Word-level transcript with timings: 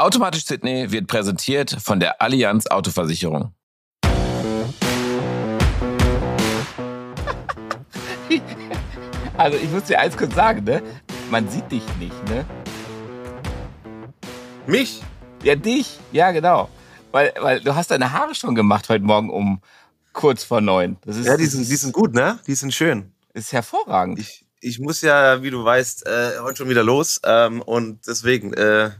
Automatisch 0.00 0.46
Sydney 0.46 0.90
wird 0.90 1.08
präsentiert 1.08 1.76
von 1.78 2.00
der 2.00 2.22
Allianz 2.22 2.66
Autoversicherung. 2.66 3.52
Also 9.36 9.58
ich 9.58 9.70
muss 9.70 9.84
dir 9.84 10.00
eins 10.00 10.16
kurz 10.16 10.34
sagen, 10.34 10.64
ne? 10.64 10.82
Man 11.30 11.50
sieht 11.50 11.70
dich 11.70 11.82
nicht, 11.98 12.28
ne? 12.30 12.46
Mich? 14.66 15.02
Ja, 15.42 15.54
dich. 15.54 15.98
Ja, 16.12 16.30
genau. 16.30 16.70
Weil, 17.10 17.34
weil 17.38 17.60
du 17.60 17.74
hast 17.74 17.90
deine 17.90 18.10
Haare 18.10 18.34
schon 18.34 18.54
gemacht 18.54 18.88
heute 18.88 19.04
Morgen 19.04 19.28
um 19.28 19.60
kurz 20.14 20.44
vor 20.44 20.62
neun. 20.62 20.96
Das 21.04 21.18
ist, 21.18 21.26
ja, 21.26 21.36
die 21.36 21.44
sind, 21.44 21.68
die 21.68 21.76
sind 21.76 21.92
gut, 21.92 22.14
ne? 22.14 22.38
Die 22.46 22.54
sind 22.54 22.72
schön. 22.72 23.12
Ist 23.34 23.52
hervorragend. 23.52 24.18
Ich, 24.18 24.46
ich 24.62 24.78
muss 24.78 25.02
ja, 25.02 25.42
wie 25.42 25.50
du 25.50 25.62
weißt, 25.62 26.06
äh, 26.06 26.38
heute 26.40 26.56
schon 26.56 26.70
wieder 26.70 26.84
los. 26.84 27.20
Ähm, 27.22 27.60
und 27.60 28.06
deswegen, 28.06 28.54
äh, 28.54 28.92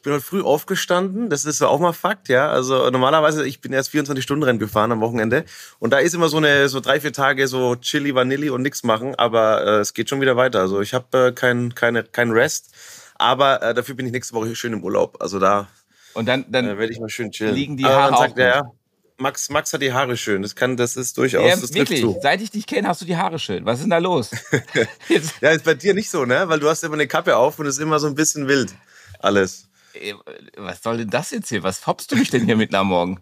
ich 0.00 0.04
bin 0.04 0.14
heute 0.14 0.24
früh 0.24 0.40
aufgestanden, 0.40 1.28
das 1.28 1.44
ist 1.44 1.60
auch 1.60 1.78
mal 1.78 1.92
Fakt, 1.92 2.30
ja. 2.30 2.48
Also 2.48 2.88
normalerweise, 2.88 3.46
ich 3.46 3.60
bin 3.60 3.74
erst 3.74 3.90
24 3.90 4.24
Stunden 4.24 4.42
Rennen 4.44 4.58
gefahren 4.58 4.92
am 4.92 5.02
Wochenende. 5.02 5.44
Und 5.78 5.92
da 5.92 5.98
ist 5.98 6.14
immer 6.14 6.30
so 6.30 6.38
eine, 6.38 6.70
so 6.70 6.80
drei, 6.80 7.02
vier 7.02 7.12
Tage 7.12 7.46
so 7.48 7.76
Chili, 7.76 8.14
Vanilli 8.14 8.48
und 8.48 8.62
nichts 8.62 8.82
machen, 8.82 9.14
aber 9.16 9.62
äh, 9.62 9.80
es 9.80 9.92
geht 9.92 10.08
schon 10.08 10.22
wieder 10.22 10.38
weiter. 10.38 10.60
Also 10.60 10.80
ich 10.80 10.94
habe 10.94 11.26
äh, 11.26 11.32
kein, 11.32 11.74
keine, 11.74 12.02
kein 12.04 12.30
Rest, 12.30 12.70
aber 13.16 13.62
äh, 13.62 13.74
dafür 13.74 13.94
bin 13.94 14.06
ich 14.06 14.12
nächste 14.12 14.32
Woche 14.32 14.56
schön 14.56 14.72
im 14.72 14.82
Urlaub. 14.82 15.18
Also 15.20 15.38
da 15.38 15.68
und 16.14 16.26
dann, 16.26 16.46
dann 16.48 16.66
äh, 16.66 16.78
werde 16.78 16.94
ich 16.94 16.98
mal 16.98 17.10
schön 17.10 17.30
chillen. 17.30 17.54
liegen 17.54 17.76
die 17.76 17.84
Haare 17.84 18.16
sagt, 18.16 18.32
auch 18.32 18.38
ja, 18.38 18.72
Max, 19.18 19.50
Max 19.50 19.70
hat 19.74 19.82
die 19.82 19.92
Haare 19.92 20.16
schön. 20.16 20.40
Das 20.40 20.56
kann, 20.56 20.78
das 20.78 20.96
ist 20.96 21.18
durchaus. 21.18 21.46
Ja, 21.46 21.56
das 21.56 21.74
wirklich. 21.74 22.06
Seit 22.22 22.40
ich 22.40 22.50
dich 22.50 22.66
kenne, 22.66 22.88
hast 22.88 23.02
du 23.02 23.04
die 23.04 23.18
Haare 23.18 23.38
schön. 23.38 23.66
Was 23.66 23.80
ist 23.80 23.82
denn 23.82 23.90
da 23.90 23.98
los? 23.98 24.30
ja, 25.42 25.50
ist 25.50 25.64
bei 25.64 25.74
dir 25.74 25.92
nicht 25.92 26.08
so, 26.08 26.24
ne? 26.24 26.48
Weil 26.48 26.58
du 26.58 26.70
hast 26.70 26.82
immer 26.84 26.94
eine 26.94 27.06
Kappe 27.06 27.36
auf 27.36 27.58
und 27.58 27.66
es 27.66 27.76
ist 27.76 27.82
immer 27.82 27.98
so 27.98 28.06
ein 28.06 28.14
bisschen 28.14 28.48
wild. 28.48 28.72
Alles. 29.18 29.69
Äh, 29.94 30.14
was 30.56 30.82
soll 30.82 30.98
denn 30.98 31.10
das 31.10 31.30
jetzt 31.30 31.48
hier? 31.48 31.62
Was 31.62 31.78
foppst 31.78 32.12
du 32.12 32.16
mich 32.16 32.30
denn 32.30 32.44
hier 32.44 32.56
mitten 32.56 32.74
am 32.74 32.88
Morgen? 32.88 33.20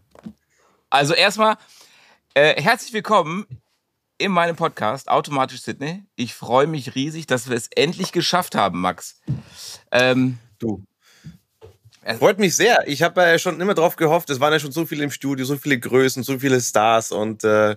Also 0.91 1.15
erstmal, 1.15 1.57
äh, 2.35 2.61
herzlich 2.61 2.93
willkommen 2.93 3.47
in 4.19 4.33
meinem 4.33 4.57
Podcast 4.57 5.09
Automatisch 5.09 5.63
Sydney. 5.63 6.05
Ich 6.17 6.35
freue 6.35 6.67
mich 6.67 6.95
riesig, 6.95 7.27
dass 7.27 7.49
wir 7.49 7.57
es 7.57 7.69
endlich 7.69 8.13
geschafft 8.13 8.55
haben, 8.55 8.81
Max. 8.81 9.21
Ähm, 9.93 10.39
du. 10.59 10.83
Freut 12.19 12.39
mich 12.39 12.57
sehr. 12.57 12.89
Ich 12.89 13.03
habe 13.03 13.21
ja 13.21 13.39
schon 13.39 13.61
immer 13.61 13.75
drauf 13.75 13.97
gehofft. 13.97 14.31
Es 14.31 14.41
waren 14.41 14.53
ja 14.53 14.59
schon 14.59 14.73
so 14.73 14.87
viele 14.87 15.05
im 15.05 15.11
Studio, 15.11 15.45
so 15.45 15.57
viele 15.57 15.79
Größen, 15.79 16.23
so 16.23 16.39
viele 16.39 16.59
Stars 16.61 17.13
und 17.13 17.45
äh, 17.45 17.77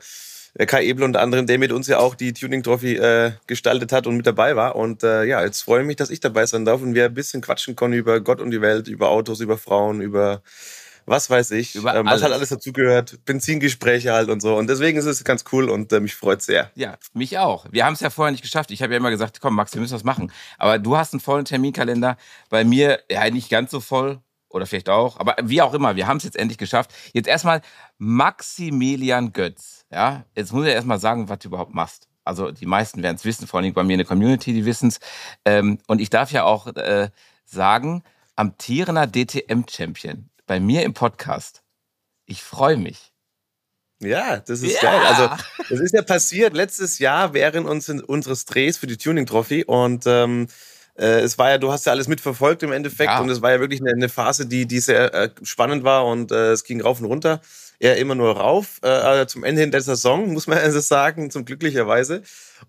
Kai 0.58 0.86
Ebel 0.86 1.04
unter 1.04 1.22
anderem, 1.22 1.48
der 1.48 1.58
mit 1.58 1.72
uns 1.72 1.88
ja 1.88 2.00
auch 2.00 2.16
die 2.16 2.34
Tuning 2.34 2.62
Trophy 2.62 2.96
äh, 2.96 3.32
gestaltet 3.48 3.92
hat 3.92 4.06
und 4.06 4.18
mit 4.18 4.28
dabei 4.28 4.56
war. 4.56 4.76
Und 4.76 5.04
äh, 5.04 5.24
ja, 5.24 5.44
jetzt 5.44 5.62
freue 5.62 5.82
ich 5.82 5.88
mich, 5.88 5.96
dass 5.96 6.10
ich 6.10 6.20
dabei 6.20 6.46
sein 6.46 6.66
darf 6.66 6.82
und 6.82 6.94
wir 6.94 7.06
ein 7.06 7.14
bisschen 7.14 7.42
quatschen 7.42 7.76
können 7.76 7.94
über 7.94 8.20
Gott 8.20 8.42
und 8.42 8.52
die 8.52 8.62
Welt, 8.62 8.88
über 8.88 9.10
Autos, 9.10 9.40
über 9.40 9.58
Frauen, 9.58 10.02
über 10.02 10.42
was 11.06 11.30
weiß 11.30 11.52
ich, 11.52 11.76
ähm, 11.76 11.84
was 11.84 12.22
halt 12.22 12.34
alles 12.34 12.50
dazugehört, 12.50 13.26
Benzingespräche 13.26 14.14
halt 14.14 14.30
und 14.30 14.42
so. 14.42 14.56
Und 14.56 14.70
deswegen 14.70 14.98
ist 14.98 15.06
es 15.06 15.24
ganz 15.24 15.44
cool 15.52 15.70
und 15.70 15.92
äh, 15.94 16.00
mich 16.00 16.16
freut 16.16 16.42
sehr. 16.42 16.72
Ja, 16.76 16.98
mich 17.14 17.38
auch. 17.38 17.66
Wir 17.72 17.86
haben 17.86 17.94
es 17.94 18.02
ja 18.02 18.10
vorher 18.10 18.32
nicht 18.32 18.44
geschafft. 18.44 18.72
Ich 18.72 18.82
habe 18.82 18.94
ja 18.94 18.98
immer 18.98 19.10
gesagt, 19.10 19.42
komm 19.42 19.56
Max, 19.56 19.74
wir 19.74 19.82
müssen 19.82 19.96
was 19.96 20.04
machen. 20.04 20.32
Aber 20.58 20.80
du 20.80 20.98
hast 20.98 21.14
einen 21.14 21.20
vollen 21.20 21.46
Terminkalender. 21.46 22.18
Bei 22.50 22.64
mir 22.64 23.00
ja 23.10 23.30
nicht 23.30 23.50
ganz 23.50 23.72
so 23.72 23.80
voll 23.80 24.22
oder 24.54 24.66
vielleicht 24.66 24.90
auch. 24.90 25.20
Aber 25.20 25.36
wie 25.42 25.62
auch 25.62 25.74
immer, 25.74 25.96
wir 25.96 26.08
haben 26.08 26.18
es 26.18 26.24
jetzt 26.24 26.38
endlich 26.38 26.58
geschafft. 26.58 26.92
Jetzt 27.14 27.28
erstmal 27.28 27.62
Maximilian 27.98 29.34
Götz. 29.34 29.86
Ja, 29.92 30.26
jetzt 30.36 30.54
muss 30.54 30.66
ich 30.66 30.74
erstmal 30.74 31.00
sagen, 31.00 31.30
was 31.30 31.40
du 31.40 31.50
überhaupt 31.50 31.74
machst. 31.74 32.08
Also 32.24 32.52
die 32.52 32.66
meisten 32.66 33.02
werden 33.04 33.16
es 33.16 33.26
wissen, 33.26 33.48
vor 33.48 33.60
allem 33.60 33.74
bei 33.74 33.84
mir 33.84 33.94
in 33.94 34.00
der 34.00 34.08
Community, 34.08 34.54
die 34.54 34.66
wissen 34.66 34.90
es. 34.90 35.00
Ähm, 35.46 35.80
und 35.88 36.00
ich 36.00 36.10
darf 36.10 36.32
ja 36.32 36.44
auch 36.44 36.68
äh, 36.76 37.10
sagen, 37.46 38.04
amtierender 38.36 39.08
DTM-Champion 39.08 40.30
bei 40.46 40.60
mir 40.60 40.84
im 40.84 40.94
Podcast. 40.94 41.64
Ich 42.26 42.44
freue 42.44 42.78
mich. 42.78 43.12
Ja, 44.00 44.40
das 44.40 44.62
ist 44.62 44.82
ja. 44.82 44.92
geil. 44.92 45.02
Also, 45.06 45.44
das 45.70 45.80
ist 45.80 45.94
ja 45.94 46.02
passiert 46.02 46.54
letztes 46.54 47.00
Jahr 47.00 47.34
während 47.34 47.68
uns, 47.68 47.88
unseres 47.90 48.46
Drehs 48.46 48.78
für 48.78 48.88
die 48.88 48.98
Tuning 48.98 49.25
Trophy 49.25 49.64
und 49.64 50.06
ähm, 50.08 50.48
äh, 50.48 50.48
es 51.06 51.38
war 51.38 51.50
ja, 51.50 51.57
du 51.57 51.72
hast 51.72 51.85
ja 51.85 51.91
alles 51.91 52.07
mitverfolgt 52.07 52.63
im 52.63 52.72
Endeffekt 52.72 53.12
ja. 53.12 53.19
und 53.19 53.29
es 53.29 53.41
war 53.41 53.51
ja 53.51 53.59
wirklich 53.59 53.81
eine, 53.81 53.91
eine 53.91 54.09
Phase, 54.09 54.45
die, 54.45 54.66
die 54.66 54.79
sehr 54.79 55.13
äh, 55.13 55.29
spannend 55.44 55.84
war 55.84 56.06
und 56.06 56.31
äh, 56.31 56.51
es 56.51 56.63
ging 56.63 56.81
rauf 56.81 57.00
und 57.00 57.06
runter 57.06 57.41
eher 57.81 57.97
immer 57.97 58.16
nur 58.16 58.38
rauf. 58.38 58.79
Äh, 58.84 59.25
zum 59.25 59.44
Ende 59.44 59.67
der 59.67 59.81
Saison, 59.81 60.31
muss 60.31 60.47
man 60.47 60.57
also 60.59 60.79
sagen, 60.79 61.31
zum 61.31 61.45
glücklicherweise. 61.45 62.22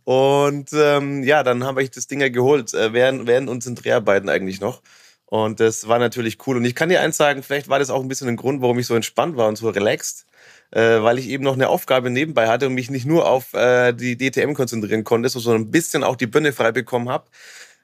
Und 0.04 0.70
ähm, 0.72 1.22
ja, 1.22 1.42
dann 1.42 1.64
habe 1.64 1.82
ich 1.82 1.90
das 1.90 2.06
Ding 2.06 2.20
ja 2.20 2.30
geholt, 2.30 2.72
äh, 2.74 2.92
während, 2.92 3.26
während 3.26 3.48
unseren 3.48 3.74
Dreharbeiten 3.74 4.28
eigentlich 4.28 4.60
noch. 4.60 4.82
Und 5.26 5.60
das 5.60 5.88
war 5.88 5.98
natürlich 5.98 6.38
cool. 6.46 6.56
Und 6.56 6.64
ich 6.64 6.74
kann 6.74 6.88
dir 6.88 7.00
eins 7.00 7.16
sagen, 7.16 7.42
vielleicht 7.42 7.68
war 7.68 7.78
das 7.78 7.90
auch 7.90 8.02
ein 8.02 8.08
bisschen 8.08 8.28
ein 8.28 8.36
Grund, 8.36 8.60
warum 8.60 8.78
ich 8.78 8.86
so 8.86 8.94
entspannt 8.94 9.36
war 9.36 9.48
und 9.48 9.56
so 9.56 9.68
relaxed, 9.68 10.26
äh, 10.72 11.02
weil 11.02 11.18
ich 11.18 11.28
eben 11.28 11.44
noch 11.44 11.54
eine 11.54 11.68
Aufgabe 11.68 12.10
nebenbei 12.10 12.48
hatte 12.48 12.66
und 12.66 12.74
mich 12.74 12.90
nicht 12.90 13.06
nur 13.06 13.28
auf 13.28 13.54
äh, 13.54 13.92
die 13.92 14.16
DTM 14.16 14.54
konzentrieren 14.54 15.04
konnte, 15.04 15.28
sondern 15.28 15.62
ein 15.62 15.70
bisschen 15.70 16.04
auch 16.04 16.16
die 16.16 16.26
Birne 16.26 16.52
frei 16.52 16.72
bekommen 16.72 17.08
habe 17.08 17.26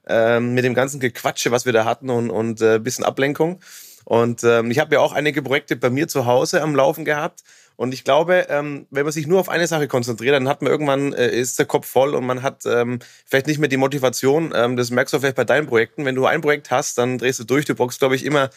äh, 0.08 0.40
mit 0.40 0.64
dem 0.64 0.74
ganzen 0.74 1.00
Gequatsche, 1.00 1.50
was 1.50 1.66
wir 1.66 1.72
da 1.72 1.84
hatten 1.84 2.10
und, 2.10 2.30
und 2.30 2.60
äh, 2.60 2.78
bisschen 2.78 3.04
Ablenkung. 3.04 3.60
Und 4.04 4.42
ähm, 4.42 4.70
ich 4.70 4.78
habe 4.78 4.94
ja 4.94 5.00
auch 5.00 5.12
einige 5.12 5.42
Projekte 5.42 5.76
bei 5.76 5.90
mir 5.90 6.08
zu 6.08 6.24
Hause 6.24 6.62
am 6.62 6.74
Laufen 6.74 7.04
gehabt. 7.04 7.42
Und 7.76 7.92
ich 7.92 8.04
glaube, 8.04 8.46
ähm, 8.48 8.86
wenn 8.90 9.04
man 9.04 9.12
sich 9.12 9.26
nur 9.26 9.38
auf 9.38 9.48
eine 9.48 9.66
Sache 9.66 9.86
konzentriert, 9.86 10.34
dann 10.34 10.48
hat 10.48 10.62
man 10.62 10.72
irgendwann, 10.72 11.12
äh, 11.12 11.28
ist 11.28 11.58
der 11.58 11.66
Kopf 11.66 11.86
voll 11.86 12.14
und 12.14 12.26
man 12.26 12.42
hat 12.42 12.64
ähm, 12.66 13.00
vielleicht 13.24 13.46
nicht 13.46 13.58
mehr 13.58 13.68
die 13.68 13.76
Motivation. 13.76 14.52
Ähm, 14.54 14.76
das 14.76 14.90
merkst 14.90 15.14
du 15.14 15.20
vielleicht 15.20 15.36
bei 15.36 15.44
deinen 15.44 15.66
Projekten. 15.66 16.04
Wenn 16.04 16.14
du 16.14 16.26
ein 16.26 16.40
Projekt 16.40 16.70
hast, 16.70 16.98
dann 16.98 17.18
drehst 17.18 17.38
du 17.38 17.44
durch. 17.44 17.66
Du 17.66 17.74
brauchst, 17.74 18.00
glaube 18.00 18.16
ich, 18.16 18.24
immer 18.24 18.50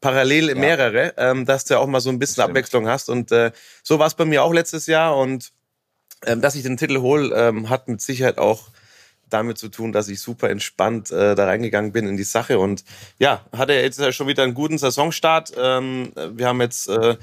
parallel 0.00 0.50
ja. 0.50 0.54
mehrere, 0.54 1.14
ähm, 1.16 1.44
dass 1.44 1.64
du 1.64 1.78
auch 1.78 1.86
mal 1.86 2.00
so 2.00 2.10
ein 2.10 2.18
bisschen 2.18 2.42
Stimmt. 2.42 2.50
Abwechslung 2.50 2.86
hast. 2.86 3.08
Und 3.08 3.32
äh, 3.32 3.50
so 3.82 3.98
war 3.98 4.06
es 4.06 4.14
bei 4.14 4.24
mir 4.24 4.44
auch 4.44 4.52
letztes 4.52 4.86
Jahr. 4.86 5.16
Und 5.16 5.50
ähm, 6.26 6.40
dass 6.40 6.54
ich 6.54 6.62
den 6.62 6.76
Titel 6.76 7.00
hole, 7.00 7.34
ähm, 7.34 7.70
hat 7.70 7.88
mit 7.88 8.00
Sicherheit 8.00 8.38
auch 8.38 8.68
damit 9.30 9.58
zu 9.58 9.68
tun, 9.68 9.92
dass 9.92 10.08
ich 10.08 10.20
super 10.20 10.50
entspannt 10.50 11.10
äh, 11.10 11.34
da 11.34 11.44
reingegangen 11.46 11.92
bin 11.92 12.06
in 12.06 12.16
die 12.16 12.24
Sache. 12.24 12.58
Und 12.58 12.84
ja, 13.18 13.44
hatte 13.56 13.72
jetzt 13.72 14.14
schon 14.14 14.26
wieder 14.26 14.42
einen 14.42 14.54
guten 14.54 14.78
Saisonstart. 14.78 15.52
Ähm, 15.56 16.12
wir 16.32 16.46
haben 16.46 16.60
jetzt. 16.60 16.88
Äh, 16.88 17.16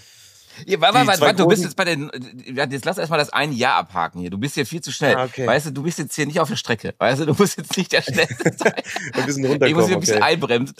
ja, 0.66 0.80
warte, 0.80 1.06
warte, 1.06 1.22
warte, 1.22 1.36
du 1.36 1.48
bist 1.48 1.64
jetzt 1.64 1.76
bei 1.76 1.84
den. 1.84 2.10
Jetzt 2.46 2.86
lass 2.86 2.98
erstmal 2.98 3.20
das 3.20 3.32
ein 3.32 3.52
Jahr 3.52 3.76
abhaken 3.76 4.22
hier. 4.22 4.30
Du 4.30 4.38
bist 4.38 4.56
hier 4.56 4.66
viel 4.66 4.82
zu 4.82 4.92
schnell. 4.92 5.16
Ah, 5.16 5.26
okay. 5.26 5.46
Weißt 5.46 5.68
du, 5.68 5.72
du 5.72 5.84
bist 5.84 6.00
jetzt 6.00 6.16
hier 6.16 6.26
nicht 6.26 6.40
auf 6.40 6.48
der 6.48 6.56
Strecke. 6.56 6.94
Weißt 6.98 7.22
du, 7.22 7.26
du 7.26 7.34
musst 7.38 7.58
jetzt 7.58 7.76
nicht 7.76 7.92
der 7.92 8.02
Schnellste 8.04 8.54
sein. 8.58 8.74
ein 9.14 9.26
bisschen 9.26 9.46
runterkommen. 9.46 9.68
Ich 9.68 9.76
muss 9.76 9.88
hier 9.88 9.96
ein 9.96 10.00
bisschen 10.00 10.18
okay. 10.18 10.34
einbremsen. 10.34 10.76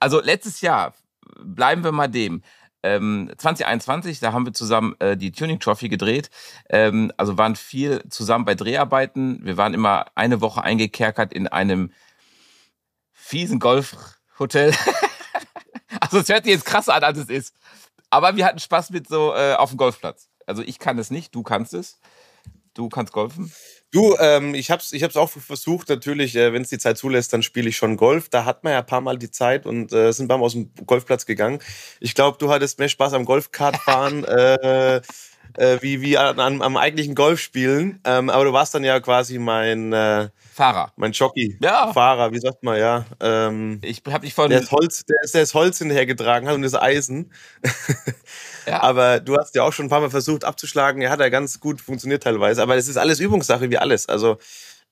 Also 0.00 0.20
letztes 0.22 0.60
Jahr, 0.62 0.94
bleiben 1.44 1.84
wir 1.84 1.92
mal 1.92 2.08
dem 2.08 2.42
ähm, 2.82 3.30
2021, 3.36 4.20
da 4.20 4.32
haben 4.32 4.46
wir 4.46 4.52
zusammen 4.52 4.94
äh, 5.00 5.16
die 5.16 5.32
Tuning 5.32 5.58
Trophy 5.58 5.88
gedreht. 5.88 6.30
Ähm, 6.68 7.12
also 7.16 7.36
waren 7.36 7.56
viel 7.56 8.02
zusammen 8.08 8.44
bei 8.44 8.54
Dreharbeiten. 8.54 9.44
Wir 9.44 9.56
waren 9.56 9.74
immer 9.74 10.06
eine 10.14 10.40
Woche 10.40 10.62
eingekerkert 10.62 11.32
in 11.32 11.48
einem 11.48 11.92
fiesen 13.12 13.58
Golfhotel. 13.58 14.72
also 16.00 16.18
es 16.18 16.28
hört 16.28 16.44
sich 16.44 16.54
jetzt 16.54 16.64
krasser 16.64 16.94
an, 16.94 17.04
als 17.04 17.18
es 17.18 17.28
ist. 17.28 17.54
Aber 18.10 18.36
wir 18.36 18.46
hatten 18.46 18.58
Spaß 18.58 18.90
mit 18.90 19.08
so 19.08 19.34
äh, 19.34 19.54
auf 19.54 19.70
dem 19.70 19.76
Golfplatz. 19.76 20.28
Also 20.46 20.62
ich 20.62 20.78
kann 20.78 20.98
es 20.98 21.10
nicht, 21.10 21.34
du 21.34 21.42
kannst 21.42 21.74
es. 21.74 21.98
Du 22.74 22.88
kannst 22.88 23.12
golfen. 23.12 23.52
Du, 23.90 24.14
ähm, 24.20 24.54
ich 24.54 24.70
habe 24.70 24.82
es 24.82 24.92
ich 24.92 25.02
hab's 25.02 25.16
auch 25.16 25.30
versucht, 25.30 25.88
natürlich, 25.88 26.36
äh, 26.36 26.52
wenn 26.52 26.60
es 26.60 26.68
die 26.68 26.76
Zeit 26.78 26.98
zulässt, 26.98 27.32
dann 27.32 27.42
spiele 27.42 27.70
ich 27.70 27.76
schon 27.78 27.96
Golf. 27.96 28.28
Da 28.28 28.44
hat 28.44 28.62
man 28.62 28.74
ja 28.74 28.80
ein 28.80 28.86
paar 28.86 29.00
Mal 29.00 29.16
die 29.18 29.30
Zeit 29.30 29.64
und 29.64 29.92
äh, 29.94 30.12
sind 30.12 30.26
ein 30.26 30.28
paar 30.28 30.40
aus 30.42 30.52
dem 30.52 30.70
Golfplatz 30.84 31.24
gegangen. 31.24 31.60
Ich 31.98 32.14
glaube, 32.14 32.36
du 32.38 32.50
hattest 32.50 32.78
mehr 32.78 32.90
Spaß 32.90 33.14
am 33.14 33.24
Golfkartfahren 33.24 34.24
äh, 34.26 35.00
äh, 35.56 35.78
wie, 35.80 36.00
wie 36.00 36.18
an, 36.18 36.38
an, 36.38 36.62
am 36.62 36.76
eigentlichen 36.76 37.14
Golfspielen. 37.14 38.00
Ähm, 38.04 38.30
aber 38.30 38.44
du 38.44 38.52
warst 38.52 38.74
dann 38.74 38.84
ja 38.84 39.00
quasi 39.00 39.38
mein 39.38 39.92
äh, 39.92 40.28
Fahrer. 40.52 40.92
Mein 40.96 41.12
Jockey. 41.12 41.56
Ja. 41.62 41.92
Fahrer, 41.92 42.32
wie 42.32 42.40
sagt 42.40 42.62
man, 42.62 42.78
ja. 42.78 43.04
Ähm, 43.20 43.80
ich 43.82 44.02
habe 44.08 44.24
dich 44.24 44.34
von. 44.34 44.50
Der 44.50 44.60
ist 44.60 44.72
Holz, 44.72 45.04
der 45.04 45.16
ist, 45.22 45.34
der 45.34 45.42
ist 45.42 45.54
Holz 45.54 45.78
hinterhergetragen 45.78 46.48
hat 46.48 46.54
und 46.54 46.62
das 46.62 46.74
Eisen. 46.74 47.32
Ja. 48.68 48.82
Aber 48.82 49.20
du 49.20 49.36
hast 49.36 49.54
ja 49.54 49.62
auch 49.62 49.72
schon 49.72 49.86
ein 49.86 49.88
paar 49.88 50.00
Mal 50.00 50.10
versucht 50.10 50.44
abzuschlagen. 50.44 51.00
Er 51.00 51.10
hat 51.10 51.20
ja 51.20 51.30
ganz 51.30 51.58
gut 51.58 51.80
funktioniert 51.80 52.22
teilweise. 52.22 52.62
Aber 52.62 52.76
es 52.76 52.86
ist 52.86 52.98
alles 52.98 53.18
Übungssache 53.18 53.70
wie 53.70 53.78
alles. 53.78 54.08
Also 54.08 54.36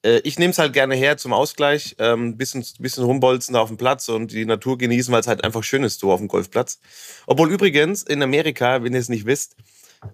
äh, 0.02 0.20
ich 0.24 0.38
nehme 0.38 0.50
es 0.50 0.58
halt 0.58 0.72
gerne 0.72 0.94
her 0.94 1.16
zum 1.16 1.32
Ausgleich. 1.32 1.96
Ähm, 1.98 2.36
bisschen, 2.36 2.64
bisschen 2.78 3.04
rumbolzen 3.04 3.54
da 3.54 3.60
auf 3.60 3.68
dem 3.68 3.76
Platz 3.76 4.08
und 4.08 4.32
die 4.32 4.44
Natur 4.44 4.78
genießen, 4.78 5.12
weil 5.12 5.20
es 5.20 5.26
halt 5.26 5.44
einfach 5.44 5.62
schön 5.62 5.84
ist 5.84 6.00
so 6.00 6.12
auf 6.12 6.20
dem 6.20 6.28
Golfplatz. 6.28 6.80
Obwohl 7.26 7.52
übrigens 7.52 8.02
in 8.02 8.22
Amerika, 8.22 8.82
wenn 8.82 8.94
ihr 8.94 9.00
es 9.00 9.08
nicht 9.08 9.26
wisst, 9.26 9.56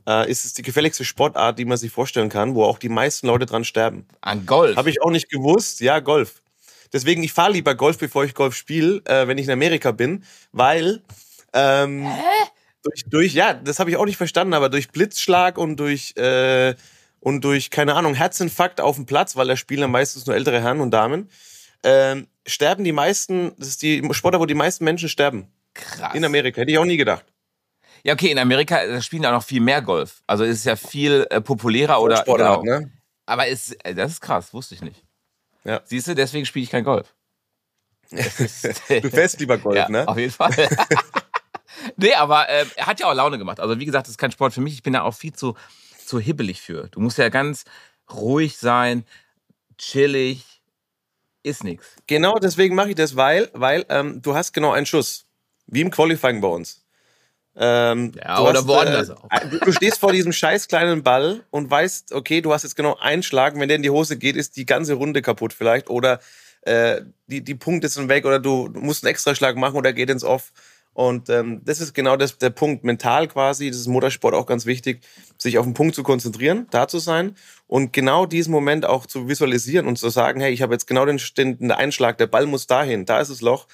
äh, 0.07 0.31
ist 0.31 0.45
es 0.45 0.55
die 0.55 0.63
gefälligste 0.63 1.05
Sportart, 1.05 1.59
die 1.59 1.65
man 1.65 1.77
sich 1.77 1.91
vorstellen 1.91 2.29
kann, 2.29 2.55
wo 2.55 2.65
auch 2.65 2.79
die 2.79 2.89
meisten 2.89 3.27
Leute 3.27 3.47
dran 3.47 3.65
sterben. 3.65 4.07
An 4.21 4.47
Golf? 4.47 4.77
Habe 4.77 4.91
ich 4.91 5.03
auch 5.03 5.11
nicht 5.11 5.31
gewusst. 5.31 5.81
Ja, 5.81 6.01
Golf. 6.01 6.43
Deswegen, 6.93 7.23
ich 7.23 7.33
fahre 7.33 7.53
lieber 7.53 7.75
Golf, 7.75 7.99
bevor 7.99 8.25
ich 8.25 8.35
Golf 8.35 8.55
spiele, 8.55 9.01
äh, 9.07 9.27
wenn 9.27 9.39
ich 9.39 9.47
in 9.47 9.53
Amerika 9.53 9.93
bin, 9.93 10.25
weil... 10.53 11.03
Ähm, 11.53 12.07
Hä? 12.07 12.49
Durch, 12.83 13.05
durch, 13.07 13.35
ja, 13.35 13.55
das 13.55 13.79
habe 13.79 13.91
ich 13.91 13.97
auch 13.97 14.07
nicht 14.07 14.17
verstanden, 14.17 14.55
aber 14.55 14.69
durch 14.69 14.91
Blitzschlag 14.91 15.57
und 15.57 15.77
durch, 15.77 16.17
äh, 16.17 16.75
und 17.21 17.45
durch, 17.45 17.71
keine 17.71 17.95
Ahnung, 17.95 18.15
Herzinfarkt 18.15 18.81
auf 18.81 18.97
dem 18.97 19.07
Platz, 19.07 19.37
weil 19.37 19.47
da 19.47 19.57
spielen 19.57 19.89
meistens 19.89 20.27
nur 20.27 20.35
ältere 20.35 20.61
Herren 20.61 20.81
und 20.81 20.91
Damen, 20.91 21.31
äh, 21.83 22.17
sterben 22.45 22.83
die 22.83 22.93
meisten, 22.93 23.53
das 23.57 23.69
ist 23.69 23.83
die 23.83 24.03
Sportler, 24.11 24.41
wo 24.41 24.47
die 24.47 24.55
meisten 24.55 24.85
Menschen 24.85 25.09
sterben. 25.09 25.47
Krass. 25.75 26.15
In 26.15 26.25
Amerika, 26.25 26.61
hätte 26.61 26.73
ich 26.73 26.79
auch 26.79 26.85
nie 26.85 26.97
gedacht. 26.97 27.25
Ja, 28.05 28.15
okay, 28.15 28.31
in 28.31 28.39
Amerika 28.39 29.01
spielen 29.01 29.25
auch 29.27 29.33
noch 29.33 29.45
viel 29.45 29.61
mehr 29.61 29.81
Golf. 29.81 30.23
Also 30.27 30.45
ist 30.45 30.59
es 30.59 30.65
ja 30.65 30.77
viel 30.77 31.27
äh, 31.31 31.41
populärer 31.41 32.01
oder. 32.01 32.17
Sportart, 32.17 32.63
genau. 32.63 32.81
ne? 32.81 32.91
Aber 33.27 33.47
ist, 33.47 33.73
äh, 33.85 33.95
das 33.95 34.13
ist 34.13 34.21
krass, 34.21 34.53
wusste 34.53 34.75
ich 34.75 34.83
nicht. 34.83 35.05
Ja. 35.65 35.81
Siehst 35.85 36.09
du, 36.09 36.15
deswegen 36.15 36.45
spiele 36.45 36.65
ich 36.65 36.71
kein 36.71 36.85
Golf. 36.85 37.15
du 38.11 39.11
fährst 39.11 39.39
lieber 39.41 39.59
Golf, 39.59 39.77
ja, 39.77 39.89
ne? 39.89 40.07
Auf 40.09 40.19
jeden 40.19 40.33
Fall. 40.33 40.51
nee, 41.97 42.15
aber 42.15 42.49
äh, 42.49 42.67
hat 42.79 42.99
ja 42.99 43.07
auch 43.07 43.15
Laune 43.15 43.39
gemacht. 43.39 43.61
Also 43.61 43.79
wie 43.79 43.85
gesagt, 43.85 44.07
das 44.07 44.13
ist 44.13 44.19
kein 44.19 44.33
Sport 44.33 44.53
für 44.53 44.61
mich. 44.61 44.75
Ich 44.75 44.83
bin 44.83 44.93
da 44.93 45.03
auch 45.03 45.15
viel 45.15 45.33
zu, 45.33 45.57
zu 46.05 46.19
hibbelig 46.19 46.61
für. 46.61 46.89
Du 46.89 47.01
musst 47.01 47.19
ja 47.19 47.29
ganz 47.29 47.65
ruhig 48.13 48.59
sein, 48.59 49.05
chillig, 49.79 50.63
ist 51.45 51.65
nichts. 51.65 51.97
Genau, 52.07 52.39
deswegen 52.39 52.75
mache 52.75 52.91
ich 52.91 52.95
das, 52.97 53.17
weil, 53.17 53.51
weil 53.53 53.87
ähm, 53.89 54.21
du 54.23 54.35
hast 54.35 54.53
genau 54.53 54.73
einen 54.73 54.87
Schuss. 54.87 55.27
Wie 55.67 55.81
im 55.81 55.91
Qualifying 55.91 56.41
bei 56.41 56.49
uns. 56.49 56.82
Ähm, 57.55 58.13
ja, 58.17 58.41
oder 58.41 58.61
hast, 58.61 58.69
woanders 58.69 59.09
äh, 59.11 59.13
auch. 59.13 59.29
Du, 59.51 59.59
du, 59.59 59.73
stehst 59.73 59.99
vor 59.99 60.13
diesem 60.13 60.33
scheiß 60.33 60.69
kleinen 60.69 61.03
Ball 61.03 61.45
und 61.51 61.71
weißt, 61.71 62.13
okay, 62.13 62.41
du 62.41 62.53
hast 62.53 62.63
jetzt 62.63 62.77
genau 62.77 62.97
einen 62.99 63.23
Schlag. 63.23 63.59
Wenn 63.59 63.69
der 63.69 63.77
in 63.77 63.83
die 63.83 63.91
Hose 63.91 64.17
geht, 64.17 64.37
ist 64.37 64.57
die 64.57 64.65
ganze 64.65 64.95
Runde 64.95 65.21
kaputt 65.21 65.53
vielleicht. 65.53 65.91
Oder 65.91 66.21
äh, 66.63 67.03
die, 67.27 67.43
die 67.43 67.55
Punkte 67.55 67.89
sind 67.89 68.09
weg 68.09 68.25
oder 68.25 68.39
du 68.39 68.71
musst 68.75 69.05
einen 69.05 69.11
Extraschlag 69.11 69.57
machen 69.57 69.77
oder 69.77 69.93
geht 69.93 70.09
ins 70.09 70.25
Off. 70.25 70.53
Und 70.95 71.31
ähm, 71.31 71.63
das 71.65 71.81
ist 71.81 71.95
genau 71.95 72.17
das, 72.17 72.37
der 72.37 72.51
Punkt. 72.51 72.85
Mental 72.85 73.27
quasi, 73.27 73.71
das 73.71 73.81
ist 73.81 73.87
Motorsport 73.87 74.35
auch 74.35 74.47
ganz 74.47 74.67
wichtig, 74.67 75.01
sich 75.39 75.59
auf 75.59 75.65
den 75.65 75.75
Punkt 75.75 75.95
zu 75.95 76.03
konzentrieren, 76.03 76.67
da 76.71 76.87
zu 76.87 76.99
sein 76.99 77.35
und 77.67 77.93
genau 77.93 78.27
diesen 78.27 78.53
Moment 78.53 78.85
auch 78.85 79.07
zu 79.07 79.27
visualisieren 79.27 79.87
und 79.87 79.99
zu 79.99 80.11
sagen, 80.11 80.41
hey, 80.41 80.53
ich 80.53 80.61
habe 80.61 80.75
jetzt 80.75 80.87
genau 80.87 81.07
den, 81.07 81.19
den 81.37 81.73
Einschlag, 81.73 82.19
der 82.19 82.27
Ball 82.27 82.47
muss 82.47 82.67
dahin, 82.67 83.07
da 83.07 83.21
ist 83.21 83.31
das 83.31 83.41
Loch, 83.41 83.67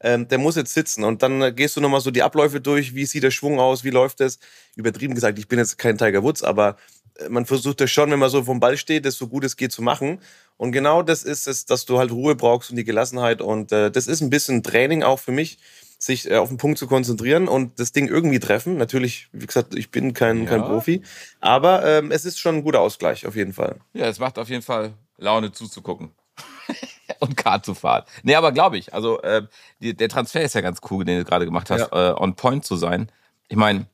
ähm, 0.00 0.28
der 0.28 0.38
muss 0.38 0.56
jetzt 0.56 0.74
sitzen. 0.74 1.04
Und 1.04 1.22
dann 1.22 1.42
äh, 1.42 1.52
gehst 1.52 1.76
du 1.76 1.80
nochmal 1.80 2.00
so 2.00 2.10
die 2.10 2.22
Abläufe 2.22 2.60
durch, 2.60 2.94
wie 2.94 3.06
sieht 3.06 3.22
der 3.22 3.30
Schwung 3.30 3.60
aus, 3.60 3.84
wie 3.84 3.90
läuft 3.90 4.20
es. 4.20 4.38
Übertrieben 4.76 5.14
gesagt, 5.14 5.38
ich 5.38 5.48
bin 5.48 5.58
jetzt 5.58 5.78
kein 5.78 5.98
Tiger 5.98 6.22
Woods, 6.22 6.42
aber 6.42 6.76
äh, 7.18 7.28
man 7.28 7.46
versucht 7.46 7.80
das 7.80 7.90
schon, 7.90 8.10
wenn 8.10 8.18
man 8.18 8.30
so 8.30 8.44
vom 8.44 8.60
Ball 8.60 8.76
steht, 8.76 9.06
das 9.06 9.16
so 9.16 9.28
gut 9.28 9.44
es 9.44 9.56
geht 9.56 9.72
zu 9.72 9.82
machen. 9.82 10.20
Und 10.56 10.72
genau 10.72 11.02
das 11.02 11.22
ist 11.22 11.46
es, 11.46 11.66
dass 11.66 11.84
du 11.84 11.98
halt 11.98 12.12
Ruhe 12.12 12.34
brauchst 12.34 12.70
und 12.70 12.76
die 12.76 12.84
Gelassenheit. 12.84 13.40
Und 13.40 13.72
äh, 13.72 13.90
das 13.90 14.06
ist 14.06 14.20
ein 14.20 14.30
bisschen 14.30 14.62
Training 14.62 15.02
auch 15.02 15.18
für 15.18 15.32
mich, 15.32 15.58
sich 15.98 16.30
äh, 16.30 16.36
auf 16.36 16.48
den 16.48 16.58
Punkt 16.58 16.78
zu 16.78 16.86
konzentrieren 16.86 17.48
und 17.48 17.78
das 17.80 17.92
Ding 17.92 18.08
irgendwie 18.08 18.38
treffen. 18.38 18.76
Natürlich, 18.76 19.28
wie 19.32 19.46
gesagt, 19.46 19.74
ich 19.74 19.90
bin 19.90 20.14
kein, 20.14 20.44
ja. 20.44 20.50
kein 20.50 20.62
Profi, 20.62 21.02
aber 21.40 21.84
ähm, 21.84 22.10
es 22.10 22.24
ist 22.24 22.38
schon 22.38 22.56
ein 22.56 22.62
guter 22.62 22.80
Ausgleich 22.80 23.26
auf 23.26 23.34
jeden 23.34 23.52
Fall. 23.52 23.76
Ja, 23.94 24.06
es 24.06 24.18
macht 24.18 24.38
auf 24.38 24.48
jeden 24.48 24.62
Fall 24.62 24.92
Laune 25.16 25.52
zuzugucken. 25.52 26.10
und 27.20 27.36
Kart 27.36 27.64
zu 27.64 27.74
fahren. 27.74 28.04
Nee, 28.22 28.34
aber 28.34 28.52
glaube 28.52 28.78
ich. 28.78 28.94
Also 28.94 29.20
äh, 29.22 29.46
die, 29.80 29.96
der 29.96 30.08
Transfer 30.08 30.42
ist 30.42 30.54
ja 30.54 30.60
ganz 30.60 30.80
cool, 30.90 31.04
den 31.04 31.18
du 31.18 31.24
gerade 31.24 31.44
gemacht 31.44 31.70
hast, 31.70 31.92
ja. 31.92 32.10
äh, 32.10 32.14
on 32.14 32.36
point 32.36 32.64
zu 32.64 32.76
sein. 32.76 33.10
Ich 33.48 33.56
meine, 33.56 33.86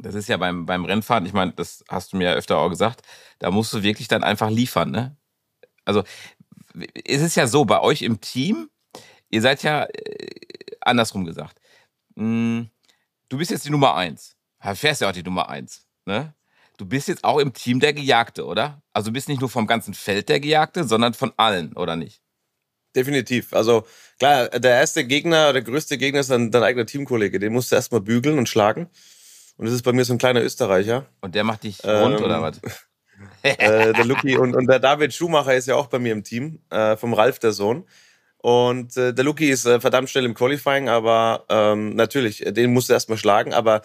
das 0.00 0.14
ist 0.14 0.28
ja 0.28 0.36
beim, 0.36 0.66
beim 0.66 0.84
Rennfahren, 0.84 1.26
ich 1.26 1.32
meine, 1.32 1.52
das 1.52 1.84
hast 1.88 2.12
du 2.12 2.16
mir 2.16 2.30
ja 2.30 2.34
öfter 2.34 2.58
auch 2.58 2.68
gesagt, 2.68 3.02
da 3.38 3.50
musst 3.50 3.72
du 3.72 3.82
wirklich 3.82 4.08
dann 4.08 4.24
einfach 4.24 4.50
liefern, 4.50 4.90
ne? 4.90 5.16
Also 5.84 6.04
es 7.04 7.22
ist 7.22 7.36
ja 7.36 7.46
so, 7.46 7.64
bei 7.64 7.80
euch 7.80 8.02
im 8.02 8.20
Team, 8.20 8.68
ihr 9.30 9.42
seid 9.42 9.62
ja 9.62 9.84
äh, 9.84 10.30
andersrum 10.80 11.24
gesagt. 11.24 11.60
Mh, 12.14 12.24
hm, 12.24 12.70
du 13.28 13.38
bist 13.38 13.50
jetzt 13.50 13.64
die 13.64 13.70
Nummer 13.70 13.94
eins. 13.94 14.36
Fährst 14.74 15.00
ja 15.00 15.08
auch 15.08 15.12
die 15.12 15.22
Nummer 15.22 15.48
eins, 15.48 15.86
ne? 16.04 16.34
Du 16.78 16.86
bist 16.86 17.08
jetzt 17.08 17.24
auch 17.24 17.38
im 17.38 17.52
Team 17.52 17.80
der 17.80 17.92
Gejagte, 17.92 18.46
oder? 18.46 18.82
Also 18.92 19.10
du 19.10 19.12
bist 19.12 19.28
nicht 19.28 19.40
nur 19.40 19.50
vom 19.50 19.66
ganzen 19.66 19.94
Feld 19.94 20.28
der 20.28 20.38
Gejagte, 20.38 20.84
sondern 20.84 21.12
von 21.12 21.32
allen, 21.36 21.72
oder 21.74 21.96
nicht? 21.96 22.22
Definitiv. 22.94 23.52
Also 23.52 23.84
klar, 24.18 24.48
der 24.48 24.76
erste 24.76 25.04
Gegner, 25.04 25.52
der 25.52 25.62
größte 25.62 25.98
Gegner 25.98 26.20
ist 26.20 26.30
dein, 26.30 26.52
dein 26.52 26.62
eigener 26.62 26.86
Teamkollege. 26.86 27.40
Den 27.40 27.52
musst 27.52 27.72
du 27.72 27.76
erstmal 27.76 28.00
bügeln 28.00 28.38
und 28.38 28.48
schlagen. 28.48 28.88
Und 29.56 29.66
das 29.66 29.74
ist 29.74 29.82
bei 29.82 29.92
mir 29.92 30.04
so 30.04 30.14
ein 30.14 30.18
kleiner 30.18 30.40
Österreicher. 30.40 31.06
Und 31.20 31.34
der 31.34 31.42
macht 31.42 31.64
dich 31.64 31.84
rund, 31.84 32.18
ähm, 32.18 32.24
oder 32.24 32.42
was? 32.42 32.60
äh, 33.42 33.92
der 33.92 34.04
Lucky 34.04 34.36
und, 34.36 34.54
und 34.54 34.68
der 34.68 34.78
David 34.78 35.12
Schumacher 35.12 35.56
ist 35.56 35.66
ja 35.66 35.74
auch 35.74 35.88
bei 35.88 35.98
mir 35.98 36.12
im 36.12 36.22
Team, 36.22 36.60
äh, 36.70 36.96
vom 36.96 37.12
Ralf, 37.12 37.40
der 37.40 37.50
Sohn. 37.50 37.84
Und 38.38 38.96
äh, 38.96 39.12
der 39.12 39.24
Lucky 39.24 39.50
ist 39.50 39.66
äh, 39.66 39.80
verdammt 39.80 40.10
schnell 40.10 40.24
im 40.24 40.34
Qualifying, 40.34 40.88
aber 40.88 41.44
ähm, 41.48 41.96
natürlich, 41.96 42.44
den 42.46 42.72
musst 42.72 42.88
du 42.88 42.92
erstmal 42.92 43.18
schlagen. 43.18 43.52
Aber 43.52 43.82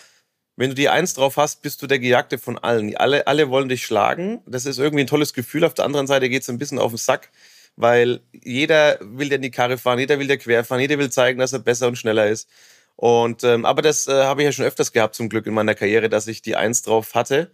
wenn 0.55 0.69
du 0.69 0.75
die 0.75 0.89
Eins 0.89 1.13
drauf 1.15 1.37
hast, 1.37 1.61
bist 1.61 1.81
du 1.81 1.87
der 1.87 1.99
Gejagte 1.99 2.37
von 2.37 2.57
allen. 2.57 2.95
Alle, 2.95 3.25
alle 3.25 3.49
wollen 3.49 3.69
dich 3.69 3.83
schlagen. 3.85 4.41
Das 4.45 4.65
ist 4.65 4.77
irgendwie 4.77 5.03
ein 5.03 5.07
tolles 5.07 5.33
Gefühl. 5.33 5.63
Auf 5.63 5.73
der 5.73 5.85
anderen 5.85 6.05
Seite 6.05 6.29
geht 6.29 6.43
es 6.43 6.49
ein 6.49 6.59
bisschen 6.59 6.77
auf 6.77 6.91
den 6.91 6.97
Sack, 6.97 7.31
weil 7.75 8.21
jeder 8.31 8.99
will 9.01 9.29
dir 9.29 9.35
in 9.35 9.41
die 9.41 9.51
Karre 9.51 9.77
fahren, 9.77 9.97
jeder 9.97 10.19
will 10.19 10.27
dir 10.27 10.37
querfahren, 10.37 10.81
jeder 10.81 10.99
will 10.99 11.09
zeigen, 11.09 11.39
dass 11.39 11.53
er 11.53 11.59
besser 11.59 11.87
und 11.87 11.97
schneller 11.97 12.27
ist. 12.27 12.47
Und 12.95 13.43
ähm, 13.43 13.65
aber 13.65 13.81
das 13.81 14.07
äh, 14.07 14.23
habe 14.23 14.41
ich 14.41 14.45
ja 14.45 14.51
schon 14.51 14.65
öfters 14.65 14.91
gehabt 14.91 15.15
zum 15.15 15.27
Glück 15.27 15.47
in 15.47 15.55
meiner 15.55 15.73
Karriere, 15.73 16.09
dass 16.09 16.27
ich 16.27 16.43
die 16.43 16.55
Eins 16.55 16.83
drauf 16.83 17.15
hatte. 17.15 17.51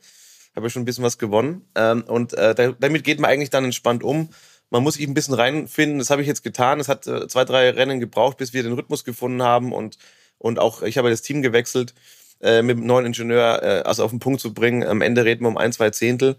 Habe 0.55 0.65
ja 0.65 0.69
schon 0.69 0.81
ein 0.81 0.85
bisschen 0.85 1.05
was 1.05 1.17
gewonnen. 1.17 1.69
Ähm, 1.75 2.03
und 2.03 2.33
äh, 2.33 2.53
da, 2.53 2.73
damit 2.73 3.05
geht 3.05 3.21
man 3.21 3.31
eigentlich 3.31 3.49
dann 3.49 3.63
entspannt 3.63 4.03
um. 4.03 4.29
Man 4.71 4.83
muss 4.83 4.95
sich 4.95 5.07
ein 5.07 5.13
bisschen 5.13 5.35
reinfinden. 5.35 5.99
Das 5.99 6.09
habe 6.09 6.21
ich 6.21 6.27
jetzt 6.27 6.43
getan. 6.43 6.81
Es 6.81 6.89
hat 6.89 7.07
äh, 7.07 7.27
zwei, 7.29 7.45
drei 7.45 7.69
Rennen 7.69 8.01
gebraucht, 8.01 8.37
bis 8.37 8.51
wir 8.53 8.63
den 8.63 8.73
Rhythmus 8.73 9.05
gefunden 9.05 9.41
haben 9.41 9.71
und 9.71 9.97
und 10.39 10.57
auch 10.57 10.81
ich 10.83 10.97
habe 10.97 11.09
das 11.09 11.21
Team 11.21 11.41
gewechselt 11.41 11.93
äh, 12.41 12.61
mit 12.61 12.77
dem 12.77 12.85
neuen 12.85 13.05
Ingenieur 13.05 13.61
äh, 13.63 13.81
also 13.81 14.03
auf 14.03 14.11
den 14.11 14.19
Punkt 14.19 14.41
zu 14.41 14.53
bringen. 14.53 14.83
Am 14.83 15.01
Ende 15.01 15.25
reden 15.25 15.43
wir 15.43 15.49
um 15.49 15.57
ein, 15.57 15.71
zwei 15.71 15.89
Zehntel. 15.89 16.37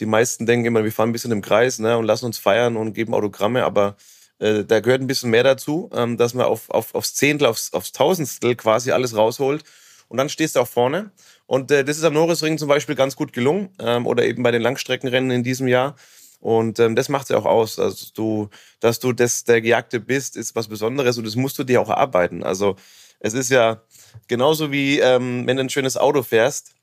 Die 0.00 0.06
meisten 0.06 0.46
denken 0.46 0.66
immer, 0.66 0.84
wir 0.84 0.92
fahren 0.92 1.10
ein 1.10 1.12
bisschen 1.12 1.32
im 1.32 1.42
Kreis 1.42 1.78
ne, 1.78 1.98
und 1.98 2.04
lassen 2.04 2.26
uns 2.26 2.38
feiern 2.38 2.76
und 2.76 2.92
geben 2.92 3.14
Autogramme, 3.14 3.64
aber 3.64 3.96
äh, 4.38 4.64
da 4.64 4.80
gehört 4.80 5.00
ein 5.00 5.06
bisschen 5.06 5.30
mehr 5.30 5.42
dazu, 5.42 5.90
ähm, 5.92 6.16
dass 6.16 6.34
man 6.34 6.46
auf, 6.46 6.70
auf, 6.70 6.94
aufs 6.94 7.14
Zehntel, 7.14 7.46
aufs, 7.48 7.72
aufs 7.72 7.92
Tausendstel 7.92 8.54
quasi 8.54 8.92
alles 8.92 9.16
rausholt. 9.16 9.64
Und 10.08 10.16
dann 10.16 10.28
stehst 10.28 10.56
du 10.56 10.60
auch 10.60 10.68
vorne. 10.68 11.10
Und 11.46 11.70
äh, 11.70 11.84
das 11.84 11.98
ist 11.98 12.04
am 12.04 12.14
Norrisring 12.14 12.56
zum 12.56 12.68
Beispiel 12.68 12.94
ganz 12.94 13.16
gut 13.16 13.32
gelungen. 13.32 13.70
Ähm, 13.78 14.06
oder 14.06 14.24
eben 14.24 14.42
bei 14.42 14.50
den 14.50 14.62
Langstreckenrennen 14.62 15.30
in 15.30 15.42
diesem 15.42 15.68
Jahr. 15.68 15.96
Und 16.40 16.78
ähm, 16.78 16.94
das 16.94 17.08
macht 17.08 17.24
es 17.24 17.28
ja 17.30 17.38
auch 17.38 17.44
aus. 17.44 17.78
Also 17.78 18.06
du, 18.14 18.48
dass 18.80 19.00
du 19.00 19.12
das, 19.12 19.44
der 19.44 19.60
Gejagte 19.60 20.00
bist, 20.00 20.36
ist 20.36 20.54
was 20.54 20.68
Besonderes 20.68 21.18
und 21.18 21.26
das 21.26 21.36
musst 21.36 21.58
du 21.58 21.64
dir 21.64 21.80
auch 21.80 21.88
erarbeiten. 21.88 22.44
Also 22.44 22.76
es 23.20 23.34
ist 23.34 23.50
ja 23.50 23.82
genauso 24.26 24.72
wie 24.72 25.00
ähm, 25.00 25.46
wenn 25.46 25.56
du 25.56 25.62
ein 25.62 25.70
schönes 25.70 25.96
Auto 25.96 26.22
fährst. 26.22 26.74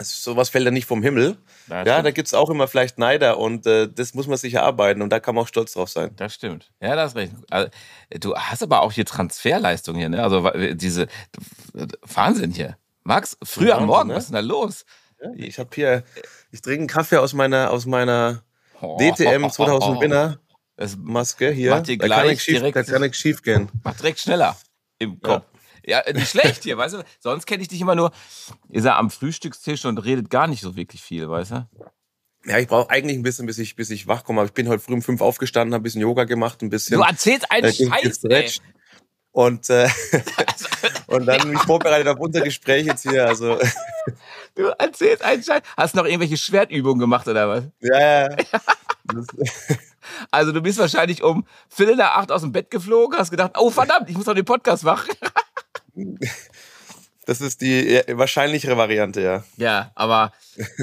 Sowas 0.00 0.48
fällt 0.48 0.64
ja 0.64 0.70
nicht 0.70 0.86
vom 0.86 1.02
Himmel. 1.02 1.36
Das 1.68 1.86
ja, 1.86 1.94
stimmt. 1.94 2.06
da 2.06 2.10
gibt's 2.10 2.34
auch 2.34 2.50
immer 2.50 2.66
vielleicht 2.66 2.98
Neider 2.98 3.38
und 3.38 3.66
äh, 3.66 3.88
das 3.88 4.14
muss 4.14 4.26
man 4.26 4.36
sich 4.36 4.54
erarbeiten 4.54 5.02
und 5.02 5.10
da 5.10 5.20
kann 5.20 5.34
man 5.34 5.44
auch 5.44 5.48
stolz 5.48 5.74
drauf 5.74 5.90
sein. 5.90 6.10
Das 6.16 6.34
stimmt. 6.34 6.72
Ja, 6.80 6.96
das 6.96 7.12
ist 7.12 7.16
recht. 7.16 7.32
Also, 7.50 7.70
du 8.10 8.34
hast 8.34 8.62
aber 8.62 8.82
auch 8.82 8.92
hier 8.92 9.04
Transferleistung 9.04 9.96
hier, 9.96 10.08
ne? 10.08 10.22
Also 10.22 10.50
diese 10.74 11.06
Wahnsinn 12.02 12.52
hier. 12.52 12.78
Max, 13.04 13.36
früh 13.42 13.70
am 13.70 13.86
Morgen, 13.86 14.08
ne? 14.08 14.14
was 14.14 14.24
ist 14.24 14.30
denn 14.30 14.34
da 14.34 14.40
los? 14.40 14.84
Ja, 15.20 15.30
ich 15.36 15.58
habe 15.58 15.70
hier, 15.74 16.04
ich 16.50 16.62
trinke 16.62 16.80
einen 16.80 16.88
Kaffee 16.88 17.18
aus 17.18 17.32
meiner, 17.32 17.70
aus 17.70 17.86
meiner 17.86 18.42
DTM 18.80 19.50
2000 19.50 20.00
Winner 20.00 20.38
Maske 20.98 21.50
hier. 21.50 21.70
Macht 21.70 21.86
dir 21.86 21.96
gleich 21.96 22.08
da 22.08 22.16
kann 22.16 22.28
nichts 22.28 22.44
schief, 22.44 22.72
kann 22.72 23.00
nichts 23.02 23.18
schief 23.18 23.42
gehen. 23.42 23.68
Macht 23.84 24.00
direkt 24.00 24.18
schneller 24.18 24.56
im 24.98 25.20
Kopf. 25.20 25.44
Ja, 25.44 25.51
nicht 26.14 26.28
schlecht 26.28 26.62
hier, 26.62 26.78
weißt 26.78 26.94
du? 26.94 27.04
Sonst 27.20 27.46
kenne 27.46 27.62
ich 27.62 27.68
dich 27.68 27.80
immer 27.80 27.94
nur, 27.94 28.12
ihr 28.70 28.82
seid 28.82 28.94
am 28.94 29.10
Frühstückstisch 29.10 29.84
und 29.84 29.98
redet 29.98 30.30
gar 30.30 30.46
nicht 30.46 30.62
so 30.62 30.76
wirklich 30.76 31.02
viel, 31.02 31.28
weißt 31.28 31.50
du? 31.52 31.68
Ja, 32.44 32.58
ich 32.58 32.66
brauche 32.66 32.90
eigentlich 32.90 33.16
ein 33.16 33.22
bisschen, 33.22 33.46
bis 33.46 33.58
ich, 33.58 33.76
bis 33.76 33.90
ich 33.90 34.06
wach 34.08 34.24
komme. 34.24 34.40
Aber 34.40 34.48
ich 34.48 34.54
bin 34.54 34.68
heute 34.68 34.82
früh 34.82 34.94
um 34.94 35.02
fünf 35.02 35.20
aufgestanden, 35.20 35.74
habe 35.74 35.82
ein 35.82 35.84
bisschen 35.84 36.00
Yoga 36.00 36.24
gemacht, 36.24 36.62
ein 36.62 36.70
bisschen. 36.70 36.98
Du 36.98 37.04
erzählst 37.04 37.50
einen 37.50 37.66
äh, 37.66 37.72
Scheiß, 37.72 38.24
ey. 38.24 38.50
Und, 39.30 39.70
äh, 39.70 39.88
und 41.06 41.26
dann 41.26 41.50
mich 41.50 41.62
vorbereitet 41.62 42.08
auf 42.08 42.18
unser 42.18 42.42
Gespräch 42.42 42.86
jetzt 42.86 43.02
hier. 43.02 43.26
Also. 43.26 43.58
Du 44.54 44.66
erzählst 44.66 45.22
einen 45.22 45.42
Scheiß. 45.42 45.62
Hast 45.78 45.94
du 45.94 46.00
noch 46.00 46.04
irgendwelche 46.04 46.36
Schwertübungen 46.36 46.98
gemacht 46.98 47.26
oder 47.26 47.48
was? 47.48 47.64
Ja, 47.80 47.98
ja. 47.98 48.28
ja. 48.36 48.60
also 50.30 50.52
du 50.52 50.60
bist 50.60 50.78
wahrscheinlich 50.78 51.22
um 51.22 51.46
Viertel 51.70 51.96
nach 51.96 52.16
acht 52.16 52.30
aus 52.30 52.42
dem 52.42 52.52
Bett 52.52 52.70
geflogen, 52.70 53.18
hast 53.18 53.30
gedacht, 53.30 53.52
oh 53.56 53.70
verdammt, 53.70 54.10
ich 54.10 54.16
muss 54.16 54.26
noch 54.26 54.34
den 54.34 54.44
Podcast 54.44 54.84
machen. 54.84 55.08
Das 57.24 57.40
ist 57.40 57.60
die 57.60 58.00
wahrscheinlichere 58.08 58.76
Variante, 58.76 59.20
ja. 59.20 59.44
Ja, 59.56 59.92
aber 59.94 60.32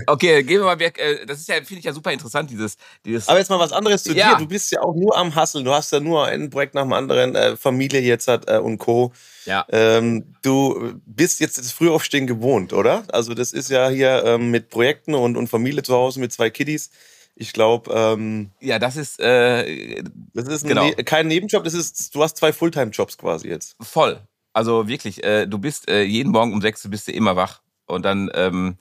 okay, 0.07 0.41
gehen 0.43 0.59
wir 0.59 0.65
mal 0.65 0.79
weg. 0.79 0.97
Äh, 0.97 1.25
das 1.25 1.39
ist 1.39 1.49
ja, 1.49 1.55
finde 1.55 1.79
ich 1.79 1.83
ja 1.83 1.91
super 1.91 2.13
interessant, 2.13 2.49
dieses, 2.49 2.77
dieses. 3.03 3.27
Aber 3.27 3.39
jetzt 3.39 3.49
mal 3.49 3.59
was 3.59 3.73
anderes 3.73 4.03
zu 4.03 4.13
ja. 4.13 4.35
dir. 4.35 4.37
Du 4.37 4.47
bist 4.47 4.71
ja 4.71 4.81
auch 4.81 4.95
nur 4.95 5.17
am 5.17 5.35
Hasseln. 5.35 5.65
Du 5.65 5.73
hast 5.73 5.91
ja 5.91 5.99
nur 5.99 6.25
ein 6.25 6.49
Projekt 6.49 6.75
nach 6.75 6.83
dem 6.83 6.93
anderen, 6.93 7.35
äh, 7.35 7.57
Familie 7.57 7.99
jetzt 7.99 8.29
hat 8.29 8.49
äh, 8.49 8.57
und 8.57 8.77
Co. 8.77 9.11
Ja. 9.45 9.65
Ähm, 9.69 10.33
du 10.41 10.93
bist 11.05 11.41
jetzt 11.41 11.57
das 11.57 11.73
Frühaufstehen 11.73 12.25
gewohnt, 12.25 12.71
oder? 12.71 13.03
Also 13.11 13.33
das 13.33 13.51
ist 13.51 13.69
ja 13.69 13.89
hier 13.89 14.23
ähm, 14.25 14.49
mit 14.49 14.69
Projekten 14.69 15.15
und, 15.15 15.35
und 15.35 15.49
Familie 15.49 15.83
zu 15.83 15.93
Hause 15.93 16.21
mit 16.21 16.31
zwei 16.31 16.49
Kiddies. 16.49 16.89
Ich 17.35 17.51
glaube, 17.51 17.91
ähm, 17.93 18.51
ja, 18.61 18.79
das 18.79 18.95
ist 18.95 19.19
äh, 19.19 20.03
das 20.33 20.47
ist 20.47 20.65
genau. 20.65 20.85
ne 20.85 21.03
kein 21.03 21.27
Nebenjob. 21.27 21.65
Das 21.65 21.73
ist, 21.73 22.15
du 22.15 22.23
hast 22.23 22.37
zwei 22.37 22.53
Fulltime-Jobs 22.53 23.17
quasi 23.17 23.49
jetzt. 23.49 23.75
Voll. 23.81 24.21
Also 24.59 24.89
wirklich, 24.89 25.23
äh, 25.23 25.45
du 25.47 25.57
bist 25.57 25.89
äh, 25.89 26.03
jeden 26.03 26.33
Morgen 26.33 26.51
um 26.51 26.59
sechs 26.59 26.85
bist 26.89 27.07
du 27.07 27.13
immer 27.13 27.37
wach. 27.37 27.61
Und 27.85 28.03
dann 28.03 28.29
ähm, 28.33 28.75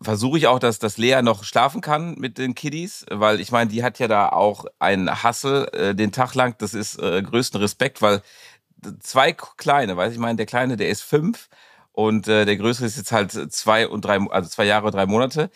versuche 0.00 0.38
ich 0.38 0.46
auch, 0.46 0.58
dass, 0.58 0.78
dass 0.78 0.96
Lea 0.96 1.20
noch 1.20 1.44
schlafen 1.44 1.82
kann 1.82 2.14
mit 2.14 2.38
den 2.38 2.54
Kiddies, 2.54 3.04
weil 3.10 3.38
ich 3.38 3.52
meine, 3.52 3.68
die 3.68 3.84
hat 3.84 3.98
ja 3.98 4.08
da 4.08 4.30
auch 4.30 4.64
einen 4.78 5.22
Hassel 5.22 5.68
äh, 5.74 5.94
den 5.94 6.12
Tag 6.12 6.34
lang. 6.34 6.54
Das 6.56 6.72
ist 6.72 6.98
äh, 6.98 7.20
größten 7.20 7.60
Respekt, 7.60 8.00
weil 8.00 8.22
zwei 9.00 9.34
kleine, 9.34 9.98
weiß 9.98 10.14
ich 10.14 10.18
meine, 10.18 10.36
der 10.36 10.46
kleine, 10.46 10.78
der 10.78 10.88
ist 10.88 11.02
fünf 11.02 11.50
und 11.92 12.26
äh, 12.26 12.46
der 12.46 12.56
größere 12.56 12.86
ist 12.86 12.96
jetzt 12.96 13.12
halt 13.12 13.32
zwei 13.52 13.86
und 13.86 14.06
drei, 14.06 14.18
also 14.30 14.48
zwei 14.48 14.64
Jahre, 14.64 14.90
drei 14.92 15.04
Monate. 15.04 15.50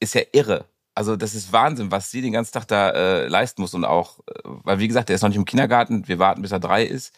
Ist 0.00 0.16
ja 0.16 0.22
irre. 0.32 0.64
Also 0.96 1.14
das 1.14 1.36
ist 1.36 1.52
Wahnsinn, 1.52 1.92
was 1.92 2.10
sie 2.10 2.22
den 2.22 2.32
ganzen 2.32 2.54
Tag 2.54 2.66
da 2.66 2.90
äh, 2.90 3.28
leisten 3.28 3.62
muss 3.62 3.72
und 3.74 3.84
auch, 3.84 4.18
äh, 4.26 4.32
weil 4.42 4.80
wie 4.80 4.88
gesagt, 4.88 5.10
der 5.10 5.14
ist 5.14 5.22
noch 5.22 5.28
nicht 5.28 5.38
im 5.38 5.44
Kindergarten. 5.44 6.08
Wir 6.08 6.18
warten, 6.18 6.42
bis 6.42 6.50
er 6.50 6.58
drei 6.58 6.82
ist. 6.82 7.14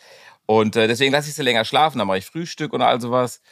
Und 0.51 0.77
äh, 0.77 0.89
deswegen 0.89 1.13
lasse 1.13 1.29
ich 1.29 1.35
sie 1.35 1.43
länger 1.43 1.67
schlafen, 1.67 1.99
dann 1.99 2.07
mache 2.07 2.19
ich 2.19 2.25
Frühstück 2.25 2.73
und 2.73 2.81
all 2.81 2.99
sowas. 3.03 3.43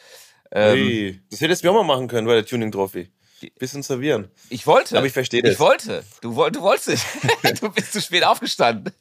Ähm, 0.51 0.77
hey, 0.77 1.21
das 1.29 1.41
hättest 1.41 1.63
du 1.63 1.69
auch 1.69 1.75
mal 1.75 1.83
machen 1.83 2.07
können 2.07 2.25
bei 2.25 2.33
der 2.33 2.43
Tuning 2.43 2.71
Trophy. 2.71 3.11
Bisschen 3.59 3.83
servieren. 3.83 4.31
Ich 4.49 4.65
wollte. 4.65 4.97
Aber 4.97 5.05
ich 5.05 5.13
verstehe 5.13 5.43
das. 5.43 5.53
Ich 5.53 5.59
wollte. 5.59 6.03
Du, 6.21 6.31
du 6.49 6.61
wolltest. 6.61 7.05
du 7.61 7.69
bist 7.69 7.93
zu 7.93 8.01
spät 8.01 8.25
aufgestanden. 8.25 8.91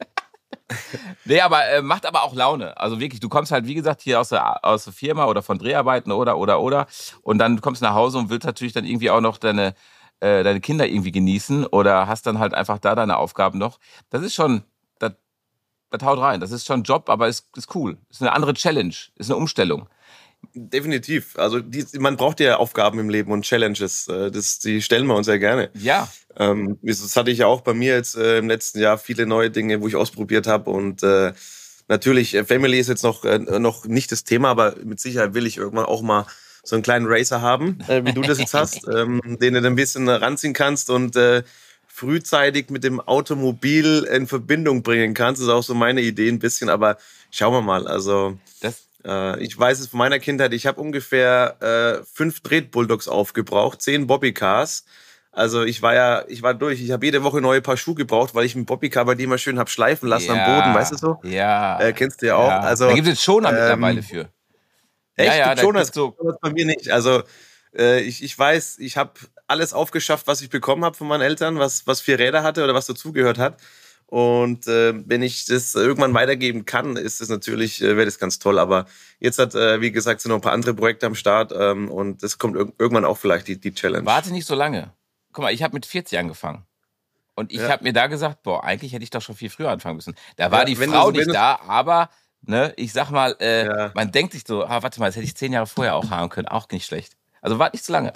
nee, 1.24 1.40
aber 1.40 1.66
äh, 1.68 1.80
macht 1.80 2.04
aber 2.04 2.24
auch 2.24 2.34
Laune. 2.34 2.76
Also 2.76 3.00
wirklich, 3.00 3.20
du 3.20 3.30
kommst 3.30 3.50
halt, 3.50 3.66
wie 3.66 3.74
gesagt, 3.74 4.02
hier 4.02 4.20
aus 4.20 4.28
der, 4.28 4.62
aus 4.62 4.84
der 4.84 4.92
Firma 4.92 5.24
oder 5.24 5.40
von 5.40 5.58
Dreharbeiten 5.58 6.12
oder, 6.12 6.36
oder, 6.36 6.60
oder. 6.60 6.88
Und 7.22 7.38
dann 7.38 7.62
kommst 7.62 7.80
du 7.80 7.86
nach 7.86 7.94
Hause 7.94 8.18
und 8.18 8.28
willst 8.28 8.44
natürlich 8.44 8.74
dann 8.74 8.84
irgendwie 8.84 9.08
auch 9.08 9.22
noch 9.22 9.38
deine, 9.38 9.74
äh, 10.20 10.42
deine 10.42 10.60
Kinder 10.60 10.86
irgendwie 10.86 11.12
genießen 11.12 11.64
oder 11.64 12.06
hast 12.08 12.26
dann 12.26 12.38
halt 12.40 12.52
einfach 12.52 12.78
da 12.78 12.94
deine 12.94 13.16
Aufgaben 13.16 13.58
noch. 13.58 13.78
Das 14.10 14.22
ist 14.22 14.34
schon, 14.34 14.64
das, 15.98 16.06
haut 16.06 16.18
rein. 16.18 16.40
Das 16.40 16.52
ist 16.52 16.66
schon 16.66 16.80
ein 16.80 16.84
Job, 16.84 17.08
aber 17.08 17.28
ist, 17.28 17.46
ist 17.56 17.74
cool. 17.74 17.96
Ist 18.10 18.22
eine 18.22 18.32
andere 18.32 18.54
Challenge. 18.54 18.94
Ist 19.16 19.30
eine 19.30 19.36
Umstellung. 19.36 19.88
Definitiv. 20.54 21.36
Also 21.36 21.60
die, 21.60 21.84
man 21.98 22.16
braucht 22.16 22.40
ja 22.40 22.56
Aufgaben 22.56 22.98
im 22.98 23.08
Leben 23.08 23.32
und 23.32 23.42
Challenges. 23.42 24.08
Äh, 24.08 24.30
das, 24.30 24.58
die 24.58 24.82
stellen 24.82 25.06
wir 25.06 25.14
uns 25.14 25.26
ja 25.26 25.36
gerne. 25.36 25.70
Ja. 25.74 26.08
Ähm, 26.36 26.78
das 26.82 27.16
hatte 27.16 27.30
ich 27.30 27.38
ja 27.38 27.46
auch 27.46 27.62
bei 27.62 27.74
mir 27.74 27.94
jetzt 27.94 28.16
äh, 28.16 28.38
im 28.38 28.48
letzten 28.48 28.80
Jahr 28.80 28.98
viele 28.98 29.26
neue 29.26 29.50
Dinge, 29.50 29.80
wo 29.80 29.88
ich 29.88 29.96
ausprobiert 29.96 30.46
habe. 30.46 30.70
Und 30.70 31.02
äh, 31.02 31.32
natürlich, 31.88 32.34
äh, 32.34 32.44
Family 32.44 32.78
ist 32.78 32.88
jetzt 32.88 33.02
noch, 33.02 33.24
äh, 33.24 33.38
noch 33.38 33.86
nicht 33.86 34.12
das 34.12 34.24
Thema, 34.24 34.50
aber 34.50 34.76
mit 34.84 35.00
Sicherheit 35.00 35.34
will 35.34 35.46
ich 35.46 35.56
irgendwann 35.56 35.86
auch 35.86 36.02
mal 36.02 36.26
so 36.62 36.74
einen 36.74 36.82
kleinen 36.82 37.06
Racer 37.06 37.40
haben, 37.40 37.78
äh, 37.88 38.04
wie 38.04 38.12
du 38.12 38.22
das 38.22 38.38
jetzt 38.38 38.54
hast, 38.54 38.86
ähm, 38.94 39.20
den 39.24 39.54
du 39.54 39.62
dann 39.62 39.72
ein 39.72 39.76
bisschen 39.76 40.08
ranziehen 40.08 40.52
kannst 40.52 40.90
und 40.90 41.16
frühzeitig 41.96 42.68
mit 42.68 42.84
dem 42.84 43.00
Automobil 43.00 44.06
in 44.12 44.26
Verbindung 44.26 44.82
bringen 44.82 45.14
kannst. 45.14 45.40
Das 45.40 45.48
ist 45.48 45.52
auch 45.52 45.62
so 45.62 45.74
meine 45.74 46.02
Idee 46.02 46.28
ein 46.28 46.38
bisschen, 46.38 46.68
aber 46.68 46.98
schauen 47.30 47.54
wir 47.54 47.62
mal. 47.62 47.88
Also 47.88 48.38
das 48.60 48.86
äh, 49.06 49.42
ich 49.42 49.58
weiß 49.58 49.80
es 49.80 49.88
von 49.88 49.98
meiner 49.98 50.18
Kindheit, 50.18 50.52
ich 50.52 50.66
habe 50.66 50.78
ungefähr 50.78 51.56
äh, 51.60 52.04
fünf 52.12 52.40
Tretbulldogs 52.40 53.08
aufgebraucht, 53.08 53.80
zehn 53.80 54.06
Bobbycars. 54.06 54.84
Also 55.32 55.64
ich 55.64 55.80
war 55.80 55.94
ja, 55.94 56.24
ich 56.28 56.42
war 56.42 56.52
durch. 56.52 56.82
Ich 56.82 56.90
habe 56.90 57.04
jede 57.06 57.22
Woche 57.22 57.40
neue 57.40 57.62
Paar 57.62 57.78
Schuhe 57.78 57.94
gebraucht, 57.94 58.34
weil 58.34 58.44
ich 58.44 58.54
einen 58.54 58.66
Bobbycar 58.66 59.06
bei 59.06 59.14
dir 59.14 59.24
immer 59.24 59.38
schön 59.38 59.58
hab 59.58 59.70
schleifen 59.70 60.08
lassen 60.08 60.34
ja, 60.34 60.44
am 60.44 60.54
Boden, 60.54 60.74
weißt 60.74 60.92
du 60.92 60.96
so? 60.96 61.18
Ja. 61.22 61.80
Äh, 61.80 61.94
kennst 61.94 62.20
du 62.20 62.26
ja 62.26 62.36
auch. 62.36 62.48
Ja. 62.48 62.60
Also, 62.60 62.88
da 62.88 62.94
gibt 62.94 63.08
es 63.08 63.22
Schoner 63.22 63.50
ähm, 63.50 63.54
mittlerweile 63.54 64.02
für. 64.02 64.28
Echt? 65.14 65.32
Ja, 65.32 65.54
ja, 65.54 65.56
Schoner, 65.56 65.80
das 65.80 65.88
so. 65.94 66.14
bei 66.42 66.50
mir 66.50 66.66
nicht. 66.66 66.90
Also 66.90 67.22
äh, 67.76 68.00
ich, 68.00 68.22
ich 68.22 68.38
weiß, 68.38 68.78
ich 68.78 68.96
habe 68.96 69.12
alles 69.48 69.72
aufgeschafft, 69.72 70.26
was 70.26 70.40
ich 70.40 70.50
bekommen 70.50 70.84
habe 70.84 70.96
von 70.96 71.08
meinen 71.08 71.22
Eltern, 71.22 71.58
was, 71.58 71.86
was 71.86 72.00
vier 72.00 72.18
Räder 72.18 72.42
hatte 72.42 72.64
oder 72.64 72.74
was 72.74 72.86
dazugehört 72.86 73.38
hat. 73.38 73.60
Und 74.06 74.68
äh, 74.68 74.94
wenn 75.06 75.22
ich 75.22 75.46
das 75.46 75.74
irgendwann 75.74 76.14
weitergeben 76.14 76.64
kann, 76.64 76.96
ist 76.96 77.20
das 77.20 77.28
natürlich, 77.28 77.82
äh, 77.82 77.96
wäre 77.96 78.04
das 78.04 78.18
ganz 78.18 78.38
toll. 78.38 78.58
Aber 78.58 78.86
jetzt 79.18 79.38
hat, 79.38 79.54
äh, 79.54 79.80
wie 79.80 79.90
gesagt, 79.90 80.20
sind 80.20 80.30
noch 80.30 80.38
ein 80.38 80.42
paar 80.42 80.52
andere 80.52 80.74
Projekte 80.74 81.06
am 81.06 81.16
Start 81.16 81.52
ähm, 81.56 81.90
und 81.90 82.22
das 82.22 82.38
kommt 82.38 82.56
ir 82.56 82.72
irgendwann 82.78 83.04
auch 83.04 83.18
vielleicht 83.18 83.48
die, 83.48 83.58
die 83.58 83.74
Challenge. 83.74 84.06
Warte 84.06 84.30
nicht 84.30 84.46
so 84.46 84.54
lange. 84.54 84.92
Guck 85.32 85.42
mal, 85.42 85.52
ich 85.52 85.62
habe 85.62 85.74
mit 85.74 85.86
40 85.86 86.18
angefangen. 86.18 86.64
Und 87.34 87.52
ich 87.52 87.58
ja. 87.58 87.68
habe 87.68 87.84
mir 87.84 87.92
da 87.92 88.06
gesagt, 88.06 88.44
boah, 88.44 88.64
eigentlich 88.64 88.92
hätte 88.92 89.02
ich 89.02 89.10
doch 89.10 89.20
schon 89.20 89.34
viel 89.34 89.50
früher 89.50 89.70
anfangen 89.70 89.96
müssen. 89.96 90.14
Da 90.36 90.50
war 90.50 90.60
ja, 90.60 90.64
die 90.66 90.76
Frau 90.76 91.10
nicht 91.10 91.34
da, 91.34 91.58
aber 91.66 92.08
ne, 92.42 92.72
ich 92.76 92.92
sag 92.92 93.10
mal, 93.10 93.36
äh, 93.40 93.66
ja. 93.66 93.92
man 93.94 94.12
denkt 94.12 94.32
sich 94.32 94.44
so, 94.46 94.64
ah, 94.64 94.82
warte 94.82 95.00
mal, 95.00 95.06
das 95.06 95.16
hätte 95.16 95.26
ich 95.26 95.36
zehn 95.36 95.52
Jahre 95.52 95.66
vorher 95.66 95.96
auch 95.96 96.10
haben 96.10 96.30
können, 96.30 96.48
auch 96.48 96.68
nicht 96.70 96.86
schlecht. 96.86 97.16
Also 97.42 97.58
warte 97.58 97.76
nicht 97.76 97.84
zu 97.84 97.92
lange. 97.92 98.12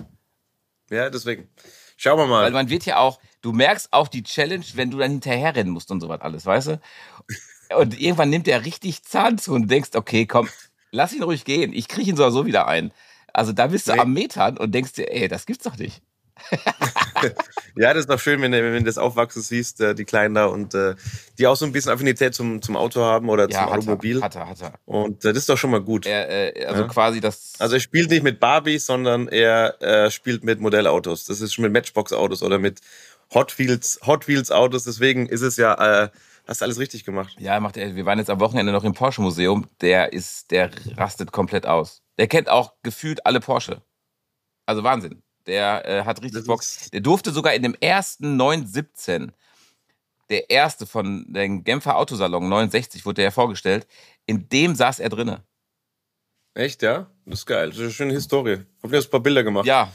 Ja, 0.90 1.08
deswegen. 1.10 1.48
Schauen 1.96 2.18
wir 2.18 2.26
mal. 2.26 2.44
Weil 2.44 2.52
man 2.52 2.68
wird 2.68 2.84
ja 2.86 2.98
auch, 2.98 3.20
du 3.42 3.52
merkst 3.52 3.92
auch 3.92 4.08
die 4.08 4.22
Challenge, 4.22 4.64
wenn 4.74 4.90
du 4.90 4.98
dann 4.98 5.12
hinterherrennen 5.12 5.72
musst 5.72 5.90
und 5.90 6.00
so 6.00 6.08
was 6.08 6.20
alles, 6.20 6.46
weißt 6.46 6.68
du? 6.68 6.80
Und 7.76 8.00
irgendwann 8.00 8.30
nimmt 8.30 8.48
er 8.48 8.64
richtig 8.64 9.04
Zahn 9.04 9.38
zu 9.38 9.54
und 9.54 9.70
denkst, 9.70 9.90
okay, 9.94 10.26
komm, 10.26 10.48
lass 10.90 11.12
ihn 11.12 11.22
ruhig 11.22 11.44
gehen. 11.44 11.72
Ich 11.72 11.88
kriege 11.88 12.10
ihn 12.10 12.16
so 12.16 12.46
wieder 12.46 12.66
ein. 12.66 12.92
Also 13.32 13.52
da 13.52 13.68
bist 13.68 13.86
du 13.86 13.92
nee. 13.92 14.00
am 14.00 14.12
Metern 14.12 14.58
und 14.58 14.74
denkst 14.74 14.94
dir, 14.94 15.12
ey, 15.12 15.28
das 15.28 15.46
gibt's 15.46 15.64
doch 15.64 15.76
nicht. 15.76 16.02
Ja, 17.76 17.92
das 17.92 18.00
ist 18.00 18.10
doch 18.10 18.18
schön, 18.18 18.40
wenn, 18.42 18.52
wenn 18.52 18.72
du 18.72 18.82
das 18.84 18.98
Aufwachsen 18.98 19.42
siehst, 19.42 19.80
äh, 19.80 19.94
die 19.94 20.04
Kleinen 20.04 20.34
da 20.34 20.46
und 20.46 20.74
äh, 20.74 20.94
die 21.38 21.46
auch 21.46 21.56
so 21.56 21.64
ein 21.64 21.72
bisschen 21.72 21.92
Affinität 21.92 22.34
zum, 22.34 22.62
zum 22.62 22.76
Auto 22.76 23.02
haben 23.02 23.28
oder 23.28 23.48
ja, 23.48 23.64
zum 23.64 23.72
Automobil. 23.72 24.22
Hat 24.22 24.36
er, 24.36 24.48
hat 24.48 24.62
er. 24.62 24.74
Und 24.84 25.24
äh, 25.24 25.28
das 25.28 25.38
ist 25.38 25.48
doch 25.48 25.58
schon 25.58 25.70
mal 25.70 25.80
gut. 25.80 26.06
Er, 26.06 26.56
äh, 26.56 26.66
also 26.66 26.82
ja? 26.82 26.88
quasi 26.88 27.20
das. 27.20 27.54
Also 27.58 27.74
er 27.76 27.80
spielt 27.80 28.10
nicht 28.10 28.22
mit 28.22 28.40
Barbies, 28.40 28.86
sondern 28.86 29.28
er 29.28 29.80
äh, 29.82 30.10
spielt 30.10 30.44
mit 30.44 30.60
Modellautos. 30.60 31.24
Das 31.24 31.40
ist 31.40 31.54
schon 31.54 31.62
mit 31.62 31.72
Matchbox-Autos 31.72 32.42
oder 32.42 32.58
mit 32.58 32.80
Hot 33.32 33.58
Wheels, 33.58 34.00
Hot 34.06 34.28
Wheels 34.28 34.50
Autos. 34.50 34.84
Deswegen 34.84 35.26
ist 35.26 35.42
es 35.42 35.56
ja, 35.56 36.04
äh, 36.04 36.10
hast 36.46 36.60
du 36.60 36.64
alles 36.64 36.78
richtig 36.78 37.04
gemacht. 37.04 37.36
Ja, 37.38 37.60
macht 37.60 37.76
er. 37.76 37.94
Wir 37.94 38.06
waren 38.06 38.18
jetzt 38.18 38.30
am 38.30 38.40
Wochenende 38.40 38.72
noch 38.72 38.84
im 38.84 38.92
Porsche 38.92 39.22
Museum. 39.22 39.66
Der 39.80 40.12
ist, 40.12 40.50
der 40.50 40.70
rastet 40.96 41.32
komplett 41.32 41.66
aus. 41.66 42.02
Der 42.18 42.26
kennt 42.26 42.48
auch 42.48 42.74
gefühlt 42.82 43.24
alle 43.26 43.40
Porsche. 43.40 43.82
Also 44.66 44.82
Wahnsinn. 44.84 45.22
Der 45.46 45.86
äh, 45.86 46.04
hat 46.04 46.22
richtig 46.22 46.40
das 46.40 46.46
Bock. 46.46 46.62
Der 46.92 47.00
durfte 47.00 47.32
sogar 47.32 47.54
in 47.54 47.62
dem 47.62 47.74
ersten 47.80 48.36
917, 48.36 49.32
der 50.28 50.50
erste 50.50 50.86
von 50.86 51.32
dem 51.32 51.64
Genfer 51.64 51.96
Autosalon 51.96 52.48
69, 52.48 53.04
wurde 53.04 53.16
der 53.16 53.24
ja 53.24 53.30
vorgestellt. 53.30 53.86
In 54.26 54.48
dem 54.48 54.74
saß 54.74 55.00
er 55.00 55.08
drinne. 55.08 55.42
Echt, 56.54 56.82
ja? 56.82 57.10
Das 57.24 57.40
ist 57.40 57.46
geil. 57.46 57.68
Das 57.68 57.78
ist 57.78 57.82
eine 57.82 57.92
schöne 57.92 58.12
Historie. 58.12 58.58
Hab 58.82 58.90
dir 58.90 58.98
ein 58.98 59.10
paar 59.10 59.20
Bilder 59.20 59.42
gemacht. 59.42 59.66
Ja. 59.66 59.92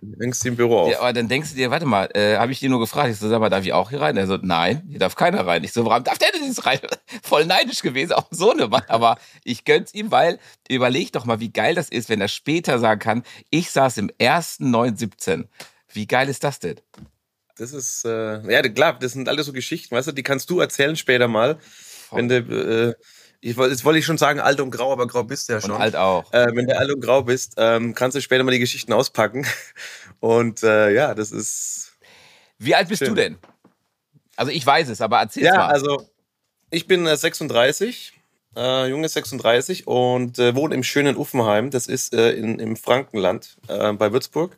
Denkst 0.00 0.40
du 0.40 0.48
im 0.48 0.56
Büro 0.56 0.80
auf. 0.80 0.90
Ja, 0.90 1.00
aber 1.00 1.12
dann 1.12 1.28
denkst 1.28 1.50
du 1.50 1.56
dir, 1.56 1.70
warte 1.70 1.86
mal, 1.86 2.08
äh, 2.14 2.36
habe 2.36 2.52
ich 2.52 2.60
dir 2.60 2.68
nur 2.68 2.80
gefragt, 2.80 3.10
ich 3.10 3.18
so, 3.18 3.28
sag 3.28 3.40
mal, 3.40 3.48
darf 3.48 3.64
ich 3.64 3.72
auch 3.72 3.90
hier 3.90 4.00
rein? 4.00 4.16
Er 4.16 4.26
so, 4.26 4.38
nein, 4.40 4.82
hier 4.88 4.98
darf 4.98 5.16
keiner 5.16 5.46
rein. 5.46 5.64
Ich 5.64 5.72
so, 5.72 5.84
warum 5.84 6.04
darf 6.04 6.18
der 6.18 6.32
denn 6.32 6.48
nicht 6.48 6.64
rein? 6.64 6.80
Voll 7.22 7.46
neidisch 7.46 7.82
gewesen, 7.82 8.12
auch 8.12 8.28
so 8.30 8.52
eine 8.52 8.68
Mann. 8.68 8.84
Aber 8.88 9.18
ich 9.44 9.64
gönn's 9.64 9.94
ihm, 9.94 10.10
weil, 10.10 10.38
überleg 10.68 11.12
doch 11.12 11.24
mal, 11.24 11.40
wie 11.40 11.52
geil 11.52 11.74
das 11.74 11.88
ist, 11.88 12.08
wenn 12.08 12.20
er 12.20 12.28
später 12.28 12.78
sagen 12.78 13.00
kann, 13.00 13.22
ich 13.50 13.70
saß 13.70 13.98
im 13.98 14.10
ersten 14.18 14.70
917. 14.70 15.48
Wie 15.92 16.06
geil 16.06 16.28
ist 16.28 16.44
das 16.44 16.58
denn? 16.58 16.76
Das 17.56 17.72
ist, 17.72 18.04
äh, 18.04 18.40
ja, 18.50 18.62
klar, 18.62 18.98
das 18.98 19.12
sind 19.12 19.28
alles 19.28 19.46
so 19.46 19.52
Geschichten, 19.52 19.94
weißt 19.94 20.08
du, 20.08 20.12
die 20.12 20.22
kannst 20.22 20.48
du 20.50 20.60
erzählen 20.60 20.96
später 20.96 21.28
mal. 21.28 21.58
Voll. 21.60 22.18
Wenn 22.18 22.28
du, 22.28 22.36
äh, 22.36 22.94
ich, 23.44 23.56
jetzt 23.56 23.84
wollte 23.84 23.98
ich 23.98 24.06
schon 24.06 24.18
sagen, 24.18 24.38
alt 24.38 24.60
und 24.60 24.70
grau, 24.70 24.92
aber 24.92 25.08
grau 25.08 25.24
bist 25.24 25.48
du 25.48 25.54
ja 25.54 25.60
schon. 25.60 25.72
Und 25.72 25.80
alt 25.80 25.96
auch. 25.96 26.32
Äh, 26.32 26.54
wenn 26.54 26.68
du 26.68 26.78
alt 26.78 26.92
und 26.92 27.00
grau 27.00 27.22
bist, 27.22 27.54
ähm, 27.56 27.92
kannst 27.92 28.16
du 28.16 28.20
später 28.20 28.44
mal 28.44 28.52
die 28.52 28.60
Geschichten 28.60 28.92
auspacken. 28.92 29.46
Und 30.20 30.62
äh, 30.62 30.92
ja, 30.92 31.14
das 31.14 31.32
ist. 31.32 31.94
Wie 32.56 32.76
alt 32.76 32.88
bist 32.88 33.00
schön. 33.00 33.08
du 33.08 33.14
denn? 33.16 33.38
Also 34.36 34.52
ich 34.52 34.64
weiß 34.64 34.88
es, 34.88 35.00
aber 35.00 35.18
erzähl 35.18 35.42
ja, 35.42 35.54
mal. 35.54 35.58
Ja, 35.58 35.66
also 35.66 36.08
ich 36.70 36.86
bin 36.86 37.04
äh, 37.04 37.16
36, 37.16 38.12
äh, 38.56 38.86
junge 38.88 39.08
36 39.08 39.88
und 39.88 40.38
äh, 40.38 40.54
wohne 40.54 40.76
im 40.76 40.84
schönen 40.84 41.16
Uffenheim. 41.16 41.72
Das 41.72 41.88
ist 41.88 42.14
äh, 42.14 42.30
in, 42.34 42.60
im 42.60 42.76
Frankenland 42.76 43.56
äh, 43.66 43.92
bei 43.94 44.12
Würzburg. 44.12 44.56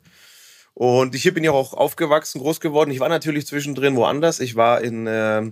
Und 0.75 1.15
hier 1.15 1.33
bin 1.33 1.45
ich 1.45 1.51
auch 1.51 1.73
aufgewachsen, 1.73 2.43
groß 2.43 2.61
geworden. 2.61 2.91
Ich 2.91 3.01
war 3.01 3.09
natürlich 3.09 3.47
zwischendrin 3.47 3.97
woanders. 3.97 4.41
Ich 4.41 4.57
war 4.57 4.83
in 4.83 5.07
äh, 5.07 5.51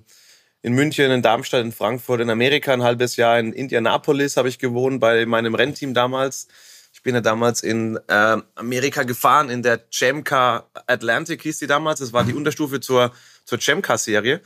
in 0.62 0.74
München, 0.74 1.10
in 1.10 1.22
Darmstadt, 1.22 1.64
in 1.64 1.72
Frankfurt, 1.72 2.20
in 2.20 2.30
Amerika 2.30 2.72
ein 2.72 2.82
halbes 2.82 3.16
Jahr, 3.16 3.38
in 3.38 3.52
Indianapolis 3.52 4.36
habe 4.36 4.48
ich 4.48 4.58
gewohnt 4.58 5.00
bei 5.00 5.26
meinem 5.26 5.54
Rennteam 5.54 5.92
damals. 5.92 6.46
Ich 6.92 7.02
bin 7.02 7.14
ja 7.14 7.20
damals 7.20 7.62
in 7.62 7.98
äh, 8.06 8.36
Amerika 8.54 9.02
gefahren, 9.02 9.50
in 9.50 9.62
der 9.62 9.80
Chamcar 9.90 10.70
Atlantic 10.86 11.42
hieß 11.42 11.58
die 11.58 11.66
damals. 11.66 12.00
Das 12.00 12.12
war 12.12 12.22
die 12.22 12.34
Unterstufe 12.34 12.80
zur, 12.80 13.12
zur 13.44 13.60
Chamcar-Serie. 13.60 14.40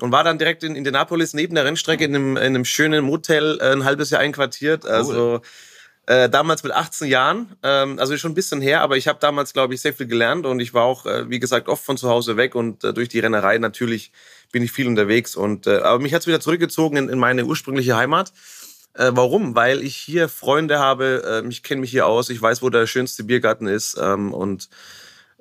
Und 0.00 0.12
war 0.12 0.24
dann 0.24 0.38
direkt 0.38 0.64
in 0.64 0.76
Indianapolis 0.76 1.34
neben 1.34 1.54
der 1.54 1.66
Rennstrecke 1.66 2.04
in 2.04 2.14
einem, 2.14 2.36
in 2.38 2.42
einem 2.42 2.64
schönen 2.64 3.04
Motel 3.04 3.58
äh, 3.60 3.72
ein 3.72 3.84
halbes 3.84 4.10
Jahr 4.10 4.22
einquartiert. 4.22 4.86
Also 4.86 5.42
äh, 6.10 6.28
damals 6.28 6.64
mit 6.64 6.72
18 6.72 7.06
Jahren, 7.06 7.54
ähm, 7.62 8.00
also 8.00 8.16
schon 8.16 8.32
ein 8.32 8.34
bisschen 8.34 8.60
her, 8.60 8.80
aber 8.80 8.96
ich 8.96 9.06
habe 9.06 9.20
damals, 9.20 9.52
glaube 9.52 9.74
ich, 9.74 9.80
sehr 9.80 9.94
viel 9.94 10.08
gelernt 10.08 10.44
und 10.44 10.58
ich 10.58 10.74
war 10.74 10.82
auch, 10.82 11.06
äh, 11.06 11.30
wie 11.30 11.38
gesagt, 11.38 11.68
oft 11.68 11.84
von 11.84 11.96
zu 11.96 12.08
Hause 12.08 12.36
weg 12.36 12.56
und 12.56 12.82
äh, 12.82 12.92
durch 12.92 13.08
die 13.08 13.20
Rennerei 13.20 13.58
natürlich 13.58 14.10
bin 14.50 14.64
ich 14.64 14.72
viel 14.72 14.88
unterwegs. 14.88 15.36
Und 15.36 15.68
äh, 15.68 15.78
aber 15.78 16.00
mich 16.00 16.12
hat's 16.12 16.26
wieder 16.26 16.40
zurückgezogen 16.40 16.96
in, 16.96 17.08
in 17.10 17.20
meine 17.20 17.44
ursprüngliche 17.44 17.96
Heimat. 17.96 18.32
Äh, 18.94 19.12
warum? 19.14 19.54
Weil 19.54 19.84
ich 19.84 19.94
hier 19.94 20.28
Freunde 20.28 20.80
habe, 20.80 21.42
äh, 21.44 21.48
ich 21.48 21.62
kenne 21.62 21.82
mich 21.82 21.92
hier 21.92 22.08
aus, 22.08 22.28
ich 22.28 22.42
weiß, 22.42 22.60
wo 22.60 22.70
der 22.70 22.88
schönste 22.88 23.22
Biergarten 23.22 23.68
ist. 23.68 23.96
Ähm, 23.96 24.34
und 24.34 24.68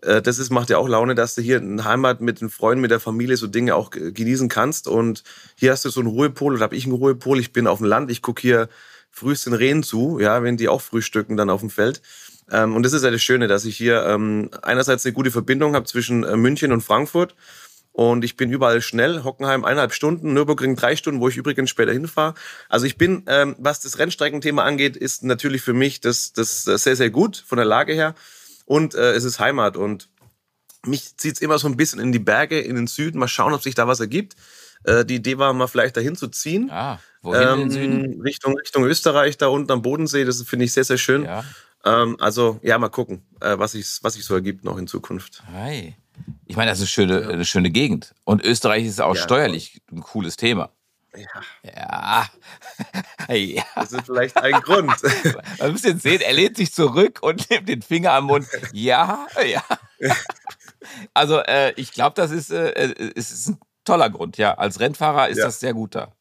äh, 0.03 0.21
das 0.21 0.38
ist, 0.38 0.51
macht 0.51 0.69
ja 0.69 0.77
auch 0.77 0.88
Laune, 0.88 1.15
dass 1.15 1.33
du 1.33 1.41
hier 1.41 1.57
in 1.57 1.83
Heimat 1.83 2.21
mit 2.21 2.41
den 2.41 2.51
Freunden, 2.51 2.81
mit 2.81 2.91
der 2.91 2.99
Familie 2.99 3.38
so 3.38 3.47
Dinge 3.47 3.73
auch 3.73 3.89
genießen 3.89 4.49
kannst. 4.49 4.88
Und 4.88 5.23
hier 5.55 5.71
hast 5.71 5.83
du 5.83 5.89
so 5.89 5.99
einen 5.99 6.09
Ruhepol 6.09 6.53
oder 6.53 6.63
habe 6.63 6.75
ich 6.75 6.83
einen 6.83 6.93
Ruhepol. 6.93 7.39
Ich 7.39 7.53
bin 7.53 7.65
auf 7.65 7.79
dem 7.79 7.88
Land, 7.88 8.11
ich 8.11 8.21
gucke 8.21 8.43
hier 8.43 8.69
frühest 9.11 9.45
den 9.45 9.53
Rehen 9.53 9.83
zu, 9.83 10.19
ja, 10.19 10.43
wenn 10.43 10.57
die 10.57 10.69
auch 10.69 10.81
frühstücken 10.81 11.37
dann 11.37 11.49
auf 11.49 11.61
dem 11.61 11.69
Feld. 11.69 12.01
Ähm, 12.51 12.75
und 12.75 12.83
das 12.83 12.93
ist 12.93 13.03
ja 13.03 13.11
das 13.11 13.21
Schöne, 13.21 13.47
dass 13.47 13.65
ich 13.65 13.77
hier 13.77 14.05
ähm, 14.05 14.49
einerseits 14.61 15.05
eine 15.05 15.13
gute 15.13 15.31
Verbindung 15.31 15.75
habe 15.75 15.85
zwischen 15.85 16.23
äh, 16.23 16.35
München 16.35 16.71
und 16.71 16.81
Frankfurt 16.81 17.35
und 17.91 18.23
ich 18.23 18.37
bin 18.37 18.49
überall 18.49 18.81
schnell. 18.81 19.23
Hockenheim 19.23 19.65
eineinhalb 19.65 19.93
Stunden, 19.93 20.33
Nürburgring 20.33 20.75
drei 20.75 20.95
Stunden, 20.95 21.19
wo 21.19 21.27
ich 21.27 21.37
übrigens 21.37 21.69
später 21.69 21.91
hinfahre. 21.91 22.33
Also 22.69 22.85
ich 22.85 22.97
bin, 22.97 23.23
ähm, 23.27 23.55
was 23.59 23.81
das 23.81 23.99
Rennstreckenthema 23.99 24.63
angeht, 24.63 24.95
ist 24.95 25.23
natürlich 25.23 25.61
für 25.61 25.73
mich 25.73 25.99
das, 25.99 26.31
das 26.31 26.63
sehr, 26.63 26.95
sehr 26.95 27.09
gut 27.09 27.43
von 27.45 27.57
der 27.57 27.65
Lage 27.65 27.93
her. 27.93 28.15
Und 28.65 28.95
äh, 28.95 29.11
es 29.13 29.23
ist 29.23 29.39
Heimat 29.39 29.75
und 29.75 30.07
mich 30.85 31.17
zieht 31.17 31.35
es 31.35 31.41
immer 31.41 31.59
so 31.59 31.67
ein 31.67 31.75
bisschen 31.75 31.99
in 31.99 32.11
die 32.11 32.19
Berge, 32.19 32.61
in 32.61 32.75
den 32.75 32.87
Süden. 32.87 33.19
Mal 33.19 33.27
schauen, 33.27 33.53
ob 33.53 33.63
sich 33.63 33.75
da 33.75 33.87
was 33.87 33.99
ergibt. 33.99 34.35
Äh, 34.85 35.03
die 35.03 35.15
Idee 35.15 35.37
war 35.37 35.51
mal 35.51 35.67
vielleicht 35.67 35.97
dahin 35.97 36.15
zu 36.15 36.29
ziehen. 36.29 36.69
Ah, 36.71 36.99
wohin 37.21 37.71
ähm? 37.71 38.21
Richtung, 38.21 38.57
Richtung 38.57 38.85
Österreich, 38.85 39.38
da 39.38 39.47
unten 39.47 39.71
am 39.71 39.81
Bodensee. 39.81 40.25
Das 40.25 40.41
finde 40.43 40.65
ich 40.65 40.73
sehr, 40.73 40.83
sehr 40.83 40.97
schön. 40.97 41.23
Ja. 41.23 41.43
Ähm, 41.85 42.17
also 42.19 42.59
ja, 42.61 42.77
mal 42.77 42.89
gucken, 42.89 43.25
äh, 43.41 43.57
was 43.57 43.73
sich 43.73 43.99
was 44.01 44.15
ich 44.15 44.25
so 44.25 44.33
ergibt 44.33 44.63
noch 44.63 44.77
in 44.77 44.88
Zukunft. 44.88 45.43
Hi. 45.51 45.95
Ich 46.45 46.57
meine, 46.57 46.71
das 46.71 46.79
ist 46.79 46.83
eine 46.83 47.07
schöne, 47.07 47.27
eine 47.29 47.45
schöne 47.45 47.69
Gegend. 47.69 48.13
Und 48.25 48.43
Österreich 48.43 48.85
ist 48.85 49.01
auch 49.01 49.15
ja, 49.15 49.21
steuerlich 49.21 49.81
ein 49.91 50.01
cooles 50.01 50.35
Thema. 50.35 50.71
Ja. 51.15 51.25
Ja. 51.63 52.29
ja. 53.33 53.63
Das 53.75 53.93
ist 53.93 54.05
vielleicht 54.05 54.38
ein 54.38 54.51
Grund. 54.61 54.93
Man 55.59 55.71
muss 55.71 55.83
jetzt 55.83 56.03
sehen, 56.03 56.21
er 56.21 56.33
lehnt 56.33 56.57
sich 56.57 56.73
zurück 56.73 57.19
und 57.21 57.49
nimmt 57.49 57.69
den 57.69 57.81
Finger 57.81 58.13
am 58.13 58.25
Mund. 58.25 58.47
Ja, 58.73 59.27
ja. 59.45 59.63
Also, 61.13 61.39
äh, 61.39 61.73
ich 61.75 61.93
glaube, 61.93 62.15
das 62.15 62.31
ist, 62.31 62.51
äh, 62.51 62.69
äh, 62.69 63.11
ist 63.15 63.47
ein 63.47 63.59
toller 63.85 64.09
Grund, 64.09 64.38
ja. 64.38 64.53
Als 64.55 64.79
Rennfahrer 64.79 65.29
ist 65.29 65.38
ja. 65.38 65.45
das 65.45 65.59
sehr 65.59 65.73
gut 65.73 65.95
da. 65.95 66.13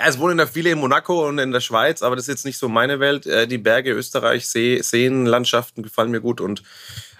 Ja, 0.00 0.06
es 0.06 0.18
wohnen 0.18 0.38
da 0.38 0.46
viele 0.46 0.70
in 0.70 0.78
Monaco 0.78 1.28
und 1.28 1.38
in 1.38 1.52
der 1.52 1.60
Schweiz, 1.60 2.00
aber 2.00 2.16
das 2.16 2.24
ist 2.24 2.28
jetzt 2.28 2.44
nicht 2.46 2.56
so 2.56 2.70
meine 2.70 3.00
Welt. 3.00 3.26
Äh, 3.26 3.46
die 3.46 3.58
Berge, 3.58 3.92
Österreich, 3.92 4.48
See, 4.48 4.80
Seenlandschaften 4.80 5.82
gefallen 5.82 6.10
mir 6.10 6.22
gut 6.22 6.40
und 6.40 6.62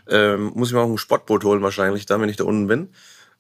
ähm, 0.08 0.52
muss 0.54 0.68
ich 0.68 0.74
mir 0.74 0.80
auch 0.80 0.88
ein 0.88 0.96
Sportboot 0.96 1.44
holen 1.44 1.60
wahrscheinlich, 1.60 2.06
dann, 2.06 2.22
wenn 2.22 2.30
ich 2.30 2.38
da 2.38 2.44
unten 2.44 2.68
bin. 2.68 2.88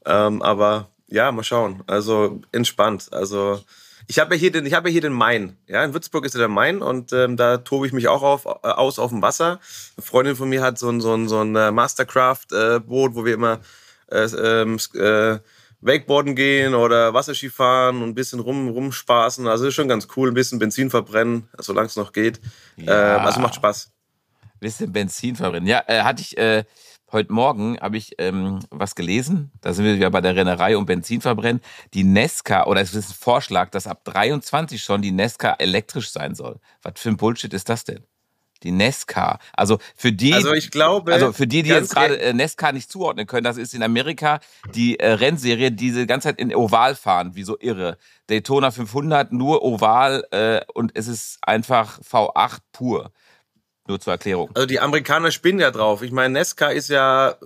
Ähm, 0.04 0.42
aber 0.42 0.90
ja, 1.06 1.32
mal 1.32 1.42
schauen. 1.42 1.82
Also 1.86 2.42
entspannt. 2.52 3.08
Also 3.12 3.64
ich 4.08 4.18
habe 4.18 4.34
ja 4.34 4.40
hier 4.40 4.52
den, 4.52 4.66
ja 4.66 4.84
hier 4.84 5.00
den 5.00 5.14
Main. 5.14 5.56
Ja, 5.66 5.82
in 5.84 5.94
Würzburg 5.94 6.26
ist 6.26 6.34
ja 6.34 6.40
der 6.40 6.48
Main 6.48 6.82
und 6.82 7.14
ähm, 7.14 7.38
da 7.38 7.56
tobe 7.56 7.86
ich 7.86 7.94
mich 7.94 8.08
auch 8.08 8.22
auf, 8.22 8.44
äh, 8.44 8.68
aus 8.68 8.98
auf 8.98 9.08
dem 9.08 9.22
Wasser. 9.22 9.58
Eine 9.96 10.04
Freundin 10.04 10.36
von 10.36 10.50
mir 10.50 10.60
hat 10.60 10.78
so 10.78 10.90
ein, 10.90 11.00
so 11.00 11.14
ein, 11.14 11.28
so 11.28 11.40
ein 11.40 11.56
äh, 11.56 11.70
Mastercraft-Boot, 11.70 13.12
äh, 13.12 13.14
wo 13.14 13.24
wir 13.24 13.32
immer 13.32 13.60
äh, 14.10 14.24
ähm, 14.24 14.78
äh, 14.96 15.38
Wakeboarden 15.80 16.34
gehen 16.34 16.74
oder 16.74 17.14
Wasserski 17.14 17.48
fahren 17.48 18.02
und 18.02 18.10
ein 18.10 18.14
bisschen 18.14 18.40
rum, 18.40 18.68
rumspaßen. 18.68 19.46
Also 19.46 19.66
ist 19.66 19.74
schon 19.74 19.88
ganz 19.88 20.08
cool, 20.16 20.28
ein 20.28 20.34
bisschen 20.34 20.58
Benzin 20.58 20.90
verbrennen, 20.90 21.48
solange 21.58 21.86
es 21.86 21.96
noch 21.96 22.12
geht. 22.12 22.40
Ja. 22.76 23.16
Äh, 23.16 23.20
also 23.20 23.40
macht 23.40 23.54
Spaß. 23.54 23.90
Bisschen 24.58 24.92
Benzin 24.92 25.36
verbrennen. 25.36 25.66
Ja, 25.66 25.82
äh, 25.86 26.02
hatte 26.02 26.22
ich 26.22 26.36
äh, 26.36 26.64
heute 27.12 27.32
Morgen 27.32 27.78
habe 27.80 27.96
ich 27.96 28.14
ähm, 28.18 28.60
was 28.70 28.94
gelesen. 28.94 29.50
Da 29.60 29.72
sind 29.72 29.84
wir 29.84 29.96
wieder 29.96 30.10
bei 30.10 30.20
der 30.20 30.36
Rennerei 30.36 30.76
und 30.76 30.86
Benzin 30.86 31.20
verbrennen. 31.20 31.60
Die 31.94 32.04
Nesca, 32.04 32.66
oder 32.66 32.80
es 32.80 32.94
ist 32.94 33.10
ein 33.10 33.14
Vorschlag, 33.14 33.70
dass 33.70 33.86
ab 33.86 34.04
23 34.04 34.82
schon 34.82 35.02
die 35.02 35.12
Nesca 35.12 35.54
elektrisch 35.54 36.10
sein 36.10 36.34
soll. 36.34 36.60
Was 36.82 36.94
für 36.96 37.08
ein 37.08 37.16
Bullshit 37.16 37.52
ist 37.52 37.68
das 37.68 37.84
denn? 37.84 38.04
Die 38.62 38.72
Nesca. 38.72 39.38
Also 39.52 39.78
für 39.96 40.12
die, 40.12 40.34
also 40.34 40.52
ich 40.52 40.70
glaube, 40.70 41.12
also 41.12 41.32
für 41.32 41.46
die, 41.46 41.62
die 41.62 41.70
jetzt 41.70 41.94
gerade 41.94 42.20
äh, 42.20 42.32
Nesca 42.32 42.72
nicht 42.72 42.90
zuordnen 42.90 43.26
können, 43.26 43.44
das 43.44 43.56
ist 43.56 43.74
in 43.74 43.82
Amerika 43.82 44.40
die 44.74 44.98
äh, 45.00 45.12
Rennserie, 45.12 45.72
die 45.72 45.92
die 45.92 46.06
ganze 46.06 46.28
Zeit 46.28 46.38
in 46.38 46.54
Oval 46.54 46.94
fahren, 46.94 47.34
wie 47.34 47.42
so 47.42 47.56
irre. 47.58 47.96
Daytona 48.28 48.70
500 48.70 49.32
nur 49.32 49.62
Oval 49.62 50.24
äh, 50.30 50.60
und 50.74 50.92
es 50.94 51.08
ist 51.08 51.38
einfach 51.42 52.00
V8 52.00 52.58
pur. 52.72 53.12
Nur 53.88 53.98
zur 53.98 54.12
Erklärung. 54.12 54.50
Also 54.54 54.66
die 54.66 54.78
Amerikaner 54.78 55.30
spinnen 55.30 55.60
ja 55.60 55.70
drauf. 55.70 56.02
Ich 56.02 56.12
meine, 56.12 56.34
Nesca 56.34 56.68
ist 56.68 56.90
ja 56.90 57.36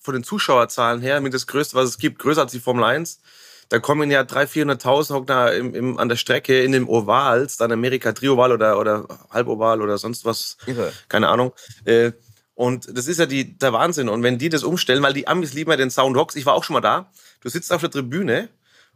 von 0.00 0.14
den 0.14 0.22
Zuschauerzahlen 0.22 1.00
her 1.00 1.20
mit 1.20 1.32
das 1.32 1.46
Größte, 1.46 1.76
was 1.76 1.88
es 1.88 1.98
gibt, 1.98 2.18
größer 2.18 2.42
als 2.42 2.52
die 2.52 2.60
Formel 2.60 2.84
1. 2.84 3.20
Da 3.68 3.78
kommen 3.78 4.10
ja 4.10 4.22
300.000, 4.22 4.80
400.000 4.80 5.24
da 5.26 5.48
im, 5.48 5.74
im, 5.74 5.98
an 5.98 6.08
der 6.08 6.16
Strecke 6.16 6.62
in 6.62 6.72
dem 6.72 6.88
Ovals, 6.88 7.56
dann 7.56 7.72
Amerika 7.72 8.12
Trioval 8.12 8.52
oder, 8.52 8.78
oder 8.78 9.06
Halboval 9.30 9.82
oder 9.82 9.98
sonst 9.98 10.24
was. 10.24 10.56
Irre. 10.66 10.92
Keine 11.08 11.28
Ahnung. 11.28 11.52
Äh, 11.84 12.12
und 12.54 12.96
das 12.96 13.08
ist 13.08 13.18
ja 13.18 13.26
die, 13.26 13.58
der 13.58 13.72
Wahnsinn. 13.72 14.08
Und 14.08 14.22
wenn 14.22 14.38
die 14.38 14.48
das 14.48 14.62
umstellen, 14.62 15.02
weil 15.02 15.12
die 15.12 15.26
Amis 15.26 15.54
lieben 15.54 15.70
ja 15.70 15.76
den 15.76 15.90
Soundbox, 15.90 16.36
ich 16.36 16.46
war 16.46 16.54
auch 16.54 16.64
schon 16.64 16.74
mal 16.74 16.80
da, 16.80 17.10
du 17.40 17.48
sitzt 17.48 17.72
auf 17.72 17.80
der 17.80 17.90
Tribüne 17.90 18.48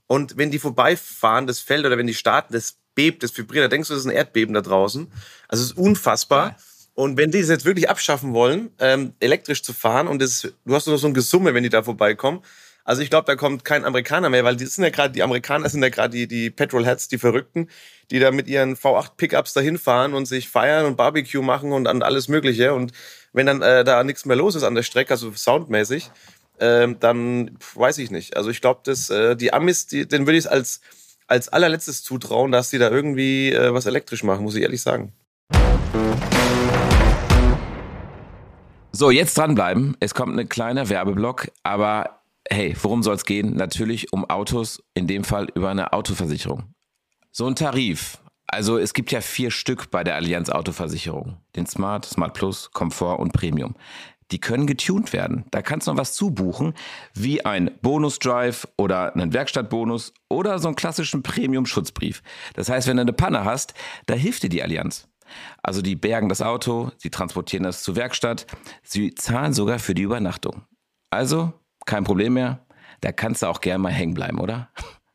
und 0.07 0.37
wenn 0.37 0.51
die 0.51 0.59
vorbeifahren, 0.59 1.47
das 1.47 1.59
Feld 1.59 1.85
oder 1.85 1.99
wenn 1.99 2.07
die 2.07 2.15
starten, 2.15 2.53
das 2.53 2.77
bebt, 2.95 3.23
das 3.23 3.37
vibriert, 3.37 3.65
da 3.65 3.69
denkst 3.69 3.89
du, 3.89 3.95
das 3.95 4.01
ist 4.01 4.07
ein 4.07 4.17
Erdbeben 4.17 4.55
da 4.55 4.61
draußen. 4.61 5.11
Also 5.49 5.65
es 5.65 5.71
ist 5.71 5.77
unfassbar. 5.77 6.49
Ja. 6.49 6.57
Und 6.95 7.17
wenn 7.17 7.31
die 7.31 7.39
es 7.39 7.49
jetzt 7.49 7.65
wirklich 7.65 7.89
abschaffen 7.89 8.33
wollen, 8.33 8.71
ähm, 8.81 9.13
elektrisch 9.21 9.63
zu 9.63 9.73
fahren 9.73 10.09
und 10.09 10.21
das, 10.21 10.49
du 10.65 10.75
hast 10.75 10.87
nur 10.89 10.99
so 10.99 11.07
ein 11.07 11.15
Gesumme, 11.15 11.55
wenn 11.55 11.63
die 11.63 11.69
da 11.69 11.83
vorbeikommen. 11.83 12.41
Also 12.89 13.03
ich 13.03 13.11
glaube, 13.11 13.27
da 13.27 13.37
kommt 13.37 13.67
kein 13.67 13.85
Amerikaner 13.85 14.31
mehr, 14.31 14.45
weil 14.45 14.57
die 14.57 14.65
sind 14.65 14.83
ja 14.83 14.89
gerade, 14.89 15.13
die 15.13 15.23
Amerikaner 15.23 15.69
sind 15.69 15.83
ja 15.83 15.91
gerade 15.91 16.17
die, 16.17 16.27
die 16.27 16.49
Petrolheads, 16.49 17.09
die 17.09 17.19
Verrückten, 17.19 17.69
die 18.11 18.19
da 18.19 18.31
mit 18.31 18.49
ihren 18.49 18.77
V8 18.77 19.11
Pickups 19.19 19.53
dahin 19.53 19.77
fahren 19.77 20.15
und 20.15 20.25
sich 20.25 20.49
feiern 20.49 20.87
und 20.87 20.97
Barbecue 20.97 21.43
machen 21.43 21.73
und 21.73 21.87
an 21.87 22.03
alles 22.03 22.29
Mögliche. 22.29 22.73
Und 22.73 22.93
wenn 23.35 23.45
dann 23.45 23.61
äh, 23.61 23.85
da 23.85 24.03
nichts 24.05 24.25
mehr 24.25 24.39
los 24.39 24.55
ist 24.55 24.63
an 24.63 24.75
der 24.75 24.85
Strecke, 24.85 25.11
also 25.11 25.31
soundmäßig, 25.31 26.11
äh, 26.61 26.89
dann 26.99 27.59
weiß 27.75 27.99
ich 27.99 28.11
nicht. 28.11 28.39
Also 28.39 28.49
ich 28.49 28.63
glaube, 28.63 28.81
dass 28.85 29.11
äh, 29.11 29.37
die 29.37 29.53
Amis, 29.53 29.87
die, 29.87 30.09
den 30.09 30.27
würde 30.27 30.39
ich 30.39 30.51
als 30.51 30.81
als 31.27 31.51
allerletztes 31.51 32.03
zutrauen, 32.03 32.53
dass 32.53 32.71
die 32.71 32.79
da 32.79 32.89
irgendwie 32.89 33.53
äh, 33.53 33.75
was 33.75 33.85
elektrisch 33.85 34.23
machen, 34.23 34.45
muss 34.45 34.55
ich 34.55 34.63
ehrlich 34.63 34.81
sagen. 34.81 35.13
So, 38.93 39.11
jetzt 39.11 39.37
dranbleiben. 39.37 39.95
Es 40.01 40.15
kommt 40.15 40.39
ein 40.39 40.49
kleiner 40.49 40.89
Werbeblock, 40.89 41.51
aber 41.63 42.18
hey, 42.51 42.77
worum 42.83 43.03
soll 43.03 43.15
es 43.15 43.25
gehen? 43.25 43.55
Natürlich 43.55 44.13
um 44.13 44.29
Autos, 44.29 44.83
in 44.95 45.07
dem 45.07 45.25
Fall 45.25 45.49
über 45.55 45.71
eine 45.71 45.93
Autoversicherung. 45.93 46.75
So 47.31 47.47
ein 47.47 47.57
Tarif. 47.57 48.19
Also 48.47 48.79
es 48.79 48.95
gibt 48.95 49.13
ja 49.13 49.21
vier 49.21 49.51
Stück 49.51 49.91
bei 49.91 50.03
der 50.03 50.17
Allianz 50.17 50.49
Autoversicherung. 50.49 51.37
Den 51.55 51.67
Smart, 51.67 52.07
Smart 52.07 52.35
Plus, 52.35 52.71
Komfort 52.73 53.19
und 53.19 53.33
Premium. 53.33 53.75
Die 54.31 54.41
können 54.41 54.67
getuned 54.67 55.13
werden. 55.13 55.45
Da 55.51 55.63
kannst 55.63 55.87
du 55.87 55.93
noch 55.93 55.99
was 55.99 56.15
zubuchen, 56.15 56.75
wie 57.15 57.45
ein 57.45 57.71
Bonus-Drive 57.81 58.69
oder 58.77 59.15
einen 59.15 59.33
Werkstattbonus 59.33 60.13
oder 60.29 60.59
so 60.59 60.69
einen 60.69 60.77
klassischen 60.77 61.23
Premium-Schutzbrief. 61.23 62.23
Das 62.55 62.69
heißt, 62.69 62.89
wenn 62.89 62.97
du 62.97 63.03
eine 63.03 63.13
Panne 63.13 63.45
hast, 63.45 63.75
da 64.07 64.15
hilft 64.15 64.43
dir 64.43 64.51
die 64.51 64.63
Allianz. 64.63 65.09
Also 65.63 65.83
die 65.83 65.97
bergen 65.97 66.29
das 66.29 66.43
Auto, 66.43 66.91
sie 66.97 67.11
transportieren 67.11 67.65
das 67.65 67.83
zur 67.83 67.97
Werkstatt, 67.97 68.47
sie 68.83 69.15
zahlen 69.15 69.53
sogar 69.53 69.79
für 69.79 69.95
die 69.95 70.03
Übernachtung. 70.03 70.63
Also 71.11 71.53
kein 71.89 72.05
Problem 72.05 72.35
mehr, 72.35 72.61
da 73.01 73.11
kannst 73.11 73.43
du 73.43 73.47
auch 73.47 73.61
gerne 73.61 73.79
mal 73.79 73.93
hängen 73.93 74.15
bleiben, 74.15 74.39
oder? 74.39 74.69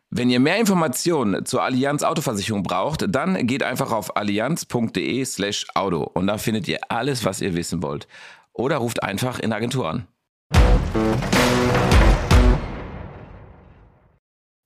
Wenn 0.09 0.29
ihr 0.29 0.39
mehr 0.39 0.59
Informationen 0.59 1.45
zur 1.45 1.63
Allianz 1.63 2.03
Autoversicherung 2.03 2.63
braucht, 2.63 3.05
dann 3.07 3.47
geht 3.47 3.63
einfach 3.63 3.91
auf 3.91 4.15
allianz.de 4.15 5.25
slash 5.25 5.65
Auto 5.73 6.03
und 6.03 6.27
da 6.27 6.38
findet 6.38 6.67
ihr 6.67 6.79
alles, 6.89 7.25
was 7.25 7.41
ihr 7.41 7.55
wissen 7.55 7.81
wollt. 7.81 8.07
Oder 8.51 8.77
ruft 8.77 9.01
einfach 9.01 9.39
in 9.39 9.49
der 9.49 9.57
Agentur 9.57 9.89
an. 9.89 10.07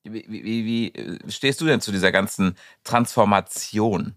Wie, 0.04 0.26
wie, 0.28 0.66
wie, 0.66 0.88
äh, 0.94 1.20
stehst 1.30 1.62
du 1.62 1.66
denn 1.66 1.82
zu 1.82 1.92
dieser 1.92 2.12
ganzen 2.12 2.58
Transformation? 2.84 4.16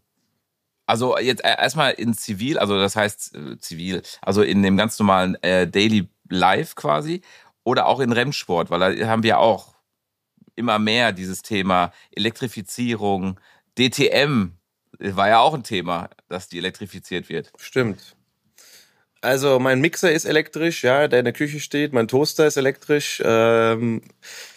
Also 0.86 1.16
jetzt 1.18 1.44
erstmal 1.44 1.92
in 1.92 2.14
Zivil, 2.14 2.58
also 2.58 2.76
das 2.76 2.96
heißt 2.96 3.36
äh, 3.36 3.58
Zivil, 3.58 4.02
also 4.22 4.42
in 4.42 4.62
dem 4.62 4.76
ganz 4.76 4.98
normalen 4.98 5.40
äh, 5.42 5.68
Daily 5.68 6.08
Life 6.28 6.74
quasi 6.74 7.22
oder 7.64 7.86
auch 7.86 8.00
in 8.00 8.12
Rennsport, 8.12 8.70
weil 8.70 8.96
da 8.96 9.06
haben 9.06 9.22
wir 9.22 9.38
auch 9.38 9.74
immer 10.56 10.78
mehr 10.78 11.12
dieses 11.12 11.42
Thema 11.42 11.92
Elektrifizierung, 12.10 13.40
DTM 13.78 14.52
war 14.98 15.28
ja 15.28 15.40
auch 15.40 15.54
ein 15.54 15.62
Thema, 15.62 16.10
dass 16.28 16.48
die 16.48 16.58
elektrifiziert 16.58 17.28
wird. 17.28 17.52
Stimmt. 17.56 18.16
Also 19.22 19.58
mein 19.58 19.82
Mixer 19.82 20.10
ist 20.10 20.24
elektrisch, 20.24 20.82
ja, 20.82 21.06
der 21.06 21.18
in 21.18 21.26
der 21.26 21.34
Küche 21.34 21.60
steht. 21.60 21.92
Mein 21.92 22.08
Toaster 22.08 22.46
ist 22.46 22.56
elektrisch. 22.56 23.22
Ähm, 23.22 24.00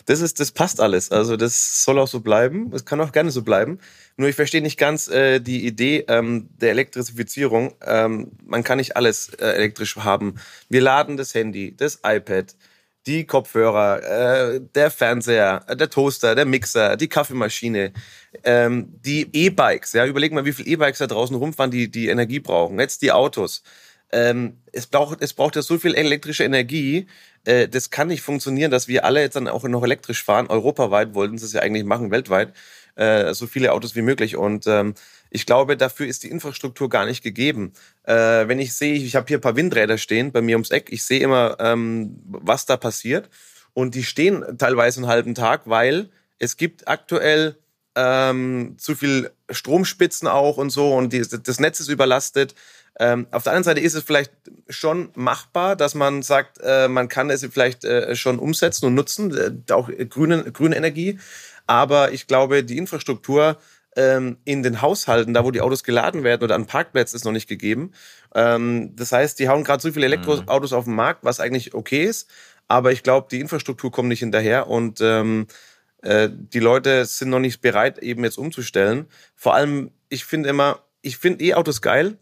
das 0.05 0.21
ist, 0.21 0.39
das 0.39 0.51
passt 0.51 0.79
alles. 0.79 1.11
Also 1.11 1.35
das 1.35 1.83
soll 1.83 1.99
auch 1.99 2.07
so 2.07 2.21
bleiben. 2.21 2.71
Es 2.73 2.85
kann 2.85 3.01
auch 3.01 3.11
gerne 3.11 3.31
so 3.31 3.41
bleiben. 3.41 3.79
Nur 4.15 4.29
ich 4.29 4.35
verstehe 4.35 4.61
nicht 4.61 4.79
ganz 4.79 5.09
äh, 5.09 5.41
die 5.41 5.65
Idee 5.65 6.05
ähm, 6.07 6.49
der 6.61 6.71
Elektrifizierung. 6.71 7.73
Ähm, 7.85 8.31
man 8.45 8.63
kann 8.63 8.77
nicht 8.77 8.95
alles 8.95 9.33
äh, 9.33 9.47
elektrisch 9.47 9.97
haben. 9.97 10.35
Wir 10.69 10.81
laden 10.81 11.17
das 11.17 11.33
Handy, 11.33 11.75
das 11.75 11.99
iPad, 12.05 12.55
die 13.05 13.25
Kopfhörer, 13.25 14.55
äh, 14.55 14.61
der 14.75 14.91
Fernseher, 14.91 15.63
äh, 15.67 15.75
der 15.75 15.89
Toaster, 15.89 16.35
der 16.35 16.45
Mixer, 16.45 16.95
die 16.97 17.09
Kaffeemaschine, 17.09 17.93
ähm, 18.43 18.87
die 19.05 19.29
E-Bikes. 19.33 19.93
Ja, 19.93 20.05
überleg 20.05 20.31
mal, 20.31 20.45
wie 20.45 20.53
viele 20.53 20.69
E-Bikes 20.69 20.99
da 20.99 21.07
draußen 21.07 21.35
rumfahren, 21.35 21.71
die 21.71 21.91
die 21.91 22.07
Energie 22.07 22.39
brauchen. 22.39 22.79
Jetzt 22.79 23.01
die 23.01 23.11
Autos 23.11 23.63
ähm, 24.13 24.57
es, 24.71 24.85
braucht, 24.87 25.21
es 25.21 25.33
braucht 25.33 25.55
ja 25.55 25.63
so 25.63 25.79
viel 25.79 25.95
elektrische 25.95 26.43
Energie, 26.43 27.07
äh, 27.45 27.67
das 27.67 27.89
kann 27.89 28.07
nicht 28.07 28.21
funktionieren, 28.21 28.69
dass 28.69 28.87
wir 28.87 29.05
alle 29.05 29.21
jetzt 29.21 29.35
dann 29.35 29.47
auch 29.47 29.63
noch 29.63 29.83
elektrisch 29.83 30.23
fahren. 30.23 30.47
Europaweit 30.47 31.15
wollten 31.15 31.37
sie 31.37 31.45
es 31.45 31.53
ja 31.53 31.61
eigentlich 31.61 31.83
machen, 31.83 32.11
weltweit, 32.11 32.53
äh, 32.95 33.33
so 33.33 33.47
viele 33.47 33.71
Autos 33.73 33.95
wie 33.95 34.01
möglich. 34.01 34.35
Und 34.35 34.67
ähm, 34.67 34.93
ich 35.29 35.45
glaube, 35.45 35.77
dafür 35.77 36.07
ist 36.07 36.23
die 36.23 36.29
Infrastruktur 36.29 36.89
gar 36.89 37.05
nicht 37.05 37.23
gegeben. 37.23 37.73
Äh, 38.03 38.47
wenn 38.47 38.59
ich 38.59 38.73
sehe, 38.73 38.93
ich 38.95 39.15
habe 39.15 39.27
hier 39.27 39.37
ein 39.37 39.41
paar 39.41 39.55
Windräder 39.55 39.97
stehen 39.97 40.31
bei 40.31 40.41
mir 40.41 40.55
ums 40.55 40.71
Eck, 40.71 40.91
ich 40.91 41.03
sehe 41.03 41.19
immer, 41.19 41.57
ähm, 41.59 42.19
was 42.25 42.65
da 42.65 42.77
passiert. 42.77 43.29
und 43.73 43.95
die 43.95 44.03
stehen 44.03 44.43
teilweise 44.59 44.99
einen 44.99 45.07
halben 45.07 45.33
Tag, 45.33 45.63
weil 45.65 46.09
es 46.37 46.57
gibt 46.57 46.87
aktuell 46.87 47.57
ähm, 47.95 48.75
zu 48.77 48.95
viel 48.95 49.31
Stromspitzen 49.49 50.27
auch 50.27 50.57
und 50.57 50.69
so 50.69 50.93
und 50.93 51.13
die, 51.13 51.21
das 51.21 51.59
Netz 51.59 51.79
ist 51.79 51.89
überlastet. 51.89 52.55
Ähm, 52.99 53.25
auf 53.31 53.43
der 53.43 53.53
anderen 53.53 53.63
Seite 53.63 53.79
ist 53.81 53.95
es 53.95 54.03
vielleicht 54.03 54.31
schon 54.69 55.09
machbar, 55.15 55.75
dass 55.75 55.95
man 55.95 56.21
sagt, 56.21 56.59
äh, 56.61 56.87
man 56.87 57.07
kann 57.07 57.31
es 57.31 57.45
vielleicht 57.51 57.85
äh, 57.85 58.15
schon 58.15 58.37
umsetzen 58.37 58.85
und 58.85 58.93
nutzen, 58.93 59.35
äh, 59.35 59.73
auch 59.73 59.89
grüne, 60.09 60.51
grüne 60.51 60.75
Energie. 60.75 61.19
Aber 61.67 62.11
ich 62.11 62.27
glaube, 62.27 62.63
die 62.63 62.77
Infrastruktur 62.77 63.57
ähm, 63.95 64.37
in 64.45 64.63
den 64.63 64.81
Haushalten, 64.81 65.33
da 65.33 65.43
wo 65.43 65.51
die 65.51 65.61
Autos 65.61 65.83
geladen 65.83 66.23
werden 66.23 66.43
oder 66.43 66.55
an 66.55 66.65
Parkplätzen, 66.65 67.15
ist 67.15 67.25
noch 67.25 67.31
nicht 67.31 67.47
gegeben. 67.47 67.91
Ähm, 68.35 68.95
das 68.95 69.11
heißt, 69.11 69.39
die 69.39 69.49
hauen 69.49 69.63
gerade 69.63 69.81
so 69.81 69.91
viele 69.91 70.05
Elektroautos 70.05 70.71
mhm. 70.71 70.77
auf 70.77 70.85
den 70.85 70.95
Markt, 70.95 71.23
was 71.23 71.39
eigentlich 71.39 71.73
okay 71.73 72.03
ist. 72.03 72.29
Aber 72.67 72.91
ich 72.91 73.03
glaube, 73.03 73.27
die 73.29 73.39
Infrastruktur 73.39 73.91
kommt 73.91 74.09
nicht 74.09 74.19
hinterher 74.19 74.67
und 74.67 74.99
ähm, 75.01 75.47
äh, 76.01 76.29
die 76.31 76.59
Leute 76.59 77.05
sind 77.05 77.29
noch 77.29 77.39
nicht 77.39 77.61
bereit, 77.61 77.99
eben 77.99 78.23
jetzt 78.23 78.37
umzustellen. 78.37 79.07
Vor 79.35 79.53
allem, 79.53 79.91
ich 80.09 80.25
finde 80.25 80.49
immer, 80.49 80.79
ich 81.01 81.17
finde 81.17 81.43
E-Autos 81.43 81.81
geil. 81.81 82.17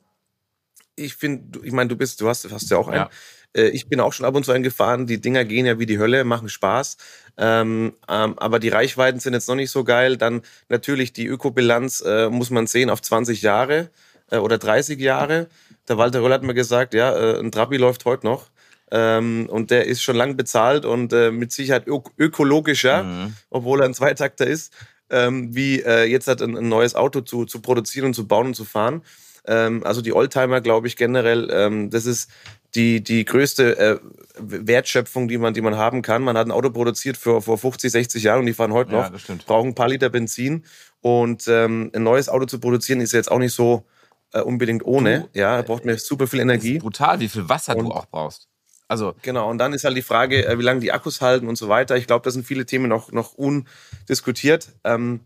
Ich 0.95 1.15
finde, 1.15 1.59
ich 1.63 1.71
meine, 1.71 1.87
du 1.87 1.95
bist, 1.95 2.19
du 2.21 2.27
hast, 2.27 2.49
hast 2.51 2.69
ja 2.69 2.77
auch 2.77 2.87
einen. 2.87 2.97
Ja. 2.97 3.09
Äh, 3.55 3.69
ich 3.69 3.87
bin 3.87 3.99
auch 3.99 4.13
schon 4.13 4.25
ab 4.25 4.35
und 4.35 4.45
zu 4.45 4.51
eingefahren. 4.51 5.07
Die 5.07 5.21
Dinger 5.21 5.45
gehen 5.45 5.65
ja 5.65 5.79
wie 5.79 5.85
die 5.85 5.99
Hölle, 5.99 6.23
machen 6.23 6.49
Spaß. 6.49 6.97
Ähm, 7.37 7.93
ähm, 8.09 8.37
aber 8.37 8.59
die 8.59 8.69
Reichweiten 8.69 9.19
sind 9.19 9.33
jetzt 9.33 9.47
noch 9.47 9.55
nicht 9.55 9.71
so 9.71 9.83
geil. 9.83 10.17
Dann 10.17 10.41
natürlich 10.69 11.13
die 11.13 11.27
Ökobilanz 11.27 12.01
äh, 12.01 12.29
muss 12.29 12.49
man 12.49 12.67
sehen 12.67 12.89
auf 12.89 13.01
20 13.01 13.41
Jahre 13.41 13.89
äh, 14.29 14.37
oder 14.37 14.57
30 14.57 14.99
Jahre. 14.99 15.47
Der 15.87 15.97
Walter 15.97 16.21
Röll 16.21 16.33
hat 16.33 16.43
mir 16.43 16.53
gesagt, 16.53 16.93
ja, 16.93 17.15
äh, 17.15 17.39
ein 17.39 17.51
Trabi 17.51 17.77
läuft 17.77 18.05
heute 18.05 18.25
noch. 18.25 18.49
Ähm, 18.91 19.47
und 19.49 19.71
der 19.71 19.87
ist 19.87 20.03
schon 20.03 20.17
lang 20.17 20.35
bezahlt 20.35 20.83
und 20.85 21.13
äh, 21.13 21.31
mit 21.31 21.53
Sicherheit 21.53 21.87
ök 21.87 22.09
ökologischer, 22.17 23.03
mhm. 23.03 23.35
obwohl 23.49 23.79
er 23.79 23.85
ein 23.85 23.93
Zweitakter 23.93 24.45
ist, 24.45 24.73
ähm, 25.09 25.55
wie 25.55 25.81
äh, 25.81 26.03
jetzt 26.03 26.27
hat 26.27 26.41
ein, 26.41 26.57
ein, 26.57 26.67
neues 26.67 26.93
Auto 26.95 27.21
zu, 27.21 27.45
zu 27.45 27.61
produzieren 27.61 28.07
und 28.07 28.13
zu 28.15 28.27
bauen 28.27 28.47
und 28.47 28.53
zu 28.53 28.65
fahren. 28.65 29.01
Ähm, 29.45 29.83
also 29.85 30.01
die 30.01 30.13
Oldtimer, 30.13 30.59
glaube 30.59 30.87
ich, 30.87 30.97
generell, 30.97 31.49
ähm, 31.51 31.89
das 31.89 32.05
ist 32.05 32.29
die, 32.75 33.03
die 33.03 33.25
größte 33.25 33.77
äh, 33.77 33.99
Wertschöpfung, 34.37 35.27
die 35.27 35.37
man, 35.37 35.53
die 35.53 35.61
man 35.61 35.75
haben 35.75 36.01
kann. 36.01 36.23
Man 36.23 36.37
hat 36.37 36.47
ein 36.47 36.51
Auto 36.51 36.69
produziert 36.69 37.17
für, 37.17 37.41
vor 37.41 37.57
50, 37.57 37.91
60 37.91 38.23
Jahren 38.23 38.39
und 38.39 38.45
die 38.45 38.53
fahren 38.53 38.73
heute 38.73 38.91
noch, 38.91 39.11
ja, 39.11 39.35
brauchen 39.45 39.69
ein 39.69 39.75
paar 39.75 39.89
Liter 39.89 40.09
Benzin. 40.09 40.63
Und 41.01 41.47
ähm, 41.47 41.91
ein 41.93 42.03
neues 42.03 42.29
Auto 42.29 42.45
zu 42.45 42.59
produzieren 42.59 43.01
ist 43.01 43.11
jetzt 43.11 43.31
auch 43.31 43.39
nicht 43.39 43.53
so 43.53 43.85
äh, 44.33 44.41
unbedingt 44.41 44.85
ohne. 44.85 45.29
Du, 45.33 45.39
ja, 45.39 45.61
braucht 45.61 45.85
mir 45.85 45.97
super 45.97 46.27
viel 46.27 46.39
Energie. 46.39 46.79
brutal, 46.79 47.19
wie 47.19 47.29
viel 47.29 47.49
Wasser 47.49 47.75
und, 47.75 47.85
du 47.85 47.91
auch 47.91 48.05
brauchst. 48.05 48.47
Also 48.87 49.15
genau, 49.21 49.49
und 49.49 49.57
dann 49.57 49.73
ist 49.73 49.83
halt 49.83 49.95
die 49.95 50.01
Frage, 50.01 50.45
äh, 50.45 50.57
wie 50.57 50.63
lange 50.63 50.79
die 50.79 50.91
Akkus 50.91 51.21
halten 51.21 51.47
und 51.47 51.57
so 51.57 51.69
weiter. 51.69 51.97
Ich 51.97 52.07
glaube, 52.07 52.23
da 52.23 52.31
sind 52.31 52.45
viele 52.45 52.65
Themen 52.65 52.89
noch, 52.89 53.11
noch 53.11 53.33
undiskutiert 53.33 54.69
ähm, 54.83 55.21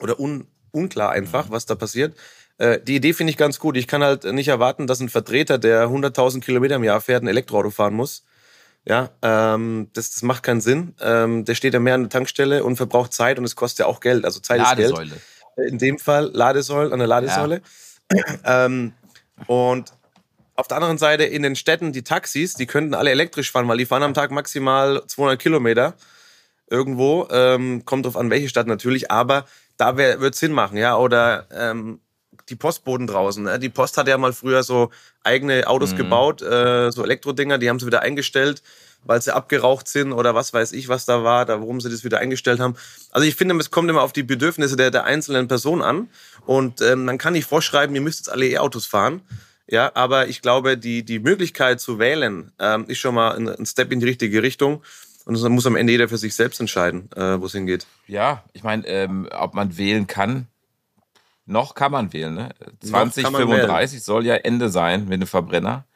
oder 0.00 0.20
un, 0.20 0.46
unklar 0.70 1.10
einfach, 1.10 1.48
mhm. 1.48 1.52
was 1.52 1.66
da 1.66 1.74
passiert. 1.74 2.14
Äh, 2.60 2.78
die 2.78 2.96
Idee 2.96 3.14
finde 3.14 3.30
ich 3.30 3.38
ganz 3.38 3.58
gut. 3.58 3.78
Ich 3.78 3.88
kann 3.88 4.04
halt 4.04 4.24
nicht 4.24 4.48
erwarten, 4.48 4.86
dass 4.86 5.00
ein 5.00 5.08
Vertreter, 5.08 5.56
der 5.56 5.88
100.000 5.88 6.40
Kilometer 6.40 6.76
im 6.76 6.84
Jahr 6.84 7.00
fährt, 7.00 7.22
ein 7.22 7.28
Elektroauto 7.28 7.70
fahren 7.70 7.94
muss. 7.94 8.24
Ja, 8.84 9.08
ähm, 9.22 9.88
das, 9.94 10.10
das 10.10 10.22
macht 10.22 10.42
keinen 10.42 10.60
Sinn. 10.60 10.94
Ähm, 11.00 11.46
der 11.46 11.54
steht 11.54 11.72
ja 11.72 11.80
mehr 11.80 11.94
an 11.94 12.02
der 12.02 12.10
Tankstelle 12.10 12.62
und 12.62 12.76
verbraucht 12.76 13.14
Zeit 13.14 13.38
und 13.38 13.46
es 13.46 13.56
kostet 13.56 13.80
ja 13.80 13.86
auch 13.86 14.00
Geld. 14.00 14.26
Also 14.26 14.40
Zeit 14.40 14.58
Ladesäule. 14.58 15.14
ist 15.14 15.22
Geld. 15.56 15.70
In 15.70 15.78
dem 15.78 15.98
Fall 15.98 16.30
Ladesäule, 16.34 16.92
an 16.92 16.98
der 16.98 17.08
Ladesäule. 17.08 17.62
Ja. 18.12 18.66
ähm, 18.66 18.92
und 19.46 19.92
auf 20.54 20.68
der 20.68 20.76
anderen 20.76 20.98
Seite 20.98 21.24
in 21.24 21.42
den 21.42 21.56
Städten 21.56 21.92
die 21.92 22.04
Taxis, 22.04 22.54
die 22.54 22.66
könnten 22.66 22.92
alle 22.92 23.10
elektrisch 23.10 23.50
fahren, 23.50 23.68
weil 23.68 23.78
die 23.78 23.86
fahren 23.86 24.02
am 24.02 24.12
Tag 24.12 24.30
maximal 24.32 25.02
200 25.06 25.40
Kilometer 25.40 25.94
irgendwo. 26.68 27.26
Ähm, 27.30 27.86
kommt 27.86 28.04
drauf 28.04 28.18
an, 28.18 28.28
welche 28.28 28.50
Stadt 28.50 28.66
natürlich, 28.66 29.10
aber 29.10 29.46
da 29.78 29.96
wird 29.96 30.34
es 30.34 30.40
Sinn 30.40 30.52
machen, 30.52 30.76
ja. 30.76 30.96
Oder 30.98 31.46
ähm, 31.52 32.00
die 32.50 32.56
Postboden 32.56 33.06
draußen. 33.06 33.44
Ne? 33.44 33.58
Die 33.58 33.68
Post 33.68 33.96
hat 33.96 34.08
ja 34.08 34.18
mal 34.18 34.32
früher 34.32 34.62
so 34.62 34.90
eigene 35.24 35.66
Autos 35.66 35.92
mhm. 35.92 35.96
gebaut, 35.96 36.42
äh, 36.42 36.90
so 36.90 37.02
Elektrodinger, 37.02 37.58
die 37.58 37.68
haben 37.68 37.78
sie 37.78 37.86
wieder 37.86 38.02
eingestellt, 38.02 38.62
weil 39.04 39.22
sie 39.22 39.34
abgeraucht 39.34 39.88
sind 39.88 40.12
oder 40.12 40.34
was 40.34 40.52
weiß 40.52 40.72
ich, 40.72 40.88
was 40.88 41.06
da 41.06 41.24
war, 41.24 41.46
da, 41.46 41.60
warum 41.60 41.80
sie 41.80 41.90
das 41.90 42.04
wieder 42.04 42.18
eingestellt 42.18 42.60
haben. 42.60 42.74
Also 43.12 43.26
ich 43.26 43.36
finde, 43.36 43.56
es 43.56 43.70
kommt 43.70 43.88
immer 43.88 44.02
auf 44.02 44.12
die 44.12 44.22
Bedürfnisse 44.22 44.76
der, 44.76 44.90
der 44.90 45.04
einzelnen 45.04 45.48
Person 45.48 45.82
an. 45.82 46.08
Und 46.44 46.82
ähm, 46.82 47.04
man 47.04 47.18
kann 47.18 47.32
nicht 47.32 47.46
vorschreiben, 47.46 47.94
ihr 47.94 48.02
müsst 48.02 48.20
jetzt 48.20 48.30
alle 48.30 48.46
E-Autos 48.46 48.86
fahren. 48.86 49.22
Ja, 49.66 49.92
aber 49.94 50.26
ich 50.26 50.42
glaube, 50.42 50.76
die, 50.76 51.04
die 51.04 51.20
Möglichkeit 51.20 51.80
zu 51.80 52.00
wählen 52.00 52.50
ähm, 52.58 52.86
ist 52.88 52.98
schon 52.98 53.14
mal 53.14 53.36
ein, 53.36 53.48
ein 53.48 53.66
Step 53.66 53.92
in 53.92 54.00
die 54.00 54.06
richtige 54.06 54.42
Richtung. 54.42 54.82
Und 55.26 55.40
dann 55.40 55.52
muss 55.52 55.66
am 55.66 55.76
Ende 55.76 55.92
jeder 55.92 56.08
für 56.08 56.18
sich 56.18 56.34
selbst 56.34 56.58
entscheiden, 56.58 57.08
äh, 57.14 57.40
wo 57.40 57.46
es 57.46 57.52
hingeht. 57.52 57.86
Ja, 58.08 58.42
ich 58.52 58.64
meine, 58.64 58.84
ähm, 58.88 59.28
ob 59.30 59.54
man 59.54 59.76
wählen 59.78 60.08
kann, 60.08 60.48
noch 61.46 61.74
kann 61.74 61.92
man 61.92 62.12
wählen. 62.12 62.34
Ne? 62.34 62.50
2035 62.80 63.92
wählen. 63.92 64.02
soll 64.02 64.26
ja 64.26 64.36
Ende 64.36 64.68
sein 64.68 65.06
mit 65.08 65.20
dem 65.20 65.26
Verbrenner. 65.26 65.86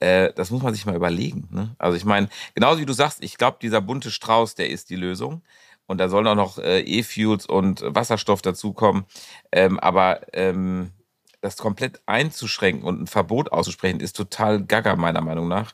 Äh, 0.00 0.32
das 0.34 0.50
muss 0.50 0.62
man 0.62 0.74
sich 0.74 0.86
mal 0.86 0.94
überlegen. 0.94 1.48
Ne? 1.50 1.74
Also 1.78 1.96
ich 1.96 2.04
meine, 2.04 2.28
genauso 2.54 2.80
wie 2.80 2.86
du 2.86 2.92
sagst, 2.92 3.22
ich 3.22 3.36
glaube, 3.36 3.58
dieser 3.60 3.80
bunte 3.80 4.10
Strauß, 4.10 4.54
der 4.54 4.70
ist 4.70 4.90
die 4.90 4.96
Lösung. 4.96 5.42
Und 5.86 5.98
da 5.98 6.08
sollen 6.08 6.26
auch 6.26 6.34
noch 6.34 6.58
äh, 6.58 6.80
E-Fuels 6.80 7.46
und 7.46 7.82
Wasserstoff 7.82 8.42
dazukommen. 8.42 9.04
Ähm, 9.50 9.80
aber 9.80 10.20
ähm, 10.34 10.92
das 11.40 11.56
komplett 11.56 12.00
einzuschränken 12.06 12.84
und 12.84 13.00
ein 13.00 13.06
Verbot 13.06 13.52
auszusprechen, 13.52 14.00
ist 14.00 14.16
total 14.16 14.64
gaga, 14.64 14.96
meiner 14.96 15.20
Meinung 15.20 15.48
nach. 15.48 15.72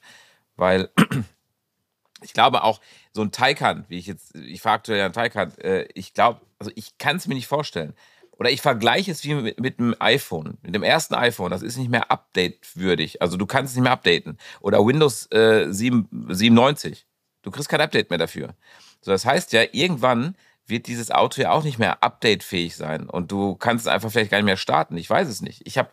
Weil 0.57 0.91
ich 2.23 2.33
glaube 2.33 2.63
auch, 2.63 2.81
so 3.13 3.23
ein 3.23 3.33
Taycan, 3.33 3.85
wie 3.89 3.99
ich 3.99 4.07
jetzt, 4.07 4.35
ich 4.35 4.61
fahre 4.61 4.77
aktuell 4.77 4.99
ja 4.99 5.05
einen 5.05 5.15
Taycan, 5.15 5.57
äh, 5.59 5.89
ich 5.95 6.15
glaube, 6.15 6.41
also 6.59 6.71
ich 6.75 6.99
kann 6.99 7.17
es 7.17 7.27
mir 7.27 7.35
nicht 7.35 7.47
vorstellen. 7.47 7.95
Oder 8.39 8.51
ich 8.51 8.61
vergleiche 8.61 9.13
es 9.13 9.25
wie 9.25 9.35
mit, 9.35 9.61
mit 9.61 9.79
dem 9.79 9.95
iPhone, 10.01 10.59
mit 10.63 10.75
dem 10.75 10.83
ersten 10.83 11.15
iPhone, 11.15 11.51
das 11.51 11.63
ist 11.63 11.77
nicht 11.77 11.91
mehr 11.91 12.11
updatewürdig. 12.11 13.23
Also 13.23 13.37
du 13.37 13.47
kannst 13.47 13.73
es 13.73 13.77
nicht 13.77 13.85
mehr 13.85 13.93
updaten. 13.93 14.39
Oder 14.61 14.85
Windows 14.85 15.31
äh, 15.31 15.67
7, 15.71 16.09
97. 16.31 17.07
Du 17.43 17.51
kriegst 17.51 17.69
kein 17.69 17.81
Update 17.81 18.11
mehr 18.11 18.19
dafür. 18.19 18.55
So, 19.01 19.11
das 19.11 19.25
heißt 19.25 19.53
ja, 19.53 19.63
irgendwann 19.73 20.37
wird 20.67 20.87
dieses 20.87 21.11
Auto 21.11 21.43
ja 21.43 21.51
auch 21.51 21.63
nicht 21.63 21.79
mehr 21.79 22.03
updatefähig 22.03 22.75
sein 22.75 23.09
und 23.09 23.31
du 23.31 23.55
kannst 23.55 23.87
es 23.87 23.93
einfach 23.93 24.11
vielleicht 24.11 24.31
gar 24.31 24.39
nicht 24.39 24.47
mehr 24.47 24.57
starten. 24.57 24.97
Ich 24.97 25.09
weiß 25.11 25.29
es 25.29 25.43
nicht. 25.43 25.63
Ich 25.67 25.77
habe 25.77 25.91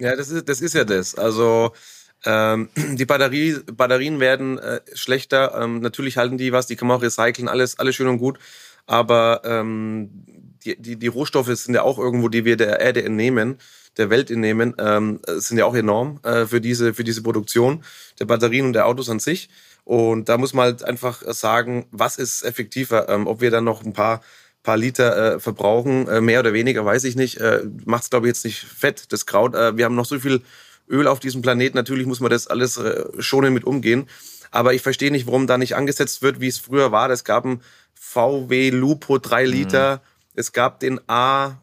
ja, 0.00 0.16
das 0.16 0.30
ist 0.30 0.48
das 0.48 0.60
ist 0.60 0.74
ja 0.74 0.84
das. 0.84 1.14
Also 1.14 1.72
ähm, 2.24 2.70
die 2.76 3.04
Batterie, 3.04 3.58
Batterien 3.72 4.20
werden 4.20 4.58
äh, 4.58 4.80
schlechter. 4.94 5.60
Ähm, 5.60 5.80
natürlich 5.80 6.16
halten 6.16 6.38
die 6.38 6.52
was, 6.52 6.66
die 6.66 6.76
kann 6.76 6.88
man 6.88 6.96
auch 6.96 7.02
recyceln, 7.02 7.48
alles 7.48 7.78
alles 7.78 7.94
schön 7.96 8.08
und 8.08 8.18
gut. 8.18 8.38
Aber 8.86 9.42
ähm, 9.44 10.47
die, 10.68 10.82
die, 10.82 10.96
die 10.96 11.06
Rohstoffe 11.06 11.54
sind 11.54 11.74
ja 11.74 11.82
auch 11.82 11.98
irgendwo, 11.98 12.28
die 12.28 12.44
wir 12.44 12.56
der 12.56 12.80
Erde 12.80 13.02
entnehmen, 13.04 13.58
der 13.96 14.10
Welt 14.10 14.30
entnehmen, 14.30 14.74
ähm, 14.78 15.20
sind 15.26 15.58
ja 15.58 15.64
auch 15.64 15.74
enorm 15.74 16.20
äh, 16.22 16.46
für 16.46 16.60
diese 16.60 16.94
für 16.94 17.04
diese 17.04 17.22
Produktion 17.22 17.82
der 18.20 18.26
Batterien 18.26 18.66
und 18.66 18.72
der 18.72 18.86
Autos 18.86 19.10
an 19.10 19.18
sich. 19.18 19.48
Und 19.84 20.28
da 20.28 20.36
muss 20.36 20.52
man 20.52 20.64
halt 20.64 20.84
einfach 20.84 21.22
sagen, 21.32 21.86
was 21.90 22.18
ist 22.18 22.42
effektiver? 22.42 23.08
Ähm, 23.08 23.26
ob 23.26 23.40
wir 23.40 23.50
dann 23.50 23.64
noch 23.64 23.82
ein 23.84 23.94
paar, 23.94 24.20
paar 24.62 24.76
Liter 24.76 25.36
äh, 25.36 25.40
verbrauchen, 25.40 26.06
äh, 26.08 26.20
mehr 26.20 26.40
oder 26.40 26.52
weniger, 26.52 26.84
weiß 26.84 27.04
ich 27.04 27.16
nicht. 27.16 27.38
Äh, 27.38 27.62
Macht 27.86 28.04
es, 28.04 28.10
glaube 28.10 28.26
ich, 28.26 28.32
jetzt 28.32 28.44
nicht 28.44 28.60
fett, 28.60 29.10
das 29.12 29.24
Kraut. 29.24 29.54
Äh, 29.54 29.78
wir 29.78 29.86
haben 29.86 29.94
noch 29.94 30.04
so 30.04 30.18
viel 30.20 30.42
Öl 30.90 31.06
auf 31.06 31.20
diesem 31.20 31.40
Planeten. 31.40 31.76
Natürlich 31.76 32.06
muss 32.06 32.20
man 32.20 32.30
das 32.30 32.48
alles 32.48 32.76
äh, 32.76 33.06
schonen 33.18 33.54
mit 33.54 33.64
umgehen. 33.64 34.06
Aber 34.50 34.74
ich 34.74 34.82
verstehe 34.82 35.10
nicht, 35.10 35.26
warum 35.26 35.46
da 35.46 35.58
nicht 35.58 35.74
angesetzt 35.74 36.22
wird, 36.22 36.40
wie 36.40 36.48
es 36.48 36.58
früher 36.58 36.92
war. 36.92 37.08
Es 37.10 37.24
gab 37.24 37.44
einen 37.44 37.62
VW 37.94 38.70
Lupo 38.70 39.18
3 39.18 39.46
mhm. 39.46 39.52
Liter. 39.52 39.96
Mhm. 39.96 40.00
Es 40.38 40.52
gab 40.52 40.80
den 40.80 41.00
A, 41.08 41.56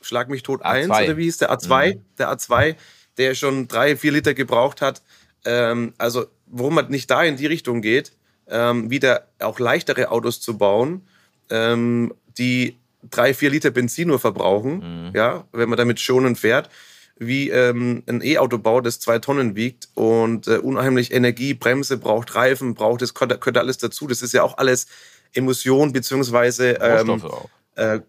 schlag 0.00 0.28
mich 0.28 0.42
tot, 0.42 0.62
A2. 0.62 0.64
1 0.64 0.88
oder 0.88 1.16
wie 1.16 1.24
hieß 1.24 1.38
der? 1.38 1.52
A2. 1.52 1.94
Mhm. 1.94 2.00
Der 2.18 2.32
A2, 2.32 2.76
der 3.18 3.34
schon 3.34 3.68
drei, 3.68 3.96
vier 3.96 4.12
Liter 4.12 4.34
gebraucht 4.34 4.80
hat. 4.80 5.02
Ähm, 5.44 5.92
also 5.98 6.26
warum 6.46 6.74
man 6.74 6.88
nicht 6.88 7.10
da 7.10 7.22
in 7.22 7.36
die 7.36 7.46
Richtung 7.46 7.82
geht, 7.82 8.12
ähm, 8.48 8.90
wieder 8.90 9.28
auch 9.38 9.58
leichtere 9.58 10.10
Autos 10.10 10.40
zu 10.40 10.56
bauen, 10.56 11.02
ähm, 11.50 12.14
die 12.38 12.78
drei, 13.10 13.34
vier 13.34 13.50
Liter 13.50 13.70
Benzin 13.70 14.08
nur 14.08 14.18
verbrauchen, 14.18 15.08
mhm. 15.08 15.12
ja, 15.14 15.44
wenn 15.52 15.68
man 15.68 15.76
damit 15.76 16.00
schonend 16.00 16.38
fährt, 16.38 16.70
wie 17.18 17.50
ähm, 17.50 18.02
ein 18.06 18.22
E-Auto 18.22 18.58
baut, 18.58 18.86
das 18.86 19.00
zwei 19.00 19.18
Tonnen 19.18 19.54
wiegt 19.54 19.88
und 19.94 20.48
äh, 20.48 20.58
unheimlich 20.58 21.12
Energie, 21.12 21.54
Bremse 21.54 21.98
braucht, 21.98 22.34
Reifen 22.34 22.74
braucht, 22.74 23.02
das 23.02 23.14
gehört, 23.14 23.40
gehört 23.40 23.58
alles 23.58 23.78
dazu. 23.78 24.06
Das 24.06 24.22
ist 24.22 24.32
ja 24.32 24.42
auch 24.42 24.58
alles 24.58 24.86
Emission 25.32 25.92
beziehungsweise 25.92 26.78
ähm, 26.80 27.22
äh, 27.76 27.96
äh, 27.96 28.00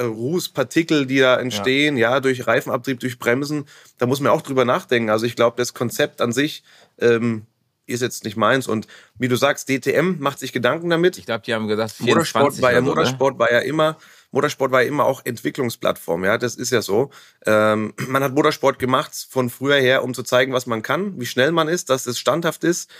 Rußpartikel, 0.00 1.06
die 1.06 1.18
da 1.18 1.38
entstehen, 1.38 1.96
ja. 1.96 2.12
ja. 2.12 2.20
durch 2.20 2.46
Reifenabtrieb, 2.46 3.00
durch 3.00 3.18
Bremsen. 3.18 3.66
Da 3.98 4.06
muss 4.06 4.20
man 4.20 4.32
auch 4.32 4.42
drüber 4.42 4.64
nachdenken. 4.64 5.10
Also 5.10 5.26
ich 5.26 5.36
glaube, 5.36 5.56
das 5.56 5.74
Konzept 5.74 6.20
an 6.20 6.32
sich 6.32 6.62
ähm, 6.98 7.46
ist 7.86 8.00
jetzt 8.00 8.24
nicht 8.24 8.36
meins. 8.36 8.68
Und 8.68 8.86
wie 9.18 9.28
du 9.28 9.36
sagst, 9.36 9.68
DTM 9.68 10.16
macht 10.18 10.38
sich 10.38 10.52
Gedanken 10.52 10.90
damit. 10.90 11.18
Ich 11.18 11.26
glaube, 11.26 11.44
die 11.44 11.54
haben 11.54 11.68
gesagt, 11.68 11.92
24 11.92 12.14
Motorsport 12.14 12.62
war 12.62 12.72
ja, 12.72 12.78
so, 12.78 12.84
Motorsport 12.84 13.38
war 13.38 13.52
ja 13.52 13.58
immer, 13.60 13.98
Motorsport 14.30 14.72
war 14.72 14.82
ja 14.82 14.88
immer 14.88 15.04
auch 15.04 15.22
Entwicklungsplattform. 15.24 16.24
Ja, 16.24 16.38
das 16.38 16.56
ist 16.56 16.70
ja 16.70 16.82
so. 16.82 17.10
Ähm, 17.44 17.92
man 18.08 18.22
hat 18.22 18.34
Motorsport 18.34 18.78
gemacht 18.78 19.12
von 19.28 19.50
früher 19.50 19.76
her, 19.76 20.04
um 20.04 20.14
zu 20.14 20.22
zeigen, 20.22 20.52
was 20.52 20.66
man 20.66 20.82
kann, 20.82 21.20
wie 21.20 21.26
schnell 21.26 21.52
man 21.52 21.68
ist, 21.68 21.90
dass 21.90 22.06
es 22.06 22.18
standhaft 22.18 22.64
ist 22.64 22.90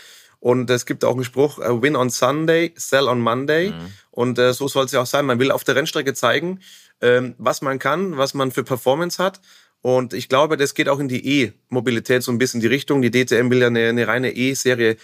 Und 0.43 0.69
es 0.69 0.85
gibt 0.85 1.05
auch 1.05 1.13
einen 1.13 1.23
Spruch, 1.23 1.59
äh, 1.59 1.81
win 1.81 1.95
on 1.95 2.09
Sunday, 2.09 2.73
sell 2.75 3.07
on 3.07 3.21
Monday. 3.21 3.69
Mhm. 3.69 3.93
Und 4.11 4.37
äh, 4.39 4.51
so 4.51 4.67
soll 4.67 4.83
es 4.83 4.91
ja 4.91 5.01
auch 5.01 5.05
sein. 5.05 5.25
Man 5.25 5.39
will 5.39 5.51
auf 5.51 5.63
der 5.63 5.77
Rennstrecke 5.77 6.13
zeigen, 6.13 6.59
ähm, 6.99 7.35
was 7.37 7.61
man 7.61 7.79
kann, 7.79 8.17
was 8.17 8.33
man 8.33 8.51
für 8.51 8.65
Performance 8.65 9.23
hat. 9.23 9.39
Und 9.81 10.13
ich 10.13 10.27
glaube, 10.27 10.57
das 10.57 10.73
geht 10.73 10.89
auch 10.89 10.99
in 10.99 11.07
die 11.07 11.43
E-Mobilität 11.43 12.23
so 12.23 12.31
ein 12.33 12.39
bisschen 12.39 12.57
in 12.57 12.63
die 12.63 12.67
Richtung. 12.67 13.01
Die 13.01 13.09
DTM 13.09 13.51
will 13.51 13.59
ja 13.59 13.67
eine, 13.67 13.87
eine 13.87 14.05
reine 14.05 14.35
E-Serie 14.35 14.97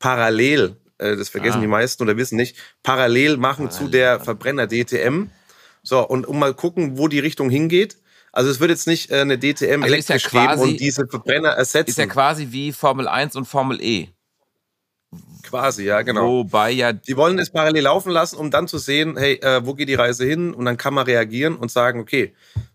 parallel, 0.00 0.74
äh, 0.98 1.14
das 1.14 1.28
vergessen 1.28 1.58
ah. 1.58 1.60
die 1.60 1.68
meisten 1.68 2.02
oder 2.02 2.16
wissen 2.16 2.34
nicht, 2.34 2.56
parallel 2.82 3.36
machen 3.36 3.68
parallel. 3.68 3.86
zu 3.86 3.92
der 3.92 4.18
Verbrenner 4.18 4.66
DTM. 4.66 5.30
So, 5.84 6.04
und 6.04 6.26
um 6.26 6.40
mal 6.40 6.52
gucken, 6.52 6.98
wo 6.98 7.06
die 7.06 7.20
Richtung 7.20 7.48
hingeht. 7.48 7.96
Also 8.32 8.50
es 8.50 8.58
wird 8.58 8.70
jetzt 8.70 8.88
nicht 8.88 9.12
äh, 9.12 9.20
eine 9.20 9.38
DTM 9.38 9.84
also 9.84 9.94
elektrisch 9.94 10.24
ja 10.24 10.30
quasi, 10.30 10.62
geben 10.62 10.72
und 10.72 10.80
diese 10.80 11.06
Verbrenner 11.06 11.50
ersetzen. 11.50 11.90
Ist 11.90 11.98
ja 11.98 12.06
quasi 12.06 12.48
wie 12.50 12.72
Formel 12.72 13.06
1 13.06 13.36
und 13.36 13.44
Formel 13.44 13.80
E. 13.80 14.08
Quasi, 15.42 15.84
ja, 15.84 16.02
genau. 16.02 16.28
Wobei 16.28 16.70
ja. 16.70 16.92
Die 16.92 17.16
wollen 17.16 17.38
es 17.38 17.50
parallel 17.50 17.82
laufen 17.82 18.12
lassen, 18.12 18.36
um 18.36 18.50
dann 18.50 18.68
zu 18.68 18.78
sehen, 18.78 19.16
hey, 19.16 19.34
äh, 19.42 19.64
wo 19.64 19.74
geht 19.74 19.88
die 19.88 19.94
Reise 19.94 20.24
hin? 20.24 20.54
Und 20.54 20.64
dann 20.64 20.76
kann 20.76 20.94
man 20.94 21.06
reagieren 21.06 21.56
und 21.56 21.70
sagen, 21.70 21.98
okay, 22.00 22.34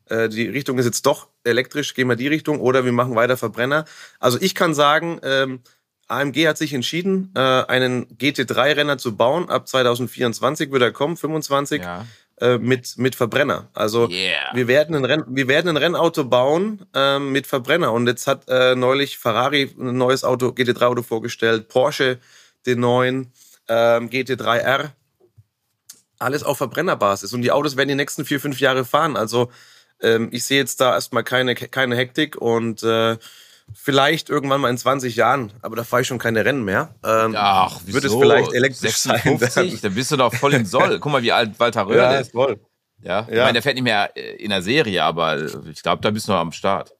äh, 0.10 0.28
die 0.28 0.48
Richtung 0.48 0.78
ist 0.78 0.86
jetzt 0.86 1.06
doch 1.06 1.30
elektrisch, 1.43 1.93
gehen 1.93 2.10
wir 2.10 2.15
die 2.15 2.28
Richtung 2.28 2.60
oder 2.60 2.84
wir 2.84 2.91
machen 2.91 3.15
weiter 3.15 3.38
Verbrenner. 3.38 3.86
Also 4.19 4.38
ich 4.41 4.56
kann 4.56 4.74
sagen, 4.74 5.19
ähm, 5.24 5.62
AMG 6.08 6.48
hat 6.48 6.58
sich 6.58 6.74
entschieden, 6.74 7.32
äh, 7.36 7.39
einen 7.39 8.06
GT3-Renner 8.17 8.98
zu 8.98 9.15
bauen. 9.15 9.50
Ab 9.50 9.67
2024 9.67 10.71
wird 10.71 10.82
er 10.82 10.91
kommen, 10.91 11.17
25. 11.17 11.82
Ja. 11.82 12.06
Äh, 12.41 12.58
mit, 12.58 12.98
mit 12.98 13.15
Verbrenner. 13.15 13.69
Also 13.74 14.10
yeah. 14.10 14.54
wir, 14.54 14.67
werden 14.67 14.93
ein 14.93 15.06
Renn, 15.06 15.24
wir 15.26 15.48
werden 15.48 15.69
ein 15.69 15.78
Rennauto 15.78 16.26
bauen 16.26 16.86
äh, 16.93 17.17
mit 17.17 17.48
Verbrenner. 17.48 17.93
Und 17.93 18.08
jetzt 18.08 18.28
hat 18.28 18.50
äh, 18.50 18.76
neulich 18.76 19.17
Ferrari 19.17 19.74
ein 19.80 19.98
neues 19.98 20.26
Auto, 20.26 20.48
GT3-Auto 20.48 21.02
vorgestellt, 21.02 21.69
Porsche 21.69 22.19
den 22.65 22.82
neuen 22.82 23.32
ähm, 23.69 24.10
GT3R. 24.10 24.89
Alles 26.19 26.43
auf 26.43 26.58
Verbrennerbasis. 26.58 27.32
Und 27.32 27.41
die 27.41 27.54
Autos 27.54 27.78
werden 27.78 27.88
die 27.88 27.95
nächsten 27.95 28.26
vier, 28.26 28.41
fünf 28.41 28.60
Jahre 28.60 28.84
fahren. 28.84 29.15
Also 29.15 29.50
ähm, 30.02 30.28
ich 30.34 30.43
sehe 30.43 30.60
jetzt 30.60 30.82
da 30.82 30.93
erstmal 30.93 31.24
keine, 31.24 31.56
keine 31.56 31.95
Hektik 31.95 32.36
und 32.36 32.84
äh, 32.84 33.15
vielleicht 33.73 34.30
irgendwann 34.30 34.62
mal 34.62 34.69
in 34.69 34.78
20 34.78 35.15
Jahren, 35.15 35.51
aber 35.62 35.75
da 35.75 35.84
fahre 35.84 36.01
ich 36.01 36.08
schon 36.08 36.19
keine 36.19 36.45
Rennen 36.45 36.63
mehr. 36.63 36.95
Ähm, 37.04 37.36
Ach, 37.38 37.80
wieso? 37.86 37.95
Wird 37.95 38.06
es 38.06 38.13
vielleicht 38.13 38.54
elektrisch 38.54 38.95
56? 38.95 39.51
sein? 39.51 39.80
Dann 39.82 39.95
bist 39.95 40.12
du 40.12 40.17
doch 40.17 40.34
voll 40.34 40.54
im 40.54 40.65
Soll. 40.65 40.99
Guck 40.99 41.12
mal, 41.12 41.21
wie 41.21 41.32
alt 41.32 41.60
Walter 41.60 41.88
Röhr 41.88 41.95
ja, 42.12 42.15
ist. 42.17 42.32
Voll. 42.32 42.60
Ja, 43.01 43.28
ich 43.30 43.36
meine, 43.36 43.54
der 43.54 43.62
fährt 43.62 43.75
nicht 43.75 43.84
mehr 43.84 44.15
äh, 44.15 44.36
in 44.36 44.49
der 44.49 44.62
Serie, 44.62 45.04
aber 45.04 45.45
ich 45.69 45.84
glaube, 45.84 46.01
da 46.01 46.10
bist 46.12 46.28
du 46.28 46.32
noch 46.32 46.39
am 46.39 46.51
Start. 46.51 46.93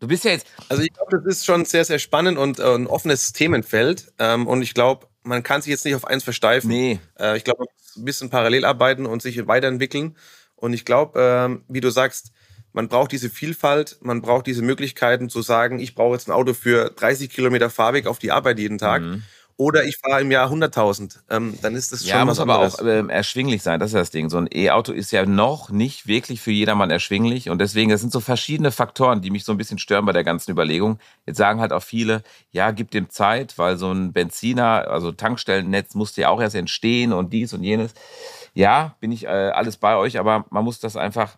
Du 0.00 0.08
bist 0.08 0.24
ja 0.24 0.32
jetzt. 0.32 0.46
Also 0.68 0.82
ich 0.82 0.92
glaube, 0.92 1.18
das 1.18 1.26
ist 1.26 1.44
schon 1.44 1.64
sehr, 1.66 1.84
sehr 1.84 1.98
spannend 1.98 2.38
und 2.38 2.58
äh, 2.58 2.74
ein 2.74 2.86
offenes 2.86 3.32
Themenfeld. 3.32 4.12
Ähm, 4.18 4.46
und 4.46 4.62
ich 4.62 4.72
glaube, 4.72 5.06
man 5.22 5.42
kann 5.42 5.60
sich 5.60 5.70
jetzt 5.70 5.84
nicht 5.84 5.94
auf 5.94 6.06
eins 6.06 6.24
versteifen. 6.24 6.70
Nee. 6.70 7.00
Äh, 7.18 7.36
ich 7.36 7.44
glaube, 7.44 7.60
man 7.60 7.68
muss 7.76 7.96
ein 7.96 8.04
bisschen 8.04 8.30
parallel 8.30 8.64
arbeiten 8.64 9.04
und 9.04 9.20
sich 9.20 9.46
weiterentwickeln. 9.46 10.16
Und 10.56 10.72
ich 10.72 10.84
glaube, 10.84 11.20
äh, 11.20 11.72
wie 11.72 11.80
du 11.80 11.90
sagst, 11.90 12.32
man 12.72 12.88
braucht 12.88 13.12
diese 13.12 13.30
Vielfalt, 13.30 13.98
man 14.00 14.22
braucht 14.22 14.46
diese 14.46 14.62
Möglichkeiten 14.62 15.28
zu 15.28 15.42
sagen, 15.42 15.78
ich 15.78 15.94
brauche 15.94 16.14
jetzt 16.14 16.28
ein 16.28 16.32
Auto 16.32 16.54
für 16.54 16.90
30 16.90 17.30
Kilometer 17.30 17.70
Fahrweg 17.70 18.06
auf 18.06 18.18
die 18.18 18.32
Arbeit 18.32 18.58
jeden 18.58 18.78
Tag. 18.78 19.02
Mhm. 19.02 19.22
Oder 19.60 19.84
ich 19.84 19.98
fahre 19.98 20.22
im 20.22 20.30
Jahr 20.30 20.50
100.000. 20.50 21.18
Ähm, 21.28 21.58
dann 21.60 21.74
ist 21.74 21.92
das 21.92 22.00
schon 22.00 22.08
ja, 22.08 22.24
muss 22.24 22.40
aber 22.40 22.60
auch 22.60 22.78
ähm, 22.82 23.10
erschwinglich 23.10 23.62
sein. 23.62 23.78
Das 23.78 23.90
ist 23.90 23.94
das 23.94 24.10
Ding. 24.10 24.30
So 24.30 24.38
ein 24.38 24.48
E-Auto 24.50 24.90
ist 24.90 25.10
ja 25.10 25.26
noch 25.26 25.68
nicht 25.68 26.06
wirklich 26.06 26.40
für 26.40 26.50
jedermann 26.50 26.90
erschwinglich. 26.90 27.50
Und 27.50 27.58
deswegen, 27.58 27.90
das 27.90 28.00
sind 28.00 28.10
so 28.10 28.20
verschiedene 28.20 28.72
Faktoren, 28.72 29.20
die 29.20 29.30
mich 29.30 29.44
so 29.44 29.52
ein 29.52 29.58
bisschen 29.58 29.76
stören 29.76 30.06
bei 30.06 30.12
der 30.12 30.24
ganzen 30.24 30.50
Überlegung. 30.50 30.98
Jetzt 31.26 31.36
sagen 31.36 31.60
halt 31.60 31.74
auch 31.74 31.82
viele, 31.82 32.22
ja, 32.52 32.70
gib 32.70 32.90
dem 32.90 33.10
Zeit, 33.10 33.58
weil 33.58 33.76
so 33.76 33.92
ein 33.92 34.14
Benziner, 34.14 34.88
also 34.88 35.12
Tankstellennetz 35.12 35.94
musste 35.94 36.22
ja 36.22 36.30
auch 36.30 36.40
erst 36.40 36.56
entstehen 36.56 37.12
und 37.12 37.34
dies 37.34 37.52
und 37.52 37.62
jenes. 37.62 37.92
Ja, 38.54 38.96
bin 39.00 39.12
ich 39.12 39.24
äh, 39.24 39.28
alles 39.28 39.76
bei 39.76 39.94
euch, 39.94 40.18
aber 40.18 40.46
man 40.48 40.64
muss 40.64 40.80
das 40.80 40.96
einfach 40.96 41.36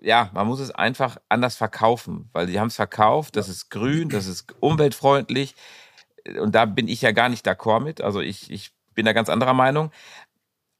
ja, 0.00 0.30
man 0.32 0.46
muss 0.46 0.60
es 0.60 0.70
einfach 0.70 1.18
anders 1.28 1.56
verkaufen, 1.56 2.28
weil 2.32 2.48
sie 2.48 2.60
haben 2.60 2.68
es 2.68 2.76
verkauft, 2.76 3.36
das 3.36 3.48
ist 3.48 3.70
grün, 3.70 4.08
das 4.08 4.26
ist 4.26 4.54
umweltfreundlich. 4.60 5.54
Und 6.40 6.54
da 6.54 6.64
bin 6.64 6.88
ich 6.88 7.02
ja 7.02 7.12
gar 7.12 7.28
nicht 7.28 7.46
d'accord 7.46 7.80
mit, 7.80 8.00
also 8.00 8.20
ich, 8.20 8.50
ich 8.50 8.72
bin 8.94 9.06
da 9.06 9.12
ganz 9.12 9.28
anderer 9.28 9.54
Meinung, 9.54 9.90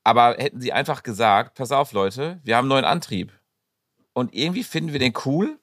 aber 0.05 0.37
hätten 0.39 0.61
sie 0.61 0.73
einfach 0.73 1.03
gesagt, 1.03 1.55
pass 1.57 1.73
auf 1.73 1.93
Leute, 1.93 2.41
wir 2.43 2.57
haben 2.57 2.65
einen 2.65 2.71
neuen 2.71 2.85
Antrieb. 2.85 3.33
Und 4.13 4.35
irgendwie 4.35 4.65
finden 4.65 4.93
wir 4.93 4.99
den 4.99 5.15
cool, 5.25 5.59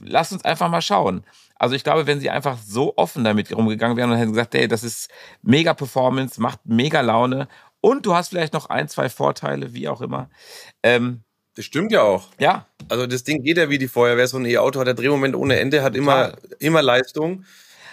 lass 0.00 0.32
uns 0.32 0.44
einfach 0.44 0.68
mal 0.68 0.82
schauen. 0.82 1.24
Also 1.56 1.74
ich 1.74 1.84
glaube, 1.84 2.06
wenn 2.06 2.20
sie 2.20 2.30
einfach 2.30 2.58
so 2.58 2.94
offen 2.96 3.24
damit 3.24 3.56
rumgegangen 3.56 3.96
wären 3.96 4.10
und 4.10 4.18
hätten 4.18 4.32
gesagt, 4.32 4.54
hey, 4.54 4.68
das 4.68 4.84
ist 4.84 5.10
mega 5.42 5.72
Performance, 5.72 6.40
macht 6.40 6.60
mega 6.64 7.00
Laune. 7.00 7.48
Und 7.80 8.06
du 8.06 8.14
hast 8.14 8.28
vielleicht 8.28 8.52
noch 8.52 8.66
ein, 8.66 8.88
zwei 8.88 9.08
Vorteile, 9.08 9.72
wie 9.72 9.88
auch 9.88 10.00
immer. 10.00 10.28
Ähm, 10.82 11.22
das 11.54 11.64
stimmt 11.64 11.92
ja 11.92 12.02
auch. 12.02 12.28
Ja. 12.38 12.66
Also 12.88 13.06
das 13.06 13.24
Ding 13.24 13.42
geht 13.42 13.56
ja 13.58 13.70
wie 13.70 13.78
die 13.78 13.88
Feuerwehr. 13.88 14.26
So 14.26 14.38
ein 14.38 14.44
E-Auto 14.44 14.80
hat 14.80 14.86
der 14.86 14.94
Drehmoment 14.94 15.34
ohne 15.36 15.58
Ende, 15.58 15.82
hat 15.82 15.96
immer, 15.96 16.34
immer 16.58 16.82
Leistung. 16.82 17.44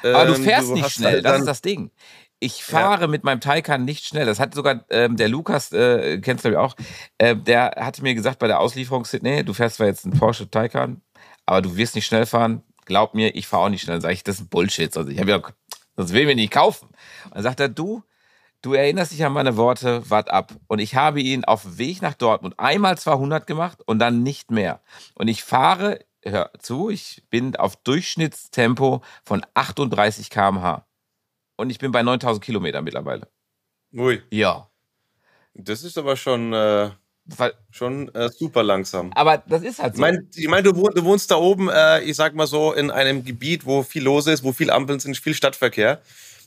Aber 0.04 0.28
ähm, 0.28 0.34
du 0.34 0.36
fährst 0.36 0.69
du 0.69 0.74
nicht 0.74 0.89
schnell, 0.89 1.13
halt 1.15 1.26
das 1.26 1.39
ist 1.39 1.45
das 1.45 1.62
Ding. 1.62 1.91
Ich 2.39 2.63
fahre 2.63 3.02
ja. 3.02 3.08
mit 3.08 3.24
meinem 3.24 3.39
Taycan 3.39 3.86
nicht 3.86 4.06
schnell. 4.06 4.26
Das 4.26 4.39
hat 4.39 4.56
sogar 4.56 4.84
ähm, 4.89 5.15
der 5.15 5.30
Lukas, 5.30 5.71
äh, 5.74 6.19
kennst 6.19 6.43
du 6.43 6.50
ich 6.50 6.58
auch, 6.58 6.76
äh, 7.19 7.36
der 7.36 7.76
hatte 7.78 8.02
mir 8.02 8.15
gesagt 8.15 8.39
bei 8.39 8.47
der 8.47 8.60
Auslieferung, 8.60 9.06
Sydney, 9.06 9.43
du 9.43 9.54
fährst 9.54 9.76
zwar 9.76 9.86
jetzt 9.86 10.06
einen 10.06 10.17
Porsche 10.17 10.50
Taycan, 10.50 11.02
aber 11.45 11.62
du 11.62 11.78
wirst 11.78 11.93
nicht 11.93 12.08
schnell 12.08 12.26
fahren. 12.26 12.63
Glaub 12.86 13.13
mir, 13.13 13.36
ich 13.36 13.45
fahre 13.45 13.65
auch 13.65 13.69
nicht 13.69 13.84
schnell. 13.84 13.95
Dann 13.95 14.02
sage 14.02 14.15
ich, 14.15 14.24
das 14.24 14.39
ist 14.39 14.50
Bullshit. 14.50 14.95
Also 14.97 15.10
ich 15.12 15.19
habe 15.19 15.30
ja, 15.30 15.41
sonst 15.95 16.13
will 16.13 16.21
ich 16.21 16.28
mir 16.28 16.36
nicht 16.36 16.52
kaufen. 16.52 16.88
Und 17.26 17.36
dann 17.36 17.43
sagt 17.43 17.60
er, 17.60 17.69
du, 17.69 18.04
Du 18.62 18.74
erinnerst 18.74 19.12
dich 19.12 19.26
an 19.26 19.34
meine 19.34 19.58
Worte, 19.58 20.08
wart 20.10 20.30
ab. 20.30 20.54
Und 20.67 20.80
ich 20.80 20.95
habe 20.95 21.19
ihn 21.19 21.45
auf 21.45 21.63
dem 21.63 21.78
Weg 21.80 22.02
nach 22.02 22.13
Dortmund 22.13 22.60
einmal 22.60 22.97
200 22.97 23.47
gemacht 23.47 23.80
und 23.86 23.97
dann 23.97 24.21
nicht 24.21 24.52
mehr. 24.52 24.82
Und 25.15 25.28
ich 25.30 25.43
fahre, 25.43 26.06
hör 26.24 26.52
zu, 26.60 26.89
ich 26.91 27.24
bin 27.32 27.56
auf 27.56 27.76
Durchschnittstempo 27.78 29.02
von 29.24 29.43
38 29.56 30.30
km/h. 30.30 30.86
Und 31.58 31.71
ich 31.71 31.80
bin 31.80 31.91
bei 31.91 32.04
9000 32.04 32.43
Kilometern 32.43 32.84
mittlerweile. 32.84 33.28
Ui. 33.93 34.21
Ja. 34.30 34.69
Das 35.56 35.84
ist 35.84 35.97
aber 35.97 36.15
schon, 36.15 36.54
äh, 36.54 36.91
schon 37.71 38.13
äh, 38.13 38.30
super 38.30 38.62
langsam. 38.62 39.12
Aber 39.13 39.39
das 39.39 39.63
ist 39.63 39.82
halt 39.82 39.95
so. 39.95 39.97
Ich 39.97 40.02
meine, 40.02 40.28
ich 40.36 40.47
mein, 40.47 40.63
du, 40.63 40.71
du, 40.71 41.04
wohnst 41.04 41.32
da 41.32 41.36
oben, 41.36 41.69
äh, 41.69 42.02
ich 42.02 42.15
sag 42.15 42.36
mal 42.36 42.47
so, 42.47 42.74
in 42.74 42.91
einem 42.91 43.26
Gebiet, 43.26 43.65
wo 43.65 43.82
viel 43.82 44.04
los 44.04 44.28
ist, 44.28 44.43
wo 44.43 44.52
viel 44.52 44.69
Ampeln 44.69 45.00
sind, 45.00 45.17
viel 45.17 45.34
Stadtverkehr. 45.34 46.00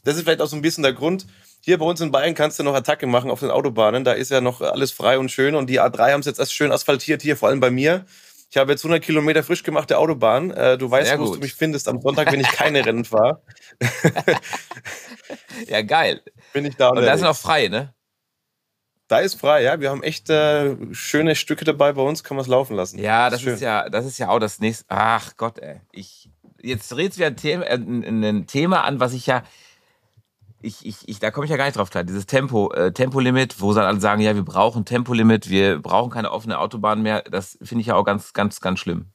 Das 0.04 0.16
ist 0.16 0.22
vielleicht 0.22 0.40
auch 0.40 0.48
so 0.48 0.56
ein 0.56 0.62
bisschen 0.62 0.82
der 0.82 0.92
Grund, 0.92 1.26
hier 1.64 1.78
bei 1.78 1.86
uns 1.86 1.98
in 2.02 2.10
Bayern 2.10 2.34
kannst 2.34 2.58
du 2.58 2.62
noch 2.62 2.74
Attacke 2.74 3.06
machen 3.06 3.30
auf 3.30 3.40
den 3.40 3.50
Autobahnen. 3.50 4.04
Da 4.04 4.12
ist 4.12 4.30
ja 4.30 4.42
noch 4.42 4.60
alles 4.60 4.92
frei 4.92 5.18
und 5.18 5.30
schön. 5.30 5.54
Und 5.54 5.70
die 5.70 5.80
A3 5.80 6.12
haben 6.12 6.20
es 6.20 6.26
jetzt 6.26 6.38
erst 6.38 6.52
schön 6.52 6.70
asphaltiert 6.70 7.22
hier, 7.22 7.38
vor 7.38 7.48
allem 7.48 7.60
bei 7.60 7.70
mir. 7.70 8.04
Ich 8.50 8.58
habe 8.58 8.70
jetzt 8.70 8.84
100 8.84 9.02
Kilometer 9.02 9.42
frisch 9.42 9.62
gemachte 9.62 9.96
Autobahn. 9.96 10.50
Äh, 10.50 10.76
du 10.76 10.90
weißt, 10.90 11.18
wo 11.18 11.34
du 11.34 11.40
mich 11.40 11.54
findest 11.54 11.88
am 11.88 12.02
Sonntag, 12.02 12.30
wenn 12.30 12.40
ich 12.40 12.48
keine 12.48 12.84
Rennen 12.86 13.06
fahre. 13.06 13.40
ja, 15.66 15.80
geil. 15.80 16.20
Bin 16.52 16.66
ich 16.66 16.76
da 16.76 16.90
und 16.90 16.96
da 17.00 17.14
ist 17.14 17.22
noch 17.22 17.34
frei, 17.34 17.68
ne? 17.68 17.94
Da 19.08 19.20
ist 19.20 19.40
frei, 19.40 19.62
ja. 19.62 19.80
Wir 19.80 19.88
haben 19.88 20.02
echt 20.02 20.28
äh, 20.28 20.76
schöne 20.92 21.34
Stücke 21.34 21.64
dabei 21.64 21.94
bei 21.94 22.02
uns, 22.02 22.24
kann 22.24 22.36
man 22.36 22.42
es 22.42 22.48
laufen 22.48 22.76
lassen. 22.76 22.98
Ja, 22.98 23.30
das, 23.30 23.42
das 23.42 23.54
ist, 23.54 23.60
ja, 23.62 23.88
das 23.88 24.04
ist 24.04 24.18
ja 24.18 24.28
auch 24.28 24.38
das 24.38 24.60
nächste. 24.60 24.84
Ach 24.88 25.32
Gott, 25.38 25.58
ey. 25.60 25.80
Ich, 25.92 26.28
jetzt 26.60 26.94
redest 26.94 27.18
du 27.18 27.24
ein 27.24 27.36
Thema, 27.36 27.64
äh, 27.64 27.76
ein 27.76 28.46
Thema 28.46 28.84
an, 28.84 29.00
was 29.00 29.14
ich 29.14 29.26
ja 29.26 29.44
ich, 30.64 30.84
ich, 30.86 31.08
ich, 31.08 31.18
da 31.18 31.30
komme 31.30 31.44
ich 31.44 31.50
ja 31.50 31.56
gar 31.56 31.66
nicht 31.66 31.76
drauf 31.76 31.90
klar. 31.90 32.04
Dieses 32.04 32.26
Tempo, 32.26 32.72
äh, 32.72 32.92
Tempolimit, 32.92 33.60
wo 33.60 33.72
dann 33.74 33.84
alle 33.84 34.00
sagen, 34.00 34.20
ja, 34.20 34.34
wir 34.34 34.44
brauchen 34.44 34.84
Tempolimit, 34.84 35.48
wir 35.48 35.78
brauchen 35.78 36.10
keine 36.10 36.32
offene 36.32 36.58
Autobahn 36.58 37.02
mehr, 37.02 37.22
das 37.22 37.58
finde 37.62 37.82
ich 37.82 37.88
ja 37.88 37.94
auch 37.94 38.04
ganz, 38.04 38.32
ganz, 38.32 38.60
ganz 38.60 38.80
schlimm. 38.80 39.06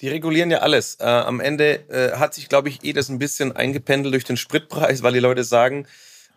Die 0.00 0.08
regulieren 0.08 0.50
ja 0.50 0.58
alles. 0.58 0.96
Äh, 1.00 1.04
am 1.04 1.40
Ende 1.40 1.88
äh, 1.90 2.16
hat 2.16 2.32
sich, 2.32 2.48
glaube 2.48 2.70
ich, 2.70 2.82
eh 2.84 2.92
das 2.92 3.10
ein 3.10 3.18
bisschen 3.18 3.54
eingependelt 3.54 4.14
durch 4.14 4.24
den 4.24 4.38
Spritpreis, 4.38 5.02
weil 5.02 5.12
die 5.12 5.20
Leute 5.20 5.44
sagen, 5.44 5.86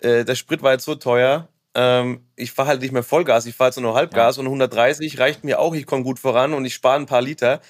äh, 0.02 0.26
der 0.26 0.36
Sprit 0.36 0.62
war 0.62 0.74
jetzt 0.74 0.86
so 0.86 0.96
teuer, 0.96 1.48
ähm, 1.76 2.26
ich 2.36 2.52
fahre 2.52 2.70
halt 2.70 2.82
nicht 2.82 2.92
mehr 2.92 3.04
Vollgas, 3.04 3.46
ich 3.46 3.56
fahre 3.56 3.70
jetzt 3.70 3.80
nur 3.80 3.96
Halbgas 3.96 4.36
ja. 4.36 4.42
und 4.42 4.48
130 4.48 5.18
reicht 5.18 5.44
mir 5.44 5.60
auch, 5.60 5.74
ich 5.74 5.86
komme 5.86 6.04
gut 6.04 6.20
voran 6.20 6.54
und 6.54 6.66
ich 6.66 6.74
spare 6.74 6.98
ein 6.98 7.06
paar 7.06 7.22
Liter. 7.22 7.62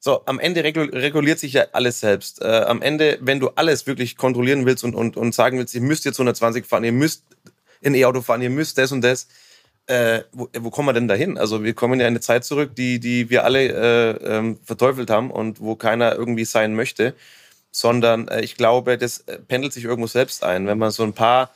So, 0.00 0.24
am 0.26 0.38
Ende 0.38 0.62
reguliert 0.62 1.40
sich 1.40 1.54
ja 1.54 1.66
alles 1.72 2.00
selbst. 2.00 2.40
Äh, 2.40 2.46
am 2.46 2.82
Ende, 2.82 3.18
wenn 3.20 3.40
du 3.40 3.48
alles 3.56 3.86
wirklich 3.86 4.16
kontrollieren 4.16 4.64
willst 4.64 4.84
und, 4.84 4.94
und, 4.94 5.16
und 5.16 5.34
sagen 5.34 5.58
willst, 5.58 5.74
ihr 5.74 5.80
müsst 5.80 6.04
jetzt 6.04 6.20
120 6.20 6.66
fahren, 6.66 6.84
ihr 6.84 6.92
müsst 6.92 7.24
in 7.80 7.94
E-Auto 7.94 8.22
fahren, 8.22 8.42
ihr 8.42 8.50
müsst 8.50 8.78
das 8.78 8.92
und 8.92 9.02
das, 9.02 9.26
äh, 9.88 10.22
wo, 10.32 10.48
wo 10.60 10.70
kommen 10.70 10.88
wir 10.88 10.92
denn 10.92 11.08
dahin? 11.08 11.36
Also 11.36 11.64
wir 11.64 11.74
kommen 11.74 11.98
ja 11.98 12.06
in 12.06 12.12
eine 12.12 12.20
Zeit 12.20 12.44
zurück, 12.44 12.76
die, 12.76 13.00
die 13.00 13.30
wir 13.30 13.44
alle 13.44 13.68
äh, 13.68 14.36
ähm, 14.36 14.58
verteufelt 14.62 15.10
haben 15.10 15.30
und 15.30 15.60
wo 15.60 15.74
keiner 15.74 16.14
irgendwie 16.14 16.44
sein 16.44 16.74
möchte, 16.74 17.14
sondern 17.72 18.28
äh, 18.28 18.42
ich 18.42 18.56
glaube, 18.56 18.98
das 18.98 19.20
äh, 19.20 19.38
pendelt 19.38 19.72
sich 19.72 19.84
irgendwo 19.84 20.06
selbst 20.06 20.44
ein. 20.44 20.66
Wenn 20.66 20.78
man 20.78 20.90
so 20.90 21.02
ein 21.02 21.14
paar 21.14 21.50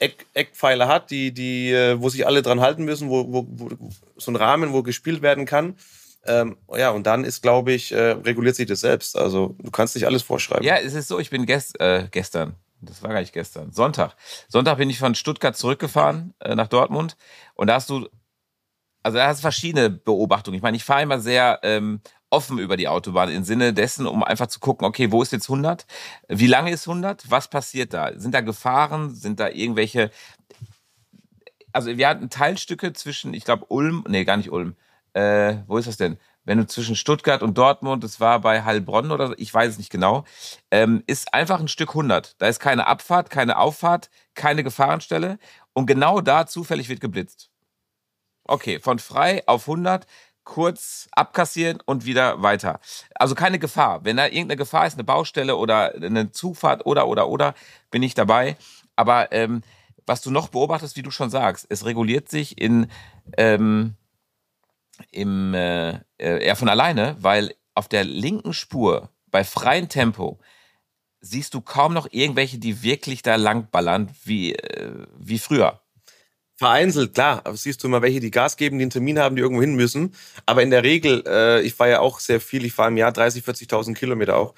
Eck, 0.00 0.26
Eckpfeiler 0.34 0.88
hat, 0.88 1.10
die, 1.10 1.32
die, 1.32 1.70
äh, 1.70 2.00
wo 2.00 2.08
sich 2.10 2.26
alle 2.26 2.42
dran 2.42 2.60
halten 2.60 2.84
müssen, 2.84 3.08
wo, 3.08 3.32
wo, 3.32 3.46
wo 3.48 3.70
so 4.16 4.32
ein 4.32 4.36
Rahmen, 4.36 4.72
wo 4.72 4.82
gespielt 4.82 5.22
werden 5.22 5.46
kann, 5.46 5.76
Ähm, 6.26 6.56
ja, 6.76 6.90
und 6.90 7.06
dann 7.06 7.24
ist, 7.24 7.42
glaube 7.42 7.72
ich, 7.72 7.92
äh, 7.92 8.12
reguliert 8.12 8.56
sich 8.56 8.66
das 8.66 8.80
selbst. 8.80 9.16
Also 9.16 9.54
du 9.58 9.70
kannst 9.70 9.94
nicht 9.94 10.06
alles 10.06 10.22
vorschreiben. 10.22 10.64
Ja, 10.64 10.76
es 10.76 10.94
ist 10.94 11.08
so, 11.08 11.18
ich 11.18 11.30
bin 11.30 11.46
gest, 11.46 11.80
äh, 11.80 12.08
gestern, 12.10 12.54
das 12.80 13.02
war 13.02 13.10
gar 13.10 13.20
nicht 13.20 13.32
gestern, 13.32 13.72
Sonntag. 13.72 14.14
Sonntag 14.48 14.78
bin 14.78 14.90
ich 14.90 14.98
von 14.98 15.14
Stuttgart 15.14 15.56
zurückgefahren 15.56 16.34
äh, 16.40 16.54
nach 16.54 16.68
Dortmund 16.68 17.16
und 17.54 17.68
da 17.68 17.74
hast 17.74 17.90
du, 17.90 18.08
also 19.02 19.18
da 19.18 19.28
hast 19.28 19.38
du 19.38 19.42
verschiedene 19.42 19.90
Beobachtungen. 19.90 20.56
Ich 20.56 20.62
meine, 20.62 20.76
ich 20.76 20.84
fahre 20.84 21.02
immer 21.02 21.20
sehr 21.20 21.60
ähm, 21.62 22.00
offen 22.30 22.58
über 22.58 22.76
die 22.76 22.88
Autobahn 22.88 23.30
im 23.30 23.44
Sinne 23.44 23.72
dessen, 23.72 24.06
um 24.06 24.24
einfach 24.24 24.48
zu 24.48 24.58
gucken, 24.58 24.86
okay, 24.86 25.12
wo 25.12 25.22
ist 25.22 25.32
jetzt 25.32 25.48
100? 25.48 25.86
Wie 26.28 26.48
lange 26.48 26.72
ist 26.72 26.88
100? 26.88 27.30
Was 27.30 27.48
passiert 27.48 27.94
da? 27.94 28.12
Sind 28.18 28.34
da 28.34 28.40
Gefahren? 28.40 29.14
Sind 29.14 29.38
da 29.38 29.48
irgendwelche 29.48 30.10
also 31.76 31.96
wir 31.98 32.08
hatten 32.08 32.30
Teilstücke 32.30 32.94
zwischen, 32.94 33.34
ich 33.34 33.44
glaube, 33.44 33.66
Ulm, 33.68 34.02
nee, 34.08 34.24
gar 34.24 34.38
nicht 34.38 34.50
Ulm. 34.50 34.76
Äh, 35.16 35.62
wo 35.66 35.78
ist 35.78 35.88
das 35.88 35.96
denn? 35.96 36.18
Wenn 36.44 36.58
du 36.58 36.66
zwischen 36.66 36.94
Stuttgart 36.94 37.42
und 37.42 37.56
Dortmund, 37.56 38.04
das 38.04 38.20
war 38.20 38.38
bei 38.38 38.64
Heilbronn 38.64 39.10
oder 39.10 39.32
ich 39.38 39.52
weiß 39.52 39.70
es 39.70 39.78
nicht 39.78 39.88
genau, 39.88 40.24
ähm, 40.70 41.02
ist 41.06 41.32
einfach 41.32 41.58
ein 41.58 41.68
Stück 41.68 41.90
100. 41.90 42.34
Da 42.38 42.48
ist 42.48 42.60
keine 42.60 42.86
Abfahrt, 42.86 43.30
keine 43.30 43.56
Auffahrt, 43.56 44.10
keine 44.34 44.62
Gefahrenstelle 44.62 45.38
und 45.72 45.86
genau 45.86 46.20
da 46.20 46.46
zufällig 46.46 46.90
wird 46.90 47.00
geblitzt. 47.00 47.50
Okay, 48.44 48.78
von 48.78 48.98
frei 48.98 49.42
auf 49.46 49.66
100, 49.66 50.06
kurz 50.44 51.08
abkassieren 51.12 51.78
und 51.86 52.04
wieder 52.04 52.42
weiter. 52.42 52.78
Also 53.14 53.34
keine 53.34 53.58
Gefahr. 53.58 54.04
Wenn 54.04 54.18
da 54.18 54.26
irgendeine 54.26 54.56
Gefahr 54.56 54.86
ist, 54.86 54.94
eine 54.94 55.04
Baustelle 55.04 55.56
oder 55.56 55.94
eine 55.94 56.30
Zufahrt 56.30 56.84
oder, 56.84 57.08
oder, 57.08 57.28
oder, 57.28 57.54
bin 57.90 58.02
ich 58.02 58.12
dabei. 58.12 58.58
Aber 58.96 59.32
ähm, 59.32 59.62
was 60.04 60.20
du 60.20 60.30
noch 60.30 60.48
beobachtest, 60.48 60.94
wie 60.96 61.02
du 61.02 61.10
schon 61.10 61.30
sagst, 61.30 61.66
es 61.70 61.86
reguliert 61.86 62.28
sich 62.28 62.60
in 62.60 62.90
ähm, 63.38 63.96
im 65.10 65.54
äh, 65.54 65.90
äh, 66.18 66.44
eher 66.44 66.56
von 66.56 66.68
alleine, 66.68 67.16
weil 67.20 67.54
auf 67.74 67.88
der 67.88 68.04
linken 68.04 68.52
Spur 68.52 69.10
bei 69.30 69.44
freiem 69.44 69.88
Tempo 69.88 70.38
siehst 71.20 71.54
du 71.54 71.60
kaum 71.60 71.92
noch 71.92 72.08
irgendwelche, 72.10 72.58
die 72.58 72.82
wirklich 72.82 73.22
da 73.22 73.36
lang 73.36 73.68
ballern 73.70 74.10
wie, 74.24 74.54
äh, 74.54 75.06
wie 75.18 75.38
früher. 75.38 75.80
Vereinzelt, 76.58 77.14
klar. 77.14 77.42
Siehst 77.54 77.84
du 77.84 77.88
mal 77.88 78.00
welche, 78.00 78.20
die 78.20 78.30
Gas 78.30 78.56
geben, 78.56 78.78
die 78.78 78.84
einen 78.84 78.90
Termin 78.90 79.18
haben, 79.18 79.36
die 79.36 79.42
irgendwo 79.42 79.60
hin 79.60 79.74
müssen. 79.74 80.14
Aber 80.46 80.62
in 80.62 80.70
der 80.70 80.84
Regel, 80.84 81.22
äh, 81.26 81.60
ich 81.60 81.74
fahre 81.74 81.90
ja 81.90 82.00
auch 82.00 82.18
sehr 82.18 82.40
viel, 82.40 82.64
ich 82.64 82.72
fahre 82.72 82.88
im 82.88 82.96
Jahr 82.96 83.12
30, 83.12 83.44
40.000 83.44 83.94
Kilometer 83.94 84.36
auch 84.36 84.54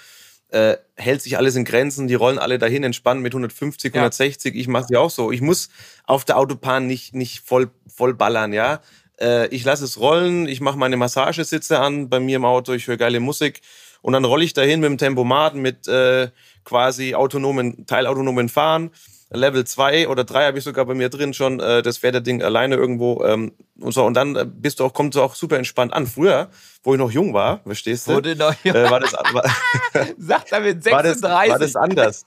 äh, 0.51 0.77
hält 0.96 1.22
sich 1.22 1.37
alles 1.37 1.57
in 1.57 1.64
Grenzen, 1.64 2.09
die 2.09 2.14
rollen 2.14 2.38
alle 2.38 2.59
dahin 2.59 2.85
entspannen 2.85 3.22
mit 3.22 3.33
150, 3.33 3.94
ja. 3.94 4.01
160. 4.01 4.55
Ich 4.55 4.68
mache 4.68 4.87
sie 4.88 4.96
auch 4.96 5.11
so. 5.11 5.31
Ich 5.31 5.40
muss 5.40 5.68
auf 6.05 6.24
der 6.24 6.38
Autobahn 6.38 6.87
nicht, 6.87 7.14
nicht 7.14 7.40
voll, 7.40 7.70
voll 7.87 8.14
ballern, 8.14 8.53
ja. 8.53 8.81
Äh, 9.21 9.49
ich 9.49 9.65
lasse 9.65 9.85
es 9.85 9.99
rollen, 9.99 10.49
ich 10.49 10.61
mache 10.61 10.79
meine 10.79 10.97
Massagesitze 10.97 11.79
an 11.79 12.09
bei 12.09 12.21
mir 12.21 12.37
im 12.37 12.45
Auto, 12.45 12.73
ich 12.73 12.87
höre 12.87 12.97
geile 12.97 13.21
Musik 13.21 13.61
und 14.03 14.13
dann 14.13 14.25
rolle 14.25 14.45
ich 14.45 14.55
dahin 14.55 14.81
mit 14.81 14.91
dem 14.91 14.99
Tempomat, 14.99 15.55
mit 15.55 15.89
äh, 15.89 16.29
quasi 16.65 17.15
autonomen, 17.15 17.87
teilautonomen 17.87 18.49
Fahren 18.49 18.91
Level 19.31 19.65
2 19.65 20.09
oder 20.09 20.25
3 20.25 20.47
habe 20.47 20.59
ich 20.59 20.65
sogar 20.65 20.87
bei 20.87 20.95
mir 20.95 21.11
drin 21.11 21.35
schon, 21.35 21.61
äh, 21.61 21.83
das 21.83 21.99
fährt 21.99 22.15
der 22.15 22.23
Ding 22.23 22.43
alleine 22.43 22.77
irgendwo 22.77 23.23
ähm, 23.25 23.53
und 23.79 23.93
so. 23.93 24.05
Und 24.05 24.15
dann 24.15 24.37
äh, 24.37 24.47
bist 24.47 24.81
du 24.81 24.85
auch, 24.85 24.95
kommt 24.95 25.15
du 25.15 25.23
auch 25.23 25.35
super 25.35 25.59
entspannt 25.59 25.93
an. 25.93 26.07
Früher, 26.07 26.49
wo 26.83 26.95
ich 26.95 26.99
noch 26.99 27.11
jung 27.11 27.35
war, 27.35 27.61
verstehst 27.65 28.09
du? 28.09 28.15
Wurde 28.15 28.37
noch 28.37 28.55
jung. 28.65 28.75
Äh, 28.75 28.91
war 28.91 29.01
das, 29.01 29.13
war, 29.13 29.45
Sagt 30.19 30.53
er 30.53 30.61
mit 30.61 30.83
36. 30.83 30.93
War 30.93 31.03
das, 31.03 31.51
war 31.51 31.59
das 31.59 31.77
anders. 31.77 32.27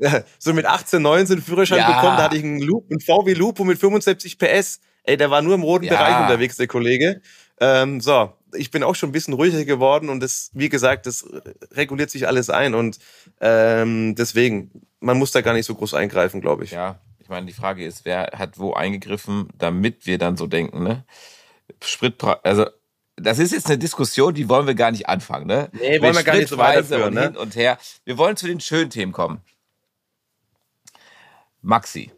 so 0.40 0.52
mit 0.52 0.66
18, 0.66 1.00
19 1.00 1.40
Führerschein 1.40 1.78
ja. 1.78 1.94
bekommen, 1.94 2.16
da 2.16 2.24
hatte 2.24 2.36
ich 2.36 2.42
einen 2.42 2.60
Loop, 2.60 2.90
einen 2.90 3.00
VW 3.00 3.32
Lupo 3.34 3.62
mit 3.62 3.78
75 3.78 4.36
PS. 4.36 4.80
Ey, 5.04 5.16
der 5.16 5.30
war 5.30 5.42
nur 5.42 5.54
im 5.54 5.62
roten 5.62 5.84
ja. 5.84 5.92
Bereich 5.92 6.20
unterwegs, 6.22 6.56
der 6.56 6.66
Kollege. 6.66 7.20
Ähm, 7.60 8.00
so, 8.00 8.32
ich 8.54 8.70
bin 8.70 8.82
auch 8.82 8.94
schon 8.94 9.10
ein 9.10 9.12
bisschen 9.12 9.34
ruhiger 9.34 9.64
geworden 9.64 10.08
und 10.08 10.20
das, 10.20 10.50
wie 10.54 10.68
gesagt, 10.68 11.06
das 11.06 11.24
reguliert 11.72 12.10
sich 12.10 12.26
alles 12.26 12.50
ein 12.50 12.74
und 12.74 12.98
ähm, 13.40 14.14
deswegen, 14.16 14.70
man 15.00 15.18
muss 15.18 15.30
da 15.30 15.40
gar 15.40 15.54
nicht 15.54 15.66
so 15.66 15.74
groß 15.74 15.94
eingreifen, 15.94 16.40
glaube 16.40 16.64
ich. 16.64 16.72
Ja, 16.72 16.98
ich 17.18 17.28
meine, 17.28 17.46
die 17.46 17.52
Frage 17.52 17.84
ist, 17.84 18.04
wer 18.04 18.30
hat 18.34 18.58
wo 18.58 18.72
eingegriffen, 18.72 19.48
damit 19.58 20.06
wir 20.06 20.18
dann 20.18 20.36
so 20.36 20.46
denken, 20.46 20.82
ne? 20.82 21.04
Spritpreis, 21.82 22.38
also 22.42 22.66
das 23.16 23.38
ist 23.38 23.52
jetzt 23.52 23.66
eine 23.66 23.78
Diskussion, 23.78 24.34
die 24.34 24.48
wollen 24.48 24.66
wir 24.66 24.74
gar 24.74 24.90
nicht 24.90 25.08
anfangen, 25.08 25.46
ne? 25.46 25.70
Nee, 25.72 26.00
wollen 26.00 26.16
wir 26.16 26.24
gar 26.24 26.36
nicht 26.36 26.48
so 26.48 26.58
weiterführen, 26.58 27.08
und 27.08 27.14
ne? 27.14 27.22
hin 27.22 27.36
und 27.36 27.54
her. 27.56 27.78
Wir 28.04 28.18
wollen 28.18 28.36
zu 28.36 28.46
den 28.46 28.60
schönen 28.60 28.90
Themen 28.90 29.12
kommen. 29.12 29.40
Maxi. 31.62 32.10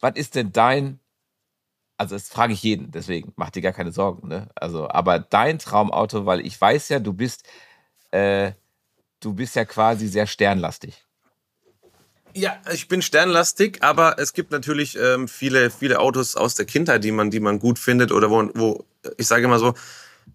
Was 0.00 0.16
ist 0.16 0.34
denn 0.34 0.52
dein 0.52 1.00
also 2.00 2.14
das 2.14 2.30
frage 2.30 2.54
ich 2.54 2.62
jeden, 2.62 2.90
deswegen 2.92 3.34
mach 3.36 3.50
dir 3.50 3.60
gar 3.60 3.74
keine 3.74 3.92
Sorgen. 3.92 4.26
Ne? 4.26 4.48
Also, 4.54 4.88
aber 4.88 5.18
dein 5.18 5.58
Traumauto, 5.58 6.24
weil 6.24 6.40
ich 6.46 6.58
weiß 6.58 6.88
ja, 6.88 6.98
du 6.98 7.12
bist, 7.12 7.44
äh, 8.10 8.52
du 9.20 9.34
bist 9.34 9.54
ja 9.54 9.66
quasi 9.66 10.08
sehr 10.08 10.26
sternlastig. 10.26 11.04
Ja, 12.34 12.58
ich 12.72 12.88
bin 12.88 13.02
sternlastig, 13.02 13.82
aber 13.82 14.18
es 14.18 14.32
gibt 14.32 14.50
natürlich 14.50 14.96
ähm, 14.96 15.28
viele, 15.28 15.68
viele 15.68 15.98
Autos 15.98 16.36
aus 16.36 16.54
der 16.54 16.64
Kindheit, 16.64 17.04
die 17.04 17.12
man, 17.12 17.30
die 17.30 17.40
man 17.40 17.58
gut 17.58 17.78
findet 17.78 18.12
oder 18.12 18.30
wo, 18.30 18.48
wo 18.54 18.84
ich 19.18 19.26
sage 19.26 19.44
immer 19.44 19.58
so, 19.58 19.74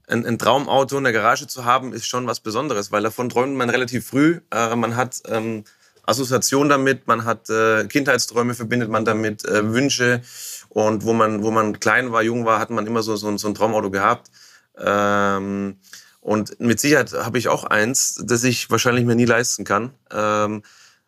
ein, 0.07 0.23
ein 0.23 0.37
Traumauto 0.37 0.99
in 0.99 1.03
der 1.03 1.13
Garage 1.13 1.47
zu 1.47 1.65
haben, 1.65 1.93
ist 1.93 2.05
schon 2.05 2.27
was 2.27 2.41
Besonderes, 2.41 2.91
weil 2.91 3.01
davon 3.01 3.27
träumt 3.27 3.55
man 3.55 3.71
relativ 3.71 4.05
früh. 4.05 4.39
Äh, 4.51 4.75
man 4.75 4.95
hat 4.95 5.23
ähm, 5.29 5.63
Assoziation 6.05 6.69
damit, 6.69 7.07
man 7.07 7.25
hat 7.25 7.49
äh, 7.49 7.85
Kindheitsträume, 7.85 8.53
verbindet 8.53 8.89
man 8.89 9.05
damit, 9.05 9.45
äh, 9.45 9.71
Wünsche. 9.73 10.21
Und 10.69 11.03
wo 11.03 11.13
man, 11.13 11.43
wo 11.43 11.51
man 11.51 11.79
klein 11.79 12.11
war, 12.11 12.21
jung 12.21 12.45
war, 12.45 12.59
hat 12.59 12.69
man 12.69 12.85
immer 12.85 13.01
so, 13.01 13.15
so, 13.15 13.35
so 13.37 13.47
ein 13.47 13.55
Traumauto 13.55 13.89
gehabt. 13.89 14.29
Ähm, 14.77 15.77
und 16.19 16.59
mit 16.59 16.79
Sicherheit 16.79 17.13
habe 17.13 17.37
ich 17.37 17.47
auch 17.47 17.63
eins, 17.63 18.21
das 18.23 18.43
ich 18.43 18.69
wahrscheinlich 18.69 19.05
mir 19.05 19.15
nie 19.15 19.25
leisten 19.25 19.63
kann. 19.63 19.91
Ähm, 20.11 20.63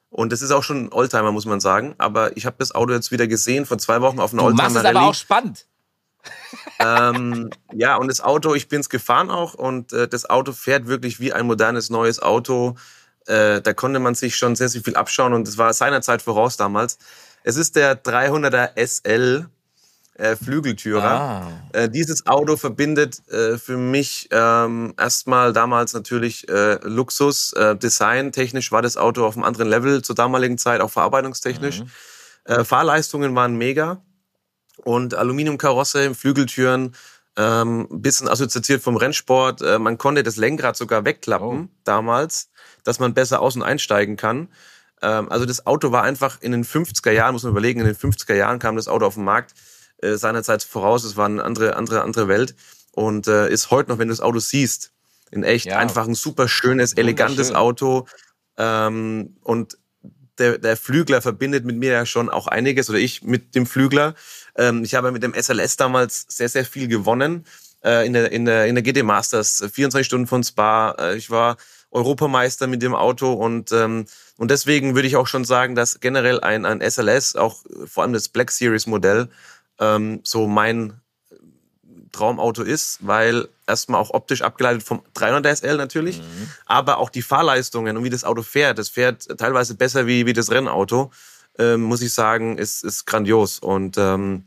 und 0.09 0.31
das 0.31 0.41
ist 0.41 0.51
auch 0.51 0.63
schon 0.63 0.85
ein 0.85 0.93
Oldtimer, 0.93 1.31
muss 1.31 1.45
man 1.45 1.59
sagen. 1.59 1.95
Aber 1.97 2.37
ich 2.37 2.45
habe 2.45 2.55
das 2.59 2.73
Auto 2.73 2.93
jetzt 2.93 3.11
wieder 3.11 3.27
gesehen 3.27 3.65
vor 3.65 3.77
zwei 3.77 4.01
Wochen 4.01 4.19
auf 4.19 4.33
einer 4.33 4.43
Oldtimer. 4.43 4.69
Das 4.69 4.77
ist 4.77 4.85
aber 4.85 5.01
auch 5.01 5.13
spannend. 5.15 5.65
ähm, 6.79 7.49
ja, 7.73 7.95
und 7.95 8.07
das 8.07 8.21
Auto, 8.21 8.53
ich 8.53 8.67
bin 8.67 8.81
es 8.81 8.89
gefahren 8.89 9.29
auch 9.29 9.53
und 9.53 9.93
äh, 9.93 10.07
das 10.07 10.29
Auto 10.29 10.51
fährt 10.51 10.87
wirklich 10.87 11.19
wie 11.19 11.33
ein 11.33 11.45
modernes 11.45 11.89
neues 11.89 12.21
Auto. 12.21 12.75
Äh, 13.27 13.61
da 13.61 13.73
konnte 13.73 13.99
man 13.99 14.15
sich 14.15 14.35
schon 14.35 14.55
sehr, 14.55 14.69
sehr 14.69 14.81
viel 14.81 14.95
abschauen 14.95 15.33
und 15.33 15.47
das 15.47 15.57
war 15.57 15.73
seinerzeit 15.73 16.21
voraus 16.21 16.57
damals. 16.57 16.97
Es 17.43 17.55
ist 17.55 17.75
der 17.75 18.01
300er 18.01 18.71
SL 18.75 19.47
äh, 20.17 20.35
Flügeltürer. 20.35 21.03
Ah. 21.03 21.51
Äh, 21.73 21.89
dieses 21.89 22.25
Auto 22.25 22.57
verbindet 22.57 23.21
äh, 23.29 23.57
für 23.57 23.77
mich 23.77 24.27
ähm, 24.31 24.93
erstmal 24.97 25.53
damals 25.53 25.93
natürlich 25.93 26.49
äh, 26.49 26.79
Luxus, 26.81 27.53
äh, 27.53 27.75
Design. 27.75 28.31
Technisch 28.31 28.71
war 28.71 28.81
das 28.81 28.97
Auto 28.97 29.25
auf 29.25 29.35
einem 29.35 29.43
anderen 29.43 29.69
Level 29.69 30.01
zur 30.01 30.15
damaligen 30.15 30.57
Zeit, 30.57 30.81
auch 30.81 30.91
verarbeitungstechnisch. 30.91 31.81
Mhm. 31.81 32.63
Fahrleistungen 32.63 33.35
waren 33.35 33.57
mega 33.57 34.01
und 34.85 35.15
Aluminiumkarosse, 35.15 36.15
Flügeltüren, 36.15 36.95
ähm, 37.35 37.89
bisschen 37.91 38.29
assoziiert 38.29 38.81
vom 38.81 38.95
Rennsport. 38.95 39.59
Man 39.79 39.97
konnte 39.97 40.23
das 40.23 40.37
Lenkrad 40.37 40.77
sogar 40.77 41.03
wegklappen 41.03 41.65
oh. 41.65 41.77
damals, 41.83 42.49
dass 42.87 42.99
man 42.99 43.13
besser 43.13 43.41
aus- 43.41 43.55
und 43.57 43.63
einsteigen 43.63 44.15
kann. 44.15 44.47
Ähm, 45.01 45.29
also 45.29 45.45
das 45.45 45.67
Auto 45.67 45.91
war 45.91 46.03
einfach 46.03 46.41
in 46.41 46.53
den 46.53 46.63
50er 46.63 47.11
Jahren, 47.11 47.33
muss 47.33 47.43
man 47.43 47.51
überlegen, 47.51 47.81
in 47.81 47.85
den 47.85 47.95
50er 47.95 48.33
Jahren 48.33 48.59
kam 48.59 48.77
das 48.77 48.87
Auto 48.87 49.05
auf 49.05 49.15
den 49.15 49.25
Markt 49.25 49.53
äh, 50.01 50.15
seinerzeit 50.15 50.63
voraus. 50.63 51.03
Es 51.03 51.17
war 51.17 51.25
eine 51.25 51.43
andere, 51.43 51.75
andere, 51.75 52.01
andere 52.01 52.27
Welt 52.29 52.55
und 52.91 53.27
äh, 53.27 53.49
ist 53.49 53.71
heute 53.71 53.89
noch, 53.89 53.99
wenn 53.99 54.07
du 54.07 54.13
das 54.13 54.21
Auto 54.21 54.39
siehst, 54.39 54.91
in 55.31 55.43
echt 55.43 55.65
ja. 55.65 55.77
einfach 55.77 56.07
ein 56.07 56.15
super 56.15 56.47
schönes, 56.47 56.93
elegantes 56.93 57.53
Auto. 57.53 58.07
Ähm, 58.57 59.35
und 59.43 59.77
der, 60.37 60.57
der 60.57 60.77
Flügler 60.77 61.21
verbindet 61.21 61.65
mit 61.65 61.75
mir 61.75 61.91
ja 61.91 62.05
schon 62.05 62.29
auch 62.29 62.47
einiges 62.47 62.89
oder 62.89 62.99
ich 62.99 63.21
mit 63.23 63.53
dem 63.53 63.65
Flügler. 63.65 64.15
Ähm, 64.55 64.83
ich 64.83 64.95
habe 64.95 65.11
mit 65.11 65.23
dem 65.23 65.33
SLS 65.33 65.75
damals 65.75 66.25
sehr, 66.29 66.47
sehr 66.47 66.63
viel 66.63 66.87
gewonnen 66.87 67.45
äh, 67.83 68.05
in, 68.05 68.13
der, 68.13 68.31
in, 68.31 68.45
der, 68.45 68.67
in 68.67 68.75
der 68.75 68.83
GT 68.83 69.03
Masters. 69.03 69.63
24 69.73 70.05
Stunden 70.05 70.27
von 70.27 70.43
Spa. 70.43 70.95
Äh, 70.97 71.17
ich 71.17 71.29
war 71.29 71.57
Europameister 71.97 72.67
mit 72.67 72.81
dem 72.81 72.95
Auto 72.95 73.33
und 73.33 73.71
ähm, 73.71 74.05
und 74.37 74.51
deswegen 74.51 74.93
würde 74.93 75.07
ich 75.07 75.15
auch 75.15 75.27
schon 75.27 75.45
sagen, 75.45 75.73
dass 75.73 75.99
generell 75.99 76.39
ein, 76.39 76.65
ein 76.65 76.79
SLS, 76.79 77.35
auch 77.35 77.63
vor 77.87 78.03
allem 78.03 78.13
das 78.13 78.29
Black 78.29 78.51
Series 78.51 78.85
Modell, 78.85 79.29
ähm, 79.79 80.19
so 80.23 80.47
mein 80.47 81.01
Traumauto 82.11 82.63
ist, 82.63 82.99
weil 83.01 83.47
erstmal 83.67 83.99
auch 83.99 84.11
optisch 84.11 84.41
abgeleitet 84.41 84.83
vom 84.83 85.01
300 85.15 85.57
SL 85.57 85.77
natürlich, 85.77 86.19
mhm. 86.19 86.49
aber 86.65 86.97
auch 86.97 87.09
die 87.09 87.21
Fahrleistungen 87.21 87.97
und 87.97 88.03
wie 88.03 88.09
das 88.09 88.23
Auto 88.23 88.43
fährt, 88.43 88.77
das 88.77 88.89
fährt 88.89 89.27
teilweise 89.37 89.75
besser 89.75 90.07
wie, 90.07 90.25
wie 90.25 90.33
das 90.33 90.51
Rennauto, 90.51 91.11
ähm, 91.59 91.81
muss 91.81 92.01
ich 92.01 92.13
sagen, 92.13 92.57
ist, 92.57 92.83
ist 92.83 93.05
grandios 93.05 93.59
und 93.59 93.97
ähm, 93.97 94.45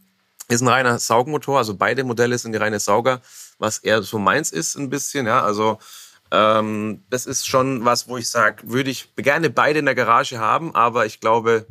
ist 0.49 0.63
ein 0.63 0.69
reiner 0.69 0.99
Saugmotor, 0.99 1.59
also 1.59 1.75
beide 1.75 2.03
Modelle 2.05 2.39
sind 2.39 2.53
die 2.53 2.59
reine 2.59 2.81
Sauger, 2.81 3.21
was 3.59 3.79
eher 3.79 4.03
so 4.03 4.19
meins 4.19 4.51
ist 4.51 4.77
ein 4.77 4.91
bisschen, 4.91 5.27
ja, 5.27 5.43
also 5.43 5.79
ähm, 6.31 7.03
das 7.11 7.27
ist 7.27 7.47
schon 7.47 7.85
was, 7.85 8.09
wo 8.09 8.17
ich 8.17 8.29
sage, 8.31 8.71
würde 8.71 8.91
ich 8.91 9.15
gerne 9.17 9.51
beide 9.51 9.79
in 9.79 9.87
der 9.87 9.95
Garage 9.95 10.39
haben, 10.39 10.75
aber 10.75 11.07
ich 11.07 11.21
glaube, 11.21 11.67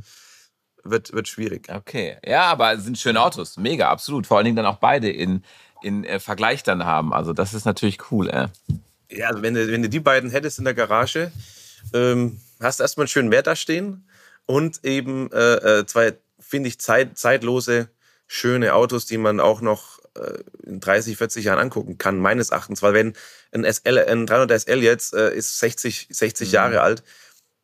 wird, 0.84 1.14
wird 1.14 1.28
schwierig. 1.28 1.70
Okay, 1.70 2.18
ja, 2.26 2.44
aber 2.44 2.74
es 2.74 2.84
sind 2.84 2.98
schöne 2.98 3.22
Autos, 3.22 3.58
mega, 3.58 3.90
absolut. 3.90 4.28
Vor 4.28 4.38
allen 4.38 4.46
Dingen 4.46 4.58
dann 4.58 4.66
auch 4.66 4.78
beide 4.78 5.10
in 5.10 5.44
in 5.82 6.04
äh, 6.04 6.20
Vergleich 6.20 6.64
dann 6.64 6.86
haben. 6.86 7.14
Also 7.14 7.34
das 7.34 7.54
ist 7.54 7.66
natürlich 7.66 8.12
cool. 8.12 8.30
Äh. 8.30 8.48
Ja, 9.10 9.30
also 9.30 9.42
wenn 9.42 9.54
du, 9.54 9.72
wenn 9.72 9.82
du 9.82 9.90
die 9.90 10.00
beiden 10.00 10.30
hättest 10.30 10.60
in 10.60 10.66
der 10.66 10.74
Garage, 10.74 11.32
ähm, 11.94 12.40
hast 12.60 12.80
du 12.80 12.84
erstmal 12.84 13.04
einen 13.04 13.10
schönen 13.10 13.32
Wert 13.32 13.48
da 13.48 13.56
stehen 13.56 14.08
und 14.46 14.84
eben 14.84 15.32
äh, 15.32 15.80
äh 15.80 15.86
zwei, 15.86 16.14
finde 16.40 16.70
ich, 16.70 16.80
zeit, 16.80 17.18
zeitlose, 17.18 17.90
schöne 18.28 18.74
Autos, 18.74 19.06
die 19.06 19.18
man 19.18 19.40
auch 19.40 19.62
noch 19.62 19.99
in 20.64 20.80
30, 20.80 21.18
40 21.18 21.46
Jahren 21.46 21.60
angucken 21.60 21.98
kann, 21.98 22.20
meines 22.20 22.50
Erachtens. 22.50 22.82
Weil 22.82 22.94
wenn 22.94 23.14
ein, 23.52 23.64
SL, 23.64 24.00
ein 24.00 24.26
300 24.26 24.62
SL 24.62 24.84
jetzt 24.84 25.14
äh, 25.14 25.34
ist 25.36 25.60
60, 25.60 26.08
60 26.12 26.48
mhm. 26.48 26.54
Jahre 26.54 26.82
alt, 26.82 27.04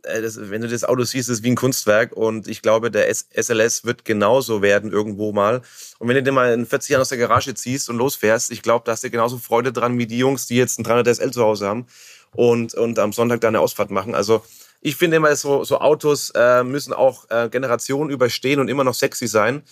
äh, 0.06 0.22
das, 0.22 0.50
wenn 0.50 0.62
du 0.62 0.68
das 0.68 0.84
Auto 0.84 1.04
siehst, 1.04 1.30
ist 1.30 1.40
es 1.40 1.44
wie 1.44 1.52
ein 1.52 1.56
Kunstwerk 1.56 2.14
und 2.14 2.48
ich 2.48 2.62
glaube, 2.62 2.92
der 2.92 3.10
SLS 3.10 3.86
wird 3.86 4.06
genauso 4.06 4.62
werden 4.62 4.92
irgendwo 4.92 5.32
mal. 5.32 5.62
Und 6.00 6.08
wenn 6.08 6.16
du 6.16 6.24
den 6.24 6.34
mal 6.34 6.54
in 6.54 6.66
40 6.66 6.92
Jahren 6.92 7.02
aus 7.02 7.10
der 7.10 7.18
Garage 7.18 7.54
ziehst 7.54 7.90
und 7.90 7.98
losfährst, 7.98 8.52
ich 8.52 8.62
glaube, 8.62 8.84
da 8.86 8.94
hast 8.94 9.04
du 9.04 9.10
genauso 9.10 9.38
Freude 9.38 9.74
dran 9.74 9.98
wie 9.98 10.08
die 10.08 10.18
Jungs, 10.18 10.48
die 10.48 10.56
jetzt 10.56 10.80
ein 10.80 10.84
300 10.84 11.16
SL 11.16 11.32
zu 11.32 11.44
Hause 11.44 11.68
haben 11.68 11.88
und, 12.34 12.74
und 12.74 13.00
am 13.00 13.14
Sonntag 13.14 13.42
da 13.42 13.48
eine 13.48 13.60
Ausfahrt 13.60 13.92
machen. 13.92 14.16
Also 14.16 14.44
ich 14.82 14.96
finde 14.96 15.18
immer, 15.18 15.36
so, 15.36 15.64
so 15.64 15.80
Autos 15.80 16.32
äh, 16.36 16.64
müssen 16.64 16.94
auch 16.94 17.30
äh, 17.30 17.50
Generationen 17.50 18.12
überstehen 18.12 18.60
und 18.60 18.68
immer 18.68 18.84
noch 18.84 18.94
sexy 18.94 19.28
sein. 19.28 19.64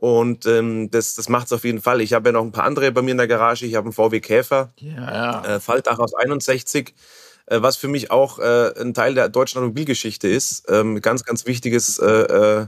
Und 0.00 0.46
ähm, 0.46 0.92
das, 0.92 1.16
das 1.16 1.28
macht 1.28 1.46
es 1.46 1.52
auf 1.52 1.64
jeden 1.64 1.80
Fall. 1.80 2.00
Ich 2.00 2.12
habe 2.12 2.28
ja 2.28 2.32
noch 2.32 2.44
ein 2.44 2.52
paar 2.52 2.62
andere 2.62 2.92
bei 2.92 3.02
mir 3.02 3.10
in 3.10 3.18
der 3.18 3.26
Garage. 3.26 3.66
Ich 3.66 3.74
habe 3.74 3.86
einen 3.86 3.92
VW 3.92 4.20
Käfer, 4.20 4.72
ja, 4.76 4.94
ja. 4.94 5.56
Äh, 5.56 5.60
Faltdach 5.60 5.98
aus 5.98 6.14
61 6.14 6.94
äh, 7.46 7.62
was 7.62 7.76
für 7.76 7.88
mich 7.88 8.10
auch 8.10 8.38
äh, 8.38 8.72
ein 8.80 8.94
Teil 8.94 9.14
der 9.14 9.28
deutschen 9.28 9.58
Automobilgeschichte 9.58 10.28
ist. 10.28 10.64
Ähm, 10.68 11.00
ganz, 11.00 11.24
ganz 11.24 11.46
wichtiges 11.46 11.98
äh, 11.98 12.06
äh, 12.06 12.66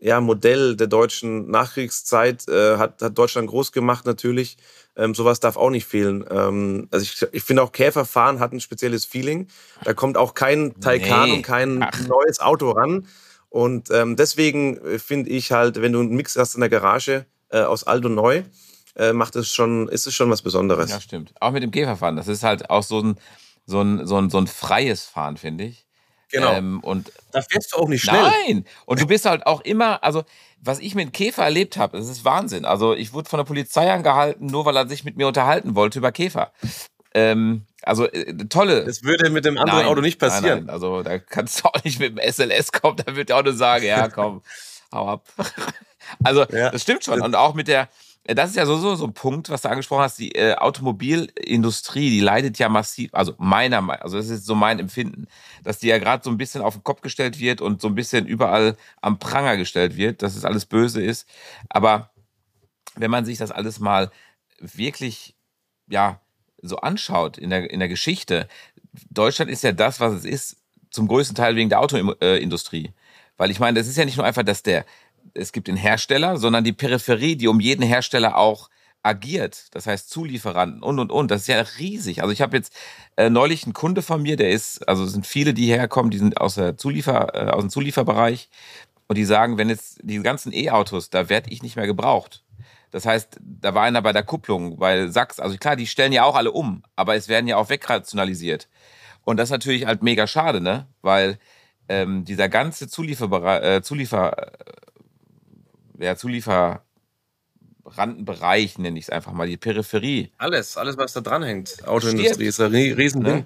ja, 0.00 0.20
Modell 0.20 0.76
der 0.76 0.86
deutschen 0.86 1.50
Nachkriegszeit, 1.50 2.48
äh, 2.48 2.76
hat, 2.76 3.02
hat 3.02 3.18
Deutschland 3.18 3.48
groß 3.48 3.72
gemacht 3.72 4.06
natürlich. 4.06 4.56
Ähm, 4.96 5.14
sowas 5.14 5.40
darf 5.40 5.56
auch 5.56 5.70
nicht 5.70 5.86
fehlen. 5.86 6.24
Ähm, 6.30 6.88
also 6.90 7.02
ich, 7.02 7.26
ich 7.32 7.42
finde 7.42 7.62
auch 7.62 7.72
Käferfahren 7.72 8.38
hat 8.38 8.52
ein 8.52 8.60
spezielles 8.60 9.04
Feeling. 9.04 9.48
Da 9.82 9.92
kommt 9.92 10.16
auch 10.16 10.34
kein 10.34 10.78
Taycan 10.80 11.28
nee. 11.28 11.36
und 11.36 11.42
kein 11.42 11.82
Ach. 11.82 12.06
neues 12.06 12.40
Auto 12.40 12.70
ran. 12.70 13.06
Und 13.54 13.88
ähm, 13.92 14.16
deswegen 14.16 14.78
äh, 14.78 14.98
finde 14.98 15.30
ich 15.30 15.52
halt, 15.52 15.80
wenn 15.80 15.92
du 15.92 16.00
einen 16.00 16.16
Mix 16.16 16.34
hast 16.36 16.56
in 16.56 16.60
der 16.60 16.68
Garage 16.68 17.24
äh, 17.50 17.60
aus 17.60 17.84
alt 17.84 18.04
und 18.04 18.16
neu, 18.16 18.42
äh, 18.96 19.12
macht 19.12 19.36
es 19.36 19.48
schon, 19.48 19.88
ist 19.88 20.08
es 20.08 20.14
schon 20.14 20.28
was 20.28 20.42
Besonderes. 20.42 20.90
Ja, 20.90 21.00
stimmt. 21.00 21.32
Auch 21.38 21.52
mit 21.52 21.62
dem 21.62 21.70
Käferfahren. 21.70 22.16
Das 22.16 22.26
ist 22.26 22.42
halt 22.42 22.68
auch 22.68 22.82
so 22.82 23.00
ein, 23.00 23.16
so 23.64 23.80
ein, 23.80 24.08
so 24.08 24.16
ein, 24.16 24.28
so 24.28 24.38
ein 24.38 24.48
freies 24.48 25.04
Fahren, 25.04 25.36
finde 25.36 25.62
ich. 25.66 25.86
Genau. 26.32 26.52
Ähm, 26.52 26.80
und 26.80 27.12
da 27.30 27.42
fährst 27.42 27.72
du 27.72 27.76
auch 27.76 27.86
nicht 27.86 28.02
schnell. 28.02 28.22
Nein. 28.22 28.64
Und 28.86 29.00
du 29.00 29.06
bist 29.06 29.24
halt 29.24 29.46
auch 29.46 29.60
immer, 29.60 30.02
also 30.02 30.24
was 30.60 30.80
ich 30.80 30.96
mit 30.96 31.12
Käfer 31.12 31.44
erlebt 31.44 31.76
habe, 31.76 31.96
das 31.96 32.08
ist 32.08 32.24
Wahnsinn. 32.24 32.64
Also 32.64 32.92
ich 32.92 33.12
wurde 33.12 33.30
von 33.30 33.38
der 33.38 33.44
Polizei 33.44 33.88
angehalten, 33.92 34.46
nur 34.46 34.64
weil 34.64 34.76
er 34.76 34.88
sich 34.88 35.04
mit 35.04 35.16
mir 35.16 35.28
unterhalten 35.28 35.76
wollte 35.76 36.00
über 36.00 36.10
Käfer. 36.10 36.50
Ähm, 37.14 37.66
also 37.86 38.06
äh, 38.10 38.34
tolle. 38.48 38.84
Das 38.84 39.02
würde 39.02 39.30
mit 39.30 39.44
dem 39.44 39.58
anderen 39.58 39.80
nein, 39.80 39.88
Auto 39.88 40.00
nicht 40.00 40.18
passieren. 40.18 40.58
Nein, 40.58 40.66
nein. 40.66 40.74
Also 40.74 41.02
da 41.02 41.18
kannst 41.18 41.60
du 41.60 41.68
auch 41.68 41.84
nicht 41.84 42.00
mit 42.00 42.16
dem 42.16 42.32
SLS 42.32 42.72
kommen, 42.72 42.96
da 43.04 43.14
wird 43.16 43.28
der 43.28 43.36
Auto 43.36 43.52
sagen, 43.52 43.84
ja 43.84 44.08
komm, 44.14 44.42
hau 44.92 45.08
ab. 45.08 45.26
also 46.24 46.44
ja. 46.46 46.70
das 46.70 46.82
stimmt 46.82 47.04
schon. 47.04 47.20
Und 47.20 47.34
auch 47.34 47.54
mit 47.54 47.68
der, 47.68 47.88
äh, 48.24 48.34
das 48.34 48.50
ist 48.50 48.56
ja 48.56 48.66
sowieso 48.66 48.94
so 48.94 49.04
ein 49.06 49.14
Punkt, 49.14 49.50
was 49.50 49.62
du 49.62 49.70
angesprochen 49.70 50.02
hast. 50.02 50.18
Die 50.18 50.34
äh, 50.34 50.54
Automobilindustrie, 50.54 52.10
die 52.10 52.20
leidet 52.20 52.58
ja 52.58 52.68
massiv, 52.68 53.10
also 53.12 53.34
meiner 53.38 53.80
Meinung, 53.80 54.02
also 54.02 54.16
das 54.16 54.28
ist 54.28 54.46
so 54.46 54.54
mein 54.54 54.78
Empfinden, 54.78 55.26
dass 55.62 55.78
die 55.78 55.88
ja 55.88 55.98
gerade 55.98 56.24
so 56.24 56.30
ein 56.30 56.38
bisschen 56.38 56.62
auf 56.62 56.74
den 56.74 56.84
Kopf 56.84 57.00
gestellt 57.00 57.38
wird 57.38 57.60
und 57.60 57.80
so 57.80 57.88
ein 57.88 57.94
bisschen 57.94 58.26
überall 58.26 58.76
am 59.00 59.18
Pranger 59.18 59.56
gestellt 59.56 59.96
wird, 59.96 60.22
dass 60.22 60.36
es 60.36 60.44
alles 60.44 60.66
böse 60.66 61.02
ist. 61.02 61.28
Aber 61.68 62.10
wenn 62.96 63.10
man 63.10 63.24
sich 63.24 63.38
das 63.38 63.50
alles 63.50 63.80
mal 63.80 64.10
wirklich, 64.60 65.34
ja, 65.88 66.20
so 66.64 66.76
anschaut 66.78 67.38
in 67.38 67.50
der, 67.50 67.70
in 67.70 67.78
der 67.78 67.88
Geschichte, 67.88 68.48
Deutschland 69.10 69.50
ist 69.50 69.62
ja 69.62 69.72
das, 69.72 70.00
was 70.00 70.14
es 70.14 70.24
ist, 70.24 70.56
zum 70.90 71.08
größten 71.08 71.34
Teil 71.34 71.56
wegen 71.56 71.68
der 71.68 71.80
Autoindustrie. 71.80 72.92
Weil 73.36 73.50
ich 73.50 73.58
meine, 73.58 73.78
das 73.78 73.88
ist 73.88 73.96
ja 73.96 74.04
nicht 74.04 74.16
nur 74.16 74.26
einfach, 74.26 74.44
dass 74.44 74.62
der, 74.62 74.84
es 75.34 75.52
gibt 75.52 75.68
den 75.68 75.76
Hersteller, 75.76 76.36
sondern 76.36 76.64
die 76.64 76.72
Peripherie, 76.72 77.36
die 77.36 77.48
um 77.48 77.60
jeden 77.60 77.82
Hersteller 77.82 78.36
auch 78.36 78.70
agiert. 79.02 79.66
Das 79.72 79.86
heißt 79.86 80.08
Zulieferanten 80.08 80.82
und 80.82 80.98
und 80.98 81.10
und. 81.10 81.30
Das 81.30 81.42
ist 81.42 81.48
ja 81.48 81.60
riesig. 81.78 82.22
Also 82.22 82.32
ich 82.32 82.40
habe 82.40 82.56
jetzt 82.56 82.72
äh, 83.16 83.28
neulich 83.28 83.64
einen 83.64 83.72
Kunde 83.72 84.02
von 84.02 84.22
mir, 84.22 84.36
der 84.36 84.50
ist, 84.50 84.88
also 84.88 85.04
es 85.04 85.12
sind 85.12 85.26
viele, 85.26 85.52
die 85.52 85.66
herkommen, 85.66 86.10
die 86.10 86.18
sind 86.18 86.40
aus 86.40 86.54
der 86.54 86.76
Zuliefer, 86.76 87.34
äh, 87.34 87.50
aus 87.50 87.62
dem 87.62 87.70
Zulieferbereich 87.70 88.48
und 89.08 89.18
die 89.18 89.24
sagen, 89.24 89.58
wenn 89.58 89.68
jetzt 89.68 89.98
die 90.02 90.20
ganzen 90.22 90.52
E-Autos, 90.54 91.10
da 91.10 91.28
werde 91.28 91.50
ich 91.50 91.62
nicht 91.62 91.76
mehr 91.76 91.86
gebraucht. 91.86 92.43
Das 92.94 93.04
heißt, 93.06 93.38
da 93.40 93.74
war 93.74 93.82
einer 93.82 94.02
bei 94.02 94.12
der 94.12 94.22
Kupplung, 94.22 94.78
weil 94.78 95.10
Sachs, 95.10 95.40
also 95.40 95.56
klar, 95.56 95.74
die 95.74 95.88
stellen 95.88 96.12
ja 96.12 96.22
auch 96.22 96.36
alle 96.36 96.52
um, 96.52 96.84
aber 96.94 97.16
es 97.16 97.26
werden 97.26 97.48
ja 97.48 97.56
auch 97.56 97.68
wegrationalisiert. 97.68 98.68
Und 99.24 99.36
das 99.36 99.48
ist 99.48 99.50
natürlich 99.50 99.84
halt 99.84 100.04
mega 100.04 100.28
schade, 100.28 100.60
ne? 100.60 100.86
Weil 101.02 101.40
ähm, 101.88 102.24
dieser 102.24 102.48
ganze 102.48 102.86
Zulieferbereich, 102.86 103.64
äh, 103.64 103.82
Zuliefer, 103.82 104.52
ja, 105.98 106.14
Zulieferandenbereich, 106.14 108.78
nenne 108.78 108.96
ich 108.96 109.06
es 109.06 109.10
einfach 109.10 109.32
mal, 109.32 109.48
die 109.48 109.56
Peripherie. 109.56 110.30
Alles, 110.38 110.76
alles, 110.76 110.96
was 110.96 111.14
da 111.14 111.20
dranhängt. 111.20 111.88
Autoindustrie 111.88 112.44
ist 112.44 112.60
ein 112.60 112.70
Riesending. 112.70 113.38
Ne? 113.38 113.44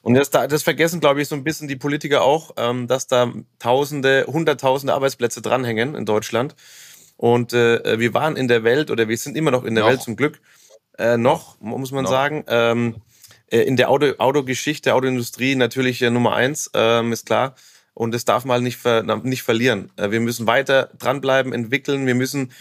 Und 0.00 0.14
das, 0.14 0.30
das 0.30 0.62
vergessen, 0.62 1.00
glaube 1.00 1.20
ich, 1.20 1.28
so 1.28 1.34
ein 1.34 1.44
bisschen 1.44 1.68
die 1.68 1.76
Politiker 1.76 2.22
auch, 2.22 2.52
ähm, 2.56 2.86
dass 2.86 3.06
da 3.06 3.30
Tausende, 3.58 4.24
Hunderttausende 4.26 4.94
Arbeitsplätze 4.94 5.42
dranhängen 5.42 5.94
in 5.94 6.06
Deutschland. 6.06 6.54
Und 7.18 7.52
äh, 7.52 7.98
wir 7.98 8.14
waren 8.14 8.36
in 8.36 8.48
der 8.48 8.64
Welt, 8.64 8.90
oder 8.90 9.08
wir 9.08 9.18
sind 9.18 9.36
immer 9.36 9.50
noch 9.50 9.64
in 9.64 9.74
der 9.74 9.84
noch. 9.84 9.90
Welt 9.90 10.00
zum 10.00 10.16
Glück, 10.16 10.40
äh, 10.98 11.18
noch, 11.18 11.60
muss 11.60 11.90
man 11.90 12.04
noch. 12.04 12.10
sagen, 12.10 12.44
ähm, 12.48 12.96
äh, 13.50 13.60
in 13.60 13.76
der 13.76 13.90
Auto, 13.90 14.14
Autogeschichte, 14.18 14.94
Autoindustrie 14.94 15.56
natürlich 15.56 16.00
äh, 16.00 16.10
Nummer 16.10 16.34
eins, 16.34 16.70
ähm, 16.74 17.12
ist 17.12 17.26
klar 17.26 17.54
und 17.98 18.14
das 18.14 18.24
darf 18.24 18.44
man 18.44 18.54
halt 18.54 18.62
nicht, 18.62 18.76
ver, 18.76 19.02
nicht 19.02 19.42
verlieren. 19.42 19.90
Äh, 19.96 20.12
wir 20.12 20.20
müssen 20.20 20.46
weiter 20.46 20.90
dranbleiben, 20.98 21.52
entwickeln, 21.52 22.06
wir 22.06 22.14
müssen 22.14 22.52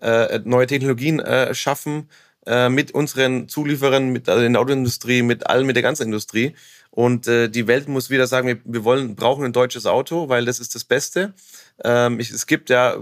äh, 0.00 0.38
neue 0.44 0.68
Technologien 0.68 1.18
äh, 1.18 1.52
schaffen 1.52 2.08
äh, 2.46 2.68
mit 2.68 2.92
unseren 2.92 3.48
Zulieferern, 3.48 4.10
mit 4.10 4.28
also 4.28 4.44
in 4.44 4.52
der 4.52 4.62
Autoindustrie, 4.62 5.22
mit 5.22 5.48
allen, 5.48 5.66
mit 5.66 5.74
der 5.74 5.82
ganzen 5.82 6.04
Industrie. 6.04 6.54
Und 6.92 7.26
äh, 7.26 7.48
die 7.48 7.66
Welt 7.66 7.88
muss 7.88 8.08
wieder 8.10 8.28
sagen, 8.28 8.46
wir, 8.46 8.60
wir 8.64 8.84
wollen, 8.84 9.16
brauchen 9.16 9.44
ein 9.44 9.52
deutsches 9.52 9.84
Auto, 9.84 10.28
weil 10.28 10.44
das 10.44 10.60
ist 10.60 10.76
das 10.76 10.84
Beste. 10.84 11.34
Ähm, 11.82 12.20
ich, 12.20 12.30
es 12.30 12.46
gibt 12.46 12.70
ja 12.70 12.96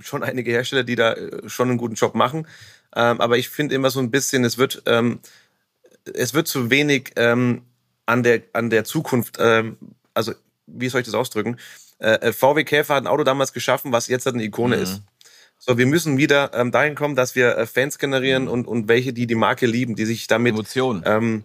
schon 0.00 0.22
einige 0.22 0.50
Hersteller, 0.50 0.84
die 0.84 0.96
da 0.96 1.14
äh, 1.14 1.48
schon 1.48 1.68
einen 1.68 1.78
guten 1.78 1.94
Job 1.94 2.14
machen. 2.14 2.46
Ähm, 2.94 3.20
aber 3.20 3.38
ich 3.38 3.48
finde 3.48 3.74
immer 3.74 3.90
so 3.90 4.00
ein 4.00 4.10
bisschen, 4.10 4.44
es 4.44 4.58
wird, 4.58 4.82
ähm, 4.86 5.20
es 6.12 6.34
wird 6.34 6.48
zu 6.48 6.70
wenig 6.70 7.12
ähm, 7.16 7.62
an 8.06 8.22
der 8.22 8.42
an 8.52 8.70
der 8.70 8.84
Zukunft, 8.84 9.36
ähm, 9.40 9.76
also 10.12 10.32
wie 10.66 10.88
soll 10.88 11.00
ich 11.00 11.06
das 11.06 11.14
ausdrücken? 11.14 11.58
Äh, 11.98 12.28
äh 12.28 12.32
VW 12.32 12.64
Käfer 12.64 12.94
hat 12.94 13.04
ein 13.04 13.08
Auto 13.08 13.24
damals 13.24 13.52
geschaffen, 13.52 13.92
was 13.92 14.08
jetzt 14.08 14.26
halt 14.26 14.34
eine 14.34 14.44
Ikone 14.44 14.76
mhm. 14.76 14.82
ist. 14.82 15.02
So, 15.58 15.78
wir 15.78 15.86
müssen 15.86 16.18
wieder 16.18 16.52
ähm, 16.54 16.72
dahin 16.72 16.94
kommen, 16.94 17.16
dass 17.16 17.34
wir 17.34 17.56
äh, 17.56 17.66
Fans 17.66 17.98
generieren 17.98 18.44
mhm. 18.44 18.50
und, 18.50 18.66
und 18.66 18.88
welche, 18.88 19.12
die 19.12 19.26
die 19.26 19.34
Marke 19.34 19.66
lieben, 19.66 19.96
die 19.96 20.04
sich 20.04 20.26
damit... 20.26 20.52
Emotionen. 20.52 21.02
Ähm, 21.06 21.44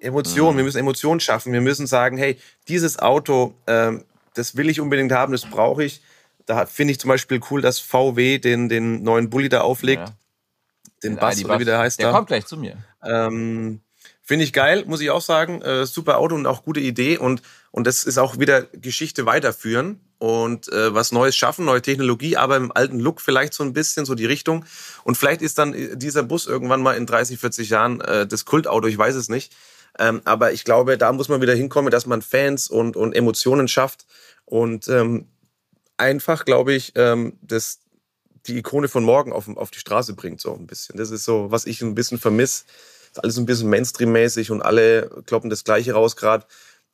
Emotionen, 0.00 0.54
mhm. 0.54 0.58
wir 0.58 0.64
müssen 0.64 0.78
Emotionen 0.78 1.18
schaffen. 1.18 1.52
Wir 1.52 1.60
müssen 1.60 1.86
sagen, 1.86 2.18
hey, 2.18 2.38
dieses 2.68 3.00
Auto, 3.00 3.54
das 3.66 4.56
will 4.56 4.70
ich 4.70 4.80
unbedingt 4.80 5.10
haben, 5.10 5.32
das 5.32 5.44
brauche 5.44 5.82
ich. 5.82 6.02
Da 6.48 6.64
finde 6.64 6.92
ich 6.92 6.98
zum 6.98 7.08
Beispiel 7.08 7.40
cool, 7.50 7.60
dass 7.60 7.78
VW 7.78 8.38
den, 8.38 8.70
den 8.70 9.02
neuen 9.02 9.28
Bulli 9.28 9.50
da 9.50 9.60
auflegt. 9.60 10.08
Ja. 10.08 10.14
Den, 11.02 11.12
den 11.12 11.16
Bass, 11.20 11.44
oder 11.44 11.60
wie 11.60 11.66
der 11.66 11.78
heißt 11.78 11.98
der 11.98 12.06
da. 12.06 12.10
Der 12.10 12.16
kommt 12.16 12.28
gleich 12.28 12.46
zu 12.46 12.56
mir. 12.56 12.78
Ähm, 13.04 13.82
Finde 14.22 14.44
ich 14.44 14.54
geil, 14.54 14.84
muss 14.86 15.02
ich 15.02 15.10
auch 15.10 15.20
sagen. 15.20 15.60
Äh, 15.60 15.84
super 15.84 16.16
Auto 16.16 16.34
und 16.34 16.46
auch 16.46 16.62
gute 16.62 16.80
Idee. 16.80 17.18
Und, 17.18 17.42
und 17.70 17.86
das 17.86 18.04
ist 18.04 18.16
auch 18.16 18.38
wieder 18.38 18.62
Geschichte 18.62 19.26
weiterführen 19.26 20.00
und 20.16 20.72
äh, 20.72 20.94
was 20.94 21.12
Neues 21.12 21.36
schaffen, 21.36 21.66
neue 21.66 21.82
Technologie, 21.82 22.38
aber 22.38 22.56
im 22.56 22.72
alten 22.72 22.98
Look 22.98 23.20
vielleicht 23.20 23.52
so 23.52 23.62
ein 23.62 23.74
bisschen 23.74 24.06
so 24.06 24.14
die 24.14 24.24
Richtung. 24.24 24.64
Und 25.04 25.18
vielleicht 25.18 25.42
ist 25.42 25.58
dann 25.58 25.74
äh, 25.74 25.98
dieser 25.98 26.22
Bus 26.22 26.46
irgendwann 26.46 26.80
mal 26.80 26.96
in 26.96 27.04
30, 27.04 27.38
40 27.38 27.68
Jahren 27.68 28.00
äh, 28.00 28.26
das 28.26 28.46
Kultauto, 28.46 28.88
ich 28.88 28.96
weiß 28.96 29.16
es 29.16 29.28
nicht. 29.28 29.54
Ähm, 29.98 30.22
aber 30.24 30.52
ich 30.52 30.64
glaube, 30.64 30.96
da 30.96 31.12
muss 31.12 31.28
man 31.28 31.42
wieder 31.42 31.54
hinkommen, 31.54 31.90
dass 31.90 32.06
man 32.06 32.22
Fans 32.22 32.68
und, 32.68 32.96
und 32.96 33.14
Emotionen 33.14 33.68
schafft. 33.68 34.06
Und 34.46 34.88
ähm, 34.88 35.26
einfach, 35.98 36.44
glaube 36.44 36.72
ich, 36.72 36.92
ähm, 36.96 37.38
das, 37.42 37.80
die 38.46 38.58
Ikone 38.58 38.88
von 38.88 39.04
morgen 39.04 39.32
auf, 39.32 39.48
auf 39.56 39.70
die 39.70 39.78
Straße 39.78 40.14
bringt, 40.14 40.40
so 40.40 40.54
ein 40.54 40.66
bisschen. 40.66 40.96
Das 40.96 41.10
ist 41.10 41.24
so, 41.24 41.50
was 41.50 41.66
ich 41.66 41.82
ein 41.82 41.94
bisschen 41.94 42.18
vermisse 42.18 42.64
ist 43.10 43.22
alles 43.22 43.38
ein 43.38 43.46
bisschen 43.46 43.70
Mainstream-mäßig 43.70 44.50
und 44.50 44.62
alle 44.62 45.10
kloppen 45.26 45.50
das 45.50 45.64
Gleiche 45.64 45.92
raus 45.92 46.16
gerade. 46.16 46.46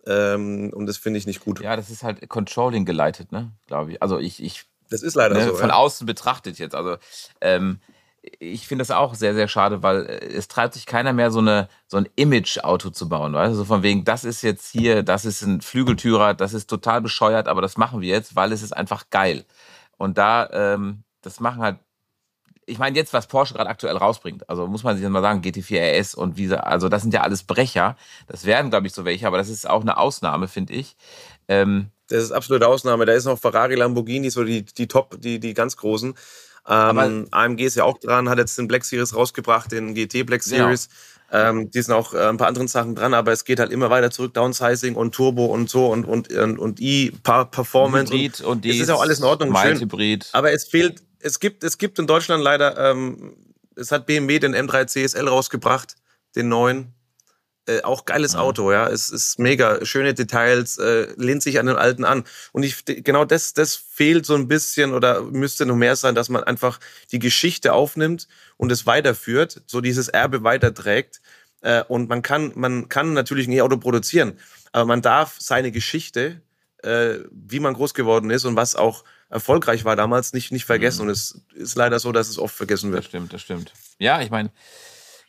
Ähm, 0.07 0.71
und 0.75 0.87
das 0.87 0.97
finde 0.97 1.19
ich 1.19 1.27
nicht 1.27 1.41
gut. 1.41 1.61
Ja, 1.61 1.77
das 1.77 1.91
ist 1.91 2.03
halt 2.03 2.29
Controlling 2.29 2.85
geleitet, 2.85 3.33
ne? 3.33 3.53
Glaube 3.67 3.93
ich. 3.93 4.03
Also 4.03 4.19
ich, 4.19 4.43
ich. 4.43 4.65
Das 4.91 5.03
ist 5.03 5.15
leider 5.15 5.35
ne, 5.35 5.45
so. 5.47 5.55
Von 5.55 5.71
ja. 5.71 5.77
außen 5.77 6.07
betrachtet 6.07 6.59
jetzt. 6.59 6.75
Also 6.75 6.99
ähm, 7.41 7.81
ich 8.39 8.67
finde 8.67 8.83
das 8.83 8.91
auch 8.91 9.15
sehr, 9.15 9.35
sehr 9.35 9.49
schade, 9.49 9.83
weil 9.83 10.07
äh, 10.07 10.27
es 10.27 10.49
treibt 10.49 10.75
sich 10.75 10.87
keiner 10.87 11.13
mehr 11.13 11.31
so 11.31 11.41
eine 11.41 11.69
so 11.87 11.97
ein 11.97 12.09
Image-Auto 12.17 12.91
zu 12.91 13.09
bauen, 13.09 13.35
weißt 13.35 13.53
du? 13.53 13.57
So 13.57 13.65
von 13.65 13.83
wegen, 13.83 14.05
das 14.05 14.25
ist 14.25 14.43
jetzt 14.43 14.71
hier, 14.71 15.03
das 15.03 15.25
ist 15.25 15.43
ein 15.43 15.61
Flügeltürer, 15.61 16.35
das 16.35 16.55
ist 16.55 16.69
total 16.69 17.01
bescheuert, 17.01 17.49
aber 17.49 17.63
das 17.63 17.77
machen 17.77 18.01
wir 18.01 18.09
jetzt, 18.09 18.37
weil 18.37 18.53
es 18.53 18.63
ist 18.63 18.73
einfach 18.73 19.11
geil. 19.11 19.45
Und 19.97 20.19
da, 20.19 20.49
ähm, 20.53 21.05
das 21.23 21.41
machen 21.41 21.63
halt 21.63 21.79
ich 22.67 22.79
meine 22.79 22.97
jetzt, 22.97 23.13
was 23.13 23.27
Porsche 23.27 23.55
gerade 23.55 23.69
aktuell 23.69 23.97
rausbringt, 23.97 24.49
also 24.49 24.67
muss 24.67 24.85
man 24.85 24.97
sich 24.97 25.09
mal 25.09 25.23
sagen, 25.23 25.43
GT4 25.43 26.01
RS 26.01 26.15
und 26.15 26.37
wie, 26.37 26.53
also 26.55 26.89
das 26.89 27.03
sind 27.03 27.13
ja 27.15 27.21
alles 27.23 27.43
Brecher. 27.43 27.97
Das 28.27 28.45
werden, 28.45 28.71
glaube 28.71 28.87
ich, 28.87 28.95
so 28.95 29.05
welche, 29.05 29.27
aber 29.27 29.39
das 29.39 29.49
ist 29.49 29.69
auch 29.69 29.83
eine 29.83 29.99
Ausnahme, 29.99 30.49
finde 30.49 30.75
ich. 30.75 30.97
Ähm, 31.49 31.91
das 32.09 32.23
ist 32.23 32.33
absolute 32.33 32.67
Ausnahme. 32.67 33.07
Da 33.07 33.13
ist 33.13 33.25
noch 33.25 33.39
Ferrari, 33.39 33.75
Lamborghini, 33.75 34.31
so 34.31 34.45
die, 34.45 34.65
die 34.65 34.89
Top, 34.89 35.21
die, 35.21 35.41
die 35.41 35.55
ganz 35.55 35.77
großen. 35.77 36.15
Ähm, 36.67 37.27
AMG 37.31 37.61
ist 37.61 37.77
ja 37.77 37.85
auch 37.85 37.99
dran, 37.99 38.29
hat 38.29 38.39
jetzt 38.39 38.57
den 38.57 38.69
Black 38.69 38.85
Series 38.85 39.15
rausgebracht, 39.15 39.71
den 39.73 39.95
GT 39.95 40.25
Black 40.25 40.43
genau. 40.43 40.65
Series. 40.65 40.89
Genau. 40.89 41.51
Ähm, 41.51 41.71
die 41.71 41.83
sind 41.83 41.95
auch 41.95 42.15
äh, 42.15 42.29
ein 42.29 42.37
paar 42.37 42.49
anderen 42.49 42.69
Sachen 42.69 42.95
dran, 42.95 43.13
aber 43.13 43.33
es 43.33 43.45
geht 43.45 43.59
halt 43.59 43.73
immer 43.73 43.91
weiter 43.91 44.11
zurück, 44.11 44.35
Downsizing 44.35 44.95
und 44.95 45.15
Turbo 45.15 45.47
und 45.47 45.69
so 45.69 45.89
und 45.89 46.05
und 46.05 46.33
und, 46.33 46.59
und 46.59 46.81
E-Performance. 46.81 48.13
Hybrid 48.13 48.41
und, 48.41 48.65
und 48.65 48.67
es 48.67 48.79
ist 48.79 48.91
auch 48.91 49.01
alles 49.01 49.19
in 49.19 49.25
Ordnung. 49.25 49.55
Schön, 49.57 49.81
Hybrid. 49.81 50.29
Aber 50.33 50.53
es 50.53 50.65
fehlt, 50.65 51.03
es 51.19 51.41
gibt, 51.41 51.65
es 51.65 51.79
gibt 51.79 51.99
in 51.99 52.07
Deutschland 52.07 52.43
leider, 52.43 52.91
ähm, 52.91 53.35
es 53.75 53.91
hat 53.91 54.07
BMW 54.07 54.39
den 54.39 54.55
M3 54.55 54.87
CSL 54.87 55.27
rausgebracht, 55.27 55.97
den 56.37 56.49
neuen. 56.49 56.95
Äh, 57.67 57.81
auch 57.83 58.05
geiles 58.05 58.35
ja. 58.35 58.41
Auto, 58.41 58.71
ja. 58.73 58.89
Es 58.89 59.11
ist 59.11 59.39
mega, 59.39 59.85
schöne 59.85 60.13
Details, 60.13 60.77
äh, 60.77 61.09
lehnt 61.17 61.43
sich 61.43 61.59
an 61.59 61.67
den 61.67 61.77
alten 61.77 62.05
an. 62.05 62.25
Und 62.53 62.63
ich 62.63 62.85
genau 62.85 63.25
das, 63.25 63.55
das 63.55 63.75
fehlt 63.75 64.27
so 64.27 64.35
ein 64.35 64.49
bisschen 64.49 64.93
oder 64.93 65.23
müsste 65.23 65.65
noch 65.65 65.77
mehr 65.77 65.97
sein, 65.97 66.15
dass 66.15 66.29
man 66.29 66.45
einfach 66.45 66.79
die 67.11 67.19
Geschichte 67.19 67.73
aufnimmt 67.73 68.29
und 68.59 68.71
es 68.71 68.87
weiterführt, 68.87 69.63
so 69.67 69.81
dieses 69.81 70.09
Erbe 70.09 70.45
weiterträgt. 70.45 71.23
Äh, 71.63 71.85
und 71.85 72.11
man 72.11 72.21
kann, 72.21 72.53
man 72.55 72.91
kann 72.91 73.15
natürlich 73.15 73.49
ein 73.49 73.53
E-Auto 73.53 73.79
produzieren, 73.79 74.39
aber 74.73 74.85
man 74.85 75.01
darf 75.01 75.37
seine 75.39 75.73
Geschichte, 75.73 76.43
äh, 76.83 77.21
wie 77.31 77.61
man 77.61 77.73
groß 77.73 77.95
geworden 77.95 78.29
ist 78.31 78.45
und 78.45 78.57
was 78.57 78.77
auch 78.77 79.05
erfolgreich 79.31 79.87
war 79.87 79.97
damals, 79.97 80.35
nicht, 80.35 80.53
nicht 80.53 80.67
vergessen. 80.67 81.03
Mhm. 81.03 81.09
Und 81.09 81.13
es 81.15 81.41
ist 81.55 81.77
leider 81.77 81.99
so, 81.99 82.13
dass 82.13 82.29
es 82.29 82.39
oft 82.39 82.55
vergessen 82.55 82.93
wird. 82.93 83.05
Das 83.05 83.09
stimmt, 83.09 83.33
das 83.33 83.41
stimmt. 83.41 83.73
Ja, 83.99 84.21
ich 84.21 84.31
meine, 84.31 84.51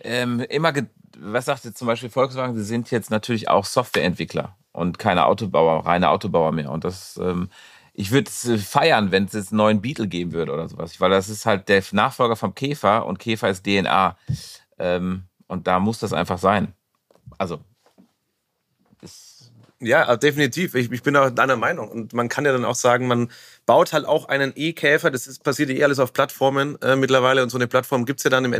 ähm, 0.01 0.39
immer 0.41 0.73
was 1.17 1.45
sagt 1.45 1.65
jetzt 1.65 1.77
zum 1.77 1.87
Beispiel 1.87 2.09
Volkswagen? 2.09 2.55
Sie 2.55 2.63
sind 2.63 2.91
jetzt 2.91 3.09
natürlich 3.09 3.49
auch 3.49 3.65
Softwareentwickler 3.65 4.55
und 4.71 4.99
keine 4.99 5.25
Autobauer, 5.25 5.85
reine 5.85 6.09
Autobauer 6.09 6.51
mehr. 6.51 6.71
Und 6.71 6.83
das, 6.83 7.19
ähm, 7.21 7.49
ich 7.93 8.11
würde 8.11 8.29
es 8.29 8.45
äh, 8.45 8.57
feiern, 8.57 9.11
wenn 9.11 9.25
es 9.25 9.33
jetzt 9.33 9.51
einen 9.51 9.57
neuen 9.57 9.81
Beetle 9.81 10.07
geben 10.07 10.33
würde 10.33 10.51
oder 10.51 10.67
sowas, 10.67 10.99
weil 10.99 11.09
das 11.09 11.29
ist 11.29 11.45
halt 11.45 11.69
der 11.69 11.83
Nachfolger 11.91 12.35
vom 12.35 12.53
Käfer 12.55 13.05
und 13.05 13.19
Käfer 13.19 13.49
ist 13.49 13.65
DNA. 13.65 14.17
Ähm, 14.77 15.23
und 15.47 15.67
da 15.67 15.79
muss 15.79 15.99
das 15.99 16.13
einfach 16.13 16.39
sein. 16.39 16.73
Also. 17.37 17.59
Ja, 19.79 20.15
definitiv. 20.15 20.73
Ich, 20.73 20.91
ich 20.91 21.03
bin 21.03 21.15
auch 21.15 21.29
deiner 21.29 21.57
Meinung. 21.57 21.89
Und 21.89 22.13
man 22.13 22.29
kann 22.29 22.45
ja 22.45 22.51
dann 22.51 22.65
auch 22.65 22.75
sagen, 22.75 23.07
man 23.07 23.29
baut 23.65 23.93
halt 23.93 24.05
auch 24.05 24.27
einen 24.27 24.53
E-Käfer. 24.55 25.11
Das 25.11 25.27
ist, 25.27 25.43
passiert 25.43 25.69
ja 25.69 25.75
eh 25.75 25.83
alles 25.83 25.99
auf 25.99 26.13
Plattformen 26.13 26.81
äh, 26.81 26.95
mittlerweile. 26.95 27.43
Und 27.43 27.49
so 27.49 27.57
eine 27.57 27.67
Plattform 27.67 28.05
gibt 28.05 28.19
es 28.19 28.23
ja 28.23 28.29
dann 28.29 28.45
im 28.45 28.53
ja. 28.53 28.59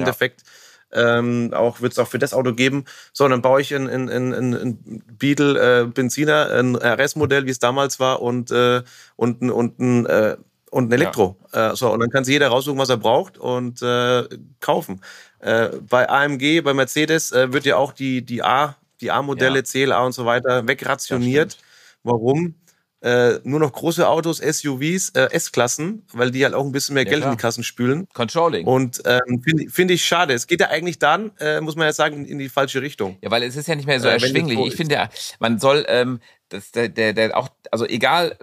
Ähm, 0.91 1.51
auch 1.53 1.81
wird 1.81 1.93
es 1.93 1.99
auch 1.99 2.07
für 2.07 2.19
das 2.19 2.33
Auto 2.33 2.53
geben. 2.53 2.85
So, 3.11 3.27
dann 3.27 3.41
baue 3.41 3.61
ich 3.61 3.73
ein, 3.75 3.89
ein, 3.89 4.09
ein, 4.09 4.33
ein 4.33 5.03
Beetle 5.17 5.81
äh, 5.81 5.85
Benziner, 5.85 6.49
ein 6.51 6.75
RS-Modell, 6.75 7.45
wie 7.45 7.51
es 7.51 7.59
damals 7.59 7.99
war, 7.99 8.21
und, 8.21 8.51
äh, 8.51 8.81
und, 9.15 9.49
und, 9.49 9.79
ein, 9.79 10.05
äh, 10.05 10.37
und 10.71 10.89
ein 10.89 10.91
Elektro. 10.91 11.37
Ja. 11.53 11.71
Äh, 11.71 11.75
so, 11.75 11.91
und 11.91 11.99
dann 11.99 12.09
kann 12.09 12.23
sich 12.23 12.33
jeder 12.33 12.49
raussuchen, 12.49 12.79
was 12.79 12.89
er 12.89 12.97
braucht 12.97 13.37
und 13.37 13.81
äh, 13.81 14.23
kaufen. 14.59 15.01
Äh, 15.39 15.69
bei 15.89 16.09
AMG, 16.09 16.61
bei 16.61 16.73
Mercedes 16.73 17.31
äh, 17.31 17.51
wird 17.51 17.65
ja 17.65 17.77
auch 17.77 17.93
die, 17.93 18.23
die 18.25 18.43
A, 18.43 18.75
die 19.01 19.11
A-Modelle, 19.11 19.57
ja. 19.59 19.63
CLA 19.63 20.05
und 20.05 20.13
so 20.13 20.25
weiter 20.25 20.67
wegrationiert. 20.67 21.57
Warum? 22.03 22.55
Äh, 23.01 23.39
nur 23.43 23.59
noch 23.59 23.71
große 23.71 24.07
Autos, 24.07 24.37
SUVs, 24.37 25.09
äh, 25.09 25.29
S-Klassen, 25.31 26.05
weil 26.13 26.31
die 26.31 26.43
halt 26.43 26.53
auch 26.53 26.65
ein 26.65 26.71
bisschen 26.71 26.95
mehr 26.95 27.03
ja, 27.03 27.09
Geld 27.09 27.21
klar. 27.21 27.31
in 27.31 27.37
die 27.37 27.41
Kassen 27.41 27.63
spülen. 27.63 28.07
Controlling. 28.13 28.65
Und 28.65 29.01
ähm, 29.05 29.41
finde 29.43 29.69
find 29.69 29.91
ich 29.91 30.05
schade. 30.05 30.33
Es 30.33 30.47
geht 30.47 30.61
ja 30.61 30.69
eigentlich 30.69 30.97
dann, 30.97 31.31
äh, 31.39 31.61
muss 31.61 31.75
man 31.75 31.85
ja 31.85 31.93
sagen, 31.93 32.25
in 32.25 32.39
die 32.39 32.49
falsche 32.49 32.81
Richtung. 32.81 33.17
Ja, 33.21 33.31
weil 33.31 33.43
es 33.43 33.55
ist 33.55 33.67
ja 33.67 33.75
nicht 33.75 33.85
mehr 33.85 33.99
so 33.99 34.07
äh, 34.07 34.13
erschwinglich. 34.13 34.59
Ich 34.59 34.75
finde 34.75 34.95
ja, 34.95 35.09
man 35.39 35.59
soll, 35.59 35.85
ähm, 35.87 36.19
das, 36.49 36.71
der, 36.71 36.89
der, 36.89 37.13
der 37.13 37.37
auch, 37.37 37.49
also 37.71 37.85
egal, 37.85 38.37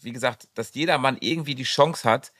wie 0.00 0.12
gesagt, 0.12 0.48
dass 0.54 0.74
jeder 0.74 0.98
Mann 0.98 1.16
irgendwie 1.20 1.54
die 1.54 1.64
Chance 1.64 2.08
hat, 2.08 2.32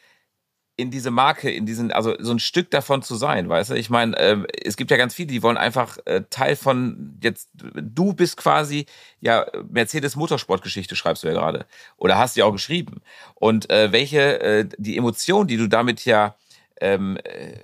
in 0.77 0.91
diese 0.91 1.11
Marke, 1.11 1.51
in 1.51 1.67
diesen, 1.67 1.93
also 1.93 2.15
so 2.19 2.33
ein 2.33 2.41
Stück 2.41 2.71
davon 2.71 3.03
zu 3.03 3.15
sein, 3.15 3.49
weißt 3.49 3.71
du? 3.71 3.75
Ich 3.75 3.91
meine, 3.91 4.17
äh, 4.17 4.39
es 4.65 4.77
gibt 4.77 4.91
ja 4.91 4.97
ganz 4.97 5.15
viele, 5.15 5.29
die 5.29 5.43
wollen 5.43 5.57
einfach 5.57 5.99
äh, 6.05 6.23
Teil 6.31 6.57
von 6.57 7.19
jetzt, 7.23 7.49
du 7.55 8.13
bist 8.13 8.37
quasi, 8.37 8.87
ja, 9.21 9.47
Mercedes 9.69 10.17
Motorsportgeschichte 10.17 10.97
schreibst 10.97 11.23
du 11.23 11.29
ja 11.29 11.35
gerade. 11.35 11.67
Oder 11.97 12.19
hast 12.19 12.35
du 12.35 12.41
ja 12.41 12.47
auch 12.47 12.53
geschrieben. 12.53 13.03
Und 13.35 13.71
äh, 13.71 13.93
welche, 13.93 14.41
äh, 14.41 14.69
die 14.77 14.97
Emotion, 14.97 15.47
die 15.47 15.57
du 15.57 15.69
damit 15.69 16.05
ja 16.05 16.35
ähm, 16.81 17.19
äh, 17.23 17.57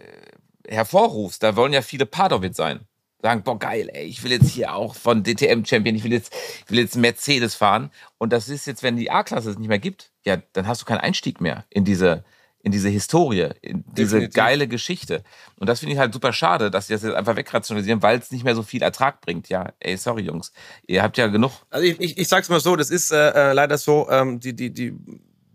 hervorrufst, 0.69 1.43
da 1.43 1.57
wollen 1.57 1.73
ja 1.73 1.83
viele 1.83 2.07
Part 2.07 2.33
of 2.33 2.45
it 2.45 2.55
sein. 2.55 2.81
Sagen, 3.23 3.43
boah, 3.43 3.59
geil, 3.59 3.91
ey, 3.93 4.07
ich 4.07 4.23
will 4.23 4.31
jetzt 4.31 4.51
hier 4.51 4.75
auch 4.75 4.95
von 4.95 5.25
DTM-Champion, 5.25 5.95
ich 5.95 6.05
will 6.05 6.13
jetzt, 6.13 6.33
ich 6.65 6.71
will 6.71 6.79
jetzt 6.79 6.97
Mercedes 6.97 7.55
fahren. 7.55 7.91
Und 8.19 8.33
das 8.33 8.49
ist 8.49 8.67
jetzt, 8.67 8.83
wenn 8.83 8.97
die 8.97 9.11
A-Klasse 9.11 9.51
es 9.51 9.59
nicht 9.59 9.69
mehr 9.69 9.81
gibt, 9.81 10.13
ja, 10.25 10.39
dann 10.53 10.67
hast 10.67 10.81
du 10.81 10.87
keinen 10.87 11.01
Einstieg 11.01 11.41
mehr 11.41 11.65
in 11.69 11.85
diese, 11.85 12.25
in 12.63 12.73
diese 12.73 12.89
Historie, 12.89 13.51
in 13.63 13.85
diese 13.87 14.17
Definitiv. 14.17 14.35
geile 14.35 14.69
Geschichte. 14.69 15.23
Und 15.57 15.69
das 15.69 15.81
finde 15.81 15.95
ich 15.95 15.99
halt 15.99 16.13
super 16.13 16.33
schade, 16.33 16.71
dass 16.71 16.87
sie 16.87 16.93
das 16.93 17.03
jetzt 17.03 17.15
einfach 17.15 17.37
wegrationalisieren, 17.37 18.03
weil 18.03 18.19
es 18.19 18.31
nicht 18.31 18.45
mehr 18.45 18.55
so 18.55 18.63
viel 18.63 18.83
Ertrag 18.83 19.21
bringt. 19.23 19.49
Ja, 19.49 19.73
ey, 19.81 19.97
sorry 19.97 20.23
Jungs, 20.23 20.53
ihr 20.87 21.03
habt 21.03 21.17
ja 21.17 21.29
genug. 21.29 21.53
Also 21.71 21.87
ich, 21.87 21.99
ich, 22.01 22.19
ich 22.19 22.29
sag's 22.29 22.49
mal 22.49 22.61
so, 22.61 22.77
das 22.77 22.91
ist 22.91 23.13
äh, 23.13 23.31
äh 23.31 23.53
leider 23.53 23.79
so, 23.79 24.09
ähm, 24.11 24.41
die, 24.41 24.55
die, 24.55 24.71
die, 24.71 24.95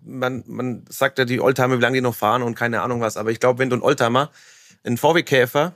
man, 0.04 0.44
man 0.48 0.86
sagt 0.90 1.20
ja 1.20 1.26
die 1.26 1.40
Oldtimer, 1.42 1.78
wie 1.78 1.82
lange 1.82 1.96
die 1.96 2.02
noch 2.02 2.16
fahren 2.16 2.42
und 2.42 2.56
keine 2.56 2.82
Ahnung 2.82 3.02
was, 3.02 3.18
aber 3.18 3.32
ich 3.32 3.40
glaube, 3.40 3.60
wenn 3.60 3.70
du 3.70 3.76
einen 3.76 3.84
Oldtimer, 3.84 4.32
einen 4.84 4.98
VW-Käfer 4.98 5.74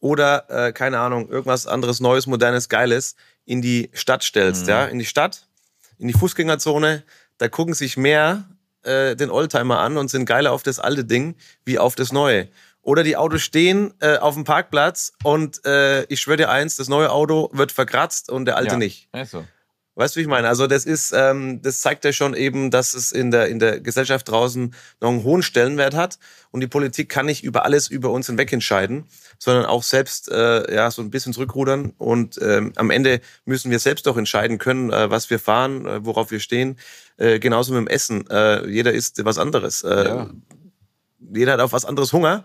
oder, 0.00 0.44
äh, 0.50 0.72
keine 0.72 0.98
Ahnung, 0.98 1.28
irgendwas 1.28 1.66
anderes 1.66 2.00
Neues, 2.00 2.26
Modernes, 2.26 2.68
Geiles 2.68 3.16
in 3.46 3.62
die 3.62 3.90
Stadt 3.94 4.22
stellst, 4.24 4.64
mhm. 4.64 4.68
ja, 4.68 4.84
in 4.86 4.98
die 4.98 5.06
Stadt, 5.06 5.46
in 5.98 6.08
die 6.08 6.14
Fußgängerzone, 6.14 7.02
da 7.38 7.48
gucken 7.48 7.74
sich 7.74 7.96
mehr 7.96 8.44
äh, 8.86 9.16
den 9.16 9.30
Oldtimer 9.30 9.80
an 9.80 9.96
und 9.96 10.08
sind 10.08 10.24
geiler 10.26 10.52
auf 10.52 10.62
das 10.62 10.78
alte 10.78 11.04
Ding 11.04 11.36
wie 11.64 11.78
auf 11.78 11.94
das 11.94 12.12
neue. 12.12 12.48
Oder 12.82 13.02
die 13.02 13.16
Autos 13.16 13.42
stehen 13.42 13.92
äh, 14.00 14.18
auf 14.18 14.34
dem 14.34 14.44
Parkplatz 14.44 15.12
und 15.24 15.64
äh, 15.66 16.04
ich 16.04 16.20
schwöre 16.20 16.36
dir 16.36 16.50
eins, 16.50 16.76
das 16.76 16.88
neue 16.88 17.10
Auto 17.10 17.50
wird 17.52 17.72
verkratzt 17.72 18.30
und 18.30 18.44
der 18.44 18.56
alte 18.56 18.74
ja. 18.74 18.78
nicht. 18.78 19.08
Also. 19.10 19.44
Weißt 19.96 20.14
du, 20.14 20.18
wie 20.18 20.22
ich 20.22 20.28
meine? 20.28 20.46
Also 20.46 20.66
das 20.66 20.84
ist, 20.84 21.12
ähm, 21.16 21.62
das 21.62 21.80
zeigt 21.80 22.04
ja 22.04 22.12
schon 22.12 22.34
eben, 22.34 22.70
dass 22.70 22.92
es 22.92 23.12
in 23.12 23.30
der 23.30 23.48
in 23.48 23.58
der 23.58 23.80
Gesellschaft 23.80 24.28
draußen 24.28 24.74
noch 25.00 25.08
einen 25.08 25.24
hohen 25.24 25.42
Stellenwert 25.42 25.94
hat 25.94 26.18
und 26.50 26.60
die 26.60 26.66
Politik 26.66 27.08
kann 27.08 27.24
nicht 27.24 27.42
über 27.42 27.64
alles 27.64 27.88
über 27.88 28.10
uns 28.10 28.26
hinweg 28.26 28.52
entscheiden, 28.52 29.06
sondern 29.38 29.64
auch 29.64 29.82
selbst 29.82 30.30
äh, 30.30 30.74
ja 30.74 30.90
so 30.90 31.00
ein 31.00 31.10
bisschen 31.10 31.32
zurückrudern 31.32 31.94
und 31.96 32.38
ähm, 32.42 32.74
am 32.76 32.90
Ende 32.90 33.22
müssen 33.46 33.70
wir 33.70 33.78
selbst 33.78 34.06
doch 34.06 34.18
entscheiden 34.18 34.58
können, 34.58 34.92
äh, 34.92 35.10
was 35.10 35.30
wir 35.30 35.38
fahren, 35.38 35.86
äh, 35.86 36.04
worauf 36.04 36.30
wir 36.30 36.40
stehen. 36.40 36.76
Äh, 37.16 37.38
genauso 37.38 37.72
mit 37.72 37.80
dem 37.80 37.88
Essen. 37.88 38.28
Äh, 38.28 38.68
jeder 38.68 38.92
isst 38.92 39.24
was 39.24 39.38
anderes. 39.38 39.82
Äh, 39.82 40.04
ja. 40.04 40.30
Jeder 41.34 41.52
hat 41.52 41.60
auf 41.60 41.72
was 41.72 41.84
anderes 41.84 42.12
Hunger. 42.12 42.44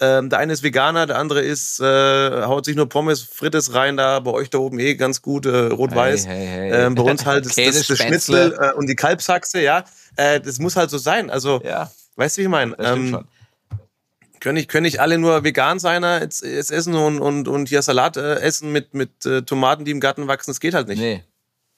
Ähm, 0.00 0.30
der 0.30 0.38
eine 0.38 0.52
ist 0.52 0.62
Veganer, 0.62 1.06
der 1.06 1.18
andere 1.18 1.40
ist, 1.40 1.80
äh, 1.80 2.42
haut 2.44 2.64
sich 2.64 2.76
nur 2.76 2.88
Pommes, 2.88 3.22
Frittes 3.22 3.74
rein, 3.74 3.96
da 3.96 4.20
bei 4.20 4.30
euch 4.30 4.50
da 4.50 4.58
oben 4.58 4.78
eh 4.78 4.94
ganz 4.94 5.22
gut, 5.22 5.46
äh, 5.46 5.66
rot-weiß. 5.66 6.26
Hey, 6.26 6.46
hey, 6.46 6.70
hey. 6.70 6.86
ähm, 6.86 6.94
bei 6.94 7.02
uns 7.02 7.26
halt 7.26 7.44
das, 7.46 7.54
das, 7.54 7.86
das 7.86 7.98
Schnitzel 7.98 8.56
äh, 8.58 8.72
und 8.74 8.88
die 8.88 8.96
Kalbsachse, 8.96 9.60
ja. 9.60 9.84
Äh, 10.16 10.40
das 10.40 10.58
muss 10.58 10.76
halt 10.76 10.90
so 10.90 10.98
sein. 10.98 11.30
Also, 11.30 11.60
ja. 11.64 11.90
weißt 12.16 12.36
du, 12.36 12.40
wie 12.40 12.44
ich 12.44 12.50
meine? 12.50 12.74
Ähm, 12.78 13.24
können 14.40 14.54
nicht, 14.54 14.68
können 14.68 14.84
nicht 14.84 15.00
alle 15.00 15.18
nur 15.18 15.44
vegan 15.44 15.78
sein, 15.78 16.02
jetzt, 16.02 16.42
jetzt 16.42 16.72
essen 16.72 16.94
und, 16.94 17.20
und, 17.20 17.46
und 17.46 17.68
hier 17.68 17.82
Salat 17.82 18.16
äh, 18.16 18.36
essen 18.36 18.72
mit, 18.72 18.94
mit 18.94 19.26
äh, 19.26 19.42
Tomaten, 19.42 19.84
die 19.84 19.90
im 19.90 20.00
Garten 20.00 20.26
wachsen? 20.28 20.50
Das 20.50 20.60
geht 20.60 20.74
halt 20.74 20.88
nicht. 20.88 20.98
Nee. 20.98 21.22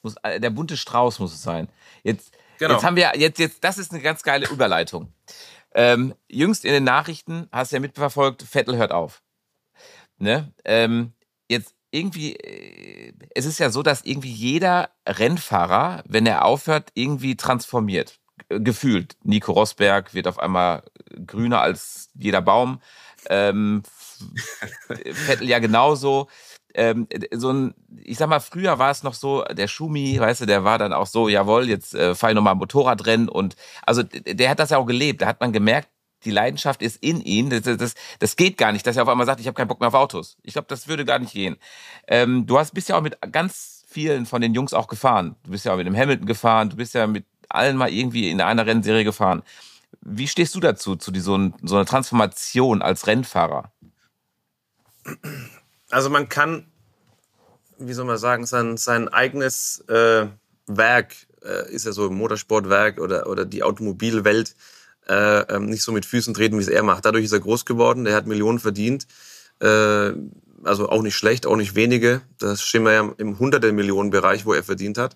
Muss, 0.01 0.15
äh, 0.23 0.39
der 0.39 0.49
bunte 0.49 0.77
Strauß 0.77 1.19
muss 1.19 1.33
es 1.33 1.43
sein. 1.43 1.67
Jetzt, 2.03 2.31
genau. 2.59 2.75
jetzt 2.75 2.83
haben 2.83 2.95
wir, 2.95 3.11
jetzt, 3.15 3.39
jetzt, 3.39 3.63
das 3.63 3.77
ist 3.77 3.91
eine 3.91 4.01
ganz 4.01 4.23
geile 4.23 4.47
Überleitung. 4.47 5.11
Ähm, 5.75 6.13
jüngst 6.29 6.65
in 6.65 6.73
den 6.73 6.83
Nachrichten 6.83 7.47
hast 7.51 7.71
du 7.71 7.77
ja 7.77 7.79
mitverfolgt, 7.79 8.43
Vettel 8.43 8.77
hört 8.77 8.91
auf. 8.91 9.23
Ne? 10.17 10.53
Ähm, 10.65 11.13
jetzt 11.49 11.75
irgendwie, 11.91 12.35
äh, 12.35 13.13
es 13.35 13.45
ist 13.45 13.59
ja 13.59 13.69
so, 13.69 13.83
dass 13.83 14.03
irgendwie 14.03 14.31
jeder 14.31 14.89
Rennfahrer, 15.07 16.03
wenn 16.07 16.25
er 16.25 16.45
aufhört, 16.45 16.91
irgendwie 16.93 17.35
transformiert. 17.35 18.19
Gefühlt. 18.49 19.15
Nico 19.23 19.51
Rosberg 19.51 20.13
wird 20.13 20.27
auf 20.27 20.39
einmal 20.39 20.83
grüner 21.25 21.61
als 21.61 22.09
jeder 22.15 22.41
Baum. 22.41 22.81
Ähm, 23.29 23.83
Vettel 24.87 25.47
ja 25.47 25.59
genauso 25.59 26.27
ähm, 26.73 27.07
so 27.31 27.51
ein, 27.51 27.73
ich 28.03 28.17
sag 28.17 28.29
mal, 28.29 28.39
früher 28.39 28.79
war 28.79 28.91
es 28.91 29.03
noch 29.03 29.13
so, 29.13 29.43
der 29.43 29.67
Schumi, 29.67 30.19
weißt 30.19 30.41
du, 30.41 30.45
der 30.45 30.63
war 30.63 30.77
dann 30.77 30.93
auch 30.93 31.07
so, 31.07 31.29
jawohl, 31.29 31.69
jetzt 31.69 31.93
äh, 31.95 32.13
ich 32.13 32.33
nochmal 32.33 32.55
Motorradrennen 32.55 33.29
und 33.29 33.55
also 33.85 34.03
der 34.03 34.49
hat 34.49 34.59
das 34.59 34.71
ja 34.71 34.77
auch 34.77 34.85
gelebt, 34.85 35.21
da 35.21 35.27
hat 35.27 35.39
man 35.39 35.53
gemerkt, 35.53 35.89
die 36.25 36.31
Leidenschaft 36.31 36.81
ist 36.81 37.03
in 37.03 37.21
ihm. 37.21 37.49
Das, 37.49 37.63
das, 37.63 37.95
das 38.19 38.35
geht 38.35 38.57
gar 38.57 38.71
nicht, 38.71 38.87
dass 38.87 38.95
er 38.95 39.03
auf 39.03 39.09
einmal 39.09 39.25
sagt, 39.25 39.39
ich 39.39 39.47
habe 39.47 39.55
keinen 39.55 39.67
Bock 39.67 39.79
mehr 39.79 39.89
auf 39.89 39.93
Autos. 39.93 40.37
Ich 40.43 40.53
glaube, 40.53 40.67
das 40.69 40.87
würde 40.87 41.05
gar 41.05 41.19
nicht 41.19 41.33
gehen. 41.33 41.57
Ähm, 42.07 42.45
du 42.45 42.57
hast 42.57 42.73
bist 42.73 42.89
ja 42.89 42.97
auch 42.97 43.01
mit 43.01 43.17
ganz 43.31 43.83
vielen 43.87 44.25
von 44.25 44.41
den 44.41 44.53
Jungs 44.53 44.73
auch 44.73 44.87
gefahren. 44.87 45.35
Du 45.43 45.51
bist 45.51 45.65
ja 45.65 45.73
auch 45.73 45.77
mit 45.77 45.85
dem 45.85 45.95
Hamilton 45.95 46.25
gefahren, 46.25 46.69
du 46.69 46.77
bist 46.77 46.93
ja 46.93 47.07
mit 47.07 47.25
allen 47.49 47.77
mal 47.77 47.91
irgendwie 47.91 48.29
in 48.29 48.41
einer 48.41 48.65
Rennserie 48.65 49.03
gefahren. 49.03 49.43
Wie 50.01 50.27
stehst 50.27 50.55
du 50.55 50.59
dazu, 50.59 50.95
zu 50.95 51.13
so, 51.13 51.51
so 51.61 51.75
einer 51.75 51.85
Transformation 51.85 52.81
als 52.81 53.07
Rennfahrer? 53.07 53.71
Also 55.93 56.09
man 56.09 56.27
kann, 56.27 56.65
wie 57.77 57.93
soll 57.93 58.05
man 58.05 58.17
sagen, 58.17 58.47
sein, 58.47 58.77
sein 58.77 59.09
eigenes 59.09 59.83
äh, 59.87 60.25
Werk, 60.65 61.13
äh, 61.43 61.71
ist 61.71 61.85
ja 61.85 61.91
so 61.91 62.07
ein 62.07 62.15
Motorsportwerk 62.15 62.99
oder, 62.99 63.27
oder 63.27 63.45
die 63.45 63.61
Automobilwelt, 63.61 64.55
äh, 65.07 65.41
ähm, 65.53 65.67
nicht 65.67 65.83
so 65.83 65.91
mit 65.91 66.07
Füßen 66.07 66.33
treten, 66.33 66.57
wie 66.57 66.63
es 66.63 66.67
er 66.67 66.81
macht. 66.81 67.05
Dadurch 67.05 67.25
ist 67.25 67.31
er 67.31 67.41
groß 67.41 67.65
geworden, 67.65 68.07
er 68.07 68.15
hat 68.15 68.25
Millionen 68.25 68.57
verdient. 68.57 69.05
Äh, 69.59 70.13
also 70.63 70.89
auch 70.89 71.03
nicht 71.03 71.15
schlecht, 71.15 71.45
auch 71.45 71.57
nicht 71.57 71.75
wenige. 71.75 72.21
Das 72.39 72.63
stehen 72.63 72.85
wir 72.85 72.93
ja 72.93 73.13
im 73.17 73.37
hunderte 73.37 73.71
Millionen 73.71 74.09
Bereich, 74.09 74.47
wo 74.47 74.53
er 74.53 74.63
verdient 74.63 74.97
hat. 74.97 75.15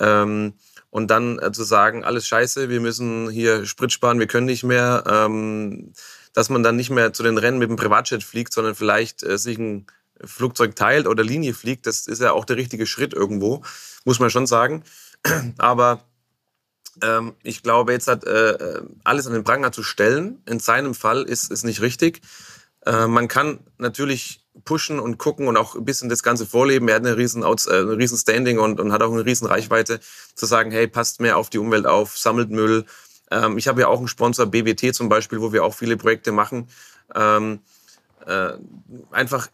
Ähm, 0.00 0.54
und 0.90 1.12
dann 1.12 1.38
äh, 1.38 1.52
zu 1.52 1.62
sagen, 1.62 2.02
alles 2.02 2.26
scheiße, 2.26 2.68
wir 2.68 2.80
müssen 2.80 3.30
hier 3.30 3.66
Sprit 3.66 3.92
sparen, 3.92 4.18
wir 4.18 4.26
können 4.26 4.46
nicht 4.46 4.64
mehr, 4.64 5.04
ähm, 5.06 5.92
dass 6.32 6.48
man 6.48 6.62
dann 6.62 6.76
nicht 6.76 6.90
mehr 6.90 7.12
zu 7.12 7.22
den 7.22 7.38
Rennen 7.38 7.58
mit 7.58 7.68
dem 7.68 7.76
Privatjet 7.76 8.22
fliegt, 8.24 8.52
sondern 8.52 8.74
vielleicht 8.74 9.22
äh, 9.22 9.38
sich 9.38 9.58
ein 9.58 9.86
Flugzeug 10.24 10.76
teilt 10.76 11.06
oder 11.06 11.24
Linie 11.24 11.54
fliegt, 11.54 11.86
das 11.86 12.06
ist 12.06 12.20
ja 12.20 12.32
auch 12.32 12.44
der 12.44 12.56
richtige 12.56 12.86
Schritt 12.86 13.12
irgendwo, 13.12 13.62
muss 14.04 14.20
man 14.20 14.30
schon 14.30 14.46
sagen. 14.46 14.84
Aber 15.58 16.04
ähm, 17.02 17.34
ich 17.42 17.62
glaube, 17.62 17.92
jetzt 17.92 18.08
hat 18.08 18.24
äh, 18.24 18.50
äh, 18.52 18.82
alles 19.04 19.26
an 19.26 19.32
den 19.32 19.44
Pranger 19.44 19.72
zu 19.72 19.82
stellen, 19.82 20.42
in 20.46 20.60
seinem 20.60 20.94
Fall 20.94 21.22
ist 21.22 21.50
es 21.50 21.64
nicht 21.64 21.80
richtig. 21.80 22.20
Äh, 22.84 23.06
man 23.06 23.28
kann 23.28 23.60
natürlich 23.78 24.42
pushen 24.64 25.00
und 25.00 25.18
gucken 25.18 25.48
und 25.48 25.56
auch 25.56 25.74
ein 25.74 25.84
bisschen 25.84 26.08
das 26.08 26.22
Ganze 26.22 26.44
vorleben. 26.44 26.88
Er 26.88 26.96
hat 26.96 27.06
eine 27.06 27.16
riesen, 27.16 27.42
äh, 27.42 27.46
eine 27.46 27.96
riesen 27.96 28.18
Standing 28.18 28.58
und, 28.58 28.80
und 28.80 28.92
hat 28.92 29.02
auch 29.02 29.12
eine 29.12 29.24
riesen 29.24 29.46
Reichweite, 29.46 30.00
zu 30.34 30.46
sagen, 30.46 30.70
hey, 30.70 30.86
passt 30.86 31.20
mehr 31.20 31.38
auf 31.38 31.48
die 31.48 31.58
Umwelt 31.58 31.86
auf, 31.86 32.18
sammelt 32.18 32.50
Müll. 32.50 32.84
Ähm, 33.32 33.58
ich 33.58 33.68
habe 33.68 33.80
ja 33.80 33.88
auch 33.88 33.98
einen 33.98 34.08
Sponsor, 34.08 34.46
BWT 34.46 34.94
zum 34.94 35.08
Beispiel, 35.08 35.40
wo 35.40 35.52
wir 35.52 35.64
auch 35.64 35.74
viele 35.74 35.96
Projekte 35.96 36.32
machen. 36.32 36.68
Ähm, 37.14 37.60
äh, 38.26 38.52
einfach 39.10 39.48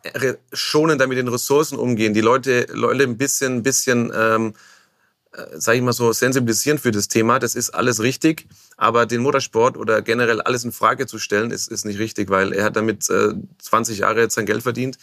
schonender 0.52 1.06
mit 1.06 1.16
den 1.16 1.28
Ressourcen 1.28 1.78
umgehen, 1.78 2.12
die 2.12 2.20
Leute, 2.20 2.66
Leute 2.72 3.04
ein 3.04 3.16
bisschen, 3.16 3.62
bisschen 3.62 4.12
ähm, 4.14 4.54
äh, 5.34 5.76
ich 5.76 5.82
mal 5.82 5.92
so, 5.92 6.12
sensibilisieren 6.12 6.78
für 6.78 6.90
das 6.90 7.08
Thema. 7.08 7.38
Das 7.38 7.54
ist 7.54 7.70
alles 7.70 8.02
richtig, 8.02 8.46
aber 8.76 9.06
den 9.06 9.22
Motorsport 9.22 9.76
oder 9.76 10.02
generell 10.02 10.40
alles 10.40 10.64
in 10.64 10.72
Frage 10.72 11.06
zu 11.06 11.18
stellen, 11.18 11.50
ist, 11.50 11.70
ist 11.70 11.84
nicht 11.84 11.98
richtig, 11.98 12.30
weil 12.30 12.52
er 12.52 12.64
hat 12.64 12.76
damit 12.76 13.08
äh, 13.10 13.34
20 13.58 13.98
Jahre 13.98 14.20
jetzt 14.20 14.34
sein 14.34 14.46
Geld 14.46 14.62
verdient 14.62 14.98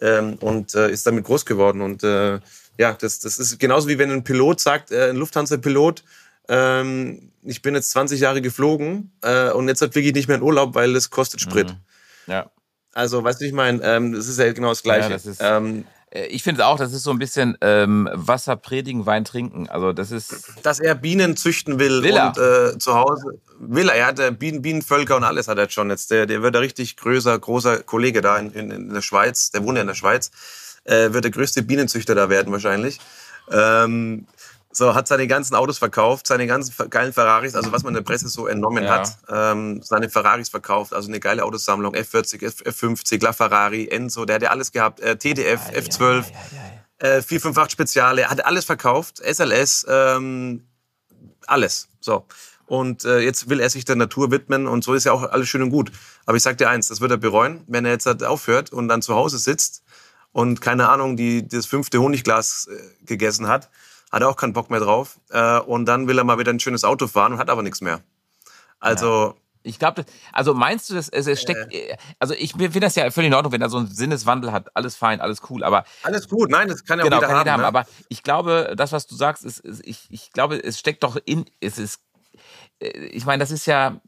ähm, 0.00 0.34
und 0.40 0.74
äh, 0.74 0.90
ist 0.90 1.06
damit 1.06 1.24
groß 1.24 1.44
geworden. 1.44 1.80
Und 1.80 2.02
äh, 2.02 2.40
ja, 2.78 2.94
das, 2.94 3.18
das 3.20 3.38
ist 3.38 3.58
genauso 3.58 3.88
wie 3.88 3.98
wenn 3.98 4.10
ein 4.10 4.24
Pilot 4.24 4.60
sagt, 4.60 4.90
äh, 4.90 5.10
ein 5.10 5.16
Lufthansa-Pilot, 5.16 6.04
ähm, 6.48 7.31
ich 7.42 7.62
bin 7.62 7.74
jetzt 7.74 7.90
20 7.90 8.20
Jahre 8.20 8.40
geflogen 8.40 9.12
äh, 9.22 9.50
und 9.50 9.68
jetzt 9.68 9.84
fliege 9.92 10.08
ich 10.08 10.14
nicht 10.14 10.28
mehr 10.28 10.36
in 10.36 10.42
Urlaub, 10.42 10.74
weil 10.74 10.94
es 10.96 11.10
kostet 11.10 11.40
Sprit. 11.40 11.68
Mhm. 11.68 12.32
Ja. 12.32 12.50
Also, 12.94 13.24
weißt 13.24 13.40
du, 13.40 13.46
ich 13.46 13.52
meine, 13.52 13.82
ähm, 13.82 14.12
das 14.12 14.28
ist 14.28 14.38
ja 14.38 14.52
genau 14.52 14.68
das 14.68 14.82
Gleiche. 14.82 15.08
Ja, 15.08 15.08
das 15.10 15.26
ist, 15.26 15.40
ähm, 15.42 15.84
äh, 16.12 16.26
ich 16.26 16.42
finde 16.42 16.66
auch, 16.66 16.78
das 16.78 16.92
ist 16.92 17.02
so 17.02 17.10
ein 17.10 17.18
bisschen 17.18 17.56
ähm, 17.60 18.08
Wasser 18.12 18.56
predigen, 18.56 19.06
Wein 19.06 19.24
trinken. 19.24 19.68
Also 19.68 19.92
das 19.92 20.10
ist. 20.10 20.34
Dass 20.62 20.78
er 20.78 20.94
Bienen 20.94 21.36
züchten 21.36 21.78
will, 21.78 22.02
will 22.02 22.12
und 22.12 22.38
äh, 22.38 22.78
zu 22.78 22.94
Hause 22.94 23.40
will 23.58 23.88
er. 23.88 23.94
Er 23.94 24.06
hat 24.06 24.18
äh, 24.18 24.30
Bienen, 24.30 24.62
Bienenvölker 24.62 25.16
und 25.16 25.24
alles 25.24 25.48
hat 25.48 25.58
er 25.58 25.68
schon 25.70 25.90
jetzt. 25.90 26.10
Der, 26.10 26.26
der 26.26 26.42
wird 26.42 26.54
ein 26.54 26.62
richtig 26.62 26.96
größer, 26.96 27.38
großer 27.38 27.82
Kollege 27.82 28.20
da 28.20 28.36
in, 28.38 28.52
in, 28.52 28.70
in 28.70 28.94
der 28.94 29.02
Schweiz. 29.02 29.50
Der 29.50 29.64
wohnt 29.64 29.76
ja 29.76 29.82
in 29.82 29.88
der 29.88 29.94
Schweiz. 29.94 30.30
Äh, 30.84 31.12
wird 31.12 31.24
der 31.24 31.30
größte 31.30 31.62
Bienenzüchter 31.62 32.14
da 32.14 32.28
werden 32.28 32.52
wahrscheinlich. 32.52 33.00
Ähm, 33.50 34.26
so, 34.72 34.94
hat 34.94 35.06
seine 35.06 35.26
ganzen 35.26 35.54
Autos 35.54 35.78
verkauft, 35.78 36.26
seine 36.26 36.46
ganzen 36.46 36.74
geilen 36.88 37.12
Ferraris, 37.12 37.54
also 37.54 37.72
was 37.72 37.82
man 37.82 37.90
in 37.90 37.96
der 37.96 38.02
Presse 38.02 38.28
so 38.28 38.46
entnommen 38.46 38.84
ja. 38.84 39.00
hat, 39.00 39.18
ähm, 39.28 39.82
seine 39.82 40.08
Ferraris 40.08 40.48
verkauft, 40.48 40.94
also 40.94 41.08
eine 41.08 41.20
geile 41.20 41.44
Autosammlung, 41.44 41.94
F40, 41.94 42.42
F 42.42 42.62
F50, 42.62 43.22
LaFerrari, 43.22 43.88
Enzo, 43.88 44.24
der 44.24 44.36
hat 44.36 44.42
ja 44.42 44.50
alles 44.50 44.72
gehabt, 44.72 45.00
äh, 45.00 45.16
TDF, 45.16 45.60
ja, 45.72 45.78
F12, 45.78 46.24
ja, 47.00 47.08
äh, 47.08 47.22
458 47.22 47.72
Speziale, 47.72 48.30
hat 48.30 48.44
alles 48.44 48.64
verkauft, 48.64 49.18
SLS, 49.18 49.86
ähm, 49.88 50.66
alles, 51.46 51.88
so. 52.00 52.26
Und 52.64 53.04
äh, 53.04 53.18
jetzt 53.18 53.50
will 53.50 53.60
er 53.60 53.68
sich 53.68 53.84
der 53.84 53.96
Natur 53.96 54.30
widmen 54.30 54.66
und 54.66 54.82
so 54.82 54.94
ist 54.94 55.04
ja 55.04 55.12
auch 55.12 55.24
alles 55.24 55.48
schön 55.48 55.60
und 55.60 55.68
gut. 55.68 55.92
Aber 56.24 56.38
ich 56.38 56.42
sag 56.42 56.56
dir 56.56 56.70
eins, 56.70 56.88
das 56.88 57.02
wird 57.02 57.10
er 57.10 57.18
bereuen, 57.18 57.64
wenn 57.66 57.84
er 57.84 57.90
jetzt 57.90 58.06
halt 58.06 58.24
aufhört 58.24 58.72
und 58.72 58.88
dann 58.88 59.02
zu 59.02 59.14
Hause 59.14 59.36
sitzt 59.36 59.82
und 60.30 60.62
keine 60.62 60.88
Ahnung, 60.88 61.18
die 61.18 61.46
das 61.46 61.66
fünfte 61.66 61.98
Honigglas 61.98 62.68
äh, 62.70 63.04
gegessen 63.04 63.48
hat 63.48 63.68
hat 64.12 64.22
er 64.22 64.28
auch 64.28 64.36
keinen 64.36 64.52
Bock 64.52 64.70
mehr 64.70 64.80
drauf. 64.80 65.18
Äh, 65.30 65.58
und 65.60 65.86
dann 65.86 66.06
will 66.06 66.18
er 66.18 66.24
mal 66.24 66.38
wieder 66.38 66.52
ein 66.52 66.60
schönes 66.60 66.84
Auto 66.84 67.08
fahren 67.08 67.32
und 67.32 67.38
hat 67.38 67.50
aber 67.50 67.62
nichts 67.62 67.80
mehr. 67.80 68.00
Also. 68.78 69.06
Ja. 69.06 69.34
Ich 69.64 69.78
glaube, 69.78 70.04
also 70.32 70.54
meinst 70.54 70.90
du, 70.90 70.94
dass 70.94 71.08
es, 71.08 71.28
es 71.28 71.40
steckt, 71.40 71.72
äh, 71.72 71.96
also 72.18 72.34
ich 72.34 72.54
finde 72.54 72.80
das 72.80 72.96
ja 72.96 73.08
völlig 73.12 73.28
in 73.28 73.34
Ordnung, 73.34 73.52
wenn 73.52 73.62
er 73.62 73.70
so 73.70 73.76
einen 73.76 73.86
Sinneswandel 73.86 74.50
hat, 74.50 74.74
alles 74.74 74.96
fein, 74.96 75.20
alles 75.20 75.40
cool, 75.50 75.62
aber. 75.62 75.84
Alles 76.02 76.28
gut, 76.28 76.50
nein, 76.50 76.66
das 76.66 76.84
kann 76.84 76.98
ja 76.98 77.04
genau, 77.04 77.18
auch 77.18 77.22
jeder, 77.22 77.32
haben, 77.32 77.48
haben. 77.48 77.60
Ne? 77.60 77.66
Aber 77.68 77.86
ich 78.08 78.24
glaube, 78.24 78.74
das, 78.76 78.90
was 78.90 79.06
du 79.06 79.14
sagst, 79.14 79.44
ist, 79.44 79.60
ist 79.60 79.86
ich, 79.86 80.08
ich 80.10 80.32
glaube, 80.32 80.56
es 80.56 80.80
steckt 80.80 81.04
doch 81.04 81.16
in, 81.26 81.44
es 81.60 81.78
ist, 81.78 82.00
äh, 82.80 82.88
ich 82.88 83.24
meine, 83.24 83.38
das 83.38 83.52
ist 83.52 83.66
ja, 83.66 84.00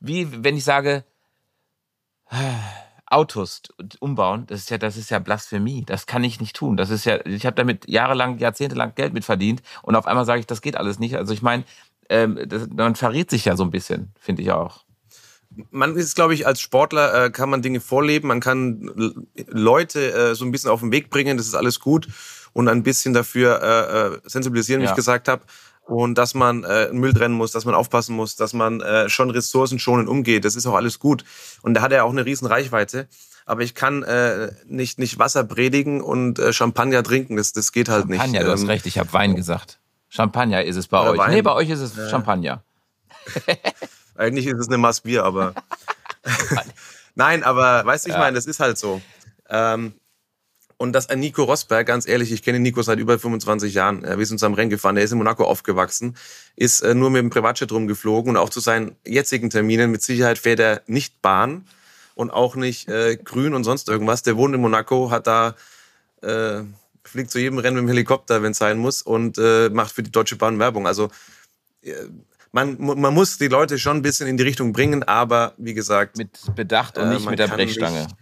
wie 0.00 0.42
wenn 0.42 0.56
ich 0.56 0.64
sage, 0.64 1.04
Autos 3.10 3.62
umbauen, 3.98 4.46
das 4.46 4.60
ist 4.60 4.70
ja, 4.70 4.78
das 4.78 4.96
ist 4.96 5.10
ja 5.10 5.18
Blasphemie. 5.18 5.84
Das 5.84 6.06
kann 6.06 6.22
ich 6.22 6.40
nicht 6.40 6.54
tun. 6.54 6.76
Das 6.76 6.90
ist 6.90 7.04
ja, 7.04 7.24
ich 7.26 7.44
habe 7.44 7.56
damit 7.56 7.88
jahrelang, 7.88 8.38
jahrzehntelang 8.38 8.94
Geld 8.94 9.12
mit 9.12 9.24
verdient 9.24 9.62
und 9.82 9.96
auf 9.96 10.06
einmal 10.06 10.24
sage 10.24 10.40
ich, 10.40 10.46
das 10.46 10.62
geht 10.62 10.76
alles 10.76 10.98
nicht. 11.00 11.16
Also 11.16 11.32
ich 11.34 11.42
meine, 11.42 11.64
ähm, 12.08 12.38
man 12.74 12.94
verrät 12.94 13.28
sich 13.28 13.44
ja 13.44 13.56
so 13.56 13.64
ein 13.64 13.70
bisschen, 13.70 14.12
finde 14.18 14.42
ich 14.42 14.52
auch. 14.52 14.84
Man 15.70 15.96
ist, 15.96 16.14
glaube 16.14 16.34
ich, 16.34 16.46
als 16.46 16.60
Sportler 16.60 17.24
äh, 17.24 17.30
kann 17.30 17.50
man 17.50 17.62
Dinge 17.62 17.80
vorleben, 17.80 18.28
man 18.28 18.38
kann 18.38 18.92
Leute 19.48 20.12
äh, 20.12 20.34
so 20.36 20.44
ein 20.44 20.52
bisschen 20.52 20.70
auf 20.70 20.80
den 20.80 20.92
Weg 20.92 21.10
bringen, 21.10 21.36
das 21.36 21.48
ist 21.48 21.56
alles 21.56 21.80
gut 21.80 22.06
und 22.52 22.68
ein 22.68 22.84
bisschen 22.84 23.12
dafür 23.12 23.60
äh, 23.60 24.14
äh 24.14 24.20
sensibilisieren, 24.24 24.80
wie 24.80 24.84
ja. 24.84 24.90
ich 24.90 24.96
gesagt 24.96 25.26
habe 25.26 25.42
und 25.90 26.16
dass 26.16 26.34
man 26.34 26.62
äh, 26.62 26.92
Müll 26.92 27.12
trennen 27.12 27.34
muss, 27.34 27.50
dass 27.50 27.64
man 27.64 27.74
aufpassen 27.74 28.14
muss, 28.14 28.36
dass 28.36 28.52
man 28.52 28.80
äh, 28.80 29.08
schon 29.08 29.28
ressourcenschonend 29.28 30.08
umgeht. 30.08 30.44
Das 30.44 30.54
ist 30.54 30.64
auch 30.66 30.74
alles 30.74 31.00
gut. 31.00 31.24
Und 31.62 31.74
da 31.74 31.82
hat 31.82 31.90
er 31.90 32.04
auch 32.04 32.10
eine 32.10 32.24
riesen 32.24 32.46
Reichweite. 32.46 33.08
Aber 33.44 33.62
ich 33.62 33.74
kann 33.74 34.04
äh, 34.04 34.52
nicht, 34.66 35.00
nicht 35.00 35.18
Wasser 35.18 35.42
predigen 35.42 36.00
und 36.00 36.38
äh, 36.38 36.52
Champagner 36.52 37.02
trinken. 37.02 37.36
Das, 37.36 37.52
das 37.52 37.72
geht 37.72 37.88
halt 37.88 38.02
Champagner, 38.02 38.12
nicht. 38.12 38.22
Champagner, 38.22 38.46
du 38.46 38.52
hast 38.52 38.62
ähm, 38.62 38.68
recht, 38.68 38.86
ich 38.86 38.98
habe 38.98 39.12
Wein 39.12 39.34
gesagt. 39.34 39.80
Champagner 40.08 40.62
ist 40.62 40.76
es 40.76 40.86
bei 40.86 41.00
euch. 41.00 41.18
Wein. 41.18 41.32
Nee, 41.32 41.42
bei 41.42 41.52
euch 41.54 41.68
ist 41.68 41.80
es 41.80 42.08
Champagner. 42.08 42.62
Eigentlich 44.14 44.46
ist 44.46 44.60
es 44.60 44.68
eine 44.68 44.78
Maß 44.78 45.00
Bier, 45.00 45.24
aber. 45.24 45.54
Nein, 47.16 47.42
aber 47.42 47.84
weißt 47.84 48.06
du, 48.06 48.10
ich 48.10 48.14
ja. 48.14 48.20
meine, 48.20 48.36
das 48.36 48.46
ist 48.46 48.60
halt 48.60 48.78
so. 48.78 49.02
Ähm, 49.48 49.94
und 50.80 50.94
dass 50.94 51.10
ein 51.10 51.20
Nico 51.20 51.44
Rosberg, 51.44 51.86
ganz 51.86 52.08
ehrlich, 52.08 52.32
ich 52.32 52.42
kenne 52.42 52.58
Nico 52.58 52.80
seit 52.80 52.98
über 52.98 53.18
25 53.18 53.74
Jahren, 53.74 54.02
wir 54.02 54.24
sind 54.24 54.38
zusammen 54.38 54.54
Rennen 54.54 54.70
gefahren, 54.70 54.96
er 54.96 55.02
ist 55.02 55.12
in 55.12 55.18
Monaco 55.18 55.44
aufgewachsen, 55.44 56.16
ist 56.56 56.80
äh, 56.80 56.94
nur 56.94 57.10
mit 57.10 57.20
dem 57.20 57.28
Privatjet 57.28 57.70
rumgeflogen 57.70 58.30
und 58.30 58.36
auch 58.38 58.48
zu 58.48 58.60
seinen 58.60 58.96
jetzigen 59.06 59.50
Terminen 59.50 59.90
mit 59.90 60.00
Sicherheit 60.00 60.38
fährt 60.38 60.58
er 60.58 60.80
nicht 60.86 61.20
Bahn 61.20 61.66
und 62.14 62.30
auch 62.30 62.56
nicht 62.56 62.88
äh, 62.88 63.18
grün 63.22 63.52
und 63.52 63.64
sonst 63.64 63.90
irgendwas. 63.90 64.22
Der 64.22 64.38
wohnt 64.38 64.54
in 64.54 64.62
Monaco, 64.62 65.10
hat 65.10 65.26
da 65.26 65.54
äh, 66.22 66.62
fliegt 67.04 67.30
zu 67.30 67.38
jedem 67.38 67.58
Rennen 67.58 67.76
mit 67.76 67.82
dem 67.82 67.88
Helikopter, 67.88 68.42
wenn 68.42 68.52
es 68.52 68.58
sein 68.58 68.78
muss, 68.78 69.02
und 69.02 69.36
äh, 69.36 69.68
macht 69.68 69.92
für 69.92 70.02
die 70.02 70.10
Deutsche 70.10 70.36
Bahn 70.36 70.58
Werbung. 70.58 70.86
Also 70.86 71.10
äh, 71.82 71.92
man, 72.52 72.76
man 72.78 73.14
muss 73.14 73.36
die 73.36 73.48
Leute 73.48 73.78
schon 73.78 73.98
ein 73.98 74.02
bisschen 74.02 74.26
in 74.26 74.36
die 74.36 74.44
Richtung 74.44 74.72
bringen, 74.72 75.02
aber 75.02 75.52
wie 75.58 75.74
gesagt. 75.74 76.16
Mit 76.16 76.38
Bedacht 76.56 76.96
und 76.96 77.10
nicht 77.10 77.26
äh, 77.26 77.30
mit 77.30 77.38
der 77.38 77.48
Brechstange. 77.48 78.00
Nicht, 78.00 78.16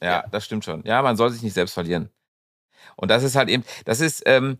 ja, 0.00 0.24
das 0.30 0.44
stimmt 0.44 0.64
schon. 0.64 0.82
Ja, 0.84 1.02
man 1.02 1.16
soll 1.16 1.30
sich 1.30 1.42
nicht 1.42 1.54
selbst 1.54 1.74
verlieren. 1.74 2.10
Und 2.96 3.10
das 3.10 3.22
ist 3.22 3.36
halt 3.36 3.48
eben, 3.48 3.64
das 3.84 4.00
ist 4.00 4.22
ähm, 4.26 4.58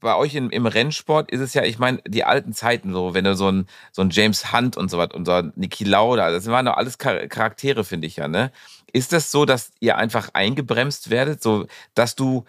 bei 0.00 0.14
euch 0.16 0.34
in, 0.34 0.50
im 0.50 0.66
Rennsport 0.66 1.30
ist 1.30 1.40
es 1.40 1.54
ja, 1.54 1.64
ich 1.64 1.78
meine, 1.78 2.00
die 2.06 2.24
alten 2.24 2.52
Zeiten 2.52 2.92
so, 2.92 3.14
wenn 3.14 3.24
du 3.24 3.34
so 3.34 3.50
ein 3.50 3.66
so 3.92 4.02
ein 4.02 4.10
James 4.10 4.52
Hunt 4.52 4.76
und 4.76 4.90
so 4.90 4.98
was 4.98 5.12
und 5.12 5.24
so 5.26 5.32
ein 5.32 5.52
Niki 5.56 5.84
Lauda, 5.84 6.30
das 6.30 6.46
waren 6.46 6.66
doch 6.66 6.76
alles 6.76 6.98
Charaktere, 6.98 7.84
finde 7.84 8.06
ich 8.06 8.16
ja, 8.16 8.28
ne? 8.28 8.52
Ist 8.92 9.12
das 9.12 9.30
so, 9.30 9.44
dass 9.44 9.72
ihr 9.80 9.96
einfach 9.96 10.30
eingebremst 10.34 11.10
werdet, 11.10 11.42
so 11.42 11.66
dass 11.94 12.14
du 12.14 12.44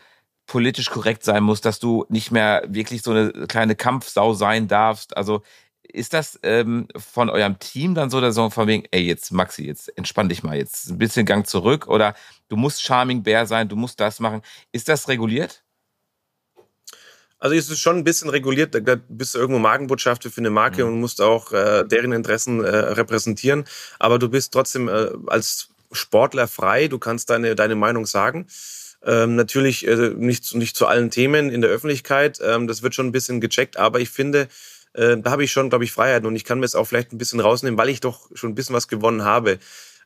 politisch 0.48 0.90
korrekt 0.90 1.24
sein 1.24 1.44
musst, 1.44 1.66
dass 1.66 1.80
du 1.80 2.06
nicht 2.10 2.32
mehr 2.32 2.64
wirklich 2.68 3.02
so 3.04 3.12
eine 3.12 3.32
kleine 3.48 3.76
Kampfsau 3.76 4.34
sein 4.34 4.68
darfst? 4.68 5.18
Also 5.18 5.44
ist 5.92 6.14
das 6.14 6.40
ähm, 6.44 6.88
von 6.96 7.30
eurem 7.30 7.60
Team 7.60 7.96
dann 7.96 8.10
so, 8.10 8.22
dass 8.22 8.36
so 8.36 8.50
von 8.50 8.68
wegen, 8.68 8.86
ey, 8.92 9.02
jetzt 9.02 9.32
Maxi, 9.32 9.66
jetzt 9.66 9.96
entspann 9.98 10.30
dich 10.30 10.44
mal, 10.44 10.58
jetzt 10.58 10.90
ein 10.90 10.98
bisschen 10.98 11.26
Gang 11.26 11.48
zurück 11.48 11.88
oder 11.88 12.16
du 12.48 12.56
musst 12.56 12.84
Charming 12.84 13.24
Bear 13.24 13.46
sein, 13.46 13.68
du 13.68 13.76
musst 13.76 14.00
das 14.00 14.20
machen. 14.20 14.42
Ist 14.72 14.90
das 14.90 15.08
reguliert? 15.08 15.64
Also 17.40 17.56
es 17.56 17.70
ist 17.70 17.80
schon 17.80 17.98
ein 17.98 18.04
bisschen 18.04 18.30
reguliert, 18.30 18.76
da 18.76 18.96
bist 19.08 19.34
du 19.34 19.40
irgendwo 19.40 19.60
Markenbotschafter 19.60 20.30
für 20.30 20.42
eine 20.42 20.50
Marke 20.50 20.84
mhm. 20.84 20.94
und 20.94 21.00
musst 21.00 21.22
auch 21.22 21.54
äh, 21.54 21.86
deren 21.86 22.12
Interessen 22.12 22.64
äh, 22.64 22.68
repräsentieren, 22.70 23.64
aber 23.98 24.20
du 24.20 24.28
bist 24.28 24.52
trotzdem 24.54 24.90
äh, 24.90 25.08
als 25.28 25.70
Sportler 25.92 26.48
frei, 26.48 26.88
du 26.88 27.00
kannst 27.00 27.30
deine, 27.30 27.56
deine 27.56 27.76
Meinung 27.76 28.06
sagen. 28.06 28.48
Ähm, 29.02 29.38
natürlich 29.38 29.88
äh, 29.88 30.12
nicht, 30.16 30.54
nicht 30.54 30.76
zu 30.76 30.86
allen 30.86 31.10
Themen 31.10 31.50
in 31.50 31.62
der 31.62 31.70
Öffentlichkeit, 31.70 32.40
ähm, 32.44 32.68
das 32.68 32.84
wird 32.84 32.94
schon 32.94 33.08
ein 33.08 33.14
bisschen 33.14 33.40
gecheckt, 33.40 33.78
aber 33.78 34.02
ich 34.02 34.10
finde, 34.10 34.50
äh, 34.94 35.18
da 35.18 35.32
habe 35.32 35.44
ich 35.44 35.52
schon, 35.52 35.70
glaube 35.70 35.84
ich, 35.84 35.92
Freiheiten 35.92 36.28
und 36.28 36.36
ich 36.36 36.44
kann 36.44 36.60
mir 36.60 36.66
es 36.66 36.76
auch 36.76 36.86
vielleicht 36.86 37.12
ein 37.12 37.18
bisschen 37.18 37.40
rausnehmen, 37.40 37.78
weil 37.78 37.90
ich 37.90 38.00
doch 38.00 38.30
schon 38.34 38.52
ein 38.52 38.56
bisschen 38.56 38.76
was 38.76 38.88
gewonnen 38.88 39.24
habe, 39.24 39.60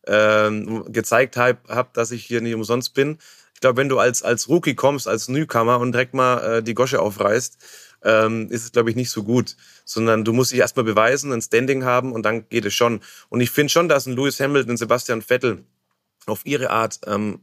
ähm, 0.08 0.86
gezeigt 0.92 1.38
habe, 1.38 1.60
hab, 1.70 1.94
dass 1.94 2.12
ich 2.12 2.26
hier 2.26 2.42
nicht 2.42 2.56
umsonst 2.56 2.94
bin. 2.94 3.18
Ich 3.54 3.62
glaube, 3.62 3.78
wenn 3.78 3.90
du 3.90 4.00
als, 4.00 4.24
als 4.24 4.50
Rookie 4.50 4.76
kommst, 4.76 5.08
als 5.08 5.30
Newcomer 5.30 5.80
und 5.80 5.94
direkt 5.94 6.14
mal 6.14 6.58
äh, 6.58 6.64
die 6.64 6.74
Gosche 6.74 7.02
aufreißt, 7.02 7.58
ähm, 8.04 8.50
ist 8.50 8.66
es, 8.66 8.72
glaube 8.74 8.90
ich, 8.90 8.98
nicht 8.98 9.10
so 9.10 9.24
gut. 9.24 9.56
Sondern 9.86 10.26
du 10.26 10.34
musst 10.34 10.52
dich 10.52 10.60
erstmal 10.60 10.84
beweisen, 10.84 11.32
ein 11.32 11.42
Standing 11.42 11.86
haben 11.86 12.12
und 12.12 12.24
dann 12.24 12.50
geht 12.50 12.66
es 12.66 12.74
schon. 12.74 13.02
Und 13.30 13.40
ich 13.40 13.52
finde 13.52 13.72
schon, 13.72 13.88
dass 13.88 14.06
ein 14.06 14.16
Lewis 14.16 14.40
Hamilton, 14.40 14.76
Sebastian 14.76 15.22
Vettel 15.22 15.64
auf 16.26 16.46
ihre 16.46 16.70
Art 16.70 17.00
ähm, 17.08 17.40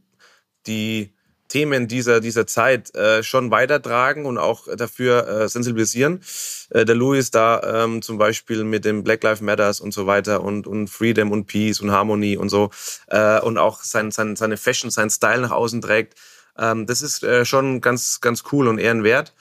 die 0.67 1.13
Themen 1.51 1.89
dieser, 1.89 2.21
dieser 2.21 2.47
Zeit 2.47 2.95
äh, 2.95 3.23
schon 3.23 3.51
weitertragen 3.51 4.25
und 4.25 4.37
auch 4.37 4.67
dafür 4.77 5.27
äh, 5.27 5.49
sensibilisieren. 5.49 6.21
Äh, 6.69 6.85
der 6.85 6.95
Louis 6.95 7.29
da 7.29 7.83
ähm, 7.83 8.01
zum 8.01 8.17
Beispiel 8.17 8.63
mit 8.63 8.85
dem 8.85 9.03
Black 9.03 9.21
Lives 9.21 9.41
Matters 9.41 9.81
und 9.81 9.93
so 9.93 10.07
weiter 10.07 10.41
und, 10.43 10.65
und 10.65 10.87
Freedom 10.87 11.31
und 11.31 11.47
Peace 11.47 11.81
und 11.81 11.91
Harmony 11.91 12.37
und 12.37 12.47
so 12.47 12.69
äh, 13.07 13.41
und 13.41 13.57
auch 13.57 13.83
sein, 13.83 14.11
sein, 14.11 14.37
seine 14.37 14.55
Fashion, 14.55 14.89
sein 14.91 15.09
Style 15.09 15.41
nach 15.41 15.51
außen 15.51 15.81
trägt. 15.81 16.15
Ähm, 16.57 16.85
das 16.85 17.01
ist 17.01 17.21
äh, 17.23 17.43
schon 17.43 17.81
ganz, 17.81 18.21
ganz 18.21 18.43
cool 18.53 18.69
und 18.69 18.77
ehrenwert, 18.77 19.33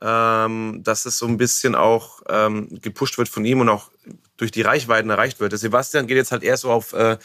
ähm, 0.00 0.80
dass 0.82 1.06
es 1.06 1.16
so 1.16 1.26
ein 1.26 1.36
bisschen 1.36 1.76
auch 1.76 2.22
ähm, 2.28 2.80
gepusht 2.82 3.18
wird 3.18 3.28
von 3.28 3.44
ihm 3.44 3.60
und 3.60 3.68
auch 3.68 3.92
durch 4.36 4.50
die 4.50 4.62
Reichweiten 4.62 5.10
erreicht 5.10 5.38
wird. 5.38 5.52
Der 5.52 5.60
Sebastian 5.60 6.08
geht 6.08 6.16
jetzt 6.16 6.32
halt 6.32 6.42
eher 6.42 6.56
so 6.56 6.70
auf 6.72 6.92
äh, 6.92 7.18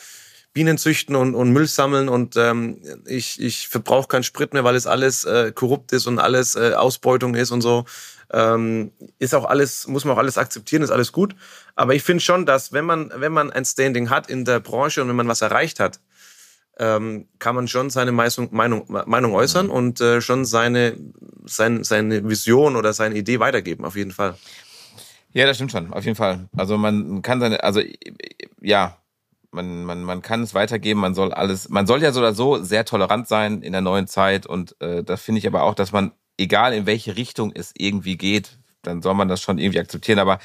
Bienen 0.58 0.80
züchten 0.80 1.16
und, 1.16 1.36
und 1.36 1.54
Müll 1.54 1.68
sammeln 1.68 2.10
und 2.10 2.36
ähm, 2.36 2.82
ich, 3.06 3.40
ich 3.40 3.68
verbrauche 3.68 4.08
keinen 4.08 4.24
Sprit 4.24 4.54
mehr, 4.54 4.64
weil 4.64 4.74
es 4.74 4.88
alles 4.88 5.24
äh, 5.24 5.52
korrupt 5.52 5.92
ist 5.92 6.08
und 6.08 6.18
alles 6.18 6.56
äh, 6.56 6.74
Ausbeutung 6.74 7.36
ist 7.36 7.52
und 7.52 7.62
so. 7.62 7.86
Ähm, 8.34 8.92
ist 9.20 9.36
auch 9.36 9.46
alles, 9.46 9.88
muss 9.88 10.04
man 10.04 10.16
auch 10.16 10.18
alles 10.18 10.40
akzeptieren, 10.40 10.82
ist 10.82 10.90
alles 10.90 11.12
gut. 11.12 11.36
Aber 11.76 11.94
ich 11.94 12.02
finde 12.02 12.22
schon, 12.22 12.48
dass 12.48 12.74
wenn 12.74 12.86
man, 12.86 13.12
wenn 13.16 13.32
man 13.34 13.52
ein 13.52 13.66
Standing 13.66 14.10
hat 14.10 14.32
in 14.32 14.46
der 14.46 14.60
Branche 14.60 15.00
und 15.04 15.10
wenn 15.10 15.16
man 15.16 15.28
was 15.28 15.44
erreicht 15.44 15.80
hat, 15.80 16.00
ähm, 16.80 17.28
kann 17.38 17.54
man 17.54 17.68
schon 17.68 17.92
seine 17.92 18.12
Meinung, 18.12 18.50
Meinung, 18.50 18.86
Meinung 18.88 19.36
äußern 19.36 19.70
und 19.70 20.02
äh, 20.02 20.22
schon 20.22 20.44
seine, 20.44 20.98
sein, 21.46 21.84
seine 21.84 22.28
Vision 22.28 22.76
oder 22.78 22.94
seine 22.94 23.14
Idee 23.16 23.40
weitergeben, 23.40 23.86
auf 23.86 23.96
jeden 23.96 24.12
Fall. 24.12 24.34
Ja, 25.34 25.46
das 25.46 25.58
stimmt 25.58 25.72
schon, 25.72 25.94
auf 25.94 26.04
jeden 26.04 26.16
Fall. 26.16 26.50
Also 26.58 26.80
man 26.80 27.22
kann 27.22 27.40
seine, 27.40 27.64
also 27.64 27.80
ja, 28.60 28.98
man, 29.58 29.84
man, 29.84 30.04
man 30.04 30.22
kann 30.22 30.44
es 30.44 30.54
weitergeben, 30.54 31.02
man 31.02 31.16
soll 31.16 31.34
alles, 31.34 31.68
man 31.70 31.88
soll 31.88 32.02
ja 32.02 32.12
so 32.12 32.20
oder 32.22 32.34
so 32.34 32.64
sehr 32.64 32.86
tolerant 32.86 33.28
sein 33.28 33.62
in 33.62 33.74
der 33.74 33.82
neuen 33.82 34.08
Zeit 34.08 34.46
und 34.46 34.80
äh, 34.82 35.04
das 35.04 35.22
finde 35.22 35.40
ich 35.40 35.48
aber 35.48 35.64
auch, 35.64 35.76
dass 35.76 35.92
man, 35.92 36.14
egal 36.38 36.74
in 36.74 36.86
welche 36.86 37.18
Richtung 37.18 37.52
es 37.54 37.74
irgendwie 37.76 38.16
geht, 38.16 38.60
dann 38.84 39.02
soll 39.02 39.16
man 39.16 39.28
das 39.28 39.42
schon 39.42 39.58
irgendwie 39.58 39.80
akzeptieren. 39.80 40.20
Aber 40.20 40.40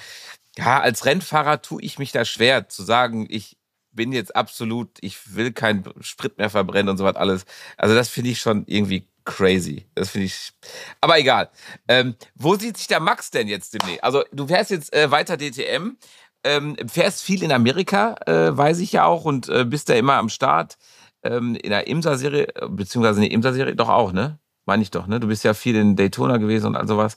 ja, 0.56 0.80
als 0.80 1.04
Rennfahrer 1.04 1.60
tue 1.60 1.82
ich 1.82 1.98
mich 1.98 2.12
da 2.12 2.24
schwer 2.24 2.68
zu 2.68 2.82
sagen, 2.82 3.26
ich 3.28 3.58
bin 3.92 4.12
jetzt 4.12 4.34
absolut, 4.34 4.88
ich 5.02 5.34
will 5.36 5.52
keinen 5.52 5.84
Sprit 6.00 6.38
mehr 6.38 6.48
verbrennen 6.48 6.88
und 6.88 6.96
so 6.96 7.04
was 7.04 7.16
alles. 7.16 7.44
Also 7.76 7.94
das 7.94 8.08
finde 8.08 8.30
ich 8.30 8.40
schon 8.40 8.64
irgendwie 8.66 9.06
crazy. 9.24 9.86
Das 9.94 10.10
finde 10.10 10.26
ich. 10.26 10.52
Aber 11.00 11.18
egal. 11.18 11.50
Ähm, 11.88 12.16
wo 12.34 12.56
sieht 12.56 12.76
sich 12.78 12.86
der 12.86 13.00
Max 13.00 13.30
denn 13.30 13.48
jetzt 13.48 13.74
demnächst? 13.74 14.02
Also 14.02 14.24
du 14.32 14.46
fährst 14.46 14.70
jetzt 14.70 14.92
äh, 14.94 15.10
weiter 15.10 15.36
DTM 15.36 15.96
ähm, 16.44 16.76
fährst 16.88 17.22
viel 17.22 17.42
in 17.42 17.52
Amerika, 17.52 18.16
äh, 18.26 18.56
weiß 18.56 18.80
ich 18.80 18.92
ja 18.92 19.04
auch, 19.04 19.24
und 19.24 19.48
äh, 19.48 19.64
bist 19.64 19.88
da 19.88 19.94
immer 19.94 20.14
am 20.14 20.28
Start. 20.28 20.76
Ähm, 21.24 21.54
in 21.54 21.70
der 21.70 21.86
Imsa-Serie, 21.86 22.48
beziehungsweise 22.68 23.20
in 23.20 23.28
der 23.28 23.32
Imsa-Serie 23.32 23.76
doch 23.76 23.88
auch, 23.88 24.12
ne? 24.12 24.40
Meine 24.64 24.82
ich 24.82 24.90
doch, 24.90 25.06
ne? 25.06 25.20
Du 25.20 25.28
bist 25.28 25.44
ja 25.44 25.54
viel 25.54 25.76
in 25.76 25.94
Daytona 25.96 26.38
gewesen 26.38 26.66
und 26.66 26.76
all 26.76 26.88
sowas. 26.88 27.16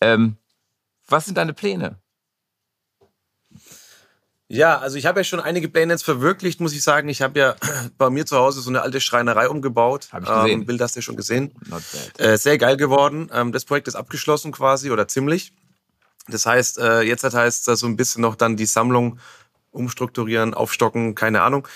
Ähm, 0.00 0.36
was 1.08 1.24
sind 1.24 1.36
deine 1.36 1.52
Pläne? 1.52 1.98
Ja, 4.52 4.78
also 4.78 4.96
ich 4.96 5.06
habe 5.06 5.20
ja 5.20 5.24
schon 5.24 5.38
einige 5.38 5.68
Pläne 5.68 5.92
jetzt 5.92 6.02
verwirklicht, 6.02 6.60
muss 6.60 6.72
ich 6.72 6.82
sagen. 6.82 7.08
Ich 7.08 7.22
habe 7.22 7.38
ja 7.38 7.56
bei 7.98 8.10
mir 8.10 8.26
zu 8.26 8.36
Hause 8.36 8.60
so 8.60 8.68
eine 8.68 8.82
alte 8.82 9.00
Schreinerei 9.00 9.48
umgebaut. 9.48 10.08
Habe 10.10 10.24
ich 10.24 10.30
gesehen. 10.30 10.60
Ähm, 10.62 10.66
Bild 10.66 10.80
hast 10.80 10.96
du 10.96 11.02
schon 11.02 11.14
gesehen. 11.14 11.54
Äh, 12.18 12.36
sehr 12.36 12.58
geil 12.58 12.76
geworden. 12.76 13.30
Ähm, 13.32 13.52
das 13.52 13.64
Projekt 13.64 13.86
ist 13.86 13.94
abgeschlossen 13.94 14.50
quasi 14.50 14.90
oder 14.90 15.06
ziemlich. 15.06 15.52
Das 16.30 16.46
heißt, 16.46 16.78
äh, 16.78 17.02
jetzt 17.02 17.24
heißt 17.24 17.68
es 17.68 17.80
so 17.80 17.86
ein 17.86 17.96
bisschen 17.96 18.22
noch 18.22 18.36
dann 18.36 18.56
die 18.56 18.66
Sammlung 18.66 19.18
umstrukturieren, 19.70 20.54
aufstocken, 20.54 21.14
keine 21.14 21.42
Ahnung. 21.42 21.66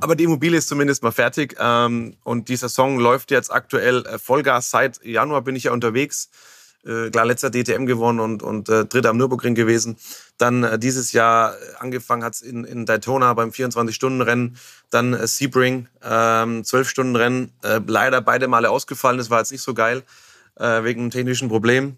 Aber 0.00 0.14
die 0.14 0.24
Immobilie 0.24 0.58
ist 0.58 0.68
zumindest 0.68 1.02
mal 1.02 1.10
fertig. 1.10 1.56
Ähm, 1.58 2.16
und 2.24 2.48
dieser 2.48 2.68
Song 2.68 2.98
läuft 2.98 3.30
jetzt 3.30 3.52
aktuell 3.52 4.06
äh, 4.06 4.18
Vollgas. 4.18 4.70
Seit 4.70 5.04
Januar 5.04 5.42
bin 5.42 5.56
ich 5.56 5.64
ja 5.64 5.72
unterwegs. 5.72 6.30
Äh, 6.84 7.10
klar, 7.10 7.26
letzter 7.26 7.50
DTM 7.50 7.86
gewonnen 7.86 8.20
und, 8.20 8.42
und 8.42 8.68
äh, 8.68 8.84
dritter 8.84 9.10
am 9.10 9.16
Nürburgring 9.16 9.56
gewesen. 9.56 9.96
Dann 10.36 10.62
äh, 10.62 10.78
dieses 10.78 11.12
Jahr 11.12 11.54
angefangen 11.80 12.22
hat's 12.22 12.40
in, 12.40 12.64
in 12.64 12.86
Daytona 12.86 13.34
beim 13.34 13.50
24-Stunden-Rennen. 13.50 14.56
Dann 14.90 15.14
äh, 15.14 15.26
Sebring, 15.26 15.88
ähm, 16.02 16.62
12-Stunden-Rennen. 16.62 17.52
Äh, 17.62 17.80
leider 17.84 18.20
beide 18.20 18.46
Male 18.46 18.70
ausgefallen. 18.70 19.18
Das 19.18 19.30
war 19.30 19.40
jetzt 19.40 19.50
nicht 19.50 19.62
so 19.62 19.74
geil, 19.74 20.04
äh, 20.54 20.84
wegen 20.84 21.00
einem 21.00 21.10
technischen 21.10 21.48
Problem. 21.48 21.96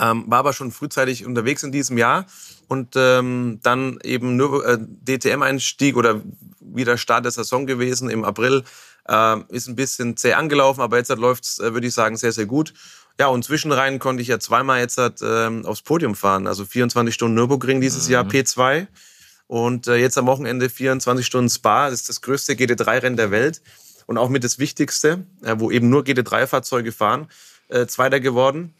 Ähm, 0.00 0.24
war 0.26 0.40
aber 0.40 0.52
schon 0.52 0.72
frühzeitig 0.72 1.24
unterwegs 1.24 1.62
in 1.62 1.72
diesem 1.72 1.96
Jahr 1.96 2.26
und 2.68 2.94
ähm, 2.96 3.60
dann 3.62 3.98
eben 4.02 4.36
nur 4.36 4.66
äh, 4.66 4.78
DTM-Einstieg 4.78 5.96
oder 5.96 6.20
wieder 6.60 6.98
Start 6.98 7.24
der 7.24 7.32
Saison 7.32 7.66
gewesen 7.66 8.10
im 8.10 8.24
April. 8.24 8.64
Äh, 9.08 9.36
ist 9.48 9.68
ein 9.68 9.76
bisschen 9.76 10.16
zäh 10.16 10.34
angelaufen, 10.34 10.80
aber 10.80 10.98
jetzt 10.98 11.08
läuft's, 11.16 11.58
äh, 11.60 11.72
würde 11.72 11.86
ich 11.86 11.94
sagen, 11.94 12.16
sehr, 12.16 12.32
sehr 12.32 12.46
gut. 12.46 12.74
Ja, 13.18 13.28
und 13.28 13.44
zwischenrein 13.44 13.98
konnte 13.98 14.20
ich 14.20 14.28
ja 14.28 14.38
zweimal 14.38 14.80
jetzt 14.80 14.98
äh, 14.98 15.62
aufs 15.64 15.82
Podium 15.82 16.14
fahren. 16.14 16.46
Also 16.46 16.66
24 16.66 17.14
Stunden 17.14 17.34
Nürburgring 17.34 17.80
dieses 17.80 18.06
mhm. 18.08 18.12
Jahr 18.12 18.24
P2 18.24 18.86
und 19.46 19.86
äh, 19.86 19.96
jetzt 19.96 20.18
am 20.18 20.26
Wochenende 20.26 20.68
24 20.68 21.24
Stunden 21.24 21.48
Spa. 21.48 21.88
Das 21.88 22.00
ist 22.00 22.08
das 22.10 22.20
größte 22.20 22.52
GT3-Rennen 22.52 23.16
der 23.16 23.30
Welt 23.30 23.62
und 24.06 24.18
auch 24.18 24.28
mit 24.28 24.44
das 24.44 24.58
Wichtigste, 24.58 25.24
äh, 25.42 25.54
wo 25.58 25.70
eben 25.70 25.88
nur 25.88 26.02
GT3-Fahrzeuge 26.02 26.92
fahren. 26.92 27.28
Äh, 27.68 27.86
Zweiter 27.86 28.20
geworden. 28.20 28.74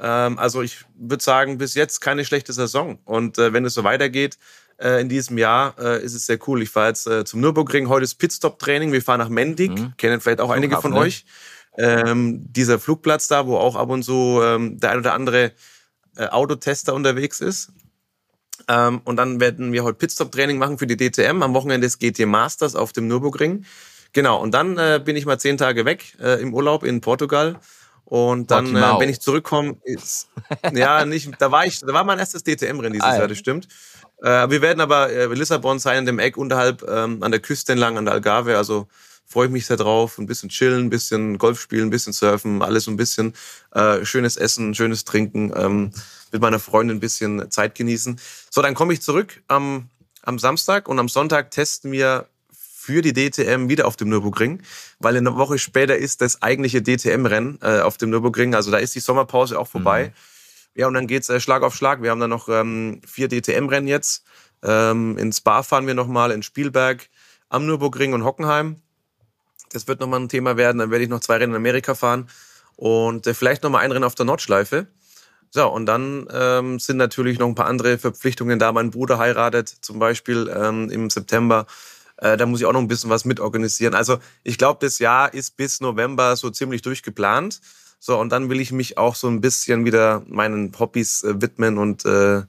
Ähm, 0.00 0.38
also 0.38 0.62
ich 0.62 0.84
würde 0.96 1.22
sagen, 1.22 1.58
bis 1.58 1.74
jetzt 1.74 2.00
keine 2.00 2.24
schlechte 2.24 2.52
Saison. 2.52 2.98
Und 3.04 3.38
äh, 3.38 3.52
wenn 3.52 3.64
es 3.64 3.74
so 3.74 3.84
weitergeht 3.84 4.38
äh, 4.78 5.00
in 5.00 5.08
diesem 5.08 5.38
Jahr, 5.38 5.74
äh, 5.78 6.02
ist 6.02 6.14
es 6.14 6.26
sehr 6.26 6.38
cool. 6.46 6.62
Ich 6.62 6.70
fahre 6.70 6.88
jetzt 6.88 7.06
äh, 7.06 7.24
zum 7.24 7.40
Nürburgring. 7.40 7.88
Heute 7.88 8.04
ist 8.04 8.16
Pitstop-Training. 8.16 8.92
Wir 8.92 9.02
fahren 9.02 9.18
nach 9.18 9.28
Mendig. 9.28 9.70
Mhm. 9.70 9.94
Kennen 9.96 10.20
vielleicht 10.20 10.40
auch 10.40 10.50
einige 10.50 10.80
von 10.80 10.92
ne? 10.92 10.98
euch. 10.98 11.24
Ähm, 11.76 12.52
dieser 12.52 12.78
Flugplatz 12.78 13.28
da, 13.28 13.46
wo 13.46 13.56
auch 13.56 13.76
ab 13.76 13.90
und 13.90 14.02
zu 14.02 14.40
ähm, 14.42 14.80
der 14.80 14.90
ein 14.90 14.98
oder 14.98 15.14
andere 15.14 15.52
äh, 16.16 16.26
Autotester 16.26 16.94
unterwegs 16.94 17.40
ist. 17.40 17.72
Ähm, 18.66 19.00
und 19.04 19.16
dann 19.16 19.40
werden 19.40 19.72
wir 19.72 19.84
heute 19.84 19.98
Pitstop-Training 19.98 20.58
machen 20.58 20.78
für 20.78 20.86
die 20.86 20.96
DTM. 20.96 21.42
Am 21.42 21.54
Wochenende 21.54 21.86
ist 21.86 21.98
GT 21.98 22.26
Masters 22.26 22.74
auf 22.74 22.92
dem 22.92 23.06
Nürburgring. 23.06 23.64
Genau, 24.12 24.40
und 24.40 24.52
dann 24.52 24.78
äh, 24.78 25.00
bin 25.02 25.16
ich 25.16 25.26
mal 25.26 25.38
zehn 25.38 25.56
Tage 25.56 25.84
weg 25.84 26.16
äh, 26.20 26.40
im 26.40 26.54
Urlaub 26.54 26.82
in 26.82 27.00
Portugal 27.00 27.60
und 28.08 28.50
dann, 28.50 28.74
äh, 28.74 28.80
wenn 28.98 29.10
ich 29.10 29.20
zurückkomme, 29.20 29.76
ist 29.84 30.28
ja 30.72 31.04
nicht, 31.04 31.30
da 31.38 31.52
war 31.52 31.66
ich, 31.66 31.80
da 31.80 31.92
war 31.92 32.04
mein 32.04 32.18
erstes 32.18 32.42
DTM-Rennen 32.42 32.94
dieses 32.94 33.04
Alter. 33.04 33.18
Jahr, 33.18 33.28
das 33.28 33.36
stimmt. 33.36 33.68
Äh, 34.22 34.48
wir 34.48 34.62
werden 34.62 34.80
aber 34.80 35.10
äh, 35.10 35.26
Lissabon 35.26 35.78
sein, 35.78 35.98
in 35.98 36.06
dem 36.06 36.18
Eck 36.18 36.38
unterhalb 36.38 36.82
ähm, 36.88 37.22
an 37.22 37.32
der 37.32 37.40
Küste 37.40 37.72
entlang, 37.72 37.98
an 37.98 38.06
der 38.06 38.14
Algarve. 38.14 38.56
Also 38.56 38.88
freue 39.26 39.48
ich 39.48 39.52
mich 39.52 39.66
sehr 39.66 39.76
drauf. 39.76 40.16
Ein 40.16 40.24
bisschen 40.24 40.48
chillen, 40.48 40.86
ein 40.86 40.90
bisschen 40.90 41.36
Golf 41.36 41.60
spielen, 41.60 41.88
ein 41.88 41.90
bisschen 41.90 42.14
surfen, 42.14 42.62
alles 42.62 42.84
so 42.84 42.90
ein 42.90 42.96
bisschen 42.96 43.34
äh, 43.72 44.02
schönes 44.06 44.38
Essen, 44.38 44.74
schönes 44.74 45.04
Trinken, 45.04 45.52
ähm, 45.54 45.90
mit 46.32 46.40
meiner 46.40 46.58
Freundin 46.58 46.96
ein 46.96 47.00
bisschen 47.00 47.50
Zeit 47.50 47.74
genießen. 47.74 48.18
So, 48.48 48.62
dann 48.62 48.74
komme 48.74 48.94
ich 48.94 49.02
zurück 49.02 49.42
am, 49.48 49.90
am 50.22 50.38
Samstag 50.38 50.88
und 50.88 50.98
am 50.98 51.10
Sonntag 51.10 51.50
testen 51.50 51.92
wir 51.92 52.26
für 52.88 53.02
die 53.02 53.12
DTM 53.12 53.68
wieder 53.68 53.86
auf 53.86 53.96
dem 53.96 54.08
Nürburgring, 54.08 54.62
weil 54.98 55.14
eine 55.14 55.36
Woche 55.36 55.58
später 55.58 55.98
ist 55.98 56.22
das 56.22 56.40
eigentliche 56.40 56.82
DTM-Rennen 56.82 57.58
äh, 57.60 57.80
auf 57.80 57.98
dem 57.98 58.08
Nürburgring. 58.08 58.54
Also 58.54 58.70
da 58.70 58.78
ist 58.78 58.94
die 58.94 59.00
Sommerpause 59.00 59.58
auch 59.58 59.68
vorbei. 59.68 60.06
Mhm. 60.06 60.80
Ja, 60.80 60.86
und 60.86 60.94
dann 60.94 61.06
geht's 61.06 61.28
äh, 61.28 61.38
Schlag 61.38 61.62
auf 61.64 61.74
Schlag. 61.74 62.02
Wir 62.02 62.10
haben 62.10 62.20
dann 62.20 62.30
noch 62.30 62.48
ähm, 62.48 63.02
vier 63.06 63.28
DTM-Rennen 63.28 63.88
jetzt. 63.88 64.24
Ähm, 64.62 65.18
in 65.18 65.30
Spa 65.34 65.62
fahren 65.62 65.86
wir 65.86 65.92
nochmal, 65.92 66.30
in 66.30 66.42
Spielberg, 66.42 67.10
am 67.50 67.66
Nürburgring 67.66 68.14
und 68.14 68.24
Hockenheim. 68.24 68.76
Das 69.70 69.86
wird 69.86 70.00
nochmal 70.00 70.20
ein 70.20 70.30
Thema 70.30 70.56
werden. 70.56 70.78
Dann 70.78 70.90
werde 70.90 71.04
ich 71.04 71.10
noch 71.10 71.20
zwei 71.20 71.36
Rennen 71.36 71.52
in 71.52 71.56
Amerika 71.56 71.94
fahren 71.94 72.30
und 72.76 73.26
äh, 73.26 73.34
vielleicht 73.34 73.64
nochmal 73.64 73.84
ein 73.84 73.92
Rennen 73.92 74.04
auf 74.04 74.14
der 74.14 74.24
Nordschleife. 74.24 74.86
So, 75.50 75.68
und 75.68 75.84
dann 75.84 76.26
ähm, 76.32 76.78
sind 76.78 76.96
natürlich 76.96 77.38
noch 77.38 77.48
ein 77.48 77.54
paar 77.54 77.66
andere 77.66 77.98
Verpflichtungen 77.98 78.58
da. 78.58 78.72
Mein 78.72 78.90
Bruder 78.90 79.18
heiratet 79.18 79.68
zum 79.68 79.98
Beispiel 79.98 80.50
ähm, 80.56 80.88
im 80.88 81.10
September. 81.10 81.66
Äh, 82.18 82.36
da 82.36 82.46
muss 82.46 82.60
ich 82.60 82.66
auch 82.66 82.72
noch 82.72 82.80
ein 82.80 82.88
bisschen 82.88 83.10
was 83.10 83.24
mitorganisieren. 83.24 83.94
Also 83.94 84.18
ich 84.42 84.58
glaube, 84.58 84.84
das 84.84 84.98
Jahr 84.98 85.32
ist 85.32 85.56
bis 85.56 85.80
November 85.80 86.36
so 86.36 86.50
ziemlich 86.50 86.82
durchgeplant. 86.82 87.60
So, 88.00 88.18
und 88.18 88.30
dann 88.30 88.48
will 88.48 88.60
ich 88.60 88.70
mich 88.70 88.96
auch 88.96 89.14
so 89.14 89.28
ein 89.28 89.40
bisschen 89.40 89.84
wieder 89.84 90.22
meinen 90.28 90.72
Hobbys 90.78 91.24
äh, 91.24 91.40
widmen 91.40 91.78
und 91.78 92.04
äh, 92.04 92.42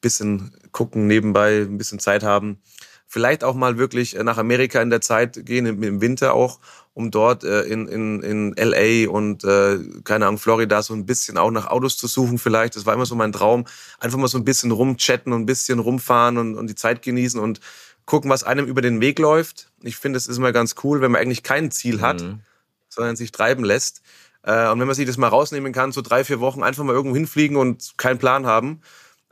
bisschen 0.00 0.52
gucken 0.72 1.06
nebenbei, 1.06 1.62
ein 1.62 1.78
bisschen 1.78 1.98
Zeit 1.98 2.22
haben. 2.22 2.60
vielleicht 3.06 3.44
auch 3.44 3.54
mal 3.54 3.78
wirklich 3.78 4.14
nach 4.14 4.38
Amerika 4.38 4.82
in 4.82 4.90
der 4.90 5.00
Zeit 5.00 5.46
gehen, 5.46 5.66
im 5.66 6.00
Winter 6.00 6.34
auch, 6.34 6.58
um 6.94 7.10
dort 7.12 7.44
äh, 7.44 7.62
in, 7.62 7.86
in, 7.86 8.22
in 8.22 8.54
LA 8.56 9.08
und 9.08 9.44
äh, 9.44 9.78
keine 10.02 10.26
Ahnung, 10.26 10.38
Florida 10.38 10.82
so 10.82 10.94
ein 10.94 11.06
bisschen 11.06 11.38
auch 11.38 11.50
nach 11.50 11.66
Autos 11.68 11.96
zu 11.96 12.08
suchen 12.08 12.38
vielleicht. 12.38 12.74
Das 12.76 12.86
war 12.86 12.94
immer 12.94 13.06
so 13.06 13.14
mein 13.14 13.32
Traum. 13.32 13.66
Einfach 14.00 14.18
mal 14.18 14.28
so 14.28 14.38
ein 14.38 14.44
bisschen 14.44 14.72
rumchatten 14.72 15.32
und 15.32 15.42
ein 15.42 15.46
bisschen 15.46 15.78
rumfahren 15.78 16.38
und, 16.38 16.56
und 16.56 16.66
die 16.68 16.74
Zeit 16.74 17.02
genießen 17.02 17.40
und 17.40 17.60
gucken, 18.06 18.30
was 18.30 18.44
einem 18.44 18.66
über 18.66 18.82
den 18.82 19.00
Weg 19.00 19.18
läuft. 19.18 19.70
Ich 19.82 19.96
finde, 19.96 20.16
es 20.16 20.26
ist 20.26 20.38
immer 20.38 20.52
ganz 20.52 20.74
cool, 20.84 21.00
wenn 21.00 21.12
man 21.12 21.20
eigentlich 21.20 21.42
kein 21.42 21.70
Ziel 21.70 22.00
hat, 22.00 22.22
mhm. 22.22 22.40
sondern 22.88 23.16
sich 23.16 23.32
treiben 23.32 23.64
lässt. 23.64 24.02
Äh, 24.42 24.68
und 24.68 24.80
wenn 24.80 24.86
man 24.86 24.94
sich 24.94 25.06
das 25.06 25.16
mal 25.16 25.28
rausnehmen 25.28 25.72
kann, 25.72 25.92
so 25.92 26.02
drei, 26.02 26.24
vier 26.24 26.40
Wochen 26.40 26.62
einfach 26.62 26.84
mal 26.84 26.92
irgendwo 26.92 27.16
hinfliegen 27.16 27.56
und 27.56 27.94
keinen 27.96 28.18
Plan 28.18 28.46
haben, 28.46 28.82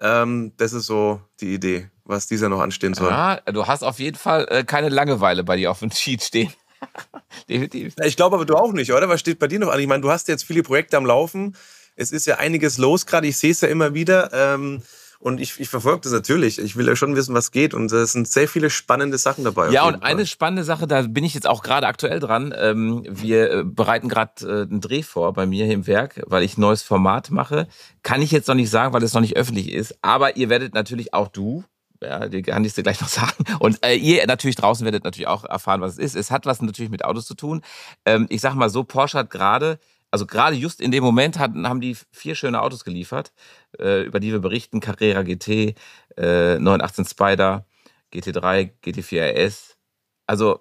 ähm, 0.01 0.53
das 0.57 0.73
ist 0.73 0.87
so 0.87 1.21
die 1.41 1.55
Idee, 1.55 1.91
was 2.05 2.27
dieser 2.27 2.49
noch 2.49 2.61
anstehen 2.61 2.95
soll. 2.95 3.11
Ja, 3.11 3.37
du 3.41 3.67
hast 3.67 3.83
auf 3.83 3.99
jeden 3.99 4.17
Fall 4.17 4.47
äh, 4.51 4.65
keine 4.65 4.89
Langeweile 4.89 5.45
bei 5.45 5.57
dir 5.57 5.71
auf 5.71 5.81
dem 5.81 5.91
Sheet 5.91 6.23
stehen. 6.23 6.53
Definitiv. 7.49 7.95
Ich 8.03 8.17
glaube 8.17 8.37
aber 8.37 8.45
du 8.45 8.57
auch 8.57 8.73
nicht, 8.73 8.93
oder? 8.93 9.09
Was 9.09 9.21
steht 9.21 9.39
bei 9.39 9.47
dir 9.47 9.59
noch 9.59 9.71
an? 9.71 9.79
Ich 9.79 9.87
meine, 9.87 10.03
du 10.03 10.11
hast 10.11 10.29
jetzt 10.29 10.45
viele 10.45 10.63
Projekte 10.63 10.97
am 10.97 11.07
Laufen. 11.07 11.57
Es 11.95 12.11
ist 12.11 12.27
ja 12.27 12.37
einiges 12.37 12.79
los 12.79 13.07
gerade. 13.07 13.27
Ich 13.27 13.37
sehe 13.37 13.53
es 13.53 13.61
ja 13.61 13.69
immer 13.69 13.95
wieder. 13.95 14.31
Ähm, 14.33 14.83
und 15.23 15.41
ich, 15.41 15.61
ich 15.61 15.69
verfolge 15.69 16.01
das 16.01 16.13
natürlich. 16.13 16.59
Ich 16.59 16.75
will 16.75 16.89
ja 16.89 16.97
schon 16.97 17.15
wissen, 17.15 17.33
was 17.33 17.53
geht. 17.53 17.75
Und 17.75 17.93
es 17.93 18.11
sind 18.11 18.27
sehr 18.27 18.49
viele 18.49 18.71
spannende 18.71 19.19
Sachen 19.19 19.45
dabei. 19.45 19.71
Ja, 19.71 19.85
und 19.85 20.01
Fall. 20.01 20.11
eine 20.11 20.27
spannende 20.27 20.65
Sache, 20.65 20.89
da 20.89 21.03
bin 21.03 21.23
ich 21.23 21.33
jetzt 21.35 21.47
auch 21.47 21.63
gerade 21.63 21.87
aktuell 21.87 22.19
dran. 22.19 22.53
Ähm, 22.59 23.07
wir 23.09 23.53
äh, 23.53 23.65
bereiten 23.65 24.09
gerade 24.09 24.33
äh, 24.45 24.63
einen 24.63 24.81
Dreh 24.81 25.05
vor 25.05 25.33
bei 25.33 25.47
mir 25.47 25.65
hier 25.65 25.75
im 25.75 25.87
Werk, 25.87 26.21
weil 26.27 26.43
ich 26.43 26.59
ein 26.59 26.61
neues 26.61 26.83
Format 26.83 27.31
mache. 27.31 27.69
Kann 28.03 28.21
ich 28.21 28.33
jetzt 28.33 28.49
noch 28.49 28.57
nicht 28.57 28.69
sagen, 28.69 28.93
weil 28.93 29.03
es 29.05 29.15
noch 29.15 29.21
nicht 29.21 29.37
öffentlich 29.37 29.71
ist. 29.73 29.97
Aber 30.03 30.37
ihr 30.37 30.49
werdet 30.49 30.75
natürlich 30.75 31.15
auch 31.15 31.29
du, 31.29 31.63
ja, 32.01 32.27
die 32.27 32.43
kann 32.43 32.65
ich 32.65 32.75
dir 32.75 32.83
gleich 32.83 33.01
noch 33.01 33.09
sagen. 33.09 33.45
Und 33.61 33.87
äh, 33.87 33.95
ihr 33.95 34.27
natürlich 34.27 34.57
draußen 34.57 34.85
werdet 34.85 35.05
natürlich 35.05 35.29
auch 35.29 35.45
erfahren, 35.45 35.81
was 35.83 35.93
es 35.93 35.99
ist. 35.99 36.17
Es 36.17 36.31
hat 36.33 36.47
was 36.47 36.61
natürlich 36.61 36.91
mit 36.91 37.05
Autos 37.05 37.27
zu 37.27 37.35
tun. 37.35 37.63
Ähm, 38.05 38.27
ich 38.29 38.41
sag 38.41 38.57
mal 38.57 38.71
so, 38.71 38.83
Porsche 38.83 39.19
hat 39.19 39.31
gerade 39.31 39.79
also 40.13 40.27
gerade 40.27 40.55
just 40.55 40.81
in 40.81 40.93
dem 40.93 41.03
Moment 41.03 41.39
hatten, 41.39 41.67
haben 41.67 41.81
die 41.81 41.97
vier 42.13 42.35
schöne 42.35 42.61
Autos 42.61 42.85
geliefert, 42.85 43.33
äh, 43.79 44.03
über 44.03 44.21
die 44.21 44.31
wir 44.31 44.41
berichten. 44.41 44.79
Carrera 44.79 45.23
GT, 45.23 45.75
äh, 46.17 46.59
918 46.59 47.07
Spider, 47.07 47.67
GT3, 48.13 48.71
GT4 48.85 49.23
RS. 49.23 49.79
Also. 50.27 50.61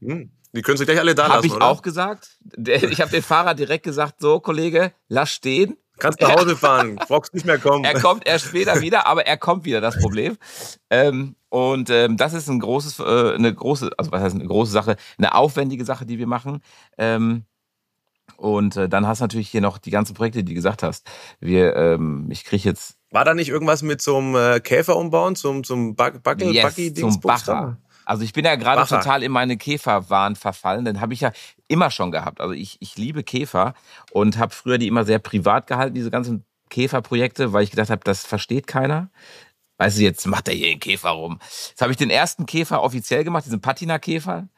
Hm, 0.00 0.30
die 0.52 0.62
können 0.62 0.78
Sie 0.78 0.84
gleich 0.84 1.00
alle 1.00 1.14
da 1.16 1.24
lassen, 1.24 1.36
Habe 1.36 1.46
ich 1.48 1.54
oder? 1.54 1.66
auch 1.66 1.82
gesagt. 1.82 2.38
Ich 2.56 3.00
habe 3.00 3.10
dem 3.10 3.22
Fahrer 3.22 3.54
direkt 3.54 3.84
gesagt, 3.84 4.20
so 4.20 4.40
Kollege, 4.40 4.92
lass 5.08 5.32
stehen. 5.32 5.76
Kannst 5.98 6.20
nach 6.20 6.36
Hause 6.36 6.56
fahren, 6.56 6.96
brauchst 6.96 7.34
nicht 7.34 7.46
mehr 7.46 7.58
kommen. 7.58 7.84
Er 7.84 7.98
kommt 8.00 8.26
erst 8.26 8.46
später 8.46 8.82
wieder, 8.82 9.06
aber 9.06 9.26
er 9.26 9.38
kommt 9.38 9.64
wieder, 9.64 9.80
das 9.80 9.98
Problem. 9.98 10.36
Ähm, 10.90 11.36
und 11.48 11.88
ähm, 11.88 12.18
das 12.18 12.34
ist 12.34 12.48
ein 12.48 12.60
großes, 12.60 13.00
äh, 13.00 13.34
eine 13.34 13.52
große, 13.54 13.90
also 13.96 14.12
was 14.12 14.22
heißt 14.22 14.34
eine 14.34 14.46
große 14.46 14.72
Sache, 14.72 14.96
eine 15.16 15.34
aufwendige 15.34 15.86
Sache, 15.86 16.04
die 16.04 16.18
wir 16.18 16.26
machen. 16.26 16.60
Ähm, 16.98 17.46
und 18.36 18.76
äh, 18.76 18.88
dann 18.88 19.06
hast 19.06 19.20
du 19.20 19.24
natürlich 19.24 19.48
hier 19.48 19.60
noch 19.60 19.78
die 19.78 19.90
ganzen 19.90 20.14
Projekte, 20.14 20.44
die 20.44 20.52
du 20.52 20.54
gesagt 20.54 20.82
hast. 20.82 21.08
Wir, 21.40 21.76
ähm, 21.76 22.28
ich 22.30 22.44
kriege 22.44 22.68
jetzt. 22.68 22.98
War 23.10 23.24
da 23.24 23.34
nicht 23.34 23.48
irgendwas 23.48 23.82
mit 23.82 24.02
so 24.02 24.18
einem 24.18 24.34
äh, 24.34 24.60
Käfer 24.60 24.96
umbauen, 24.96 25.36
zum, 25.36 25.64
zum 25.64 25.94
Bug, 25.94 26.22
Buckel, 26.22 26.54
yes, 26.54 26.74
Buggy 26.74 26.94
zum 26.94 27.20
Bacher. 27.20 27.78
Also 28.04 28.22
ich 28.22 28.32
bin 28.32 28.44
ja 28.44 28.54
gerade 28.54 28.86
total 28.86 29.24
in 29.24 29.32
meine 29.32 29.56
Käferwahn 29.56 30.36
verfallen. 30.36 30.84
Den 30.84 31.00
habe 31.00 31.12
ich 31.12 31.20
ja 31.20 31.32
immer 31.66 31.90
schon 31.90 32.12
gehabt. 32.12 32.40
Also 32.40 32.54
ich, 32.54 32.76
ich 32.80 32.96
liebe 32.96 33.24
Käfer 33.24 33.74
und 34.12 34.38
habe 34.38 34.54
früher 34.54 34.78
die 34.78 34.86
immer 34.86 35.04
sehr 35.04 35.18
privat 35.18 35.66
gehalten, 35.66 35.94
diese 35.94 36.12
ganzen 36.12 36.44
Käferprojekte, 36.70 37.52
weil 37.52 37.64
ich 37.64 37.70
gedacht 37.70 37.90
habe, 37.90 38.02
das 38.04 38.24
versteht 38.24 38.68
keiner. 38.68 39.10
Weißt 39.78 39.98
du, 39.98 40.02
jetzt 40.02 40.26
macht 40.26 40.48
er 40.48 40.54
hier 40.54 40.70
einen 40.70 40.80
Käfer 40.80 41.10
rum. 41.10 41.38
Jetzt 41.40 41.82
habe 41.82 41.90
ich 41.90 41.98
den 41.98 42.10
ersten 42.10 42.46
Käfer 42.46 42.82
offiziell 42.82 43.24
gemacht, 43.24 43.44
diesen 43.44 43.60
Patina-Käfer. 43.60 44.48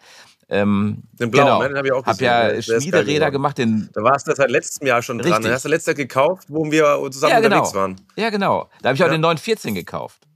Ähm, 0.51 1.03
den 1.13 1.31
blauen, 1.31 1.47
genau. 1.47 1.63
ne? 1.63 1.69
den 1.69 1.77
habe 1.77 1.89
ich 1.89 1.93
auch 1.93 2.05
gesehen. 2.05 2.31
Hab 2.31 2.53
ja 2.55 2.63
Schmiederräder 2.63 3.31
gemacht. 3.31 3.59
Den 3.59 3.91
da 3.93 4.03
warst 4.03 4.27
du 4.27 4.35
seit 4.35 4.51
letztem 4.51 4.87
Jahr 4.87 5.03
schon 5.03 5.19
Richtig. 5.19 5.33
dran. 5.33 5.43
Den 5.43 5.53
hast 5.53 5.65
du 5.65 5.69
letztes 5.69 5.87
Jahr 5.89 5.95
gekauft, 5.95 6.49
wo 6.49 6.71
wir 6.71 6.99
zusammen 7.11 7.33
ja, 7.33 7.41
genau. 7.41 7.57
unterwegs 7.57 7.75
waren. 7.75 8.01
Ja, 8.17 8.31
genau. 8.31 8.69
Da 8.81 8.89
habe 8.89 8.97
ich 8.97 9.03
auch 9.03 9.09
ja. 9.09 9.13
den 9.13 9.21
914 9.21 9.75
gekauft. 9.75 10.27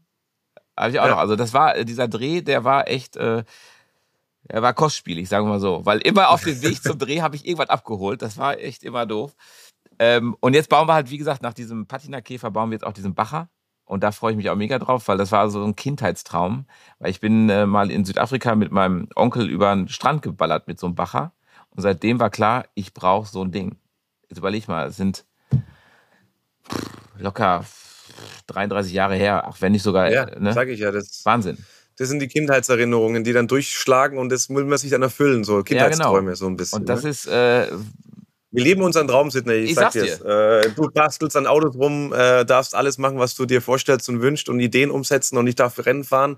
Habe 0.76 0.90
ich 0.90 1.00
auch 1.00 1.06
ja. 1.06 1.10
noch. 1.12 1.18
Also 1.18 1.36
das 1.36 1.54
war, 1.54 1.82
dieser 1.84 2.08
Dreh, 2.08 2.42
der 2.42 2.64
war 2.64 2.88
echt, 2.88 3.16
äh, 3.16 3.42
er 4.48 4.62
war 4.62 4.74
kostspielig, 4.74 5.28
sagen 5.28 5.46
wir 5.46 5.50
mal 5.50 5.60
so. 5.60 5.80
Weil 5.84 6.00
immer 6.00 6.28
auf 6.28 6.44
dem 6.44 6.60
Weg 6.62 6.82
zum 6.82 6.98
Dreh 6.98 7.22
habe 7.22 7.36
ich 7.36 7.46
irgendwas 7.46 7.70
abgeholt. 7.70 8.20
Das 8.20 8.36
war 8.36 8.58
echt 8.58 8.82
immer 8.82 9.06
doof. 9.06 9.34
Ähm, 9.98 10.36
und 10.40 10.54
jetzt 10.54 10.68
bauen 10.68 10.88
wir 10.88 10.94
halt, 10.94 11.10
wie 11.10 11.18
gesagt, 11.18 11.42
nach 11.42 11.54
diesem 11.54 11.86
Patina-Käfer 11.86 12.50
bauen 12.50 12.70
wir 12.70 12.74
jetzt 12.74 12.84
auch 12.84 12.92
diesen 12.92 13.14
Bacher. 13.14 13.48
Und 13.92 14.02
da 14.02 14.10
freue 14.10 14.30
ich 14.30 14.38
mich 14.38 14.48
auch 14.48 14.56
mega 14.56 14.78
drauf, 14.78 15.06
weil 15.08 15.18
das 15.18 15.32
war 15.32 15.50
so 15.50 15.62
ein 15.62 15.76
Kindheitstraum. 15.76 16.64
Weil 16.98 17.10
ich 17.10 17.20
bin 17.20 17.50
äh, 17.50 17.66
mal 17.66 17.90
in 17.90 18.06
Südafrika 18.06 18.54
mit 18.54 18.72
meinem 18.72 19.06
Onkel 19.14 19.50
über 19.50 19.74
den 19.74 19.86
Strand 19.88 20.22
geballert 20.22 20.66
mit 20.66 20.80
so 20.80 20.86
einem 20.86 20.94
Bacher. 20.94 21.32
Und 21.68 21.82
seitdem 21.82 22.18
war 22.18 22.30
klar, 22.30 22.64
ich 22.72 22.94
brauche 22.94 23.28
so 23.28 23.44
ein 23.44 23.52
Ding. 23.52 23.76
Jetzt 24.30 24.38
überleg 24.38 24.66
mal, 24.66 24.86
es 24.88 24.96
sind 24.96 25.26
locker 27.18 27.66
33 28.46 28.94
Jahre 28.94 29.14
her, 29.14 29.46
auch 29.46 29.60
wenn 29.60 29.72
nicht 29.72 29.82
sogar. 29.82 30.10
Ja, 30.10 30.24
ne? 30.38 30.54
sag 30.54 30.68
ich 30.68 30.80
ja. 30.80 30.90
Das 30.90 31.22
Wahnsinn. 31.26 31.58
Das 31.98 32.08
sind 32.08 32.20
die 32.20 32.28
Kindheitserinnerungen, 32.28 33.24
die 33.24 33.34
dann 33.34 33.46
durchschlagen 33.46 34.16
und 34.16 34.32
das 34.32 34.48
will 34.48 34.64
man 34.64 34.78
sich 34.78 34.90
dann 34.90 35.02
erfüllen, 35.02 35.44
so 35.44 35.62
Kindheitsträume 35.62 36.14
ja, 36.14 36.20
genau. 36.20 36.34
so 36.34 36.46
ein 36.46 36.56
bisschen. 36.56 36.80
Und 36.80 36.88
das 36.88 37.02
ne? 37.02 37.10
ist, 37.10 37.26
äh, 37.26 37.66
wir 38.52 38.62
leben 38.62 38.82
unseren 38.82 39.08
Traum, 39.08 39.30
Sidney. 39.30 39.54
Ich, 39.54 39.70
ich 39.70 39.76
sag 39.76 39.92
dir. 39.92 40.24
Äh, 40.24 40.70
du 40.76 40.90
bastelst 40.90 41.36
an 41.36 41.46
Autos 41.46 41.74
rum, 41.74 42.12
äh, 42.12 42.44
darfst 42.44 42.74
alles 42.74 42.98
machen, 42.98 43.18
was 43.18 43.34
du 43.34 43.46
dir 43.46 43.62
vorstellst 43.62 44.08
und 44.08 44.20
wünschst 44.20 44.48
und 44.48 44.60
Ideen 44.60 44.90
umsetzen 44.90 45.38
und 45.38 45.46
ich 45.46 45.54
darf 45.54 45.84
Rennen 45.84 46.04
fahren. 46.04 46.36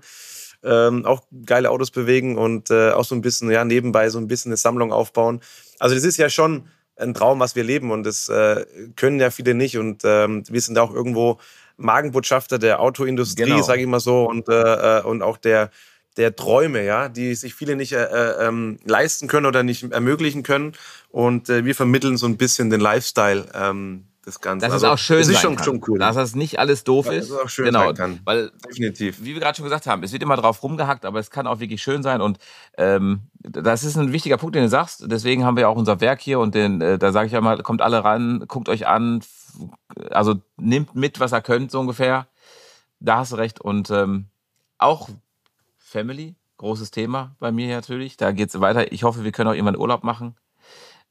Ähm, 0.63 1.05
auch 1.05 1.21
geile 1.45 1.69
Autos 1.69 1.91
bewegen 1.91 2.37
und 2.37 2.71
äh, 2.71 2.91
auch 2.91 3.03
so 3.03 3.13
ein 3.13 3.21
bisschen, 3.21 3.51
ja, 3.51 3.65
nebenbei 3.65 4.09
so 4.09 4.17
ein 4.17 4.27
bisschen 4.27 4.49
eine 4.49 4.57
Sammlung 4.57 4.91
aufbauen. 4.91 5.41
Also 5.77 5.93
das 5.93 6.03
ist 6.05 6.17
ja 6.17 6.29
schon 6.29 6.67
ein 6.95 7.13
Traum, 7.13 7.39
was 7.39 7.55
wir 7.55 7.63
leben 7.63 7.91
und 7.91 8.03
das 8.03 8.29
äh, 8.29 8.65
können 8.95 9.19
ja 9.19 9.29
viele 9.29 9.53
nicht 9.53 9.77
und 9.77 10.03
ähm, 10.05 10.43
wir 10.49 10.61
sind 10.61 10.79
auch 10.79 10.93
irgendwo 10.93 11.39
Magenbotschafter 11.77 12.57
der 12.57 12.79
Autoindustrie, 12.79 13.43
genau. 13.43 13.61
sage 13.61 13.81
ich 13.81 13.87
mal 13.87 13.99
so, 13.99 14.27
und, 14.27 14.47
äh, 14.47 14.99
äh, 14.99 15.03
und 15.03 15.21
auch 15.21 15.37
der, 15.37 15.71
der 16.17 16.35
Träume, 16.35 16.83
ja, 16.83 17.09
die 17.09 17.35
sich 17.35 17.55
viele 17.55 17.75
nicht 17.75 17.91
äh, 17.93 18.03
äh, 18.03 18.47
ähm, 18.47 18.77
leisten 18.85 19.27
können 19.27 19.45
oder 19.45 19.63
nicht 19.63 19.91
ermöglichen 19.91 20.43
können. 20.43 20.73
Und 21.09 21.49
äh, 21.49 21.65
wir 21.65 21.75
vermitteln 21.75 22.17
so 22.17 22.25
ein 22.25 22.37
bisschen 22.37 22.69
den 22.69 22.79
Lifestyle. 22.79 23.45
Ähm, 23.53 24.05
das 24.25 24.41
Ganze. 24.41 24.65
Dass 24.65 24.73
also, 24.73 24.87
es 24.87 24.91
auch 24.91 24.97
schön 24.97 25.19
das 25.19 25.27
ist 25.27 25.39
schon, 25.39 25.57
schon 25.59 25.81
cool. 25.87 25.99
Dass 25.99 26.15
das 26.15 26.35
nicht 26.35 26.57
alles 26.57 26.83
doof 26.83 27.11
ist. 27.11 27.29
Dass 27.29 27.37
es 27.37 27.43
auch 27.43 27.49
schön 27.49 27.65
genau, 27.65 27.85
sein 27.85 27.95
kann. 27.95 28.19
Weil, 28.25 28.51
Definitiv. 28.67 29.23
Wie 29.23 29.33
wir 29.33 29.39
gerade 29.39 29.55
schon 29.55 29.65
gesagt 29.65 29.85
haben, 29.85 30.03
es 30.03 30.11
wird 30.11 30.23
immer 30.23 30.35
drauf 30.35 30.63
rumgehackt, 30.63 31.05
aber 31.05 31.19
es 31.19 31.29
kann 31.29 31.45
auch 31.47 31.59
wirklich 31.59 31.81
schön 31.81 32.01
sein. 32.01 32.21
Und 32.21 32.39
ähm, 32.77 33.21
das 33.39 33.83
ist 33.83 33.97
ein 33.97 34.11
wichtiger 34.11 34.37
Punkt, 34.37 34.55
den 34.55 34.63
du 34.63 34.69
sagst. 34.69 35.03
Deswegen 35.05 35.43
haben 35.43 35.57
wir 35.57 35.69
auch 35.69 35.77
unser 35.77 36.01
Werk 36.01 36.21
hier 36.21 36.39
und 36.39 36.55
den, 36.55 36.81
äh, 36.81 36.97
da 36.97 37.11
sage 37.11 37.27
ich 37.27 37.35
einmal, 37.35 37.61
kommt 37.61 37.81
alle 37.81 38.03
ran, 38.03 38.43
guckt 38.47 38.67
euch 38.67 38.87
an, 38.87 39.21
also 40.09 40.35
nehmt 40.57 40.95
mit, 40.95 41.19
was 41.19 41.31
ihr 41.31 41.41
könnt, 41.41 41.71
so 41.71 41.79
ungefähr. 41.79 42.27
Da 42.99 43.17
hast 43.17 43.31
du 43.31 43.35
recht. 43.35 43.61
Und 43.61 43.91
ähm, 43.91 44.25
auch 44.79 45.09
Family, 45.95 46.35
großes 46.57 46.91
Thema 46.91 47.37
bei 47.39 47.53
mir 47.53 47.73
natürlich. 47.73 48.17
Da 48.17 48.33
geht 48.33 48.49
es 48.49 48.59
weiter. 48.59 48.91
Ich 48.91 49.03
hoffe, 49.03 49.23
wir 49.23 49.31
können 49.31 49.49
auch 49.49 49.53
irgendwann 49.53 49.77
Urlaub 49.77 50.03
machen. 50.03 50.35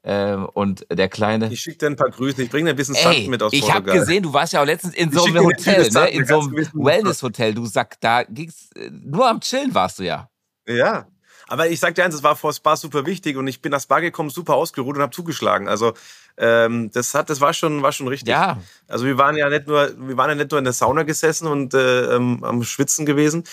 Ähm, 0.02 0.46
und 0.52 0.86
der 0.90 1.08
Kleine. 1.08 1.50
Ich 1.50 1.60
schicke 1.60 1.78
dir 1.78 1.86
ein 1.86 1.96
paar 1.96 2.10
Grüße. 2.10 2.42
Ich 2.42 2.50
bringe 2.50 2.66
dir 2.66 2.74
ein 2.74 2.76
bisschen 2.76 2.94
Sand 2.94 3.28
mit 3.28 3.42
aus 3.42 3.54
Ich 3.54 3.72
habe 3.72 3.90
gesehen, 3.90 4.22
du 4.22 4.34
warst 4.34 4.52
ja 4.52 4.60
auch 4.60 4.66
letztens 4.66 4.94
in 4.94 5.10
so 5.10 5.24
einem 5.24 5.46
Hotel, 5.46 5.88
ne? 5.90 6.08
in 6.08 6.26
so 6.26 6.40
einem 6.40 6.52
Wellness-Hotel. 6.74 7.54
Du 7.54 7.64
sagst, 7.64 8.00
da 8.02 8.24
ging's, 8.24 8.68
äh, 8.76 8.90
nur 8.90 9.26
am 9.26 9.40
Chillen 9.40 9.74
warst 9.74 10.00
du 10.00 10.02
ja. 10.02 10.28
Ja. 10.68 11.06
Aber 11.48 11.68
ich 11.68 11.80
sag 11.80 11.94
dir 11.94 12.04
eins, 12.04 12.14
es 12.14 12.22
war 12.22 12.36
vor 12.36 12.52
Spa 12.52 12.76
super 12.76 13.06
wichtig 13.06 13.36
und 13.36 13.46
ich 13.46 13.60
bin 13.60 13.70
nach 13.72 13.80
Spa 13.80 14.00
gekommen, 14.00 14.30
super 14.30 14.54
ausgeruht 14.54 14.96
und 14.96 15.02
habe 15.02 15.14
zugeschlagen. 15.14 15.68
Also 15.68 15.92
ähm, 16.36 16.90
das 16.92 17.14
hat, 17.14 17.30
das 17.30 17.40
war 17.40 17.52
schon, 17.52 17.82
war 17.82 17.92
schon 17.92 18.08
richtig. 18.08 18.28
Ja. 18.28 18.58
Also 18.88 19.04
wir 19.04 19.18
waren 19.18 19.36
ja 19.36 19.48
nicht 19.48 19.66
nur, 19.66 19.92
wir 19.96 20.16
waren 20.16 20.30
ja 20.30 20.34
nicht 20.34 20.50
nur 20.50 20.58
in 20.58 20.64
der 20.64 20.72
Sauna 20.72 21.02
gesessen 21.02 21.46
und 21.46 21.74
äh, 21.74 22.16
ähm, 22.16 22.42
am 22.42 22.62
Schwitzen 22.64 23.06
gewesen, 23.06 23.44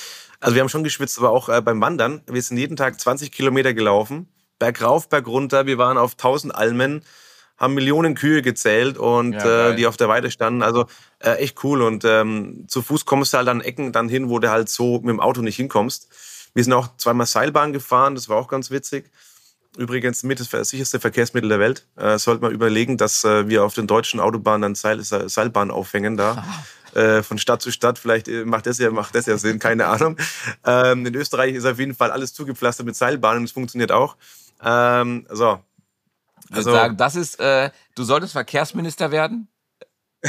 also 0.42 0.56
wir 0.56 0.62
haben 0.62 0.70
schon 0.70 0.84
geschwitzt, 0.84 1.20
aber 1.20 1.30
auch 1.30 1.50
äh, 1.50 1.62
beim 1.62 1.80
Wandern. 1.82 2.22
Wir 2.26 2.42
sind 2.42 2.58
jeden 2.58 2.76
Tag 2.76 3.00
20 3.00 3.32
Kilometer 3.32 3.76
gelaufen, 3.76 4.28
bergauf, 4.58 5.08
bergunter. 5.08 5.68
Wir 5.68 5.78
waren 5.78 6.00
auf 6.00 6.14
1000 6.14 6.54
Almen, 6.54 7.04
haben 7.58 7.76
Millionen 7.76 8.16
Kühe 8.16 8.42
gezählt 8.42 8.98
und 8.98 9.34
ja, 9.34 9.70
äh, 9.70 9.76
die 9.76 9.86
auf 9.86 9.98
der 9.98 10.10
Weide 10.10 10.32
standen. 10.32 10.64
Also 10.64 10.88
äh, 11.20 11.34
echt 11.34 11.64
cool. 11.64 11.84
Und 11.84 12.04
ähm, 12.06 12.66
zu 12.68 12.82
Fuß 12.82 13.06
kommst 13.06 13.34
du 13.34 13.38
halt 13.38 13.50
an 13.50 13.62
Ecken 13.62 13.92
dann 13.92 14.10
hin, 14.10 14.30
wo 14.30 14.39
du 14.39 14.50
halt 14.50 14.68
so 14.68 14.96
mit 14.96 15.10
dem 15.10 15.20
Auto 15.20 15.42
nicht 15.42 15.58
hinkommst. 15.58 16.10
Wir 16.54 16.64
sind 16.64 16.74
auch 16.74 16.95
zweimal 16.97 17.28
Seilbahn 17.28 17.74
gefahren, 17.74 18.16
das 18.16 18.30
war 18.30 18.38
auch 18.38 18.47
ganz 18.47 18.72
witzig. 18.72 19.12
Übrigens 19.78 20.24
mit 20.24 20.39
das 20.39 20.70
sicherste 20.70 20.99
Verkehrsmittel 20.99 21.47
der 21.47 21.60
Welt. 21.60 21.88
Äh, 21.95 22.18
sollte 22.18 22.41
man 22.41 22.52
überlegen, 22.52 22.97
dass 22.97 23.24
äh, 23.24 23.47
wir 23.47 23.64
auf 23.64 23.74
den 23.74 23.88
deutschen 23.88 24.20
Autobahnen 24.20 24.62
dann 24.62 24.76
Seil, 24.76 25.02
Seilbahn 25.02 25.72
aufhängen 25.72 26.18
da. 26.18 26.43
äh, 26.93 27.24
von 27.24 27.38
Stadt 27.38 27.62
zu 27.62 27.72
Stadt. 27.72 27.97
Vielleicht 27.97 28.28
äh, 28.28 28.43
macht 28.43 28.66
das 28.66 28.80
ja, 28.80 28.91
macht 28.91 29.16
das 29.16 29.28
ja 29.28 29.38
Sinn, 29.38 29.60
keine 29.60 29.88
Ahnung. 29.88 30.18
Ähm, 30.66 31.06
in 31.06 31.16
Österreich 31.16 31.56
ist 31.56 31.66
auf 31.66 31.80
jeden 31.80 31.95
Fall 31.95 32.12
alles 32.12 32.34
zugepflastert 32.34 32.86
mit 32.86 32.97
Seilbahnen. 32.97 33.43
Das 33.43 33.54
funktioniert 33.54 33.93
auch. 33.93 34.18
Ähm, 34.62 35.26
so. 35.30 35.62
Ich 36.49 36.58
also, 36.58 36.72
sagen, 36.72 36.97
das 36.97 37.16
ist, 37.16 37.39
äh, 37.39 37.70
du 37.95 38.04
solltest 38.04 38.34
Verkehrsminister 38.34 39.12
werden. 39.12 39.47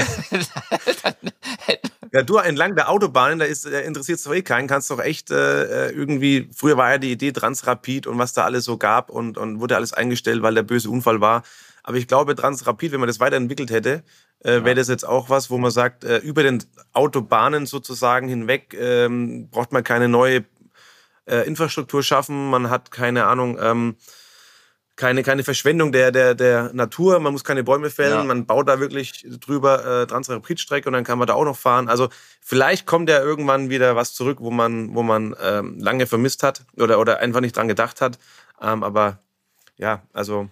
Ja, 2.14 2.22
du 2.22 2.36
entlang 2.36 2.76
der 2.76 2.90
Autobahnen, 2.90 3.38
da 3.38 3.46
ist, 3.46 3.64
äh, 3.64 3.82
interessiert 3.82 4.18
es 4.18 4.24
doch 4.24 4.34
eh 4.34 4.42
keinen, 4.42 4.68
kannst 4.68 4.90
doch 4.90 5.00
echt 5.00 5.30
äh, 5.30 5.88
äh, 5.88 5.90
irgendwie, 5.92 6.50
früher 6.54 6.76
war 6.76 6.90
ja 6.90 6.98
die 6.98 7.10
Idee 7.10 7.32
Transrapid 7.32 8.06
und 8.06 8.18
was 8.18 8.34
da 8.34 8.44
alles 8.44 8.64
so 8.64 8.76
gab 8.76 9.08
und, 9.08 9.38
und 9.38 9.60
wurde 9.60 9.76
alles 9.76 9.94
eingestellt, 9.94 10.42
weil 10.42 10.54
der 10.54 10.62
böse 10.62 10.90
Unfall 10.90 11.22
war. 11.22 11.42
Aber 11.82 11.96
ich 11.96 12.06
glaube, 12.06 12.34
Transrapid, 12.34 12.92
wenn 12.92 13.00
man 13.00 13.06
das 13.06 13.18
weiterentwickelt 13.18 13.70
hätte, 13.70 14.02
äh, 14.40 14.62
wäre 14.62 14.74
das 14.74 14.88
jetzt 14.88 15.04
auch 15.08 15.30
was, 15.30 15.48
wo 15.50 15.56
man 15.56 15.70
sagt, 15.70 16.04
äh, 16.04 16.18
über 16.18 16.42
den 16.42 16.62
Autobahnen 16.92 17.64
sozusagen 17.64 18.28
hinweg 18.28 18.76
ähm, 18.78 19.48
braucht 19.50 19.72
man 19.72 19.82
keine 19.82 20.08
neue 20.08 20.44
äh, 21.26 21.46
Infrastruktur 21.46 22.02
schaffen, 22.02 22.50
man 22.50 22.68
hat 22.70 22.90
keine 22.90 23.24
Ahnung, 23.26 23.58
ähm, 23.60 23.96
keine, 24.96 25.22
keine 25.22 25.42
Verschwendung 25.42 25.90
der, 25.90 26.12
der, 26.12 26.34
der 26.34 26.70
Natur, 26.74 27.18
man 27.18 27.32
muss 27.32 27.44
keine 27.44 27.64
Bäume 27.64 27.90
fällen, 27.90 28.12
ja. 28.12 28.24
man 28.24 28.46
baut 28.46 28.68
da 28.68 28.78
wirklich 28.78 29.26
drüber 29.40 30.02
äh, 30.02 30.06
Transrapid-Strecke 30.06 30.88
und 30.88 30.92
dann 30.92 31.04
kann 31.04 31.18
man 31.18 31.26
da 31.26 31.34
auch 31.34 31.44
noch 31.44 31.56
fahren. 31.56 31.88
Also 31.88 32.08
vielleicht 32.40 32.86
kommt 32.86 33.08
ja 33.08 33.20
irgendwann 33.20 33.70
wieder 33.70 33.96
was 33.96 34.14
zurück, 34.14 34.38
wo 34.40 34.50
man, 34.50 34.94
wo 34.94 35.02
man 35.02 35.34
ähm, 35.42 35.78
lange 35.78 36.06
vermisst 36.06 36.42
hat 36.42 36.64
oder, 36.76 37.00
oder 37.00 37.20
einfach 37.20 37.40
nicht 37.40 37.56
dran 37.56 37.68
gedacht 37.68 38.00
hat. 38.00 38.18
Ähm, 38.60 38.82
aber 38.82 39.18
ja, 39.76 40.02
also 40.12 40.48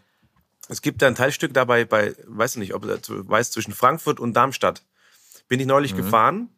es 0.69 0.81
gibt 0.81 1.03
da 1.03 1.07
ein 1.07 1.15
Teilstück 1.15 1.53
dabei 1.53 1.85
bei, 1.85 2.15
weiß 2.27 2.57
nicht, 2.57 2.75
ob 2.75 2.83
du 2.83 3.29
weißt, 3.29 3.53
zwischen 3.53 3.75
Frankfurt 3.75 4.21
und 4.21 4.35
Darmstadt. 4.35 4.83
Bin 5.49 5.61
ich 5.61 5.67
neulich 5.67 5.93
mhm. 5.93 5.99
gefahren 5.99 6.49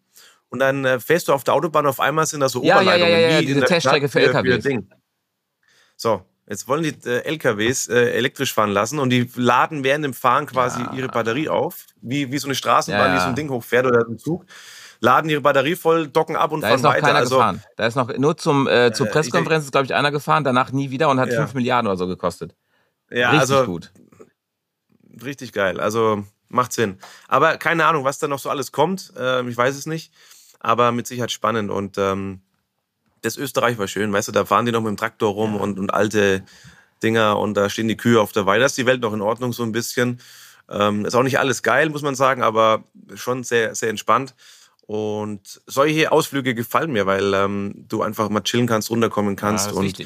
und 0.51 0.61
dann 0.61 0.85
äh, 0.85 1.01
fährst 1.01 1.28
du 1.28 1.33
auf 1.33 1.45
der 1.45 1.55
Autobahn, 1.55 1.87
auf 1.87 1.99
einmal 1.99 2.26
sind 2.26 2.41
da 2.41 2.49
so 2.49 2.62
ja, 2.62 2.76
Oberleitungen. 2.76 3.12
Ja, 3.12 3.18
ja, 3.18 3.28
ja, 3.28 3.41
ja, 3.41 3.41
diese 3.41 3.62
Teststrecke 3.62 4.09
für, 4.09 4.20
LKWs. 4.20 4.85
So, 5.97 6.24
jetzt 6.47 6.68
wollen 6.68 6.82
die 6.82 6.95
äh, 7.09 7.24
LKWs 7.24 7.88
äh, 7.88 8.11
elektrisch 8.12 8.53
fahren 8.53 8.70
lassen 8.70 8.99
und 8.99 9.11
die 9.11 9.30
laden 9.36 9.84
während 9.84 10.05
dem 10.05 10.14
Fahren 10.14 10.47
quasi 10.47 10.82
ja. 10.82 10.93
ihre 10.95 11.09
Batterie 11.09 11.49
auf, 11.49 11.86
wie, 12.01 12.30
wie 12.32 12.38
so 12.38 12.47
eine 12.49 12.55
Straßenbahn, 12.55 13.09
ja, 13.09 13.14
die 13.14 13.20
so 13.20 13.28
ein 13.28 13.34
Ding 13.34 13.51
hochfährt 13.51 13.86
oder 13.86 14.07
ein 14.07 14.18
Zug 14.18 14.45
laden 15.01 15.28
ihre 15.28 15.40
Batterie 15.40 15.74
voll, 15.74 16.07
docken 16.07 16.36
ab 16.36 16.53
und 16.53 16.61
da 16.61 16.68
fahren 16.68 16.76
ist 16.76 16.82
noch 16.82 16.90
weiter. 16.90 17.07
Keiner 17.07 17.18
also, 17.18 17.36
gefahren. 17.36 17.62
Da 17.76 17.86
ist 17.86 17.97
noch 17.97 18.16
nur 18.16 18.36
zum 18.36 18.68
äh, 18.68 18.93
zur 18.93 19.07
Pressekonferenz 19.07 19.64
ist 19.64 19.72
glaube 19.72 19.86
ich 19.86 19.95
einer 19.95 20.12
gefahren, 20.12 20.45
danach 20.45 20.70
nie 20.70 20.90
wieder 20.90 21.09
und 21.09 21.18
hat 21.18 21.28
ja. 21.28 21.38
5 21.38 21.55
Milliarden 21.55 21.88
oder 21.88 21.97
so 21.97 22.07
gekostet. 22.07 22.55
Ja, 23.11 23.30
Richtig 23.30 23.40
also 23.40 23.66
gut 23.66 23.90
richtig 25.24 25.53
geil. 25.53 25.80
Also 25.80 26.24
macht 26.49 26.72
Sinn. 26.72 26.99
Aber 27.28 27.57
keine 27.57 27.86
Ahnung, 27.86 28.05
was 28.05 28.18
da 28.18 28.28
noch 28.28 28.38
so 28.38 28.51
alles 28.51 28.72
kommt. 28.72 29.12
Ähm, 29.18 29.49
ich 29.49 29.57
weiß 29.57 29.76
es 29.76 29.86
nicht. 29.86 30.12
Aber 30.61 30.93
mit 30.93 31.07
Sicherheit 31.07 31.32
spannend. 31.32 31.70
Und 31.70 31.99
ähm, 31.99 32.43
das 33.22 33.36
Österreich 33.36 33.78
war 33.78 33.88
schön. 33.88 34.12
Weißt 34.12 34.28
du, 34.28 34.32
da 34.32 34.44
fahren 34.44 34.66
die 34.66 34.72
noch 34.72 34.82
mit 34.82 34.90
dem 34.90 34.96
Traktor 34.96 35.32
rum 35.32 35.56
und, 35.56 35.78
und 35.78 35.94
alte 35.94 36.42
Dinger 37.02 37.38
und 37.38 37.54
da 37.54 37.68
stehen 37.68 37.88
die 37.88 37.96
Kühe 37.96 38.20
auf 38.20 38.32
der 38.32 38.46
Weide. 38.46 38.60
Da 38.60 38.66
ist 38.66 38.78
die 38.78 38.86
Welt 38.86 39.00
noch 39.00 39.12
in 39.12 39.22
Ordnung 39.22 39.52
so 39.52 39.62
ein 39.62 39.72
bisschen. 39.72 40.20
Ähm, 40.70 41.04
ist 41.04 41.14
auch 41.14 41.22
nicht 41.22 41.38
alles 41.38 41.62
geil, 41.62 41.88
muss 41.90 42.02
man 42.02 42.14
sagen, 42.14 42.42
aber 42.42 42.84
schon 43.14 43.44
sehr, 43.44 43.74
sehr 43.74 43.90
entspannt. 43.90 44.34
Und 44.86 45.60
solche 45.66 46.10
Ausflüge 46.12 46.54
gefallen 46.54 46.92
mir, 46.92 47.06
weil 47.06 47.32
ähm, 47.34 47.86
du 47.88 48.02
einfach 48.02 48.28
mal 48.28 48.42
chillen 48.42 48.66
kannst, 48.66 48.90
runterkommen 48.90 49.36
kannst. 49.36 49.70
Ja, 49.70 49.76
und 49.76 50.00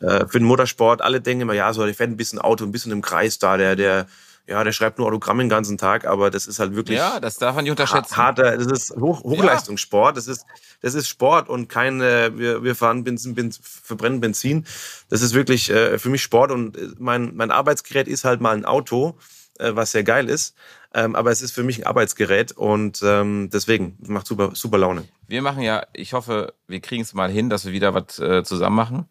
äh, 0.00 0.26
für 0.26 0.38
den 0.38 0.44
Motorsport, 0.44 1.02
alle 1.02 1.20
denken 1.20 1.42
immer, 1.42 1.54
ja, 1.54 1.72
so, 1.72 1.84
ich 1.86 1.96
fährt 1.96 2.10
ein 2.10 2.16
bisschen 2.16 2.38
Auto, 2.38 2.64
ein 2.64 2.72
bisschen 2.72 2.92
im 2.92 3.02
Kreis 3.02 3.38
da, 3.38 3.56
der, 3.56 3.76
der 3.76 4.06
ja, 4.48 4.62
der 4.62 4.72
schreibt 4.72 4.98
nur 4.98 5.08
Autogramm 5.08 5.38
den 5.38 5.48
ganzen 5.48 5.76
Tag, 5.76 6.06
aber 6.06 6.30
das 6.30 6.46
ist 6.46 6.60
halt 6.60 6.76
wirklich. 6.76 6.98
Ja, 6.98 7.18
das 7.18 7.36
darf 7.36 7.56
man 7.56 7.64
nicht 7.64 7.72
unterschätzen. 7.72 8.16
Harter, 8.16 8.56
das 8.56 8.66
ist 8.66 8.96
Hoch, 8.96 9.24
Hochleistungssport, 9.24 10.16
das 10.16 10.28
ist, 10.28 10.46
das 10.82 10.94
ist 10.94 11.08
Sport 11.08 11.48
und 11.48 11.68
kein, 11.68 12.00
äh, 12.00 12.30
wir, 12.36 12.62
wir 12.62 12.76
fahren 12.76 13.02
Benzin, 13.02 13.34
Benzin, 13.34 13.62
verbrennen 13.64 14.20
Benzin. 14.20 14.64
Das 15.08 15.20
ist 15.20 15.34
wirklich 15.34 15.70
äh, 15.70 15.98
für 15.98 16.10
mich 16.10 16.22
Sport 16.22 16.52
und 16.52 16.76
äh, 16.76 16.88
mein, 16.98 17.34
mein 17.34 17.50
Arbeitsgerät 17.50 18.06
ist 18.06 18.24
halt 18.24 18.40
mal 18.40 18.56
ein 18.56 18.64
Auto, 18.64 19.18
äh, 19.58 19.72
was 19.74 19.90
sehr 19.90 20.04
geil 20.04 20.28
ist. 20.28 20.54
Ähm, 20.94 21.16
aber 21.16 21.30
es 21.32 21.42
ist 21.42 21.52
für 21.52 21.64
mich 21.64 21.80
ein 21.80 21.86
Arbeitsgerät 21.86 22.52
und 22.52 23.00
ähm, 23.04 23.50
deswegen 23.52 23.98
macht 24.06 24.26
super, 24.26 24.52
super 24.54 24.78
Laune. 24.78 25.04
Wir 25.26 25.42
machen 25.42 25.62
ja, 25.62 25.84
ich 25.92 26.12
hoffe, 26.12 26.54
wir 26.68 26.80
kriegen 26.80 27.02
es 27.02 27.12
mal 27.14 27.30
hin, 27.30 27.50
dass 27.50 27.66
wir 27.66 27.72
wieder 27.72 27.94
was 27.94 28.18
äh, 28.20 28.44
zusammen 28.44 28.76
machen. 28.76 29.08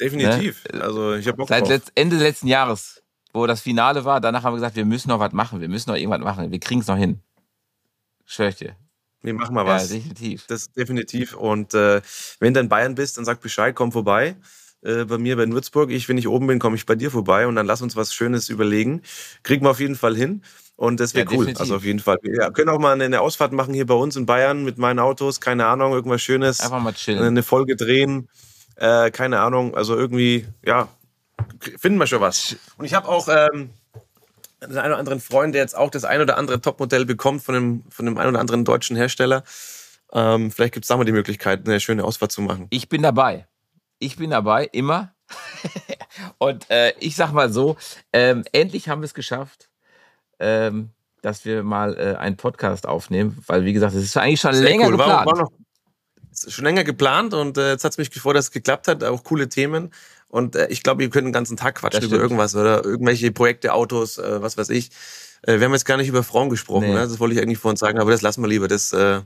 Definitiv. 0.00 0.64
Ne? 0.72 0.80
Also 0.80 1.14
ich 1.14 1.28
habe 1.28 1.36
Bock 1.36 1.48
Seit 1.48 1.68
letzt, 1.68 1.92
Ende 1.94 2.16
letzten 2.16 2.48
Jahres 2.48 3.03
wo 3.34 3.46
das 3.46 3.60
Finale 3.60 4.04
war, 4.04 4.20
danach 4.20 4.44
haben 4.44 4.52
wir 4.52 4.58
gesagt, 4.58 4.76
wir 4.76 4.84
müssen 4.84 5.08
noch 5.08 5.18
was 5.18 5.32
machen, 5.32 5.60
wir 5.60 5.68
müssen 5.68 5.90
noch 5.90 5.96
irgendwas 5.96 6.20
machen, 6.20 6.50
wir 6.50 6.60
kriegen 6.60 6.80
es 6.80 6.86
noch 6.86 6.96
hin. 6.96 7.20
Schwör 8.24 8.48
ich 8.48 8.56
dir. 8.56 8.76
Wir 9.20 9.34
machen 9.34 9.54
mal 9.54 9.66
was. 9.66 9.90
Ja, 9.90 9.96
definitiv. 9.96 10.46
Das 10.46 10.70
definitiv. 10.72 11.34
Und 11.34 11.74
äh, 11.74 12.00
wenn 12.40 12.54
du 12.54 12.60
in 12.60 12.68
Bayern 12.68 12.94
bist, 12.94 13.18
dann 13.18 13.24
sag 13.24 13.40
Bescheid, 13.40 13.74
komm 13.74 13.90
vorbei. 13.90 14.36
Äh, 14.82 15.04
bei 15.06 15.16
mir 15.16 15.36
bei 15.36 15.48
Würzburg. 15.48 15.90
Ich, 15.90 16.08
wenn 16.08 16.18
ich 16.18 16.28
oben 16.28 16.46
bin, 16.46 16.58
komme 16.58 16.76
ich 16.76 16.84
bei 16.84 16.94
dir 16.94 17.10
vorbei 17.10 17.46
und 17.46 17.56
dann 17.56 17.66
lass 17.66 17.80
uns 17.80 17.96
was 17.96 18.12
Schönes 18.12 18.50
überlegen. 18.50 19.00
Kriegen 19.42 19.64
wir 19.64 19.70
auf 19.70 19.80
jeden 19.80 19.96
Fall 19.96 20.14
hin. 20.14 20.42
Und 20.76 21.00
das 21.00 21.14
wäre 21.14 21.24
ja, 21.24 21.30
cool. 21.30 21.46
Definitiv. 21.46 21.60
Also 21.60 21.76
auf 21.76 21.84
jeden 21.84 22.00
Fall. 22.00 22.18
Ja, 22.22 22.50
können 22.50 22.68
auch 22.68 22.78
mal 22.78 23.00
eine 23.00 23.20
Ausfahrt 23.20 23.52
machen 23.52 23.72
hier 23.72 23.86
bei 23.86 23.94
uns 23.94 24.14
in 24.16 24.26
Bayern 24.26 24.62
mit 24.62 24.76
meinen 24.76 24.98
Autos. 24.98 25.40
Keine 25.40 25.66
Ahnung, 25.66 25.92
irgendwas 25.92 26.20
Schönes. 26.20 26.60
Einfach 26.60 26.82
mal 26.82 26.92
chillen. 26.92 27.22
Eine 27.22 27.42
Folge 27.42 27.76
drehen. 27.76 28.28
Äh, 28.76 29.10
keine 29.10 29.40
Ahnung. 29.40 29.74
Also 29.74 29.96
irgendwie, 29.96 30.46
ja, 30.66 30.88
finden 31.78 31.98
wir 31.98 32.06
schon 32.06 32.20
was. 32.20 32.56
Und 32.76 32.84
ich 32.84 32.94
habe 32.94 33.08
auch 33.08 33.28
ähm, 33.28 33.70
den 34.60 34.78
einen 34.78 34.92
oder 34.92 34.98
anderen 34.98 35.20
Freund, 35.20 35.54
der 35.54 35.62
jetzt 35.62 35.76
auch 35.76 35.90
das 35.90 36.04
ein 36.04 36.20
oder 36.20 36.36
andere 36.36 36.60
Topmodell 36.60 37.04
bekommt 37.04 37.42
von 37.42 37.54
dem, 37.54 37.84
von 37.90 38.06
dem 38.06 38.18
einen 38.18 38.30
oder 38.30 38.40
anderen 38.40 38.64
deutschen 38.64 38.96
Hersteller. 38.96 39.44
Ähm, 40.12 40.50
vielleicht 40.50 40.74
gibt 40.74 40.84
es 40.84 40.88
da 40.88 40.96
mal 40.96 41.04
die 41.04 41.12
Möglichkeit, 41.12 41.66
eine 41.66 41.80
schöne 41.80 42.04
Ausfahrt 42.04 42.32
zu 42.32 42.42
machen. 42.42 42.66
Ich 42.70 42.88
bin 42.88 43.02
dabei. 43.02 43.46
Ich 43.98 44.16
bin 44.16 44.30
dabei, 44.30 44.64
immer. 44.66 45.14
Und 46.38 46.70
äh, 46.70 46.92
ich 47.00 47.16
sag 47.16 47.32
mal 47.32 47.52
so, 47.52 47.76
ähm, 48.12 48.44
endlich 48.52 48.88
haben 48.88 49.00
wir 49.00 49.06
es 49.06 49.14
geschafft, 49.14 49.70
ähm, 50.38 50.90
dass 51.22 51.44
wir 51.44 51.62
mal 51.62 51.96
äh, 51.98 52.16
einen 52.16 52.36
Podcast 52.36 52.86
aufnehmen, 52.86 53.42
weil 53.46 53.64
wie 53.64 53.72
gesagt, 53.72 53.94
es 53.94 54.04
ist 54.04 54.16
eigentlich 54.16 54.40
schon 54.40 54.54
Sehr 54.54 54.64
länger 54.64 54.86
cool. 54.86 54.92
geplant. 54.92 55.26
War, 55.26 55.26
war 55.26 55.42
noch 55.44 55.52
schon 56.52 56.64
länger 56.64 56.84
geplant 56.84 57.34
und 57.34 57.58
äh, 57.58 57.72
jetzt 57.72 57.84
hat 57.84 57.92
es 57.92 57.98
mich 57.98 58.10
gefreut, 58.10 58.36
dass 58.36 58.46
es 58.46 58.50
geklappt 58.50 58.88
hat, 58.88 59.04
auch 59.04 59.24
coole 59.24 59.48
Themen. 59.48 59.92
Und 60.28 60.56
äh, 60.56 60.66
ich 60.68 60.82
glaube, 60.82 61.00
wir 61.00 61.10
können 61.10 61.28
den 61.28 61.32
ganzen 61.32 61.56
Tag 61.56 61.76
quatschen 61.76 62.02
über 62.04 62.16
irgendwas 62.16 62.56
oder 62.56 62.84
irgendwelche 62.84 63.30
Projekte, 63.30 63.72
Autos, 63.72 64.18
äh, 64.18 64.42
was 64.42 64.56
weiß 64.56 64.70
ich. 64.70 64.90
Äh, 65.42 65.58
wir 65.58 65.66
haben 65.66 65.72
jetzt 65.72 65.84
gar 65.84 65.96
nicht 65.96 66.08
über 66.08 66.22
Frauen 66.22 66.50
gesprochen, 66.50 66.88
nee. 66.88 66.94
ne? 66.94 67.00
das 67.00 67.20
wollte 67.20 67.34
ich 67.36 67.40
eigentlich 67.40 67.58
vorhin 67.58 67.76
sagen, 67.76 67.98
aber 67.98 68.10
das 68.10 68.22
lassen 68.22 68.42
wir 68.42 68.48
lieber. 68.48 68.66
Das, 68.66 68.92
äh, 68.92 69.20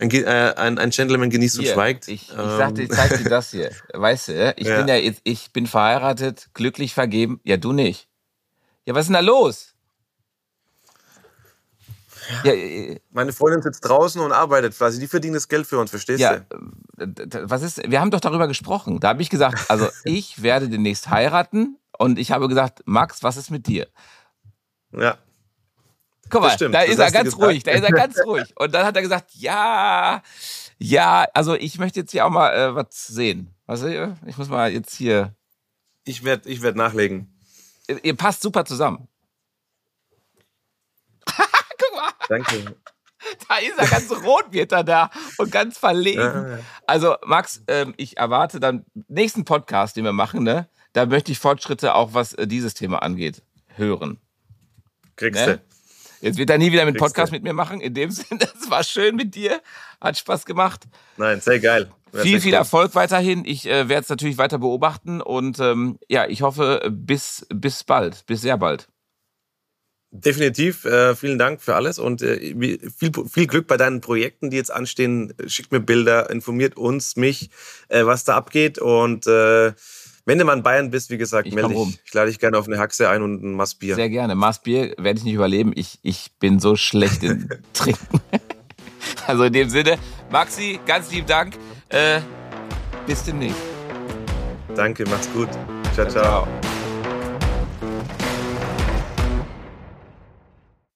ein, 0.00 0.10
äh, 0.10 0.54
ein, 0.56 0.78
ein 0.78 0.90
Gentleman 0.90 1.28
genießt 1.28 1.58
und 1.58 1.66
schweigt. 1.66 2.08
Ich, 2.08 2.30
ich 2.30 2.38
ähm. 2.38 2.56
sagte, 2.56 2.82
ich 2.82 2.90
zeig 2.90 3.18
dir 3.18 3.28
das 3.28 3.50
hier. 3.50 3.70
Weißt 3.92 4.28
du, 4.28 4.54
ich 4.56 4.66
ja. 4.66 4.78
bin 4.78 4.88
ja 4.88 4.96
jetzt, 4.96 5.20
ich 5.24 5.52
bin 5.52 5.66
verheiratet, 5.66 6.48
glücklich 6.54 6.94
vergeben. 6.94 7.40
Ja, 7.44 7.58
du 7.58 7.72
nicht. 7.72 8.08
Ja, 8.86 8.94
was 8.94 9.02
ist 9.02 9.08
denn 9.08 9.14
da 9.14 9.20
los? 9.20 9.69
Ja, 12.44 12.52
äh, 12.52 12.92
äh, 12.92 13.00
Meine 13.10 13.32
Freundin 13.32 13.62
sitzt 13.62 13.84
draußen 13.88 14.20
und 14.20 14.32
arbeitet 14.32 14.76
quasi. 14.76 14.98
Die 15.00 15.06
verdienen 15.06 15.34
das 15.34 15.48
Geld 15.48 15.66
für 15.66 15.78
uns, 15.78 15.90
verstehst 15.90 16.20
ja, 16.20 16.40
du? 16.40 17.04
Äh, 17.04 17.42
was 17.42 17.62
ist, 17.62 17.90
wir 17.90 18.00
haben 18.00 18.10
doch 18.10 18.20
darüber 18.20 18.48
gesprochen. 18.48 19.00
Da 19.00 19.08
habe 19.08 19.22
ich 19.22 19.30
gesagt, 19.30 19.70
also 19.70 19.88
ich 20.04 20.42
werde 20.42 20.68
demnächst 20.68 21.10
heiraten 21.10 21.78
und 21.98 22.18
ich 22.18 22.32
habe 22.32 22.48
gesagt, 22.48 22.82
Max, 22.86 23.22
was 23.22 23.36
ist 23.36 23.50
mit 23.50 23.66
dir? 23.66 23.88
Ja. 24.92 25.16
Guck 26.30 26.42
mal, 26.42 26.56
da 26.56 26.82
ist 26.82 26.98
er 26.98 27.10
ganz 27.10 27.36
ruhig, 27.36 27.64
da 27.64 27.72
ist 27.72 27.82
er 27.82 27.90
ganz 27.90 28.16
ruhig. 28.24 28.52
Und 28.56 28.72
dann 28.72 28.86
hat 28.86 28.94
er 28.94 29.02
gesagt, 29.02 29.32
ja, 29.34 30.22
ja, 30.78 31.26
also 31.34 31.54
ich 31.54 31.78
möchte 31.78 32.00
jetzt 32.00 32.12
hier 32.12 32.24
auch 32.24 32.30
mal 32.30 32.50
äh, 32.52 32.74
was 32.74 33.08
sehen. 33.08 33.52
Was, 33.66 33.82
ich 33.82 34.38
muss 34.38 34.48
mal 34.48 34.72
jetzt 34.72 34.94
hier. 34.94 35.34
Ich 36.04 36.24
werde 36.24 36.48
ich 36.48 36.62
werd 36.62 36.76
nachlegen. 36.76 37.36
Ihr, 37.88 38.04
ihr 38.04 38.16
passt 38.16 38.42
super 38.42 38.64
zusammen. 38.64 39.08
Danke. 42.30 42.76
Da 43.50 43.58
ist 43.58 43.76
er 43.76 43.86
ganz 43.86 44.10
rot, 44.24 44.46
wird 44.50 44.72
er 44.72 44.82
da 44.82 45.10
und 45.36 45.52
ganz 45.52 45.76
verlegen. 45.76 46.58
Also, 46.86 47.16
Max, 47.26 47.62
ähm, 47.68 47.92
ich 47.98 48.16
erwarte 48.16 48.60
dann 48.60 48.86
nächsten 49.08 49.44
Podcast, 49.44 49.98
den 49.98 50.04
wir 50.04 50.14
machen, 50.14 50.42
ne? 50.42 50.70
Da 50.94 51.04
möchte 51.04 51.30
ich 51.30 51.38
Fortschritte 51.38 51.94
auch, 51.94 52.14
was 52.14 52.32
äh, 52.32 52.46
dieses 52.46 52.72
Thema 52.72 53.02
angeht, 53.02 53.42
hören. 53.76 54.18
Kriegst 55.16 55.46
ne? 55.46 55.58
du. 55.58 56.26
Jetzt 56.26 56.38
wird 56.38 56.48
er 56.48 56.56
nie 56.56 56.72
wieder 56.72 56.80
einen 56.80 56.96
Podcast 56.96 57.30
mit 57.30 57.42
mir 57.42 57.52
machen. 57.52 57.82
In 57.82 57.92
dem 57.92 58.10
Sinne, 58.10 58.48
es 58.58 58.70
war 58.70 58.84
schön 58.84 59.16
mit 59.16 59.34
dir. 59.34 59.60
Hat 60.00 60.16
Spaß 60.16 60.46
gemacht. 60.46 60.84
Nein, 61.18 61.42
sehr 61.42 61.60
geil. 61.60 61.90
viel, 62.14 62.40
viel 62.40 62.54
Erfolg 62.54 62.94
weiterhin. 62.94 63.44
Ich 63.44 63.66
äh, 63.66 63.90
werde 63.90 64.02
es 64.02 64.08
natürlich 64.08 64.38
weiter 64.38 64.58
beobachten 64.58 65.20
und 65.20 65.58
ähm, 65.58 65.98
ja, 66.08 66.26
ich 66.26 66.40
hoffe, 66.40 66.88
bis, 66.90 67.46
bis 67.52 67.84
bald, 67.84 68.24
bis 68.24 68.40
sehr 68.40 68.56
bald. 68.56 68.88
Definitiv. 70.12 70.84
Äh, 70.84 71.14
vielen 71.14 71.38
Dank 71.38 71.60
für 71.60 71.76
alles 71.76 72.00
und 72.00 72.20
äh, 72.22 72.54
viel, 72.96 73.12
viel 73.30 73.46
Glück 73.46 73.68
bei 73.68 73.76
deinen 73.76 74.00
Projekten, 74.00 74.50
die 74.50 74.56
jetzt 74.56 74.72
anstehen. 74.72 75.32
Schickt 75.46 75.70
mir 75.70 75.80
Bilder, 75.80 76.30
informiert 76.30 76.76
uns, 76.76 77.14
mich, 77.14 77.50
äh, 77.88 78.04
was 78.04 78.24
da 78.24 78.36
abgeht. 78.36 78.78
Und 78.78 79.28
äh, 79.28 79.72
wenn 80.24 80.38
du 80.38 80.44
mal 80.44 80.56
in 80.56 80.64
Bayern 80.64 80.90
bist, 80.90 81.10
wie 81.10 81.16
gesagt, 81.16 81.46
ich 81.46 81.54
melde 81.54 81.74
dich. 81.74 82.00
Ich 82.04 82.12
lade 82.12 82.28
dich 82.28 82.40
gerne 82.40 82.58
auf 82.58 82.66
eine 82.66 82.78
Haxe 82.78 83.08
ein 83.08 83.22
und 83.22 83.42
ein 83.42 83.54
Maßbier. 83.54 83.94
Sehr 83.94 84.08
gerne. 84.08 84.34
Maßbier 84.34 84.94
werde 84.98 85.18
ich 85.18 85.24
nicht 85.24 85.34
überleben. 85.34 85.72
Ich, 85.76 86.00
ich 86.02 86.32
bin 86.40 86.58
so 86.58 86.74
schlecht 86.74 87.22
im 87.22 87.48
Trinken. 87.72 88.20
also 89.28 89.44
in 89.44 89.52
dem 89.52 89.70
Sinne, 89.70 89.96
Maxi, 90.30 90.80
ganz 90.86 91.12
lieben 91.12 91.28
Dank. 91.28 91.54
Äh, 91.88 92.20
bis 93.06 93.22
demnächst. 93.22 93.60
Danke, 94.74 95.04
mach's 95.08 95.28
gut. 95.32 95.48
ciao. 95.94 96.08
ciao. 96.08 96.46
ciao. 96.46 96.69